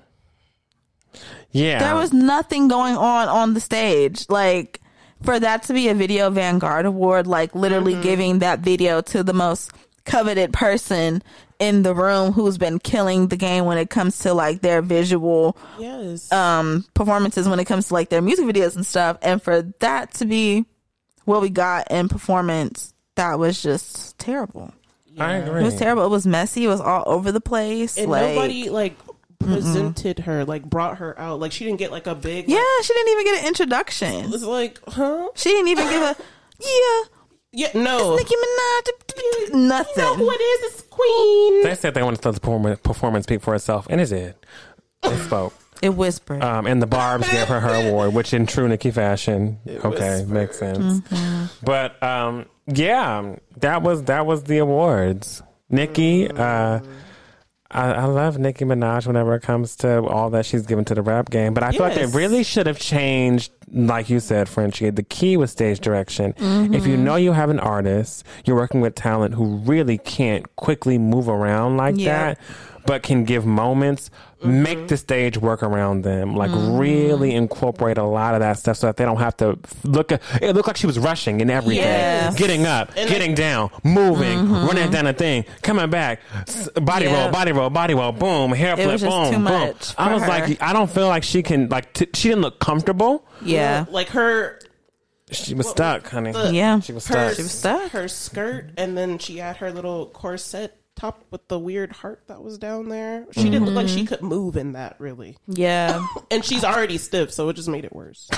Yeah. 1.52 1.80
There 1.80 1.96
was 1.96 2.14
nothing 2.14 2.68
going 2.68 2.96
on 2.96 3.28
on 3.28 3.54
the 3.56 3.60
stage. 3.60 4.26
Like 4.30 4.82
for 5.24 5.40
that 5.40 5.64
to 5.64 5.74
be 5.74 5.90
a 5.90 5.94
video 5.94 6.30
Vanguard 6.30 6.86
award, 6.86 7.28
like 7.28 7.54
literally 7.56 7.94
Mm-hmm. 7.94 8.02
giving 8.02 8.40
that 8.40 8.60
video 8.60 9.02
to 9.02 9.24
the 9.24 9.34
most 9.34 9.72
coveted 10.06 10.54
person 10.54 11.22
in 11.60 11.84
the 11.84 11.94
room 11.94 12.32
who's 12.32 12.58
been 12.58 12.80
killing 12.80 13.28
the 13.28 13.36
game 13.36 13.66
when 13.66 13.78
it 13.78 13.90
comes 13.90 14.18
to 14.20 14.34
like 14.34 14.62
their 14.62 14.82
visual 14.82 15.58
Yes. 15.78 16.32
um 16.32 16.86
performances 16.94 17.48
when 17.50 17.60
it 17.60 17.66
comes 17.66 17.90
to 17.90 17.94
like 17.94 18.10
their 18.10 18.22
music 18.22 18.46
videos 18.46 18.76
and 18.76 18.86
stuff 18.86 19.18
and 19.22 19.42
for 19.44 19.62
that 19.80 20.14
to 20.16 20.26
be 20.26 20.66
what 21.26 21.42
we 21.42 21.50
got 21.50 21.92
in 21.92 22.08
performance 22.08 22.94
that 23.16 23.38
was 23.38 23.62
just 23.62 24.18
terrible 24.18 24.74
I 25.20 25.34
agree. 25.34 25.60
it 25.62 25.66
was 25.66 25.76
terrible 25.76 26.06
it 26.06 26.10
was 26.10 26.26
messy 26.26 26.64
it 26.64 26.70
was 26.70 26.80
all 26.80 27.04
over 27.06 27.32
the 27.34 27.42
place 27.42 27.98
and 27.98 28.10
like 28.10 28.30
nobody 28.36 28.70
like 28.70 28.96
presented 29.40 30.20
her, 30.20 30.46
like 30.46 30.64
brought 30.64 30.98
her 30.98 31.18
out. 31.20 31.40
Like 31.40 31.52
she 31.52 31.66
didn't 31.66 31.80
get 31.80 31.92
like 31.92 32.08
a 32.08 32.16
big. 32.16 32.48
yeah 32.48 32.58
like, 32.58 32.86
she 32.86 32.94
didn't 32.94 33.12
even 33.12 33.26
get 33.26 33.42
an 33.42 33.48
introduction 33.48 34.34
it's 34.34 34.44
like, 34.44 34.80
huh? 34.88 35.30
she 35.36 35.50
didn't 35.50 35.70
even 35.70 35.90
give 35.90 36.02
a 36.02 36.16
yeah 36.60 37.04
Yeah, 37.52 37.82
no. 37.82 38.16
It's 38.16 38.24
Nicki 38.24 38.36
Minaj 38.36 39.68
nothing 39.68 39.94
You 39.98 40.04
know 40.04 40.16
who 40.16 40.30
it 40.30 40.42
is? 40.42 40.74
It's 40.74 40.82
Queen. 40.90 41.64
They 41.64 41.76
said 41.76 41.94
they 41.94 42.04
wanted 42.04 42.22
to 42.22 42.30
let 42.30 42.36
the 42.36 42.42
performance, 42.42 42.80
performance 42.82 43.24
speak 43.24 43.42
for 43.42 43.56
itself, 43.56 43.88
and 43.90 44.00
it 44.02 44.10
did. 44.10 44.36
They 45.02 45.18
spoke. 45.18 45.54
it 45.82 45.90
whispered 45.90 46.44
Um, 46.44 46.68
and 46.68 46.82
the 46.82 46.88
Barb's 46.88 47.30
gave 47.30 47.48
her 47.48 47.60
her 47.60 47.90
award, 47.90 48.14
which 48.14 48.34
in 48.34 48.46
true 48.46 48.68
Nicki 48.68 48.92
fashion, 48.92 49.60
okay, 49.68 50.26
makes 50.28 50.60
sense. 50.60 51.00
Mm-hmm. 51.00 51.66
But 51.66 52.02
um, 52.04 52.46
yeah, 52.68 53.36
that 53.58 53.82
was 53.82 54.04
that 54.04 54.26
was 54.26 54.44
the 54.44 54.58
awards. 54.60 55.42
Nicki, 55.70 56.30
uh, 56.30 56.80
I, 57.72 57.92
I 57.92 58.06
love 58.06 58.40
Nicki 58.40 58.66
Minaj 58.66 59.06
whenever 59.06 59.36
it 59.36 59.42
comes 59.42 59.76
to 59.78 60.04
all 60.06 60.32
that 60.32 60.46
she's 60.46 60.66
given 60.66 60.86
to 60.86 60.96
the 60.96 61.02
rap 61.04 61.30
game. 61.30 61.54
But 61.54 61.64
I 61.64 61.72
feel 61.72 61.82
like 61.82 61.96
Yes. 61.98 62.14
it 62.14 62.18
really 62.18 62.44
should 62.44 62.66
have 62.66 62.80
changed, 62.80 63.52
like 63.72 64.10
you 64.10 64.20
said, 64.20 64.50
Frenchie. 64.50 64.90
The 64.90 65.04
key 65.04 65.38
was 65.38 65.52
stage 65.52 65.80
direction. 65.80 66.34
If 66.38 66.88
you 66.88 66.96
mm-hmm. 66.96 67.04
know 67.04 67.16
you 67.16 67.32
have 67.32 67.52
an 67.52 67.60
artist, 67.60 68.26
you're 68.46 68.56
working 68.56 68.82
with 68.82 68.96
talent 68.96 69.36
who 69.36 69.58
really 69.58 70.00
can't 70.00 70.46
quickly 70.56 70.98
move 70.98 71.30
around 71.30 71.78
like 71.78 71.96
Yeah. 71.98 72.34
that, 72.34 72.40
but 72.90 73.04
can 73.04 73.24
give 73.24 73.46
moments. 73.46 74.10
Mm-hmm. 74.42 74.64
Make 74.64 74.88
the 74.88 74.98
stage 74.98 75.38
work 75.38 75.62
around 75.62 76.02
them. 76.04 76.36
Like 76.36 76.50
mm-hmm. 76.50 76.76
really 76.76 77.36
incorporate 77.36 78.00
a 78.00 78.04
lot 78.04 78.34
of 78.34 78.40
that 78.40 78.58
stuff 78.58 78.78
so 78.78 78.88
that 78.88 78.98
they 78.98 79.06
don't 79.06 79.20
have 79.20 79.38
to 79.38 79.60
look. 79.84 80.12
At, 80.12 80.24
it 80.42 80.56
looked 80.56 80.66
like 80.66 80.76
she 80.78 80.88
was 80.88 80.98
rushing 80.98 81.40
and 81.44 81.52
everything, 81.52 81.84
Yes. 81.84 82.36
getting 82.36 82.66
up, 82.66 82.90
And 82.98 83.08
getting 83.08 83.36
down, 83.36 83.70
moving, 83.84 84.40
mm-hmm. 84.40 84.66
running 84.66 84.90
down 84.90 85.06
a 85.06 85.14
thing, 85.14 85.46
coming 85.62 85.88
back, 85.92 86.22
body 86.82 87.06
Yeah. 87.06 87.22
roll, 87.26 87.32
body 87.32 87.52
roll, 87.52 87.70
body 87.70 87.94
roll, 87.94 88.12
boom, 88.12 88.54
hair 88.54 88.76
flip, 88.76 89.00
boom, 89.02 89.26
too 89.28 89.32
boom. 89.34 89.44
much 89.44 89.94
I 89.96 90.12
was 90.12 90.24
her. 90.24 90.28
like, 90.28 90.60
I 90.60 90.74
don't 90.74 90.90
feel 90.90 91.08
like 91.10 91.22
she 91.24 91.44
can 91.44 91.70
like. 91.70 91.94
T- 91.94 92.08
she 92.16 92.30
didn't 92.30 92.42
look 92.42 92.60
comfortable. 92.60 93.24
yeah 93.44 93.86
Like 93.92 94.10
her. 94.10 94.60
She 95.32 95.54
was 95.54 95.70
stuck, 95.70 96.08
honey. 96.10 96.32
yeah 96.52 96.80
She 96.80 96.92
was 96.92 97.06
Her, 97.06 97.14
stuck. 97.14 97.36
She 97.36 97.44
was 97.44 97.52
stuck. 97.52 97.92
her 97.92 98.08
skirt, 98.08 98.72
and 98.78 98.98
then 98.98 99.20
she 99.20 99.38
had 99.38 99.58
her 99.58 99.72
little 99.72 100.08
corset 100.08 100.76
top 101.00 101.24
with 101.32 101.48
the 101.48 101.58
weird 101.58 101.92
heart 101.92 102.24
that 102.28 102.42
was 102.44 102.58
down 102.58 102.90
there. 102.90 103.26
She 103.32 103.44
didn't 103.44 103.66
look 103.66 103.76
like 103.76 103.86
Mm-hmm. 103.88 103.96
she 103.98 104.06
could 104.06 104.22
move 104.22 104.58
in 104.58 104.74
that 104.74 104.96
really, 105.00 105.38
yeah 105.48 106.06
and 106.32 106.44
she's 106.44 106.64
already 106.64 106.98
stiff, 106.98 107.32
so 107.32 107.48
it 107.50 107.54
just 107.56 107.70
made 107.70 107.86
it 107.86 107.94
worse. 107.94 108.30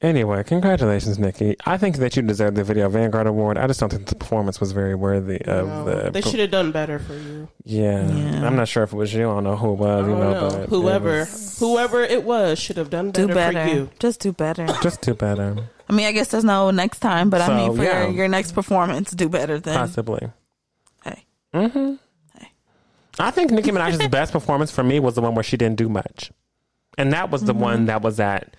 Anyway, 0.00 0.44
congratulations, 0.44 1.18
Nicki. 1.18 1.56
I 1.66 1.76
think 1.76 1.96
that 1.96 2.14
you 2.14 2.22
deserve 2.22 2.54
the 2.54 2.62
Video 2.62 2.88
Vanguard 2.88 3.26
Award. 3.26 3.58
I 3.58 3.66
just 3.66 3.80
don't 3.80 3.88
think 3.92 4.06
the 4.06 4.14
performance 4.14 4.60
was 4.60 4.70
very 4.70 4.94
worthy 4.94 5.40
of 5.44 5.66
No, 5.66 5.84
the. 5.84 6.10
they 6.12 6.20
should 6.20 6.38
have 6.38 6.52
done 6.52 6.70
better 6.70 7.00
for 7.00 7.14
you. 7.14 7.48
Yeah. 7.64 8.08
Yeah. 8.08 8.46
I'm 8.46 8.54
not 8.54 8.68
sure 8.68 8.84
if 8.84 8.92
it 8.92 8.96
was 8.96 9.12
you. 9.12 9.28
I 9.28 9.34
don't 9.34 9.42
know 9.42 9.56
who 9.56 9.72
it 9.72 9.78
was. 9.78 10.04
I 10.04 10.08
You 10.08 10.14
don't 10.14 10.20
know, 10.20 10.32
know. 10.34 10.50
but 10.50 10.60
it 10.60 10.68
Whoever, 10.68 11.18
was 11.18 11.58
whoever 11.58 12.02
it 12.04 12.22
was, 12.22 12.60
should 12.60 12.76
have 12.76 12.90
done 12.90 13.10
better, 13.10 13.26
do 13.26 13.34
better 13.34 13.64
for 13.68 13.74
you. 13.74 13.90
just 13.98 14.20
do 14.20 14.32
better 14.32 14.68
just 14.84 15.02
too 15.02 15.14
better, 15.14 15.56
I 15.90 15.92
mean, 15.92 16.06
I 16.06 16.12
guess 16.12 16.28
there's 16.28 16.44
no 16.44 16.70
next 16.70 17.00
time, 17.00 17.28
but 17.28 17.44
So, 17.44 17.52
I 17.52 17.56
mean, 17.56 17.76
for 17.76 17.82
yeah. 17.82 18.04
your, 18.04 18.12
your 18.14 18.28
next 18.28 18.52
performance, 18.52 19.10
do 19.10 19.28
better 19.28 19.58
than 19.58 19.74
possibly. 19.74 20.30
Hey. 21.52 21.98
I 23.18 23.30
think 23.30 23.50
Nicki 23.50 23.70
Minaj's 23.70 24.06
best 24.10 24.32
performance 24.32 24.70
for 24.70 24.82
me 24.84 25.00
was 25.00 25.14
the 25.14 25.20
one 25.20 25.34
where 25.34 25.44
she 25.44 25.56
didn't 25.56 25.76
do 25.76 25.88
much, 25.88 26.30
and 26.96 27.12
that 27.12 27.30
was 27.30 27.44
the 27.44 27.52
mm-hmm. 27.52 27.62
one 27.62 27.86
that 27.86 28.02
was 28.02 28.20
at 28.20 28.54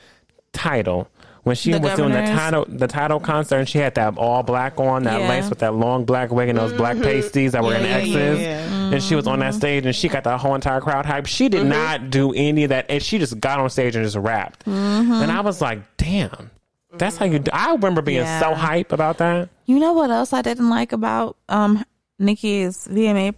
Tidal 0.54 1.10
when 1.44 1.56
she 1.56 1.72
Mm-hmm. 1.72 1.82
The 1.82 1.88
was 1.88 1.98
doing 1.98 2.12
the 2.12 2.22
Tidal 2.22 2.66
the 2.68 2.88
Tidal 2.88 3.20
concert 3.20 3.58
and 3.58 3.70
she 3.70 3.78
had 3.78 3.96
that 3.96 4.18
all 4.18 4.44
black 4.44 4.80
on 4.80 5.04
that 5.04 5.22
Yeah. 5.22 5.30
lace 5.30 5.50
with 5.50 5.60
that 5.60 5.74
long 5.74 6.04
black 6.06 6.32
wig 6.32 6.50
and 6.50 6.58
those 6.58 6.74
black 6.74 6.96
mm-hmm. 6.96 7.06
pasties 7.06 7.54
that 7.54 7.64
were 7.64 7.76
in 7.76 7.86
X's, 7.86 8.14
yeah, 8.14 8.34
yeah. 8.34 8.92
and 8.94 9.04
she 9.04 9.16
was 9.16 9.28
on 9.28 9.40
that 9.40 9.54
stage 9.54 9.86
and 9.86 9.96
she 9.96 10.10
got 10.10 10.24
the 10.24 10.38
whole 10.38 10.56
entire 10.56 10.82
crowd 10.82 11.06
hype. 11.06 11.26
She 11.28 11.48
did 11.50 11.66
not 11.66 12.10
do 12.10 12.34
any 12.34 12.64
of 12.64 12.70
that, 12.70 12.88
and 12.90 13.02
she 13.02 13.20
just 13.20 13.40
got 13.40 13.60
on 13.60 13.70
stage 13.70 13.96
and 13.96 14.04
just 14.04 14.18
rapped, 14.18 14.66
and 14.68 15.32
I 15.32 15.42
was 15.42 15.62
like, 15.62 15.80
damn. 15.98 16.52
That's 16.94 17.18
how 17.18 17.26
you 17.26 17.38
do. 17.38 17.52
I 17.54 17.72
remember 17.72 18.02
being 18.02 18.24
Yeah. 18.24 18.40
so 18.40 18.56
hype 18.56 18.92
about 18.92 19.20
that. 19.20 19.50
You 19.68 19.80
know 19.80 19.94
what 19.94 20.10
else 20.10 20.34
I 20.34 20.42
didn't 20.42 20.70
like 20.72 20.92
about 20.92 21.38
um 21.48 21.86
Nicki's 22.20 22.88
VMA 22.88 23.34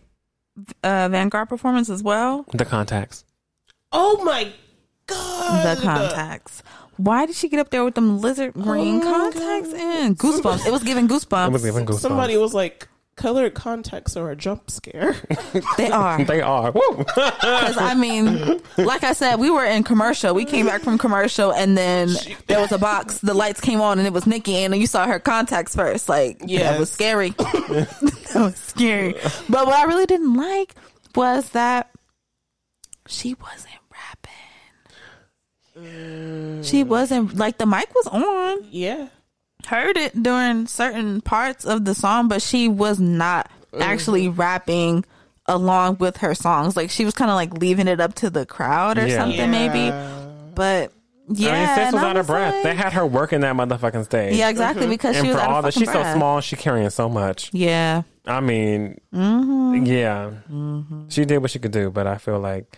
uh, 0.84 1.10
Vanguard 1.10 1.50
performance 1.50 1.90
as 1.90 2.04
well? 2.04 2.46
The 2.54 2.66
contacts. 2.66 3.24
Oh 3.92 4.24
my 4.24 4.52
god! 5.08 5.78
The 5.78 5.82
contacts. 5.82 6.64
Why 6.98 7.26
did 7.26 7.36
she 7.36 7.50
get 7.50 7.60
up 7.60 7.70
there 7.70 7.84
with 7.84 7.96
them 7.96 8.20
lizard 8.20 8.54
green 8.54 9.02
Oh 9.02 9.06
my 9.06 9.32
contacts 9.32 9.74
in? 9.74 10.16
Goosebumps. 10.16 10.66
It 10.66 10.72
was 10.72 10.84
giving 10.84 11.08
goosebumps. 11.08 11.48
It 11.48 11.52
was 11.52 11.64
giving 11.64 11.86
goosebumps. 11.86 12.00
Somebody 12.00 12.38
was 12.38 12.54
like, 12.54 12.88
"Colored 13.22 13.54
contacts 13.54 14.18
are 14.18 14.32
a 14.32 14.36
jump 14.36 14.72
scare." 14.72 15.16
they 15.78 15.92
are. 15.92 16.24
They 16.32 16.42
are. 16.42 16.72
Woo. 16.72 16.98
Because 16.98 17.78
I 17.78 17.94
mean, 17.94 18.62
like 18.78 19.04
I 19.04 19.14
said, 19.14 19.36
we 19.36 19.50
were 19.52 19.66
in 19.66 19.84
commercial. 19.84 20.34
We 20.34 20.46
came 20.46 20.66
back 20.66 20.82
from 20.82 20.98
commercial, 20.98 21.54
and 21.54 21.78
then 21.78 22.10
there 22.48 22.60
was 22.60 22.72
a 22.72 22.78
box. 22.80 23.20
The 23.20 23.34
lights 23.34 23.62
came 23.62 23.80
on, 23.82 24.00
and 24.00 24.08
it 24.08 24.14
was 24.14 24.26
Nicki, 24.26 24.56
and 24.58 24.76
you 24.76 24.88
saw 24.88 25.06
her 25.06 25.20
contacts 25.20 25.76
first. 25.76 26.10
Like, 26.10 26.40
yeah, 26.42 26.60
Yes. 26.60 26.72
that 26.72 26.80
was 26.80 26.92
scary. 26.92 27.30
that 27.38 28.32
was 28.36 28.56
scary. 28.58 29.14
But 29.50 29.66
what 29.68 29.76
I 29.76 29.84
really 29.86 30.06
didn't 30.08 30.34
like 30.36 30.74
was 31.16 31.50
that 31.50 31.92
she 33.08 33.34
wasn't 33.36 33.68
rapping. 35.76 36.64
She 36.64 36.84
wasn't 36.84 37.36
like 37.38 37.58
the 37.58 37.66
mic 37.66 37.94
was 37.96 38.08
on. 38.08 38.66
yeah, 38.70 39.08
Heard 39.68 39.98
it 39.98 40.22
during 40.22 40.68
certain 40.68 41.22
parts 41.22 41.66
of 41.66 41.86
the 41.86 41.96
song, 41.96 42.28
but 42.28 42.42
she 42.42 42.68
was 42.68 43.00
not 43.00 43.50
actually 43.80 44.28
rapping 44.30 45.06
along 45.46 45.98
with 46.00 46.18
her 46.18 46.36
songs. 46.36 46.76
Like 46.76 46.90
she 46.90 47.06
was 47.06 47.14
kind 47.14 47.32
of 47.32 47.36
like 47.36 47.54
leaving 47.54 47.88
it 47.88 48.00
up 48.00 48.14
to 48.16 48.30
the 48.30 48.46
crowd 48.46 48.98
or 48.98 49.08
Yeah. 49.08 49.18
something, 49.18 49.50
maybe. 49.52 49.90
But 50.56 50.92
yeah, 51.30 51.50
I 51.50 51.78
mean, 51.78 51.86
sis 51.86 51.94
was 51.94 52.04
I 52.04 52.10
out 52.10 52.18
of 52.18 52.28
breath. 52.28 52.54
like- 52.56 52.64
they 52.64 52.76
had 52.76 52.94
her 52.94 53.06
working 53.06 53.42
that 53.42 53.56
motherfucking 53.56 54.06
stage. 54.06 54.36
yeah, 54.36 54.50
exactly 54.50 54.84
mm-hmm. 54.84 54.92
because 54.92 55.16
and 55.16 55.26
she 55.26 55.32
was 55.32 55.38
for 55.38 55.44
out 55.44 55.50
all 55.52 55.58
of 55.60 55.64
that, 55.66 55.74
fucking 55.74 55.88
she's 55.88 55.94
so 55.94 56.14
small. 56.14 56.42
She 56.42 56.56
carrying 56.58 56.90
so 56.90 57.08
much. 57.08 57.50
Yeah, 57.54 58.02
I 58.26 58.40
mean, 58.42 59.00
Mm-hmm. 59.14 59.86
yeah, 59.86 60.32
mm-hmm. 60.52 61.08
she 61.10 61.24
did 61.26 61.38
what 61.38 61.52
she 61.52 61.60
could 61.60 61.72
do, 61.72 61.90
but 61.90 62.06
I 62.08 62.18
feel 62.18 62.40
like 62.40 62.78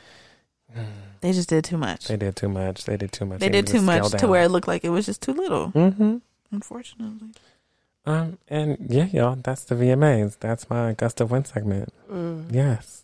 they 1.21 1.31
just 1.31 1.49
did 1.49 1.63
too 1.63 1.77
much. 1.77 2.07
they 2.07 2.17
did 2.17 2.35
too 2.35 2.49
much. 2.49 2.85
They 2.85 2.97
did 2.97 3.11
too 3.11 3.25
much. 3.25 3.39
They 3.39 3.49
did 3.49 3.65
too 3.67 3.81
much 3.81 4.11
to 4.11 4.27
where 4.27 4.43
it 4.43 4.49
looked 4.49 4.67
like 4.67 4.83
it 4.83 4.89
was 4.89 5.05
just 5.05 5.21
too 5.21 5.33
little. 5.33 5.71
Mm-hmm. 5.71 6.17
Unfortunately, 6.53 7.29
Um, 8.05 8.37
and 8.47 8.77
yeah, 8.87 9.05
y'all, 9.05 9.35
that's 9.35 9.63
the 9.63 9.75
VMAs. 9.75 10.37
That's 10.39 10.69
my 10.69 10.93
gust 10.93 11.19
of 11.19 11.31
wind 11.31 11.47
segment. 11.47 11.91
Yes. 12.51 13.03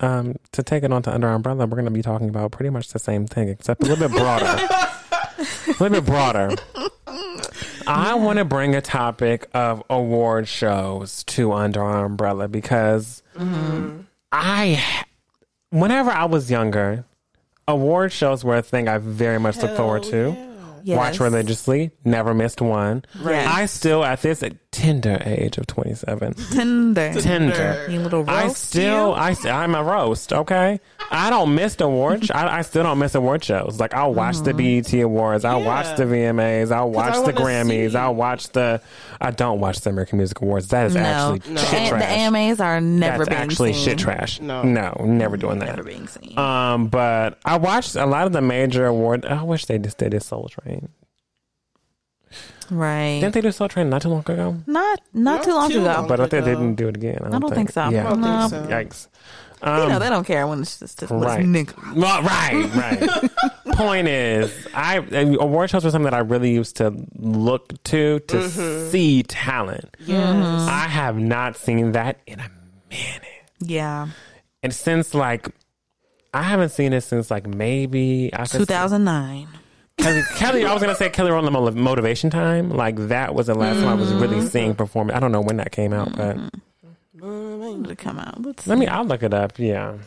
Um, 0.00 0.36
to 0.52 0.62
take 0.62 0.82
it 0.82 0.92
on 0.92 1.02
to 1.02 1.14
Under 1.14 1.28
Umbrella, 1.28 1.66
we're 1.66 1.76
going 1.76 1.84
to 1.84 1.90
be 1.90 2.02
talking 2.02 2.28
about 2.28 2.50
pretty 2.52 2.70
much 2.70 2.88
the 2.88 2.98
same 2.98 3.26
thing, 3.26 3.48
except 3.48 3.82
a 3.82 3.86
little 3.86 4.08
bit 4.08 4.16
broader. 4.16 4.44
a 4.46 5.70
little 5.78 5.90
bit 5.90 6.04
broader. 6.06 6.50
I 7.86 8.14
want 8.14 8.38
to 8.38 8.44
bring 8.44 8.74
a 8.74 8.80
topic 8.80 9.48
of 9.54 9.82
award 9.90 10.48
shows 10.48 11.22
to 11.24 11.52
Under 11.52 11.82
Our 11.82 12.06
Umbrella 12.06 12.48
because 12.48 13.22
I, 14.32 14.82
whenever 15.70 16.10
I 16.10 16.24
was 16.24 16.50
younger, 16.50 17.04
award 17.68 18.12
shows 18.12 18.42
were 18.44 18.56
a 18.56 18.62
thing 18.62 18.88
I 18.88 18.98
very 18.98 19.38
much 19.38 19.58
looked 19.62 19.76
forward 19.76 20.02
to. 20.04 20.34
Yes. 20.84 20.96
Watch 20.96 21.20
religiously, 21.20 21.90
never 22.04 22.34
missed 22.34 22.60
one. 22.60 23.04
Right. 23.18 23.46
I 23.46 23.66
still, 23.66 24.04
at 24.04 24.22
this 24.22 24.42
tender 24.72 25.20
age 25.24 25.58
of 25.58 25.66
27, 25.66 26.34
Tender, 26.34 27.12
tender. 27.20 27.86
you 27.90 27.98
little 28.00 28.22
roast. 28.24 28.30
I 28.30 28.48
still, 28.48 29.08
you. 29.08 29.14
I, 29.14 29.34
I'm 29.46 29.74
a 29.74 29.82
roast, 29.82 30.32
okay? 30.32 30.78
I 31.10 31.28
don't 31.28 31.56
miss 31.56 31.74
the 31.74 31.86
award. 31.86 32.26
sh- 32.26 32.30
I, 32.32 32.58
I 32.58 32.62
still 32.62 32.84
don't 32.84 33.00
miss 33.00 33.16
award 33.16 33.42
shows. 33.42 33.80
Like 33.80 33.94
I'll 33.94 34.14
watch 34.14 34.38
the 34.38 34.54
BET 34.54 34.92
Awards, 34.94 35.44
I'll 35.44 35.58
Yeah. 35.60 35.66
watch 35.66 35.96
the 35.96 36.04
VMAs, 36.04 36.70
I'll 36.70 36.90
watch 36.90 37.14
I 37.14 37.24
the 37.24 37.32
Grammys, 37.32 37.90
see- 37.92 37.96
I'll 37.96 38.14
watch 38.14 38.50
the. 38.50 38.80
I 39.20 39.32
don't 39.32 39.58
watch 39.58 39.80
the 39.80 39.90
American 39.90 40.18
Music 40.18 40.40
Awards. 40.40 40.68
That 40.68 40.86
is 40.86 40.94
no, 40.94 41.00
actually 41.00 41.54
the, 41.54 41.60
shit 41.60 41.72
A- 41.80 41.82
the 41.84 41.88
trash. 41.88 42.18
AMAs 42.18 42.60
are 42.60 42.80
never 42.80 43.24
That's 43.24 43.28
being 43.30 43.40
actually 43.42 43.72
seen. 43.72 43.84
shit 43.84 43.98
trash. 43.98 44.40
No. 44.40 44.62
no, 44.62 44.94
never 45.04 45.36
doing 45.36 45.58
that. 45.58 45.66
Never 45.66 45.82
being 45.82 46.06
seen. 46.06 46.38
Um, 46.38 46.86
but 46.86 47.38
I 47.44 47.56
watched 47.58 47.96
a 47.96 48.06
lot 48.06 48.26
of 48.28 48.32
the 48.32 48.40
major 48.40 48.86
award. 48.86 49.24
I 49.26 49.42
wish 49.42 49.64
they 49.66 49.78
just 49.78 49.98
did 49.98 50.12
this 50.12 50.26
Soul 50.26 50.48
Train. 50.48 50.90
Right. 52.70 53.18
Didn't 53.20 53.34
they 53.34 53.40
do 53.40 53.50
Soul 53.52 53.68
Train 53.68 53.90
not 53.90 54.02
too 54.02 54.08
long 54.08 54.20
ago? 54.20 54.56
Not 54.66 55.00
not 55.12 55.36
Not 55.36 55.42
too 55.44 55.54
long 55.54 55.70
too 55.70 55.80
ago. 55.80 55.86
long. 55.92 56.06
But 56.08 56.20
I 56.20 56.26
think 56.28 56.44
they 56.44 56.52
didn't 56.52 56.76
do 56.76 56.88
it 56.88 56.96
again. 56.96 57.18
I 57.24 57.28
don't, 57.30 57.40
don't 57.40 57.54
think 57.54 57.70
so. 57.70 57.88
Yeah. 57.88 58.06
I 58.06 58.10
don't 58.10 58.20
No. 58.20 58.48
think 58.48 58.64
so. 58.64 58.70
Yikes. 58.70 59.08
you 59.62 59.68
Um, 59.68 59.88
know, 59.90 59.98
they 59.98 60.08
don't 60.08 60.24
care 60.26 60.46
when 60.46 60.62
it's 60.62 60.78
just 60.78 61.02
it's 61.02 61.10
Right. 61.12 61.44
nigga. 61.44 61.94
Well, 61.94 62.22
right, 62.22 62.74
right. 62.74 63.30
Point 63.76 64.08
is, 64.08 64.52
I 64.74 64.98
and 64.98 65.36
award 65.40 65.70
shows 65.70 65.84
were 65.84 65.90
something 65.90 66.04
that 66.10 66.14
I 66.14 66.20
really 66.20 66.50
used 66.52 66.76
to 66.76 66.94
look 67.18 67.82
to 67.84 68.20
to 68.20 68.36
Mm-hmm. 68.36 68.90
see 68.90 69.22
talent. 69.24 69.96
Yes. 70.00 70.68
I 70.68 70.88
have 70.88 71.16
not 71.18 71.56
seen 71.56 71.92
that 71.92 72.18
in 72.26 72.40
a 72.40 72.48
minute, 72.88 73.22
Yeah. 73.58 74.08
and 74.62 74.72
since 74.74 75.14
like 75.14 75.48
I 76.32 76.42
haven't 76.42 76.70
seen 76.70 76.92
it 76.92 77.00
since 77.02 77.30
like 77.30 77.46
maybe 77.46 78.30
I 78.32 78.46
could- 78.46 78.60
2009. 78.60 79.48
Kelly, 80.02 80.22
Kelly, 80.36 80.64
I 80.64 80.72
was 80.72 80.82
gonna 80.82 80.94
say 80.94 81.08
Kelly 81.10 81.30
Rowland 81.30 81.52
Mo- 81.52 81.70
Motivation 81.70 82.30
Time. 82.30 82.70
Like 82.70 82.96
that 83.08 83.34
was 83.34 83.46
the 83.48 83.54
last 83.54 83.76
time 83.80 83.88
I 83.88 83.94
was 83.94 84.12
really 84.14 84.36
Mm-hmm. 84.36 84.46
seeing 84.46 84.74
performance. 84.74 85.16
I 85.16 85.20
don't 85.20 85.32
know 85.32 85.40
when 85.40 85.56
that 85.58 85.72
came 85.72 85.92
out, 85.92 86.16
but 86.16 86.36
When 87.20 87.82
did 87.82 87.92
it 87.92 87.98
come 87.98 88.18
out? 88.18 88.40
Let's 88.42 88.66
let 88.66 88.78
me. 88.78 88.86
I'll 88.86 89.04
look 89.04 89.22
it 89.22 89.34
up. 89.34 89.58
Yeah, 89.58 89.98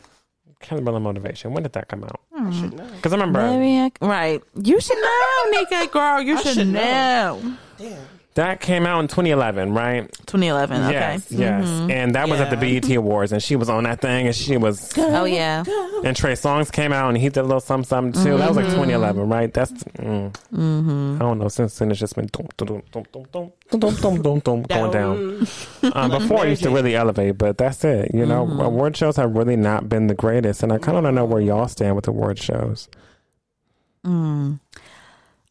Kelly 0.62 0.82
Rowland 0.84 1.04
Motivation. 1.04 1.54
When 1.54 1.64
did 1.64 1.74
that 1.74 1.88
come 1.88 2.04
out? 2.04 2.20
I 2.36 2.52
should 2.52 2.74
know. 2.74 2.86
Because 2.96 3.14
I 3.14 3.16
remember 3.18 3.42
Maybe 3.58 3.80
I, 4.02 4.06
right. 4.06 4.42
You 4.62 4.80
should 4.82 4.98
know, 4.98 5.60
Nika, 5.60 5.88
girl. 5.92 6.22
You 6.22 6.38
I 6.38 6.42
should, 6.42 6.54
should 6.56 6.68
know. 6.68 7.40
know. 7.40 7.58
Damn. 7.78 7.98
That 8.36 8.62
came 8.62 8.88
out 8.88 9.00
in 9.02 9.08
2011, 9.08 9.74
right? 9.76 10.12
2011. 10.26 10.84
Okay. 10.86 10.92
Yes, 10.94 11.32
yes. 11.32 11.66
Mm-hmm. 11.68 11.92
And 11.92 12.16
that 12.16 12.28
was 12.28 12.40
at 12.40 12.50
the 12.50 12.58
BET 12.58 12.90
Awards, 12.96 13.32
and 13.32 13.44
she 13.44 13.56
was 13.56 13.70
on 13.70 13.84
that 13.84 14.02
thing, 14.02 14.26
and 14.26 14.36
she 14.36 14.58
was. 14.58 14.92
Oh 14.98 15.26
yeah. 15.26 15.64
And 16.04 16.18
Trey 16.18 16.34
Songz 16.34 16.72
came 16.72 16.92
out, 16.92 17.10
and 17.10 17.18
he 17.18 17.30
did 17.30 17.38
a 17.38 17.44
little 17.44 17.60
something, 17.60 17.88
something 17.88 18.24
too. 18.24 18.38
That 18.40 18.48
was 18.48 18.58
like 18.58 18.66
2011, 18.66 19.30
right? 19.30 19.54
That's. 19.54 19.72
Mm, 19.72 20.34
Mm-hmm. 20.52 21.16
I 21.16 21.20
don't 21.20 21.38
know. 21.40 21.48
Since 21.48 21.78
then, 21.78 21.92
it's 21.92 22.00
just 22.00 22.16
been 22.16 22.28
dum, 22.32 22.48
dum, 22.58 22.68
dum, 22.92 23.04
dum, 23.12 23.26
dum, 23.32 23.52
dum, 23.70 23.80
dum, 23.80 23.96
dum, 23.96 24.22
dum, 24.22 24.40
dum, 24.40 24.64
going 24.64 24.92
down. 24.92 25.48
Um, 25.94 26.10
before, 26.12 26.46
it 26.46 26.50
used 26.50 26.64
to 26.64 26.70
really 26.72 26.96
elevate, 26.96 27.38
but 27.38 27.58
that's 27.60 27.84
it. 27.86 28.12
You 28.16 28.26
know, 28.26 28.48
award 28.62 28.98
shows 28.98 29.16
have 29.18 29.36
really 29.36 29.56
not 29.58 29.88
been 29.90 30.08
the 30.08 30.16
greatest, 30.16 30.64
and 30.64 30.74
I 30.74 30.80
kind 30.80 30.98
of 30.98 31.04
don't 31.04 31.14
know 31.16 31.26
where 31.26 31.42
y'all 31.42 31.68
stand 31.68 31.96
with 31.96 32.08
award 32.08 32.40
shows. 32.40 32.88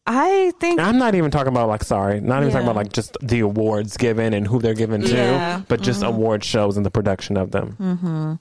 I 0.05 0.51
think 0.59 0.81
I'm 0.81 0.97
not 0.97 1.15
even 1.15 1.31
talking 1.31 1.53
about 1.53 1.69
like, 1.69 1.83
sorry, 1.83 2.19
not 2.19 2.41
even 2.41 2.51
talking 2.51 2.67
about 2.67 2.75
like 2.75 2.91
just 2.91 3.17
the 3.21 3.39
awards 3.39 3.95
given 3.95 4.33
and 4.33 4.45
who 4.45 4.59
they're 4.59 4.73
given 4.73 5.01
to, 5.01 5.15
Yeah. 5.15 5.61
but 5.67 5.81
just 5.81 6.01
mm-hmm. 6.01 6.13
award 6.13 6.43
shows 6.43 6.75
and 6.75 6.85
the 6.85 6.91
production 6.91 7.37
of 7.37 7.51
them. 7.51 7.77
Mm-hmm. 7.79 8.33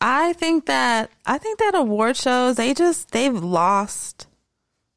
I 0.00 0.32
think 0.34 0.66
that 0.66 1.10
I 1.26 1.38
think 1.38 1.58
that 1.58 1.74
award 1.74 2.16
shows 2.16 2.56
they 2.56 2.72
just 2.72 3.10
they've 3.10 3.34
lost 3.34 4.26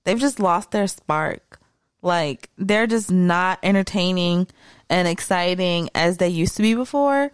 they've 0.05 0.19
just 0.19 0.39
lost 0.39 0.71
their 0.71 0.87
spark. 0.87 1.59
Like 2.01 2.49
they're 2.57 2.87
just 2.87 3.11
not 3.11 3.59
entertaining 3.61 4.47
and 4.89 5.07
exciting 5.07 5.89
as 5.93 6.17
they 6.17 6.29
used 6.29 6.55
to 6.55 6.61
be 6.61 6.73
before. 6.73 7.31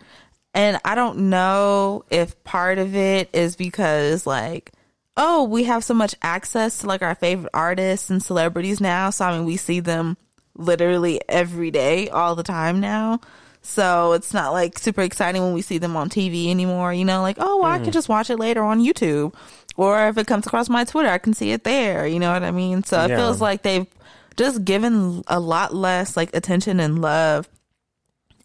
And 0.55 0.79
I 0.83 0.95
don't 0.95 1.29
know 1.29 2.05
if 2.09 2.43
part 2.43 2.79
of 2.79 2.95
it 2.95 3.29
is 3.33 3.55
because 3.55 4.25
like 4.25 4.71
oh, 5.17 5.43
we 5.43 5.63
have 5.65 5.83
so 5.83 5.93
much 5.93 6.15
access 6.21 6.79
to 6.79 6.87
like 6.87 7.01
our 7.01 7.15
favorite 7.15 7.51
artists 7.53 8.09
and 8.09 8.21
celebrities 8.23 8.81
now. 8.81 9.09
So 9.09 9.25
I 9.25 9.37
mean 9.37 9.45
we 9.45 9.57
see 9.57 9.79
them 9.79 10.17
literally 10.55 11.19
every 11.29 11.71
day 11.71 12.09
all 12.09 12.35
the 12.35 12.43
time 12.43 12.79
now. 12.79 13.19
So 13.61 14.11
it's 14.11 14.33
not 14.33 14.51
like 14.51 14.77
super 14.77 15.01
exciting 15.01 15.41
when 15.41 15.53
we 15.53 15.61
see 15.61 15.77
them 15.77 15.95
on 15.95 16.09
TV 16.09 16.49
anymore, 16.49 16.93
you 16.93 17.05
know, 17.05 17.21
like, 17.21 17.37
oh, 17.39 17.59
well, 17.61 17.71
I 17.71 17.79
Mm. 17.79 17.85
can 17.85 17.93
just 17.93 18.09
watch 18.09 18.29
it 18.29 18.37
later 18.37 18.61
on 18.61 18.83
YouTube. 18.83 19.33
Or 19.77 20.09
if 20.09 20.17
it 20.17 20.27
comes 20.27 20.45
across 20.45 20.67
my 20.67 20.83
Twitter, 20.83 21.07
I 21.09 21.17
can 21.17 21.33
see 21.33 21.51
it 21.51 21.63
there. 21.63 22.05
You 22.05 22.19
know 22.19 22.33
what 22.33 22.43
I 22.43 22.51
mean? 22.51 22.83
So 22.83 23.01
it 23.05 23.09
Yeah. 23.11 23.15
feels 23.17 23.39
like 23.39 23.63
they've 23.63 23.87
just 24.35 24.65
given 24.65 25.23
a 25.27 25.39
lot 25.39 25.73
less 25.73 26.17
like 26.17 26.35
attention 26.35 26.79
and 26.81 27.01
love 27.01 27.47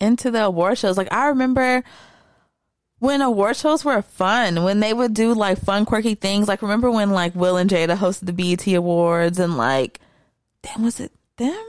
into 0.00 0.30
the 0.30 0.44
award 0.44 0.78
shows. 0.78 0.96
Like 0.96 1.12
I 1.12 1.26
remember 1.28 1.82
when 2.98 3.22
award 3.22 3.56
shows 3.56 3.84
were 3.84 4.02
fun, 4.02 4.64
when 4.64 4.80
they 4.80 4.92
would 4.92 5.14
do 5.14 5.32
like 5.34 5.58
fun, 5.58 5.84
quirky 5.84 6.14
things. 6.14 6.48
Like 6.48 6.62
remember 6.62 6.90
when 6.90 7.10
like 7.10 7.34
Will 7.34 7.56
and 7.56 7.70
Jada 7.70 7.96
hosted 7.96 8.26
the 8.26 8.32
BET 8.32 8.66
Awards 8.74 9.38
and 9.38 9.56
like, 9.56 10.00
damn, 10.62 10.82
was 10.82 10.98
it 11.00 11.12
them 11.36 11.64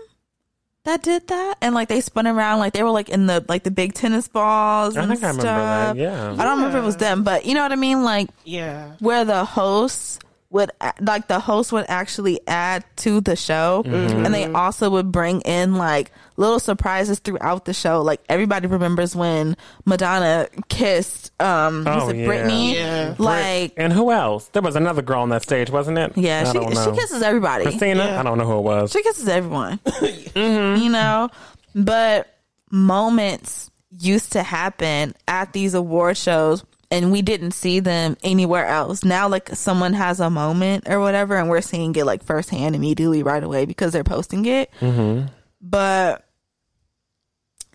that 0.85 1.03
did 1.03 1.27
that? 1.27 1.55
And 1.61 1.75
like 1.75 1.87
they 1.89 2.01
spun 2.01 2.25
around 2.25 2.59
like 2.59 2.73
they 2.73 2.81
were 2.83 2.89
like 2.89 3.09
in 3.09 3.27
the 3.27 3.45
like 3.47 3.63
the 3.63 3.71
big 3.71 3.93
tennis 3.93 4.27
balls. 4.27 4.97
I 4.97 5.01
and 5.03 5.11
think 5.11 5.23
I 5.23 5.27
remember 5.27 5.41
stuff. 5.41 5.95
that. 5.95 6.01
Yeah. 6.01 6.31
I 6.37 6.43
don't 6.45 6.57
remember 6.57 6.77
if 6.77 6.83
it 6.83 6.85
was 6.85 6.97
them, 6.97 7.23
but 7.23 7.45
you 7.45 7.53
know 7.53 7.61
what 7.63 7.71
I 7.71 7.75
mean. 7.75 8.03
Like 8.03 8.29
Yeah. 8.43 8.93
where 8.99 9.23
the 9.25 9.45
hosts 9.45 10.19
would 10.51 10.71
like 10.99 11.27
the 11.27 11.39
host 11.39 11.71
would 11.71 11.85
actually 11.89 12.39
add 12.47 12.83
to 12.95 13.21
the 13.21 13.35
show 13.35 13.83
Mm-hmm. 13.85 14.25
and 14.25 14.33
they 14.33 14.45
also 14.51 14.89
would 14.89 15.11
bring 15.11 15.41
in 15.41 15.75
like 15.75 16.11
little 16.37 16.59
surprises 16.59 17.19
throughout 17.19 17.65
the 17.65 17.73
show 17.73 18.01
like 18.01 18.19
everybody 18.29 18.65
remembers 18.65 19.15
when 19.15 19.55
madonna 19.85 20.47
kissed 20.67 21.31
um 21.39 21.83
was 21.85 22.03
Oh, 22.05 22.09
it 22.09 22.17
yeah. 22.17 22.27
britney 22.27 22.73
Yeah. 22.73 23.15
like 23.19 23.73
And 23.77 23.93
who 23.93 24.11
else? 24.11 24.47
There 24.47 24.61
was 24.63 24.75
another 24.75 25.01
girl 25.03 25.21
on 25.21 25.29
that 25.29 25.43
stage, 25.43 25.69
wasn't 25.69 25.99
it? 25.99 26.13
yeah 26.17 26.51
she, 26.51 26.57
she 26.59 26.91
kisses 26.99 27.21
everybody 27.21 27.65
Christina? 27.65 28.05
Yeah. 28.05 28.19
I 28.19 28.23
don't 28.23 28.37
know 28.39 28.45
who 28.47 28.57
it 28.57 28.61
was. 28.63 28.91
she 28.91 29.03
kisses 29.03 29.27
everyone 29.27 29.77
Mm-hmm. 29.85 30.81
you 30.81 30.89
know 30.89 31.29
but 31.75 32.27
moments 32.71 33.69
used 33.99 34.31
to 34.33 34.43
happen 34.43 35.13
at 35.27 35.53
these 35.53 35.73
award 35.73 36.17
shows 36.17 36.63
and 36.91 37.11
we 37.11 37.21
didn't 37.21 37.51
see 37.51 37.79
them 37.79 38.17
anywhere 38.23 38.65
else 38.65 39.03
now 39.03 39.27
like 39.27 39.49
someone 39.55 39.93
has 39.93 40.19
a 40.19 40.29
moment 40.29 40.87
or 40.89 40.99
whatever 40.99 41.35
and 41.37 41.49
we're 41.49 41.61
seeing 41.61 41.95
it 41.95 42.05
like 42.05 42.23
firsthand 42.23 42.75
immediately 42.75 43.21
right 43.23 43.43
away 43.43 43.65
because 43.65 43.93
they're 43.93 44.03
posting 44.03 44.45
it 44.45 44.71
Mm-hmm. 44.79 45.27
but 45.61 46.25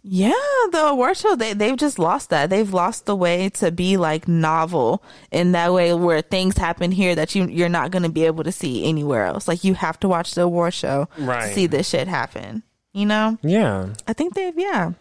yeah 0.07 0.33
the 0.73 0.85
award 0.89 1.17
show 1.17 1.35
they, 1.35 1.55
they've 1.55 1.77
just 1.79 1.99
lost 1.99 2.29
that 2.31 2.51
they've 2.51 2.75
lost 2.75 3.07
the 3.07 3.17
way 3.17 3.49
to 3.49 3.71
be 3.73 3.97
like 3.97 4.29
novel 4.29 5.03
in 5.31 5.53
that 5.53 5.73
way 5.73 5.95
where 5.95 6.21
things 6.21 6.59
happen 6.59 6.93
here 6.93 7.15
that 7.15 7.35
you 7.35 7.47
you're 7.47 7.71
not 7.71 7.91
going 7.91 8.03
to 8.03 8.11
be 8.11 8.25
able 8.25 8.45
to 8.45 8.53
see 8.53 8.85
anywhere 8.85 9.25
else 9.25 9.49
like 9.49 9.65
you 9.65 9.73
have 9.75 9.99
to 10.01 10.09
watch 10.09 10.35
the 10.35 10.43
award 10.43 10.75
show 10.75 11.09
Right. 11.17 11.49
to 11.49 11.55
see 11.55 11.67
this 11.67 11.89
shit 11.89 12.07
happen 12.09 12.63
you 12.93 13.07
know 13.07 13.39
Yeah. 13.43 13.95
I 14.07 14.13
think 14.13 14.35
they've 14.35 14.57
yeah. 14.59 14.93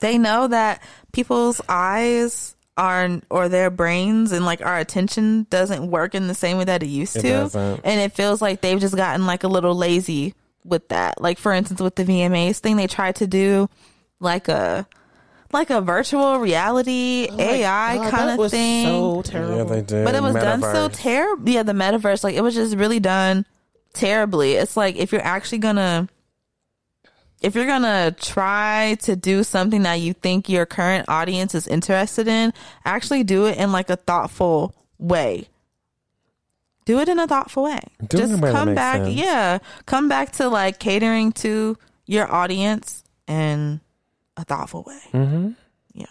They 0.00 0.18
know 0.18 0.48
that 0.48 0.82
people's 1.12 1.62
eyes 1.70 2.54
are 2.76 3.20
or 3.30 3.48
their 3.48 3.70
brains 3.70 4.32
and 4.32 4.44
like 4.44 4.60
our 4.64 4.78
attention 4.78 5.46
doesn't 5.50 5.90
work 5.90 6.14
in 6.14 6.28
the 6.28 6.34
same 6.34 6.58
way 6.58 6.64
that 6.64 6.82
it 6.82 6.86
used 6.86 7.16
It 7.16 7.22
to. 7.22 7.28
doesn't. 7.28 7.80
And 7.84 8.00
it 8.00 8.12
feels 8.12 8.42
like 8.42 8.60
they've 8.60 8.80
just 8.80 8.96
gotten 8.96 9.26
like 9.26 9.44
a 9.44 9.48
little 9.48 9.74
lazy 9.74 10.34
with 10.64 10.88
that. 10.88 11.20
Like 11.20 11.38
for 11.38 11.52
instance 11.52 11.80
with 11.80 11.94
the 11.96 12.04
VMAs 12.04 12.58
thing 12.58 12.76
they 12.76 12.86
tried 12.86 13.16
to 13.16 13.26
do 13.26 13.68
like 14.20 14.48
a 14.48 14.86
like 15.52 15.70
a 15.70 15.80
virtual 15.80 16.38
reality 16.38 17.28
AI 17.38 17.94
Oh 17.96 18.02
God, 18.02 18.10
kind 18.10 18.40
of 18.40 18.50
thing. 18.50 18.86
So 18.86 19.22
terrible. 19.22 19.56
Yeah, 19.56 19.64
they 19.64 19.80
did. 19.82 20.04
But 20.04 20.14
it 20.14 20.22
was 20.22 20.34
done 20.34 20.60
so 20.60 20.88
terrible. 20.88 21.48
Yeah, 21.48 21.62
the 21.62 21.72
metaverse, 21.72 22.24
like 22.24 22.34
it 22.34 22.40
was 22.42 22.54
just 22.54 22.76
really 22.76 23.00
done 23.00 23.46
terribly. 23.94 24.52
It's 24.54 24.76
like 24.76 24.96
if 24.96 25.12
you're 25.12 25.24
actually 25.24 25.58
gonna, 25.58 26.08
if 27.40 27.54
you're 27.54 27.66
gonna 27.66 28.14
try 28.18 28.96
to 29.02 29.16
do 29.16 29.44
something 29.44 29.82
that 29.82 29.94
you 30.00 30.12
think 30.12 30.48
your 30.48 30.66
current 30.66 31.08
audience 31.08 31.54
is 31.54 31.66
interested 31.68 32.28
in, 32.28 32.52
actually 32.84 33.24
do 33.24 33.46
it 33.46 33.58
in 33.58 33.72
like 33.72 33.90
a 33.90 33.96
thoughtful 33.96 34.74
way. 34.98 35.48
Do 36.84 37.00
it 37.00 37.08
in 37.08 37.18
a 37.18 37.26
thoughtful 37.26 37.64
way. 37.64 37.80
Do 38.06 38.18
it 38.18 38.22
in 38.24 38.28
just 38.30 38.32
a 38.40 38.42
way 38.42 38.52
that 38.52 38.58
come 38.58 38.68
makes 38.68 38.76
back, 38.76 38.96
sense. 39.02 39.14
yeah, 39.14 39.58
come 39.86 40.08
back 40.08 40.32
to 40.32 40.48
like 40.48 40.78
catering 40.78 41.32
to 41.32 41.76
your 42.06 42.32
audience 42.32 43.02
in 43.26 43.80
a 44.36 44.44
thoughtful 44.44 44.84
way. 44.86 45.00
Mm-hmm. 45.12 45.50
Yeah. 45.94 46.06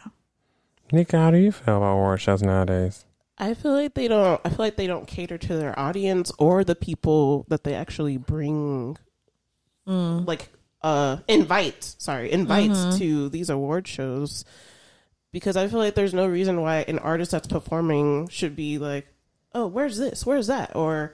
Nika, 0.92 1.18
how 1.18 1.32
do 1.32 1.38
you 1.38 1.52
feel 1.52 1.78
about 1.78 1.94
award 1.94 2.22
shows 2.22 2.44
nowadays? 2.44 3.06
I 3.38 3.54
feel 3.54 3.72
like 3.74 3.94
they 3.96 4.08
don't. 4.08 4.40
I 4.46 4.50
feel 4.50 4.60
like 4.60 4.76
they 4.76 4.88
don't 4.88 5.08
cater 5.08 5.38
to 5.38 5.56
their 5.58 5.78
audience 5.78 6.32
or 6.38 6.64
the 6.64 6.76
people 6.76 7.46
that 7.50 7.64
they 7.64 7.74
actually 7.74 8.18
bring, 8.18 8.98
like 9.86 10.50
uh, 10.86 11.18
invite. 11.28 11.84
Sorry, 11.98 12.32
invites 12.32 13.00
to 13.00 13.28
these 13.30 13.50
award 13.50 13.88
shows. 13.88 14.46
Because 15.32 15.58
I 15.58 15.68
feel 15.68 15.80
like 15.80 15.96
there's 15.96 16.14
no 16.14 16.28
reason 16.28 16.62
why 16.62 16.86
an 16.88 17.00
artist 17.00 17.32
that's 17.32 17.48
performing 17.48 18.30
should 18.30 18.56
be 18.56 18.78
like, 18.78 19.06
"Oh, 19.54 19.68
where's 19.68 19.98
this? 19.98 20.26
Where's 20.26 20.48
that?" 20.48 20.76
Or, 20.76 21.14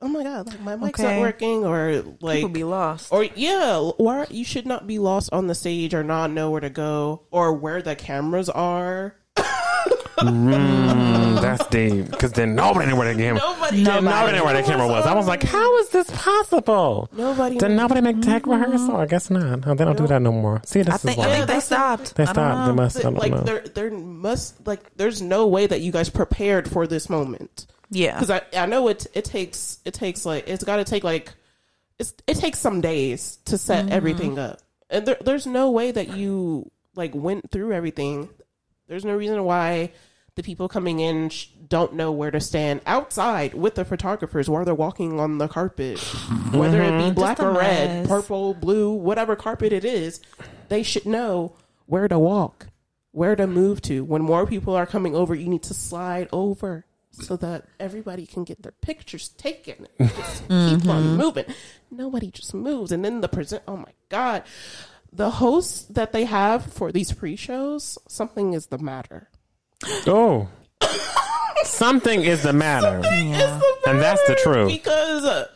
"Oh 0.00 0.08
my 0.08 0.24
god, 0.24 0.48
like 0.48 0.60
my 0.60 0.74
mic's 0.74 0.98
Okay. 0.98 1.14
not 1.16 1.20
working," 1.20 1.64
or 1.64 2.02
like, 2.20 2.38
People 2.38 2.48
be 2.48 2.64
lost. 2.64 3.12
or 3.12 3.22
yeah, 3.36 3.78
or 3.78 4.26
you 4.30 4.44
should 4.44 4.66
not 4.66 4.86
be 4.88 4.98
lost 4.98 5.32
on 5.32 5.46
the 5.46 5.54
stage 5.54 5.94
or 5.94 6.02
not 6.02 6.32
know 6.32 6.50
where 6.50 6.60
to 6.62 6.70
go 6.70 7.22
or 7.30 7.52
where 7.52 7.80
the 7.82 7.94
cameras 7.94 8.48
are. 8.48 9.14
Mm, 10.20 11.40
that's 11.40 11.66
deep. 11.68 12.10
Because 12.10 12.32
then 12.32 12.54
nobody 12.54 12.86
knew 12.88 12.96
where 12.96 13.12
the 13.12 13.20
camera. 13.20 13.40
Nobody, 13.40 13.82
Nobody, 13.82 14.04
nobody 14.06 14.36
knew 14.38 14.44
where 14.44 14.54
the 14.54 14.62
camera 14.62 14.86
was. 14.86 15.06
I 15.06 15.14
was 15.14 15.26
like, 15.26 15.42
how 15.42 15.78
is 15.78 15.88
this 15.90 16.10
possible? 16.10 17.08
Nobody. 17.16 17.56
Did 17.58 17.70
nobody 17.72 18.00
make 18.00 18.20
tech 18.22 18.46
rehearsal? 18.46 18.96
I 18.96 19.06
guess 19.06 19.30
not. 19.30 19.66
Oh, 19.66 19.74
they 19.74 19.84
don't 19.84 19.96
do 19.96 20.06
that 20.06 20.22
no 20.22 20.32
more. 20.32 20.60
See, 20.64 20.82
this 20.82 20.92
I 20.92 20.96
is 20.96 21.02
think, 21.02 21.18
why 21.18 21.28
I 21.30 21.34
think 21.36 21.46
they 21.46 21.60
stopped. 21.60 22.14
they 22.16 22.26
stopped. 22.26 22.66
They 22.68 22.74
must. 22.74 22.98
I 22.98 23.02
don't 23.02 23.14
like 23.14 23.32
know. 23.32 23.40
there 23.42 23.60
there 23.60 23.90
must 23.90 24.66
like 24.66 24.94
there's 24.96 25.22
no 25.22 25.46
way 25.46 25.66
that 25.66 25.80
you 25.80 25.92
guys 25.92 26.08
prepared 26.10 26.68
for 26.68 26.86
this 26.86 27.08
moment 27.08 27.66
Yeah. 27.90 28.14
because 28.18 28.30
I 28.30 28.42
I 28.62 28.66
know 28.66 28.88
it 28.88 29.06
it 29.14 29.24
takes 29.24 29.78
it 29.84 29.94
takes 29.94 30.24
like 30.26 30.48
it's 30.48 30.64
got 30.64 30.76
to 30.76 30.84
take 30.84 31.04
like 31.04 31.32
it's, 31.98 32.14
it 32.26 32.36
takes 32.36 32.58
some 32.58 32.80
days 32.80 33.38
to 33.46 33.58
set 33.58 33.84
Mm-hmm. 33.84 33.92
everything 33.92 34.38
up, 34.38 34.58
and 34.88 35.04
there, 35.06 35.16
there's 35.20 35.46
no 35.46 35.70
way 35.70 35.90
that 35.90 36.16
you 36.16 36.70
like 36.94 37.14
went 37.14 37.50
through 37.50 37.72
everything. 37.72 38.28
There's 38.88 39.04
no 39.04 39.14
reason 39.14 39.44
why 39.44 39.92
the 40.34 40.42
people 40.42 40.68
coming 40.68 41.00
in 41.00 41.28
sh- 41.28 41.46
don't 41.68 41.94
know 41.94 42.12
where 42.12 42.30
to 42.30 42.40
stand 42.40 42.80
outside 42.86 43.54
with 43.54 43.74
the 43.74 43.84
photographers 43.84 44.48
while 44.48 44.64
they're 44.64 44.74
walking 44.74 45.20
on 45.20 45.38
the 45.38 45.48
carpet, 45.48 45.98
whether 46.52 46.82
it 46.82 46.90
be 46.98 47.10
black 47.10 47.38
Mm-hmm. 47.38 47.40
Just 47.40 47.40
a 47.40 47.46
or 47.46 47.52
red, 47.58 48.08
purple, 48.08 48.54
blue, 48.54 48.92
whatever 48.92 49.36
carpet 49.36 49.72
it 49.72 49.84
is. 49.84 50.20
They 50.68 50.82
should 50.82 51.06
know 51.06 51.54
where 51.86 52.08
to 52.08 52.18
walk, 52.18 52.68
where 53.12 53.36
to 53.36 53.46
move 53.46 53.82
to. 53.82 54.04
When 54.04 54.22
more 54.22 54.46
people 54.46 54.74
are 54.74 54.86
coming 54.86 55.14
over, 55.14 55.34
you 55.34 55.48
need 55.48 55.62
to 55.64 55.74
slide 55.74 56.28
over 56.32 56.86
so 57.12 57.36
that 57.36 57.64
everybody 57.78 58.26
can 58.26 58.44
get 58.44 58.62
their 58.62 58.72
pictures 58.72 59.28
taken. 59.30 59.86
Just 59.98 60.48
keep 60.48 60.86
on 60.86 61.16
moving. 61.16 61.44
Nobody 61.90 62.30
just 62.30 62.54
moves. 62.54 62.92
And 62.92 63.04
then 63.04 63.20
the 63.20 63.28
present, 63.28 63.62
oh 63.66 63.76
my 63.76 63.92
God. 64.08 64.44
The 65.12 65.30
hosts 65.30 65.82
that 65.86 66.12
they 66.12 66.24
have 66.24 66.72
for 66.72 66.92
these 66.92 67.12
pre 67.12 67.34
shows, 67.34 67.98
something 68.06 68.52
is 68.52 68.66
the 68.66 68.78
matter. 68.78 69.28
Oh. 70.06 70.48
Something 71.64 72.22
is 72.24 72.42
the 72.42 72.52
matter. 72.52 73.02
And 73.86 74.00
that's 74.00 74.24
the 74.26 74.34
truth. 74.42 74.68
Because 74.68 75.24
uh, 75.24 75.46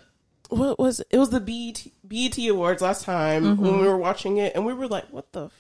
what 0.49 0.79
was 0.79 1.01
it? 1.01 1.07
it 1.11 1.19
was 1.19 1.31
the 1.31 1.41
BET, 1.41 1.87
BET 2.07 2.39
Awards 2.49 2.83
last 2.83 3.05
time 3.05 3.45
Mm-hmm. 3.45 3.63
when 3.63 3.81
we 3.81 3.87
were 3.87 3.97
watching 3.97 4.37
it, 4.39 4.55
and 4.55 4.65
we 4.65 4.73
were 4.75 4.87
like, 4.89 5.05
"What 5.11 5.31
the 5.33 5.49
fuck 5.49 5.53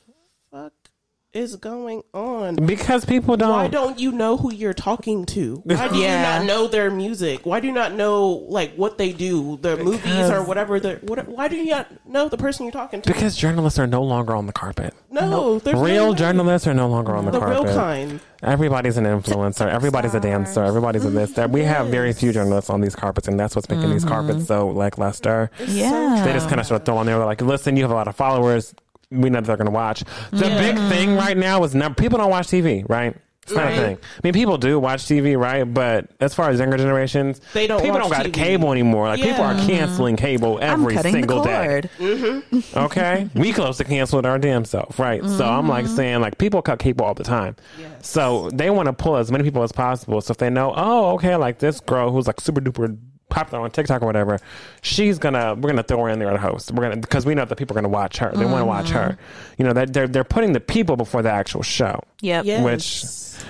is 1.34 1.56
going 1.56 2.02
on?" 2.14 2.56
Because 2.56 3.04
people 3.04 3.36
don't. 3.36 3.50
Why 3.50 3.68
don't 3.68 3.98
you 3.98 4.12
know 4.12 4.36
who 4.36 4.52
you're 4.52 4.72
talking 4.74 5.24
to? 5.26 5.60
Why 5.64 5.88
do 5.88 5.98
Yeah. 5.98 6.16
you 6.38 6.40
not 6.40 6.46
know 6.46 6.66
their 6.68 6.90
music? 6.90 7.44
Why 7.44 7.60
do 7.60 7.66
you 7.66 7.72
not 7.74 7.92
know 7.94 8.44
like 8.48 8.74
what 8.76 8.96
they 8.98 9.12
do, 9.12 9.58
their 9.60 9.76
movies 9.76 10.30
or 10.30 10.42
whatever? 10.44 10.80
The 10.80 11.00
what, 11.02 11.26
why 11.28 11.48
do 11.48 11.56
you 11.56 11.70
not 11.70 11.88
know 12.06 12.28
the 12.28 12.38
person 12.38 12.64
you're 12.64 12.72
talking 12.72 13.02
to? 13.02 13.12
because 13.12 13.36
journalists 13.36 13.78
are 13.78 13.86
no 13.86 14.02
longer 14.02 14.34
on 14.34 14.46
the 14.46 14.52
carpet. 14.52 14.94
no, 15.10 15.58
there's 15.58 15.78
Real 15.78 16.10
way. 16.10 16.16
journalists 16.16 16.66
are 16.66 16.74
no 16.74 16.88
longer 16.88 17.14
on 17.14 17.24
the, 17.26 17.30
the 17.32 17.38
carpet. 17.40 17.64
real 17.64 17.74
kind. 17.74 18.20
Everybody's 18.42 18.96
an 18.98 19.04
influencer. 19.04 19.66
Everybody's 19.66 20.14
a 20.14 20.20
dancer. 20.20 20.62
Everybody's 20.62 21.04
a 21.04 21.10
this. 21.10 21.32
That 21.32 21.50
we 21.50 21.62
have 21.62 21.86
very 21.86 22.12
few 22.12 22.30
journalists 22.32 22.68
on 22.68 22.80
these 22.82 22.94
carpets, 22.94 23.26
and 23.26 23.40
that's 23.40 23.56
what's 23.56 23.68
making 23.70 23.90
these 23.90 24.04
carpets 24.04 24.46
so 24.46 24.68
lackluster. 24.68 25.50
Yeah. 25.66 26.22
They 26.24 26.32
just 26.34 26.48
kind 26.48 26.60
of 26.60 26.66
sort 26.66 26.82
of 26.82 26.86
throw 26.86 26.98
on 26.98 27.06
there. 27.06 27.16
They're 27.16 27.24
like, 27.26 27.40
"Listen, 27.40 27.76
you 27.76 27.82
have 27.84 27.90
a 27.90 27.94
lot 27.94 28.06
of 28.08 28.16
followers. 28.16 28.74
We 29.14 29.30
know 29.30 29.40
they're 29.40 29.56
going 29.56 29.66
to 29.66 29.72
watch." 29.72 30.04
The 30.30 30.48
big 30.48 30.76
thing 30.90 31.10
mm-hmm. 31.10 31.18
right 31.18 31.36
now 31.36 31.62
is 31.64 31.74
number. 31.74 32.00
People 32.00 32.18
don't 32.18 32.30
watch 32.30 32.48
TV, 32.48 32.88
right? 32.88 33.16
It's 33.44 33.52
not 33.52 33.64
Right. 33.64 33.74
a 33.74 33.76
thing. 33.76 33.96
I 33.98 34.20
mean, 34.22 34.32
people 34.32 34.56
do 34.56 34.80
watch 34.80 35.02
TV, 35.04 35.38
right? 35.38 35.64
But 35.64 36.10
as 36.18 36.32
far 36.32 36.48
as 36.48 36.58
younger 36.58 36.78
generations, 36.78 37.42
They 37.52 37.66
don't 37.66 37.82
People 37.82 38.00
watch 38.00 38.08
don't 38.08 38.10
got 38.10 38.26
TV. 38.26 38.32
cable 38.32 38.72
anymore. 38.72 39.08
Like 39.08 39.20
people 39.20 39.44
are 39.44 39.54
canceling 39.66 40.16
cable 40.16 40.58
every 40.62 40.96
single 40.96 41.44
day. 41.44 41.66
cord. 41.66 41.90
Mm-hmm. 41.98 42.60
Okay, 42.84 43.28
we 43.34 43.52
close 43.52 43.76
to 43.78 43.84
canceling 43.84 44.24
our 44.24 44.38
damn 44.38 44.64
self, 44.64 44.98
right? 44.98 45.22
So 45.24 45.44
I'm 45.44 45.68
like 45.68 45.84
mm-hmm. 45.84 45.94
saying, 45.96 46.20
like 46.22 46.38
people 46.38 46.62
cut 46.62 46.78
cable 46.78 47.04
all 47.04 47.14
the 47.14 47.22
time, 47.24 47.56
so 48.00 48.48
they 48.54 48.70
want 48.70 48.86
to 48.86 48.92
pull 48.94 49.16
as 49.16 49.30
many 49.30 49.44
people 49.44 49.62
as 49.62 49.72
possible. 49.72 50.20
So 50.22 50.32
if 50.32 50.38
they 50.38 50.48
know, 50.50 50.72
oh, 50.74 51.12
okay, 51.14 51.36
like 51.36 51.58
this 51.58 51.80
girl 51.80 52.10
who's 52.10 52.26
like 52.26 52.40
super 52.40 52.60
duper 52.62 52.96
popular 53.34 53.62
on 53.64 53.70
TikTok 53.70 54.02
or 54.02 54.06
whatever, 54.06 54.38
she's 54.80 55.18
gonna 55.18 55.54
we're 55.54 55.70
gonna 55.70 55.82
throw 55.82 56.02
her 56.04 56.08
in 56.08 56.18
there 56.18 56.28
at 56.28 56.34
the 56.34 56.38
host. 56.38 56.70
We're 56.70 56.84
gonna 56.84 56.96
because 56.96 57.26
we 57.26 57.34
know 57.34 57.44
that 57.44 57.56
people 57.56 57.76
are 57.76 57.80
gonna 57.80 57.92
watch 57.92 58.18
her. 58.18 58.30
They 58.32 58.44
want 58.44 58.62
to 58.62 58.66
watch 58.66 58.90
her. 58.90 59.10
Mm-hmm. 59.10 59.54
You 59.58 59.66
know 59.66 59.72
that 59.74 59.92
they're 59.92 60.08
they're 60.08 60.24
putting 60.24 60.52
the 60.52 60.60
people 60.60 60.96
before 60.96 61.22
the 61.22 61.30
actual 61.30 61.62
show, 61.62 62.00
Yep. 62.20 62.44
Yes. 62.44 62.64
Which- 62.64 63.44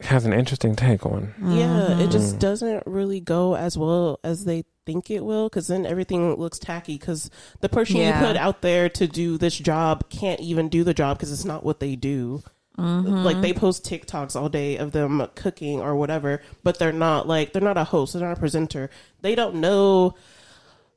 has 0.00 0.26
an 0.26 0.32
interesting 0.34 0.76
take 0.76 1.06
on. 1.06 1.32
Yeah, 1.42 1.92
it 1.92 1.96
mm-hmm. 1.96 2.10
just 2.10 2.38
doesn't 2.38 2.82
really 2.86 3.18
go 3.18 3.56
as 3.56 3.78
well 3.78 4.20
as 4.22 4.44
they 4.44 4.64
think 4.84 5.10
it 5.10 5.24
will 5.24 5.48
because 5.48 5.68
then 5.68 5.86
everything 5.86 6.36
looks 6.36 6.58
tacky 6.58 6.98
because 6.98 7.30
the 7.60 7.70
person 7.70 7.96
Yeah. 7.96 8.20
you 8.20 8.26
put 8.26 8.36
out 8.36 8.60
there 8.60 8.90
to 8.90 9.06
do 9.06 9.38
this 9.38 9.56
job 9.56 10.10
can't 10.10 10.40
even 10.40 10.68
do 10.68 10.84
the 10.84 10.92
job 10.92 11.16
because 11.16 11.32
it's 11.32 11.46
not 11.46 11.64
what 11.64 11.80
they 11.80 11.96
do. 11.96 12.42
Like 12.78 13.40
they 13.40 13.50
mm-hmm. 13.52 13.60
post 13.60 13.84
TikToks 13.84 14.36
all 14.36 14.48
day 14.48 14.76
of 14.76 14.92
them 14.92 15.26
cooking 15.34 15.80
or 15.80 15.96
whatever, 15.96 16.42
but 16.62 16.78
they're 16.78 16.92
not 16.92 17.26
like 17.26 17.52
they're 17.52 17.62
not 17.62 17.78
a 17.78 17.84
host, 17.84 18.12
they're 18.12 18.26
not 18.26 18.36
a 18.36 18.40
presenter. 18.40 18.90
They 19.22 19.34
don't 19.34 19.56
know 19.56 20.14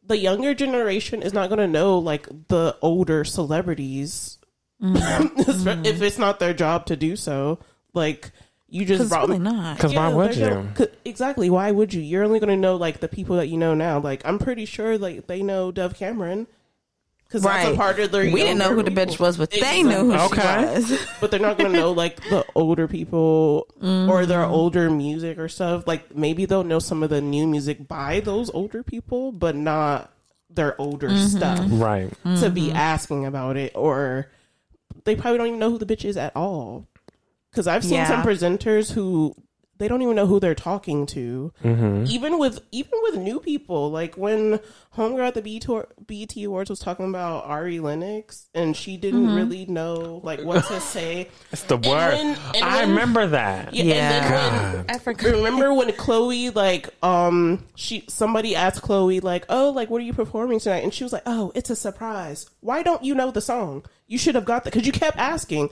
the 0.09 0.17
younger 0.17 0.53
generation 0.53 1.21
is 1.21 1.33
not 1.33 1.49
going 1.49 1.59
to 1.59 1.67
know 1.67 1.99
like 1.99 2.27
the 2.47 2.75
older 2.81 3.23
celebrities 3.23 4.39
mm-hmm. 4.81 5.85
if 5.85 6.01
it's 6.01 6.17
not 6.17 6.39
their 6.39 6.53
job 6.53 6.87
to 6.87 6.97
do 6.97 7.15
so. 7.15 7.59
Like 7.93 8.31
you 8.67 8.85
just 8.85 8.99
Because 8.99 9.09
brought 9.09 9.27
really 9.29 9.39
not. 9.39 9.77
Because 9.77 9.93
why 9.93 10.09
would 10.09 10.33
they're 10.33 10.61
you? 10.61 10.69
gonna- 10.73 10.89
exactly. 11.05 11.49
Why 11.49 11.71
would 11.71 11.93
you? 11.93 12.01
You're 12.01 12.23
only 12.23 12.39
going 12.39 12.49
to 12.49 12.57
know 12.57 12.75
like 12.75 12.99
the 12.99 13.07
people 13.07 13.37
that 13.37 13.47
you 13.47 13.57
know 13.57 13.73
now. 13.73 13.99
Like 13.99 14.21
I'm 14.25 14.39
pretty 14.39 14.65
sure 14.65 14.97
like 14.97 15.27
they 15.27 15.41
know 15.43 15.71
Dove 15.71 15.95
Cameron 15.95 16.47
because 17.29 17.43
that's 17.43 17.65
a 17.65 17.67
Right. 17.69 17.77
part 17.77 17.99
of 17.99 18.11
their. 18.11 18.23
We 18.23 18.41
didn't 18.41 18.57
know 18.57 18.73
who 18.73 18.83
the 18.83 18.91
bitch 18.91 19.19
was, 19.19 19.37
but 19.37 19.51
they 19.51 19.83
knew 19.83 20.11
who 20.11 20.13
Okay. 20.13 20.81
she 20.81 20.91
was. 20.91 21.07
But 21.21 21.31
they're 21.31 21.39
not 21.39 21.57
going 21.57 21.71
to 21.71 21.77
know 21.77 21.91
like 21.91 22.17
the 22.29 22.43
older 22.55 22.87
people 22.87 23.67
or 23.81 24.25
their 24.25 24.39
Mm-hmm. 24.39 24.51
older 24.51 24.89
music 24.89 25.37
or 25.37 25.47
stuff. 25.47 25.85
Like 25.87 26.15
maybe 26.15 26.45
they'll 26.45 26.63
know 26.63 26.79
some 26.79 27.03
of 27.03 27.09
the 27.11 27.21
new 27.21 27.45
music 27.47 27.87
by 27.87 28.19
those 28.19 28.49
older 28.49 28.81
people, 28.83 29.31
but 29.31 29.55
not 29.55 30.11
their 30.49 30.79
older 30.81 31.09
Mm-hmm. 31.09 31.37
stuff 31.37 31.65
Right. 31.69 32.11
to 32.39 32.49
be 32.49 32.71
asking 32.71 33.25
about 33.25 33.55
it 33.57 33.71
or 33.75 34.27
they 35.05 35.15
probably 35.15 35.37
don't 35.37 35.47
even 35.47 35.59
know 35.59 35.69
who 35.69 35.77
the 35.77 35.85
bitch 35.85 36.03
is 36.03 36.17
at 36.17 36.35
all 36.35 36.87
because 37.51 37.67
i've 37.67 37.83
seen 37.83 37.93
Yeah. 37.93 38.07
some 38.07 38.23
presenters 38.23 38.91
who 38.91 39.35
they 39.79 39.87
don't 39.87 40.01
even 40.01 40.15
know 40.15 40.27
who 40.27 40.39
they're 40.39 40.53
talking 40.55 41.05
to 41.07 41.51
even 41.63 42.37
with 42.37 42.59
even 42.71 42.99
with 43.03 43.15
new 43.17 43.39
people 43.39 43.89
like 43.89 44.15
when 44.15 44.59
homegirl 44.95 45.27
at 45.27 45.33
the 45.33 45.41
BET, 45.41 45.61
Tour- 45.61 45.87
BET 46.05 46.35
awards 46.37 46.69
was 46.69 46.79
talking 46.79 47.07
about 47.09 47.45
ari 47.45 47.79
lennox 47.79 48.47
and 48.53 48.75
she 48.75 48.97
didn't 48.97 49.25
Mm-hmm. 49.25 49.35
really 49.35 49.65
know 49.65 50.21
like 50.23 50.41
what 50.43 50.65
to 50.67 50.79
say 50.79 51.29
It's 51.51 51.63
the 51.63 51.77
word. 51.77 52.13
when- 52.13 52.37
and 52.55 52.63
I 52.63 52.81
when- 52.81 52.89
remember 52.91 53.27
that. 53.27 53.73
yeah, 53.73 53.83
Yeah. 53.83 53.93
and 53.95 54.25
then 54.75 54.85
when 54.87 54.95
I 54.95 54.99
forgot. 54.99 55.31
Remember 55.33 55.73
when 55.73 55.91
Chloe 55.93 56.49
like 56.51 56.89
um 57.03 57.65
she 57.75 58.03
somebody 58.07 58.55
asked 58.55 58.81
Chloe 58.81 59.19
like 59.19 59.45
oh 59.49 59.69
like 59.71 59.89
what 59.89 60.01
are 60.01 60.05
you 60.05 60.13
performing 60.13 60.59
tonight 60.59 60.83
and 60.83 60.93
she 60.93 61.03
was 61.03 61.13
like 61.13 61.23
oh 61.25 61.51
it's 61.55 61.69
a 61.69 61.75
surprise 61.75 62.49
why 62.61 62.83
don't 62.83 63.03
you 63.03 63.15
know 63.15 63.31
the 63.31 63.41
song 63.41 63.83
you 64.07 64.17
should 64.17 64.35
have 64.35 64.45
got 64.45 64.63
that 64.63 64.73
because 64.73 64.85
you 64.87 64.91
kept 64.93 65.17
asking 65.17 65.69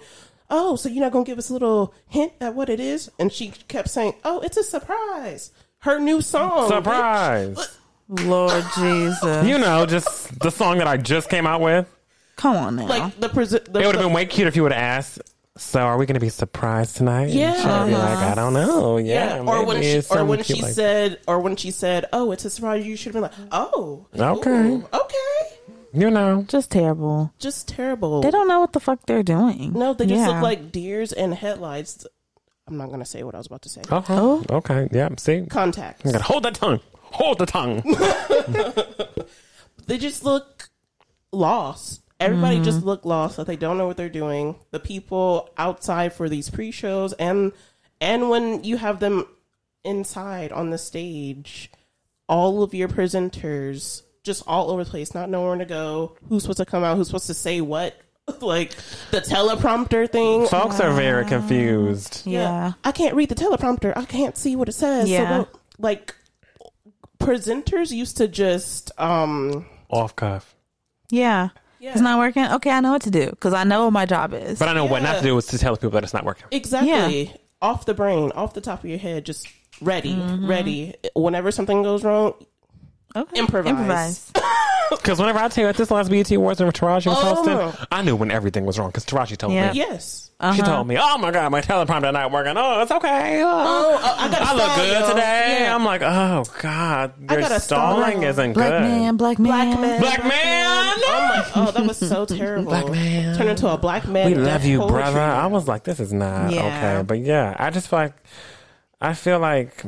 oh 0.50 0.76
so 0.76 0.88
you're 0.90 1.04
not 1.04 1.12
gonna 1.12 1.26
give 1.26 1.38
us 1.38 1.50
a 1.50 1.54
little 1.54 1.94
hint 2.08 2.32
at 2.42 2.54
what 2.56 2.70
it 2.70 2.80
is 2.80 3.10
and 3.20 3.32
she 3.32 3.50
kept 3.68 3.90
saying 3.90 4.14
oh 4.24 4.40
it's 4.42 4.58
a 4.58 4.64
surprise 4.64 5.52
her 5.80 6.00
new 6.00 6.22
song 6.22 6.68
Surprise. 6.70 7.78
Lord 8.10 8.64
Jesus. 8.78 9.46
You 9.46 9.58
know, 9.58 9.86
just 9.86 10.40
the 10.40 10.50
song 10.50 10.78
that 10.78 10.88
I 10.88 10.96
just 10.98 11.30
came 11.30 11.46
out 11.46 11.60
with. 11.62 11.88
Come 12.38 12.56
on 12.56 12.76
now. 12.78 12.88
like 12.88 13.20
the 13.20 13.28
present 13.30 13.68
It 13.68 13.74
would 13.74 13.84
have 13.84 14.00
been 14.00 14.14
way 14.14 14.26
cute 14.26 14.48
if 14.48 14.56
you 14.56 14.64
would 14.64 14.72
have 14.72 14.82
asked. 14.82 15.22
So, 15.58 15.82
are 15.82 15.98
we 15.98 16.06
going 16.06 16.14
to 16.16 16.20
be 16.22 16.30
surprised 16.30 16.96
tonight? 16.98 17.30
Yeah. 17.30 17.52
And 17.54 17.58
she'd 17.90 17.96
be 17.96 17.98
like, 17.98 18.18
I 18.20 18.36
don't 18.36 18.54
know. 18.54 18.98
Yeah, 18.98 19.36
yeah, 19.36 19.40
or 19.42 19.66
when 19.66 19.80
maybe 19.80 19.88
she 19.88 19.92
it's 19.98 20.08
or 20.12 20.18
something 20.18 20.28
when 20.30 20.44
cute 20.44 20.58
she 20.58 20.64
like- 20.64 20.74
said 20.74 21.20
or 21.28 21.40
when 21.42 21.56
she 21.58 21.72
said 21.72 22.06
oh 22.14 22.32
it's 22.32 22.46
a 22.46 22.50
surprise 22.50 22.86
you 22.86 22.96
should 22.96 23.14
have 23.14 23.22
been 23.24 23.24
like 23.24 23.50
oh 23.52 24.06
Okay. 24.18 24.50
ooh, 24.52 24.88
okay 24.94 25.57
you 25.94 26.10
know, 26.12 26.44
just 26.48 26.72
terrible. 26.72 27.34
just 27.40 27.68
terrible 27.68 28.22
They 28.22 28.32
don't 28.32 28.48
know 28.48 28.60
what 28.60 28.74
the 28.74 28.80
fuck 28.80 29.06
they're 29.06 29.24
doing. 29.24 29.74
No, 29.74 29.94
they 29.94 30.06
just 30.06 30.20
Yeah. 30.22 30.28
look 30.34 30.42
like 30.44 30.72
deers 30.72 31.12
and 31.14 31.34
headlights. 31.34 32.06
I'm 32.68 32.78
not 32.78 32.90
gonna 32.90 33.06
say 33.06 33.24
what 33.24 33.34
I 33.36 33.38
was 33.38 33.48
about 33.48 33.62
to 33.64 33.70
say. 33.70 33.82
oh, 33.92 34.44
okay, 34.50 34.90
yeah. 34.92 35.10
See, 35.18 35.46
Contacts. 35.50 36.04
you 36.06 36.12
gotta 36.12 36.24
hold 36.26 36.44
that 36.44 36.56
tongue. 36.56 36.80
Hold 37.02 37.40
the 37.40 37.46
tongue. 37.46 37.82
They 39.88 39.98
just 39.98 40.26
look 40.26 40.70
lost. 41.32 42.02
Everybody 42.20 42.56
Mm-hmm. 42.56 42.66
just 42.66 42.84
look 42.84 43.06
lost. 43.06 43.38
That 43.38 43.48
they 43.48 43.56
don't 43.56 43.78
know 43.78 43.88
what 43.88 43.96
they're 43.96 44.10
doing. 44.10 44.56
The 44.72 44.80
people 44.82 45.50
outside 45.58 46.12
for 46.14 46.28
these 46.28 46.50
pre-shows 46.50 47.14
and 47.14 47.54
and 48.02 48.30
when 48.30 48.64
you 48.66 48.78
have 48.78 49.00
them 49.00 49.26
inside 49.86 50.52
on 50.52 50.70
the 50.72 50.78
stage, 50.78 51.72
all 52.28 52.62
of 52.64 52.74
your 52.74 52.88
presenters 52.90 54.02
just 54.28 54.44
all 54.46 54.70
over 54.70 54.84
the 54.84 54.90
place, 54.92 55.16
not 55.16 55.30
knowing 55.30 55.48
where 55.48 55.58
to 55.58 55.66
go, 55.66 56.16
who's 56.30 56.44
supposed 56.44 56.58
to 56.60 56.66
come 56.66 56.84
out, 56.84 56.98
who's 56.98 57.08
supposed 57.08 57.26
to 57.28 57.34
say 57.34 57.60
what, 57.62 57.96
like 58.42 58.76
the 59.10 59.22
teleprompter 59.22 60.08
thing. 60.12 60.46
Folks 60.48 60.80
are 60.80 60.94
very 60.94 61.26
confused. 61.26 62.22
Yeah. 62.26 62.74
I 62.84 62.92
can't 62.92 63.16
read 63.16 63.30
the 63.30 63.36
teleprompter. 63.36 63.94
I 63.96 64.06
can't 64.06 64.38
see 64.38 64.56
what 64.56 64.70
it 64.70 64.74
says. 64.74 65.10
Yeah. 65.10 65.24
So 65.30 65.36
don't- 65.38 65.50
like 65.80 66.14
presenters 67.20 67.92
used 67.92 68.18
to 68.18 68.28
just 68.28 68.92
um 69.00 69.66
Off 69.90 70.16
cuff. 70.16 70.56
Yeah. 71.10 71.50
Yeah. 71.80 71.92
It's 71.92 72.02
not 72.02 72.18
working. 72.20 72.46
Okay, 72.46 72.72
I 72.72 72.80
know 72.82 72.92
what 72.92 73.04
to 73.04 73.12
do 73.12 73.30
because 73.30 73.54
I 73.54 73.64
know 73.64 73.86
what 73.86 73.94
my 73.94 74.06
job 74.06 74.34
is. 74.34 74.60
But 74.60 74.68
I 74.68 74.74
know 74.74 74.86
what 74.86 75.02
not 75.04 75.18
to 75.18 75.22
do 75.24 75.38
is 75.38 75.46
to 75.48 75.58
tell 75.58 75.76
people 75.78 75.92
that 75.92 76.04
it's 76.04 76.14
not 76.14 76.26
working. 76.26 76.46
exactly 76.52 77.34
off 77.62 77.86
the 77.86 77.94
brain, 77.94 78.32
off 78.34 78.54
the 78.54 78.62
top 78.62 78.84
of 78.84 78.90
your 78.90 79.00
head, 79.00 79.26
just 79.26 79.48
ready, 79.82 80.14
Mm-hmm. 80.16 80.48
ready. 80.50 80.96
Whenever 81.16 81.52
something 81.52 81.84
goes 81.84 82.04
wrong, 82.04 82.34
okay. 83.22 83.40
improvise. 83.40 83.72
Improvise. 83.72 84.32
Because 84.90 85.20
whenever 85.20 85.40
I 85.40 85.50
tell 85.50 85.66
you 85.66 85.70
at 85.70 85.76
this 85.76 85.92
last 85.92 86.10
BET 86.10 86.32
Awards 86.32 86.62
and 86.62 86.74
Taraji 86.74 87.08
was 87.08 87.18
Oh. 87.20 87.36
hosting, 87.44 87.88
I 87.92 88.02
knew 88.04 88.16
when 88.16 88.32
everything 88.32 88.66
was 88.66 88.80
wrong 88.80 88.88
because 88.88 89.04
Taraji 89.06 89.36
told 89.38 89.52
Yeah. 89.52 89.74
me. 89.74 89.80
yes. 89.80 90.30
She 90.40 90.48
uh-huh. 90.62 90.64
told 90.66 90.88
me, 90.88 90.98
"Oh 90.98 91.18
my 91.18 91.32
god, 91.32 91.52
my 91.52 91.60
teleprompter 91.62 92.14
not 92.14 92.32
working. 92.32 92.54
Oh, 92.56 92.82
it's 92.84 92.92
okay. 92.92 93.42
Oh, 93.44 93.48
Oh, 93.50 94.00
oh, 94.02 94.16
I 94.18 94.30
got. 94.30 94.42
I 94.44 94.54
look 94.54 94.76
good 94.76 95.10
today." 95.10 95.58
Yeah. 95.62 95.76
I'm 95.76 95.84
like, 95.84 96.02
"Oh 96.04 96.46
god, 96.62 97.14
I 97.28 97.34
your 97.34 97.42
gotta 97.42 97.60
stall 97.60 97.98
stalling 97.98 98.22
y'all. 98.22 98.30
isn't 98.30 98.54
Black 98.54 98.70
good." 98.70 98.82
man, 98.82 99.18
black 99.18 99.40
man. 99.40 99.50
Black 99.50 99.80
man. 99.82 100.00
Black 100.00 100.24
man. 100.24 100.66
Oh 100.68 101.52
my! 101.56 101.68
Oh, 101.68 101.72
that 101.72 101.86
was 101.86 101.98
so 101.98 102.26
terrible. 102.38 102.70
Black 102.70 102.88
man. 102.90 103.36
Turn 103.36 103.48
into 103.48 103.68
a 103.68 103.78
black 103.80 104.08
man. 104.08 104.28
We 104.28 104.34
in 104.36 104.46
love 104.46 104.64
you, 104.64 104.78
poetry. 104.80 104.98
brother. 105.02 105.20
I 105.20 105.48
was 105.48 105.68
like, 105.68 105.84
"This 105.84 106.00
is 106.00 106.14
not 106.14 106.52
Yeah. 106.52 106.62
okay." 106.66 107.04
But 107.06 107.20
yeah, 107.20 107.56
I 107.60 107.72
just 107.72 107.90
feel 107.90 107.98
like 108.00 108.14
I 109.02 109.14
feel 109.16 109.40
like 109.40 109.84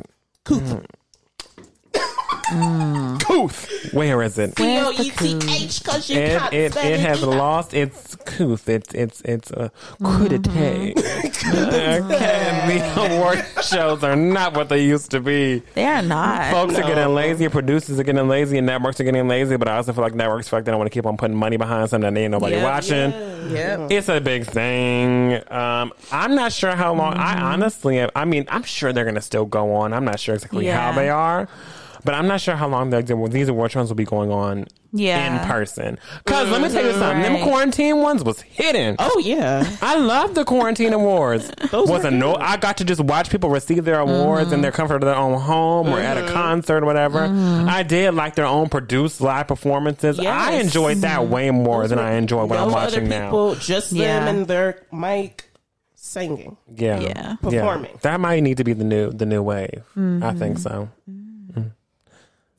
Couth. 2.50 3.68
Where 3.92 4.22
is 4.22 4.38
it? 4.38 4.56
C 4.58 4.78
O 4.78 4.90
E 4.90 5.10
T 5.10 5.38
H 5.48 5.82
because 5.82 6.10
you 6.10 6.18
It 6.18 6.38
can't 6.38 6.52
it, 6.54 6.72
spell 6.72 6.84
it 6.92 7.00
has 7.00 7.22
lost 7.22 7.74
its 7.74 8.16
couth. 8.16 8.68
It's 8.68 8.92
it's 8.94 9.20
it's 9.22 9.50
a 9.52 9.70
crudité. 10.00 10.94
the 11.40 13.14
award 13.14 13.44
shows 13.64 14.02
are 14.04 14.16
not 14.16 14.54
what 14.54 14.68
they 14.68 14.84
used 14.84 15.10
to 15.12 15.20
be. 15.20 15.62
They 15.74 15.84
are 15.84 16.02
not. 16.02 16.50
Folks 16.50 16.74
are 16.76 16.82
getting 16.82 17.14
lazy, 17.14 17.48
producers 17.48 17.98
are 17.98 18.02
getting 18.04 18.28
lazy, 18.28 18.58
and 18.58 18.66
networks 18.66 19.00
are 19.00 19.04
getting 19.04 19.28
lazy. 19.28 19.56
But 19.56 19.68
I 19.68 19.76
also 19.76 19.92
feel 19.92 20.02
like 20.02 20.14
networks 20.14 20.48
feel 20.48 20.58
like 20.58 20.64
they 20.64 20.72
don't 20.72 20.78
want 20.78 20.90
to 20.90 20.94
keep 20.96 21.06
on 21.06 21.16
putting 21.16 21.36
money 21.36 21.56
behind 21.56 21.88
something 21.90 22.12
that 22.12 22.20
ain't 22.20 22.32
nobody 22.32 22.56
Yeah. 22.56 22.64
watching. 22.64 23.10
Yep. 23.52 23.90
It's 23.90 24.08
a 24.08 24.20
big 24.20 24.44
thing. 24.46 25.34
Um, 25.50 25.92
I'm 26.12 26.34
not 26.34 26.52
sure 26.52 26.74
how 26.76 26.94
long. 26.94 27.12
Mm-hmm. 27.14 27.20
I 27.22 27.52
honestly, 27.52 28.06
I 28.14 28.24
mean, 28.24 28.44
I'm 28.48 28.62
sure 28.62 28.92
they're 28.92 29.04
going 29.04 29.14
to 29.16 29.20
still 29.20 29.44
go 29.46 29.74
on. 29.74 29.92
I'm 29.92 30.04
not 30.04 30.20
sure 30.20 30.34
exactly 30.34 30.66
Yeah. 30.66 30.80
how 30.90 30.96
they 30.96 31.08
are, 31.08 31.48
but 32.04 32.14
I'm 32.14 32.26
not 32.26 32.40
sure 32.40 32.56
how 32.56 32.68
long 32.68 32.90
they're- 32.90 33.02
these 33.02 33.48
award 33.48 33.72
shows 33.72 33.88
will 33.88 33.96
be 33.96 34.04
going 34.04 34.30
on 34.30 34.66
Yeah. 34.92 35.40
in 35.42 35.48
person. 35.48 35.98
Because 36.24 36.48
let 36.50 36.60
me 36.60 36.68
tell 36.68 36.84
you 36.84 36.92
something, 36.92 37.22
them 37.22 37.42
quarantine 37.42 37.98
ones 38.02 38.22
was 38.24 38.40
hidden. 38.40 38.96
Oh 38.98 39.20
yeah. 39.24 39.64
I 39.82 39.96
love 39.98 40.34
the 40.34 40.44
quarantine 40.44 40.92
awards. 40.92 41.50
Those 41.70 41.88
Wasn't 41.88 42.14
were 42.14 42.18
no. 42.18 42.34
I 42.36 42.56
got 42.56 42.78
to 42.78 42.84
just 42.84 43.00
watch 43.00 43.30
people 43.30 43.50
receive 43.50 43.84
their 43.84 44.00
awards 44.00 44.46
Mm-hmm. 44.46 44.54
in 44.54 44.60
their 44.62 44.72
comfort 44.72 44.96
of 44.96 45.00
their 45.02 45.14
own 45.14 45.40
home 45.40 45.88
or 45.88 45.98
at 46.00 46.16
a 46.16 46.26
concert 46.32 46.82
or 46.82 46.86
whatever. 46.86 47.24
I 47.24 47.82
did 47.82 48.14
like 48.14 48.34
their 48.34 48.46
own 48.46 48.68
produced 48.68 49.20
live 49.20 49.46
performances. 49.48 50.18
I 50.18 50.52
enjoyed 50.52 50.98
that 50.98 51.28
way 51.28 51.50
more 51.50 51.86
than 51.86 51.98
I 51.98 52.12
enjoy 52.14 52.44
what 52.44 52.58
I'm 52.58 52.64
other 52.68 52.72
watching 52.72 53.08
now. 53.08 53.26
people, 53.26 53.54
just 53.56 53.92
Yeah. 53.92 54.20
them 54.24 54.36
and 54.36 54.46
their 54.48 54.82
mic 54.92 55.44
singing. 55.94 56.56
Yeah, 56.74 56.98
Yeah. 57.00 57.36
Performing. 57.42 57.98
That 58.02 58.18
might 58.20 58.42
need 58.42 58.56
to 58.56 58.64
be 58.64 58.72
the 58.72 58.84
new 58.84 59.10
the 59.10 59.26
new 59.26 59.42
wave. 59.42 59.82
I 59.96 59.98
Mm-hmm. 60.00 60.38
think 60.38 60.58
so. 60.58 60.88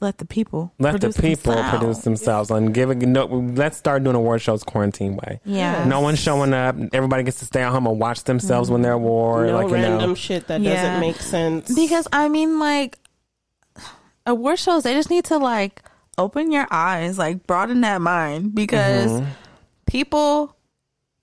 Let 0.02 0.18
the 0.18 0.26
people. 0.26 0.74
Let 0.80 1.00
the 1.00 1.10
people 1.14 1.54
themselves. 1.54 1.70
produce 1.78 1.98
themselves 2.00 2.50
and 2.52 2.74
give 2.74 2.90
it. 2.90 2.98
No, 2.98 3.26
let's 3.26 3.78
start 3.78 4.04
doing 4.04 4.16
award 4.16 4.42
shows 4.42 4.64
quarantine 4.64 5.16
way. 5.16 5.40
Yeah. 5.46 5.84
No 5.86 6.00
one's 6.02 6.18
showing 6.20 6.54
up. 6.54 6.76
Everybody 6.92 7.22
gets 7.24 7.38
to 7.40 7.46
stay 7.46 7.62
at 7.62 7.72
home 7.72 7.86
and 7.86 8.00
watch 8.00 8.24
themselves 8.24 8.72
win 8.72 8.82
their 8.82 8.94
award. 8.94 9.48
No 9.50 9.58
like 9.58 9.68
you 9.68 9.76
random 9.76 10.10
know, 10.10 10.16
shit 10.16 10.48
that 10.48 10.60
Yeah. 10.60 10.74
doesn't 10.76 11.00
make 11.02 11.18
sense. 11.22 11.74
Because 11.74 12.08
I 12.12 12.30
mean, 12.30 12.60
like 12.60 12.98
award 14.26 14.60
shows, 14.60 14.84
they 14.84 14.94
just 14.94 15.10
need 15.12 15.26
to 15.26 15.38
like 15.38 15.84
open 16.18 16.52
your 16.52 16.68
eyes, 16.72 17.18
like 17.18 17.46
broaden 17.46 17.82
that 17.82 18.02
mind, 18.02 18.56
because 18.56 19.12
Mm-hmm. 19.12 19.26
people 19.86 20.56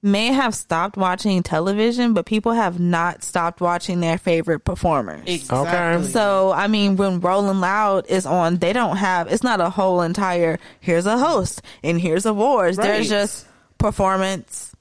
may 0.02 0.26
have 0.28 0.54
stopped 0.54 0.96
watching 0.96 1.42
television, 1.42 2.14
but 2.14 2.24
people 2.24 2.52
have 2.52 2.78
not 2.78 3.24
stopped 3.24 3.60
watching 3.60 3.98
their 4.00 4.16
favorite 4.18 4.60
performers. 4.60 5.22
exactly. 5.26 6.08
So 6.10 6.52
I 6.52 6.68
mean, 6.68 6.96
when 6.96 7.20
Rolling 7.20 7.60
Loud 7.60 8.06
is 8.08 8.24
on, 8.26 8.56
they 8.58 8.72
don't 8.72 8.96
have. 8.96 9.32
It's 9.32 9.42
not 9.42 9.60
a 9.60 9.70
whole 9.70 10.02
entire. 10.02 10.58
Here's 10.80 11.06
a 11.06 11.18
host 11.18 11.62
and 11.82 12.00
here's 12.00 12.26
awards. 12.26 12.76
There's 12.76 13.08
just 13.08 13.46
performance, 13.78 14.72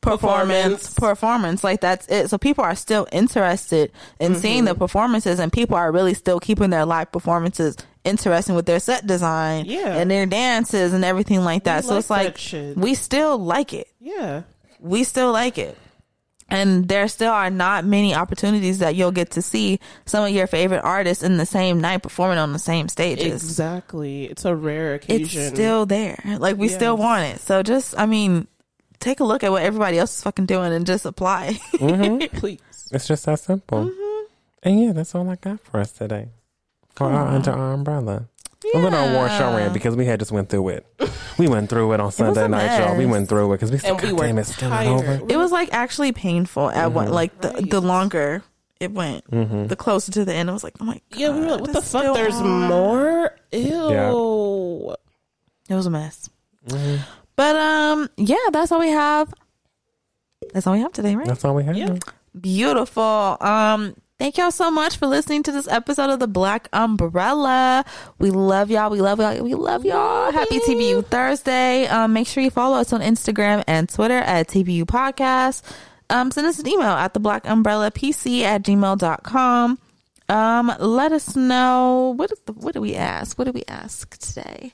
performance, 0.00 0.92
Performance. 0.92 0.94
performance. 0.94 1.64
Like 1.64 1.80
that's 1.80 2.06
it. 2.08 2.28
So 2.28 2.38
people 2.38 2.64
are 2.64 2.74
still 2.74 3.06
interested 3.12 3.90
in 4.20 4.34
seeing 4.34 4.64
the 4.66 4.74
performances, 4.74 5.38
and 5.38 5.52
people 5.52 5.76
are 5.76 5.90
really 5.90 6.14
still 6.14 6.40
keeping 6.40 6.70
their 6.70 6.84
live 6.84 7.10
performances 7.12 7.76
interesting 8.04 8.54
with 8.54 8.64
their 8.66 8.80
set 8.80 9.06
design, 9.06 9.64
Yeah. 9.66 9.94
and 9.96 10.10
their 10.10 10.24
dances 10.26 10.92
and 10.94 11.04
everything 11.04 11.42
like 11.44 11.64
that. 11.64 11.84
so 11.84 11.94
like 12.08 12.38
it's 12.38 12.52
like 12.52 12.76
we 12.76 12.94
still 12.94 13.38
like 13.38 13.72
it 13.74 13.88
yeah. 14.00 14.42
We 14.80 15.04
still 15.04 15.32
like 15.32 15.58
it. 15.58 15.76
And 16.50 16.88
there 16.88 17.08
still 17.08 17.32
are 17.32 17.50
not 17.50 17.84
many 17.84 18.14
opportunities 18.14 18.78
that 18.78 18.94
you'll 18.94 19.12
get 19.12 19.32
to 19.32 19.42
see 19.42 19.80
some 20.06 20.24
of 20.24 20.30
your 20.30 20.46
favorite 20.46 20.80
artists 20.82 21.22
in 21.22 21.36
the 21.36 21.44
same 21.44 21.82
night 21.82 22.02
performing 22.02 22.38
on 22.38 22.54
the 22.54 22.58
same 22.58 22.88
stages. 22.88 23.44
Exactly. 23.44 24.24
It's 24.24 24.46
a 24.46 24.54
rare 24.56 24.94
occasion. 24.94 25.42
It's 25.42 25.54
still 25.54 25.84
there. 25.84 26.22
Like 26.38 26.56
we 26.56 26.68
still 26.68 26.96
want 26.96 27.24
it. 27.24 27.40
So 27.40 27.62
just, 27.62 27.94
I 27.98 28.06
mean, 28.06 28.46
take 28.98 29.20
a 29.20 29.24
look 29.24 29.44
at 29.44 29.50
what 29.50 29.62
everybody 29.62 29.98
else 29.98 30.16
is 30.16 30.22
fucking 30.22 30.46
doing 30.46 30.72
and 30.72 30.86
just 30.86 31.04
apply. 31.04 31.58
please. 31.72 32.60
it's 32.92 33.06
just 33.06 33.26
that 33.26 33.40
simple. 33.40 33.84
Mm-hmm. 33.84 34.24
And 34.62 34.82
yeah, 34.82 34.92
that's 34.92 35.14
all 35.14 35.28
I 35.28 35.36
got 35.36 35.60
for 35.60 35.80
us 35.80 35.92
today. 35.92 36.28
For 36.94 37.10
our 37.10 37.28
under 37.28 37.52
our 37.52 37.74
umbrella. 37.74 38.28
A 38.74 38.78
little 38.78 38.98
award 38.98 39.30
show 39.32 39.54
rant 39.56 39.72
because 39.72 39.94
we 39.96 40.04
had 40.04 40.18
just 40.18 40.32
went 40.32 40.48
through 40.48 40.68
it. 40.70 40.86
We 41.38 41.46
went 41.48 41.70
through 41.70 41.92
it 41.92 42.00
on 42.00 42.10
Sunday 42.12 42.44
a 42.44 42.48
night, 42.48 42.78
y'all. 42.80 42.96
We 42.96 43.06
went 43.06 43.28
through 43.28 43.52
it 43.52 43.56
because 43.56 43.70
we 43.70 43.78
said, 43.78 43.92
And 43.92 44.00
we 44.02 44.10
God 44.10 44.18
damn, 44.20 44.38
it's 44.38 44.54
still 44.54 44.70
not 44.70 44.86
over. 44.86 45.20
it 45.28 45.36
was 45.36 45.52
like 45.52 45.68
actually 45.72 46.12
painful 46.12 46.68
at 46.70 46.92
one, 46.92 47.10
like 47.10 47.40
the, 47.40 47.50
Right. 47.50 47.70
the 47.70 47.80
longer 47.80 48.42
it 48.80 48.92
went, 48.92 49.24
the 49.30 49.76
closer 49.76 50.10
to 50.12 50.24
the 50.24 50.34
end, 50.34 50.50
I 50.50 50.52
was 50.52 50.62
like, 50.64 50.74
oh 50.80 50.84
my 50.84 51.00
God. 51.10 51.20
Yeah, 51.20 51.30
we 51.34 51.40
were 51.40 51.46
like, 51.52 51.60
what 51.60 51.72
the 51.72 51.82
fuck? 51.82 52.14
There's 52.14 52.34
on. 52.34 52.68
more? 52.68 53.36
Ew. 53.52 54.94
It 55.68 55.74
was 55.74 55.86
a 55.86 55.90
mess. 55.90 56.28
Mm-hmm. 56.66 57.02
But 57.36 57.56
um, 57.56 58.08
yeah, 58.16 58.36
that's 58.52 58.72
all 58.72 58.80
we 58.80 58.90
have. 58.90 59.32
That's 60.52 60.66
all 60.66 60.72
we 60.74 60.80
have 60.80 60.92
today, 60.92 61.14
right? 61.14 61.26
That's 61.26 61.44
all 61.44 61.54
we 61.54 61.64
have. 61.64 61.76
Yeah. 61.76 61.96
Beautiful. 62.40 63.36
Um, 63.40 63.94
thank 64.18 64.36
y'all 64.36 64.50
so 64.50 64.70
much 64.70 64.96
for 64.96 65.06
listening 65.06 65.42
to 65.44 65.52
this 65.52 65.68
episode 65.68 66.10
of 66.10 66.18
the 66.18 66.26
Black 66.26 66.68
Umbrella. 66.72 67.84
We 68.18 68.30
love 68.30 68.70
y'all. 68.70 68.90
We 68.90 69.00
love 69.00 69.20
y'all. 69.20 69.42
We 69.42 69.54
love 69.54 69.84
y'all. 69.84 70.32
Happy 70.32 70.58
TBU 70.58 71.06
Thursday. 71.06 71.86
Um, 71.86 72.12
make 72.12 72.26
sure 72.26 72.42
you 72.42 72.50
follow 72.50 72.78
us 72.78 72.92
on 72.92 73.00
Instagram 73.00 73.62
and 73.66 73.88
Twitter 73.88 74.18
at 74.18 74.48
TBU 74.48 74.84
Podcast. 74.84 75.62
Um, 76.10 76.30
send 76.30 76.46
us 76.46 76.58
an 76.58 76.66
email 76.66 76.88
at 76.88 77.14
the 77.14 77.20
Black 77.20 77.48
Umbrella 77.48 77.90
PC 77.90 78.42
at 78.42 78.62
gmail.com. 78.62 79.78
Um, 80.30 80.74
let 80.78 81.12
us 81.12 81.36
know 81.36 82.14
what 82.16 82.30
is 82.32 82.40
the, 82.46 82.52
what 82.52 82.74
do 82.74 82.80
we 82.80 82.94
ask? 82.94 83.38
What 83.38 83.44
do 83.44 83.52
we 83.52 83.64
ask 83.68 84.16
today? 84.18 84.72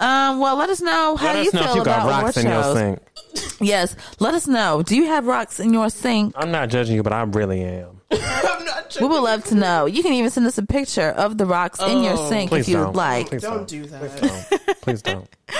Um, 0.00 0.40
well, 0.40 0.56
let 0.56 0.68
us 0.68 0.82
know 0.82 1.16
how 1.16 1.32
Let 1.32 1.44
you 1.44 1.52
know 1.52 1.60
feel 1.62 1.70
if 1.70 1.74
you 1.76 1.82
about 1.82 2.02
award 2.02 2.22
rocks 2.24 2.36
in 2.36 2.46
your 2.46 2.74
sink. 2.74 2.98
Yes, 3.60 3.96
let 4.18 4.34
us 4.34 4.46
know. 4.46 4.82
Do 4.82 4.96
you 4.96 5.06
have 5.06 5.26
rocks 5.26 5.60
in 5.60 5.72
your 5.72 5.88
sink? 5.88 6.34
I'm 6.36 6.50
not 6.50 6.68
judging 6.68 6.96
you, 6.96 7.02
but 7.02 7.14
I 7.14 7.22
really 7.22 7.62
am. 7.62 7.95
We 9.00 9.06
would 9.08 9.20
love 9.22 9.44
to 9.44 9.54
know. 9.54 9.86
You 9.86 10.02
can 10.02 10.12
even 10.12 10.30
send 10.30 10.46
us 10.46 10.56
a 10.58 10.64
picture 10.64 11.10
of 11.10 11.36
the 11.38 11.44
rocks 11.44 11.80
in 11.82 12.02
your 12.02 12.14
Oh. 12.16 12.28
sink 12.30 12.50
Please 12.50 12.60
if 12.62 12.68
you 12.68 12.76
don't. 12.76 12.86
would 12.88 12.96
like. 12.96 13.28
Please 13.28 13.42
Don't 13.42 13.66
do 13.68 13.84
that. 13.86 14.20
don't. 14.20 14.80
Please 14.80 15.02
don't. 15.02 15.28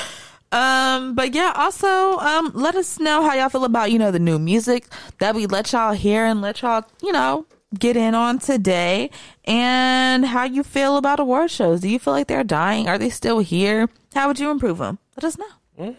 Um, 0.53 1.15
but 1.17 1.35
yeah, 1.35 1.53
also, 1.57 1.87
um, 2.19 2.53
let 2.55 2.77
us 2.77 3.01
know 3.01 3.21
how 3.21 3.35
y'all 3.35 3.49
feel 3.49 3.65
about, 3.65 3.91
you 3.91 3.99
know, 3.99 4.13
the 4.13 4.21
new 4.21 4.39
music 4.39 4.87
that 5.19 5.35
we 5.35 5.45
let 5.47 5.73
y'all 5.73 5.93
hear 5.93 6.25
and 6.25 6.41
let 6.41 6.63
y'all, 6.63 6.85
you 7.03 7.11
know, 7.13 7.47
get 7.77 7.97
in 7.97 8.15
on 8.15 8.39
today 8.39 9.11
and 9.45 10.25
how 10.25 10.45
you 10.45 10.63
feel 10.63 10.97
about 10.99 11.19
award 11.19 11.51
shows. 11.51 11.81
Do 11.81 11.89
you 11.89 11.99
feel 11.99 12.13
like 12.15 12.29
they're 12.29 12.45
dying? 12.45 12.89
Are 12.89 12.97
they 12.97 13.11
still 13.11 13.41
here? 13.41 13.89
How 14.15 14.29
would 14.29 14.39
you 14.39 14.51
improve 14.53 14.79
them? 14.79 14.99
Let 15.17 15.25
us 15.25 15.37
know. 15.37 15.97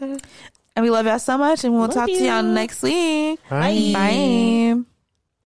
And 0.75 0.83
we 0.83 0.89
love 0.89 1.05
y'all 1.05 1.19
so 1.19 1.37
much 1.37 1.65
and 1.65 1.73
we'll 1.73 1.83
Love 1.83 1.93
talk 1.93 2.07
to 2.07 2.23
y'all 2.23 2.41
next 2.41 2.81
week. 2.81 3.39
Bye. 3.49 3.91
Bye. 3.93 4.81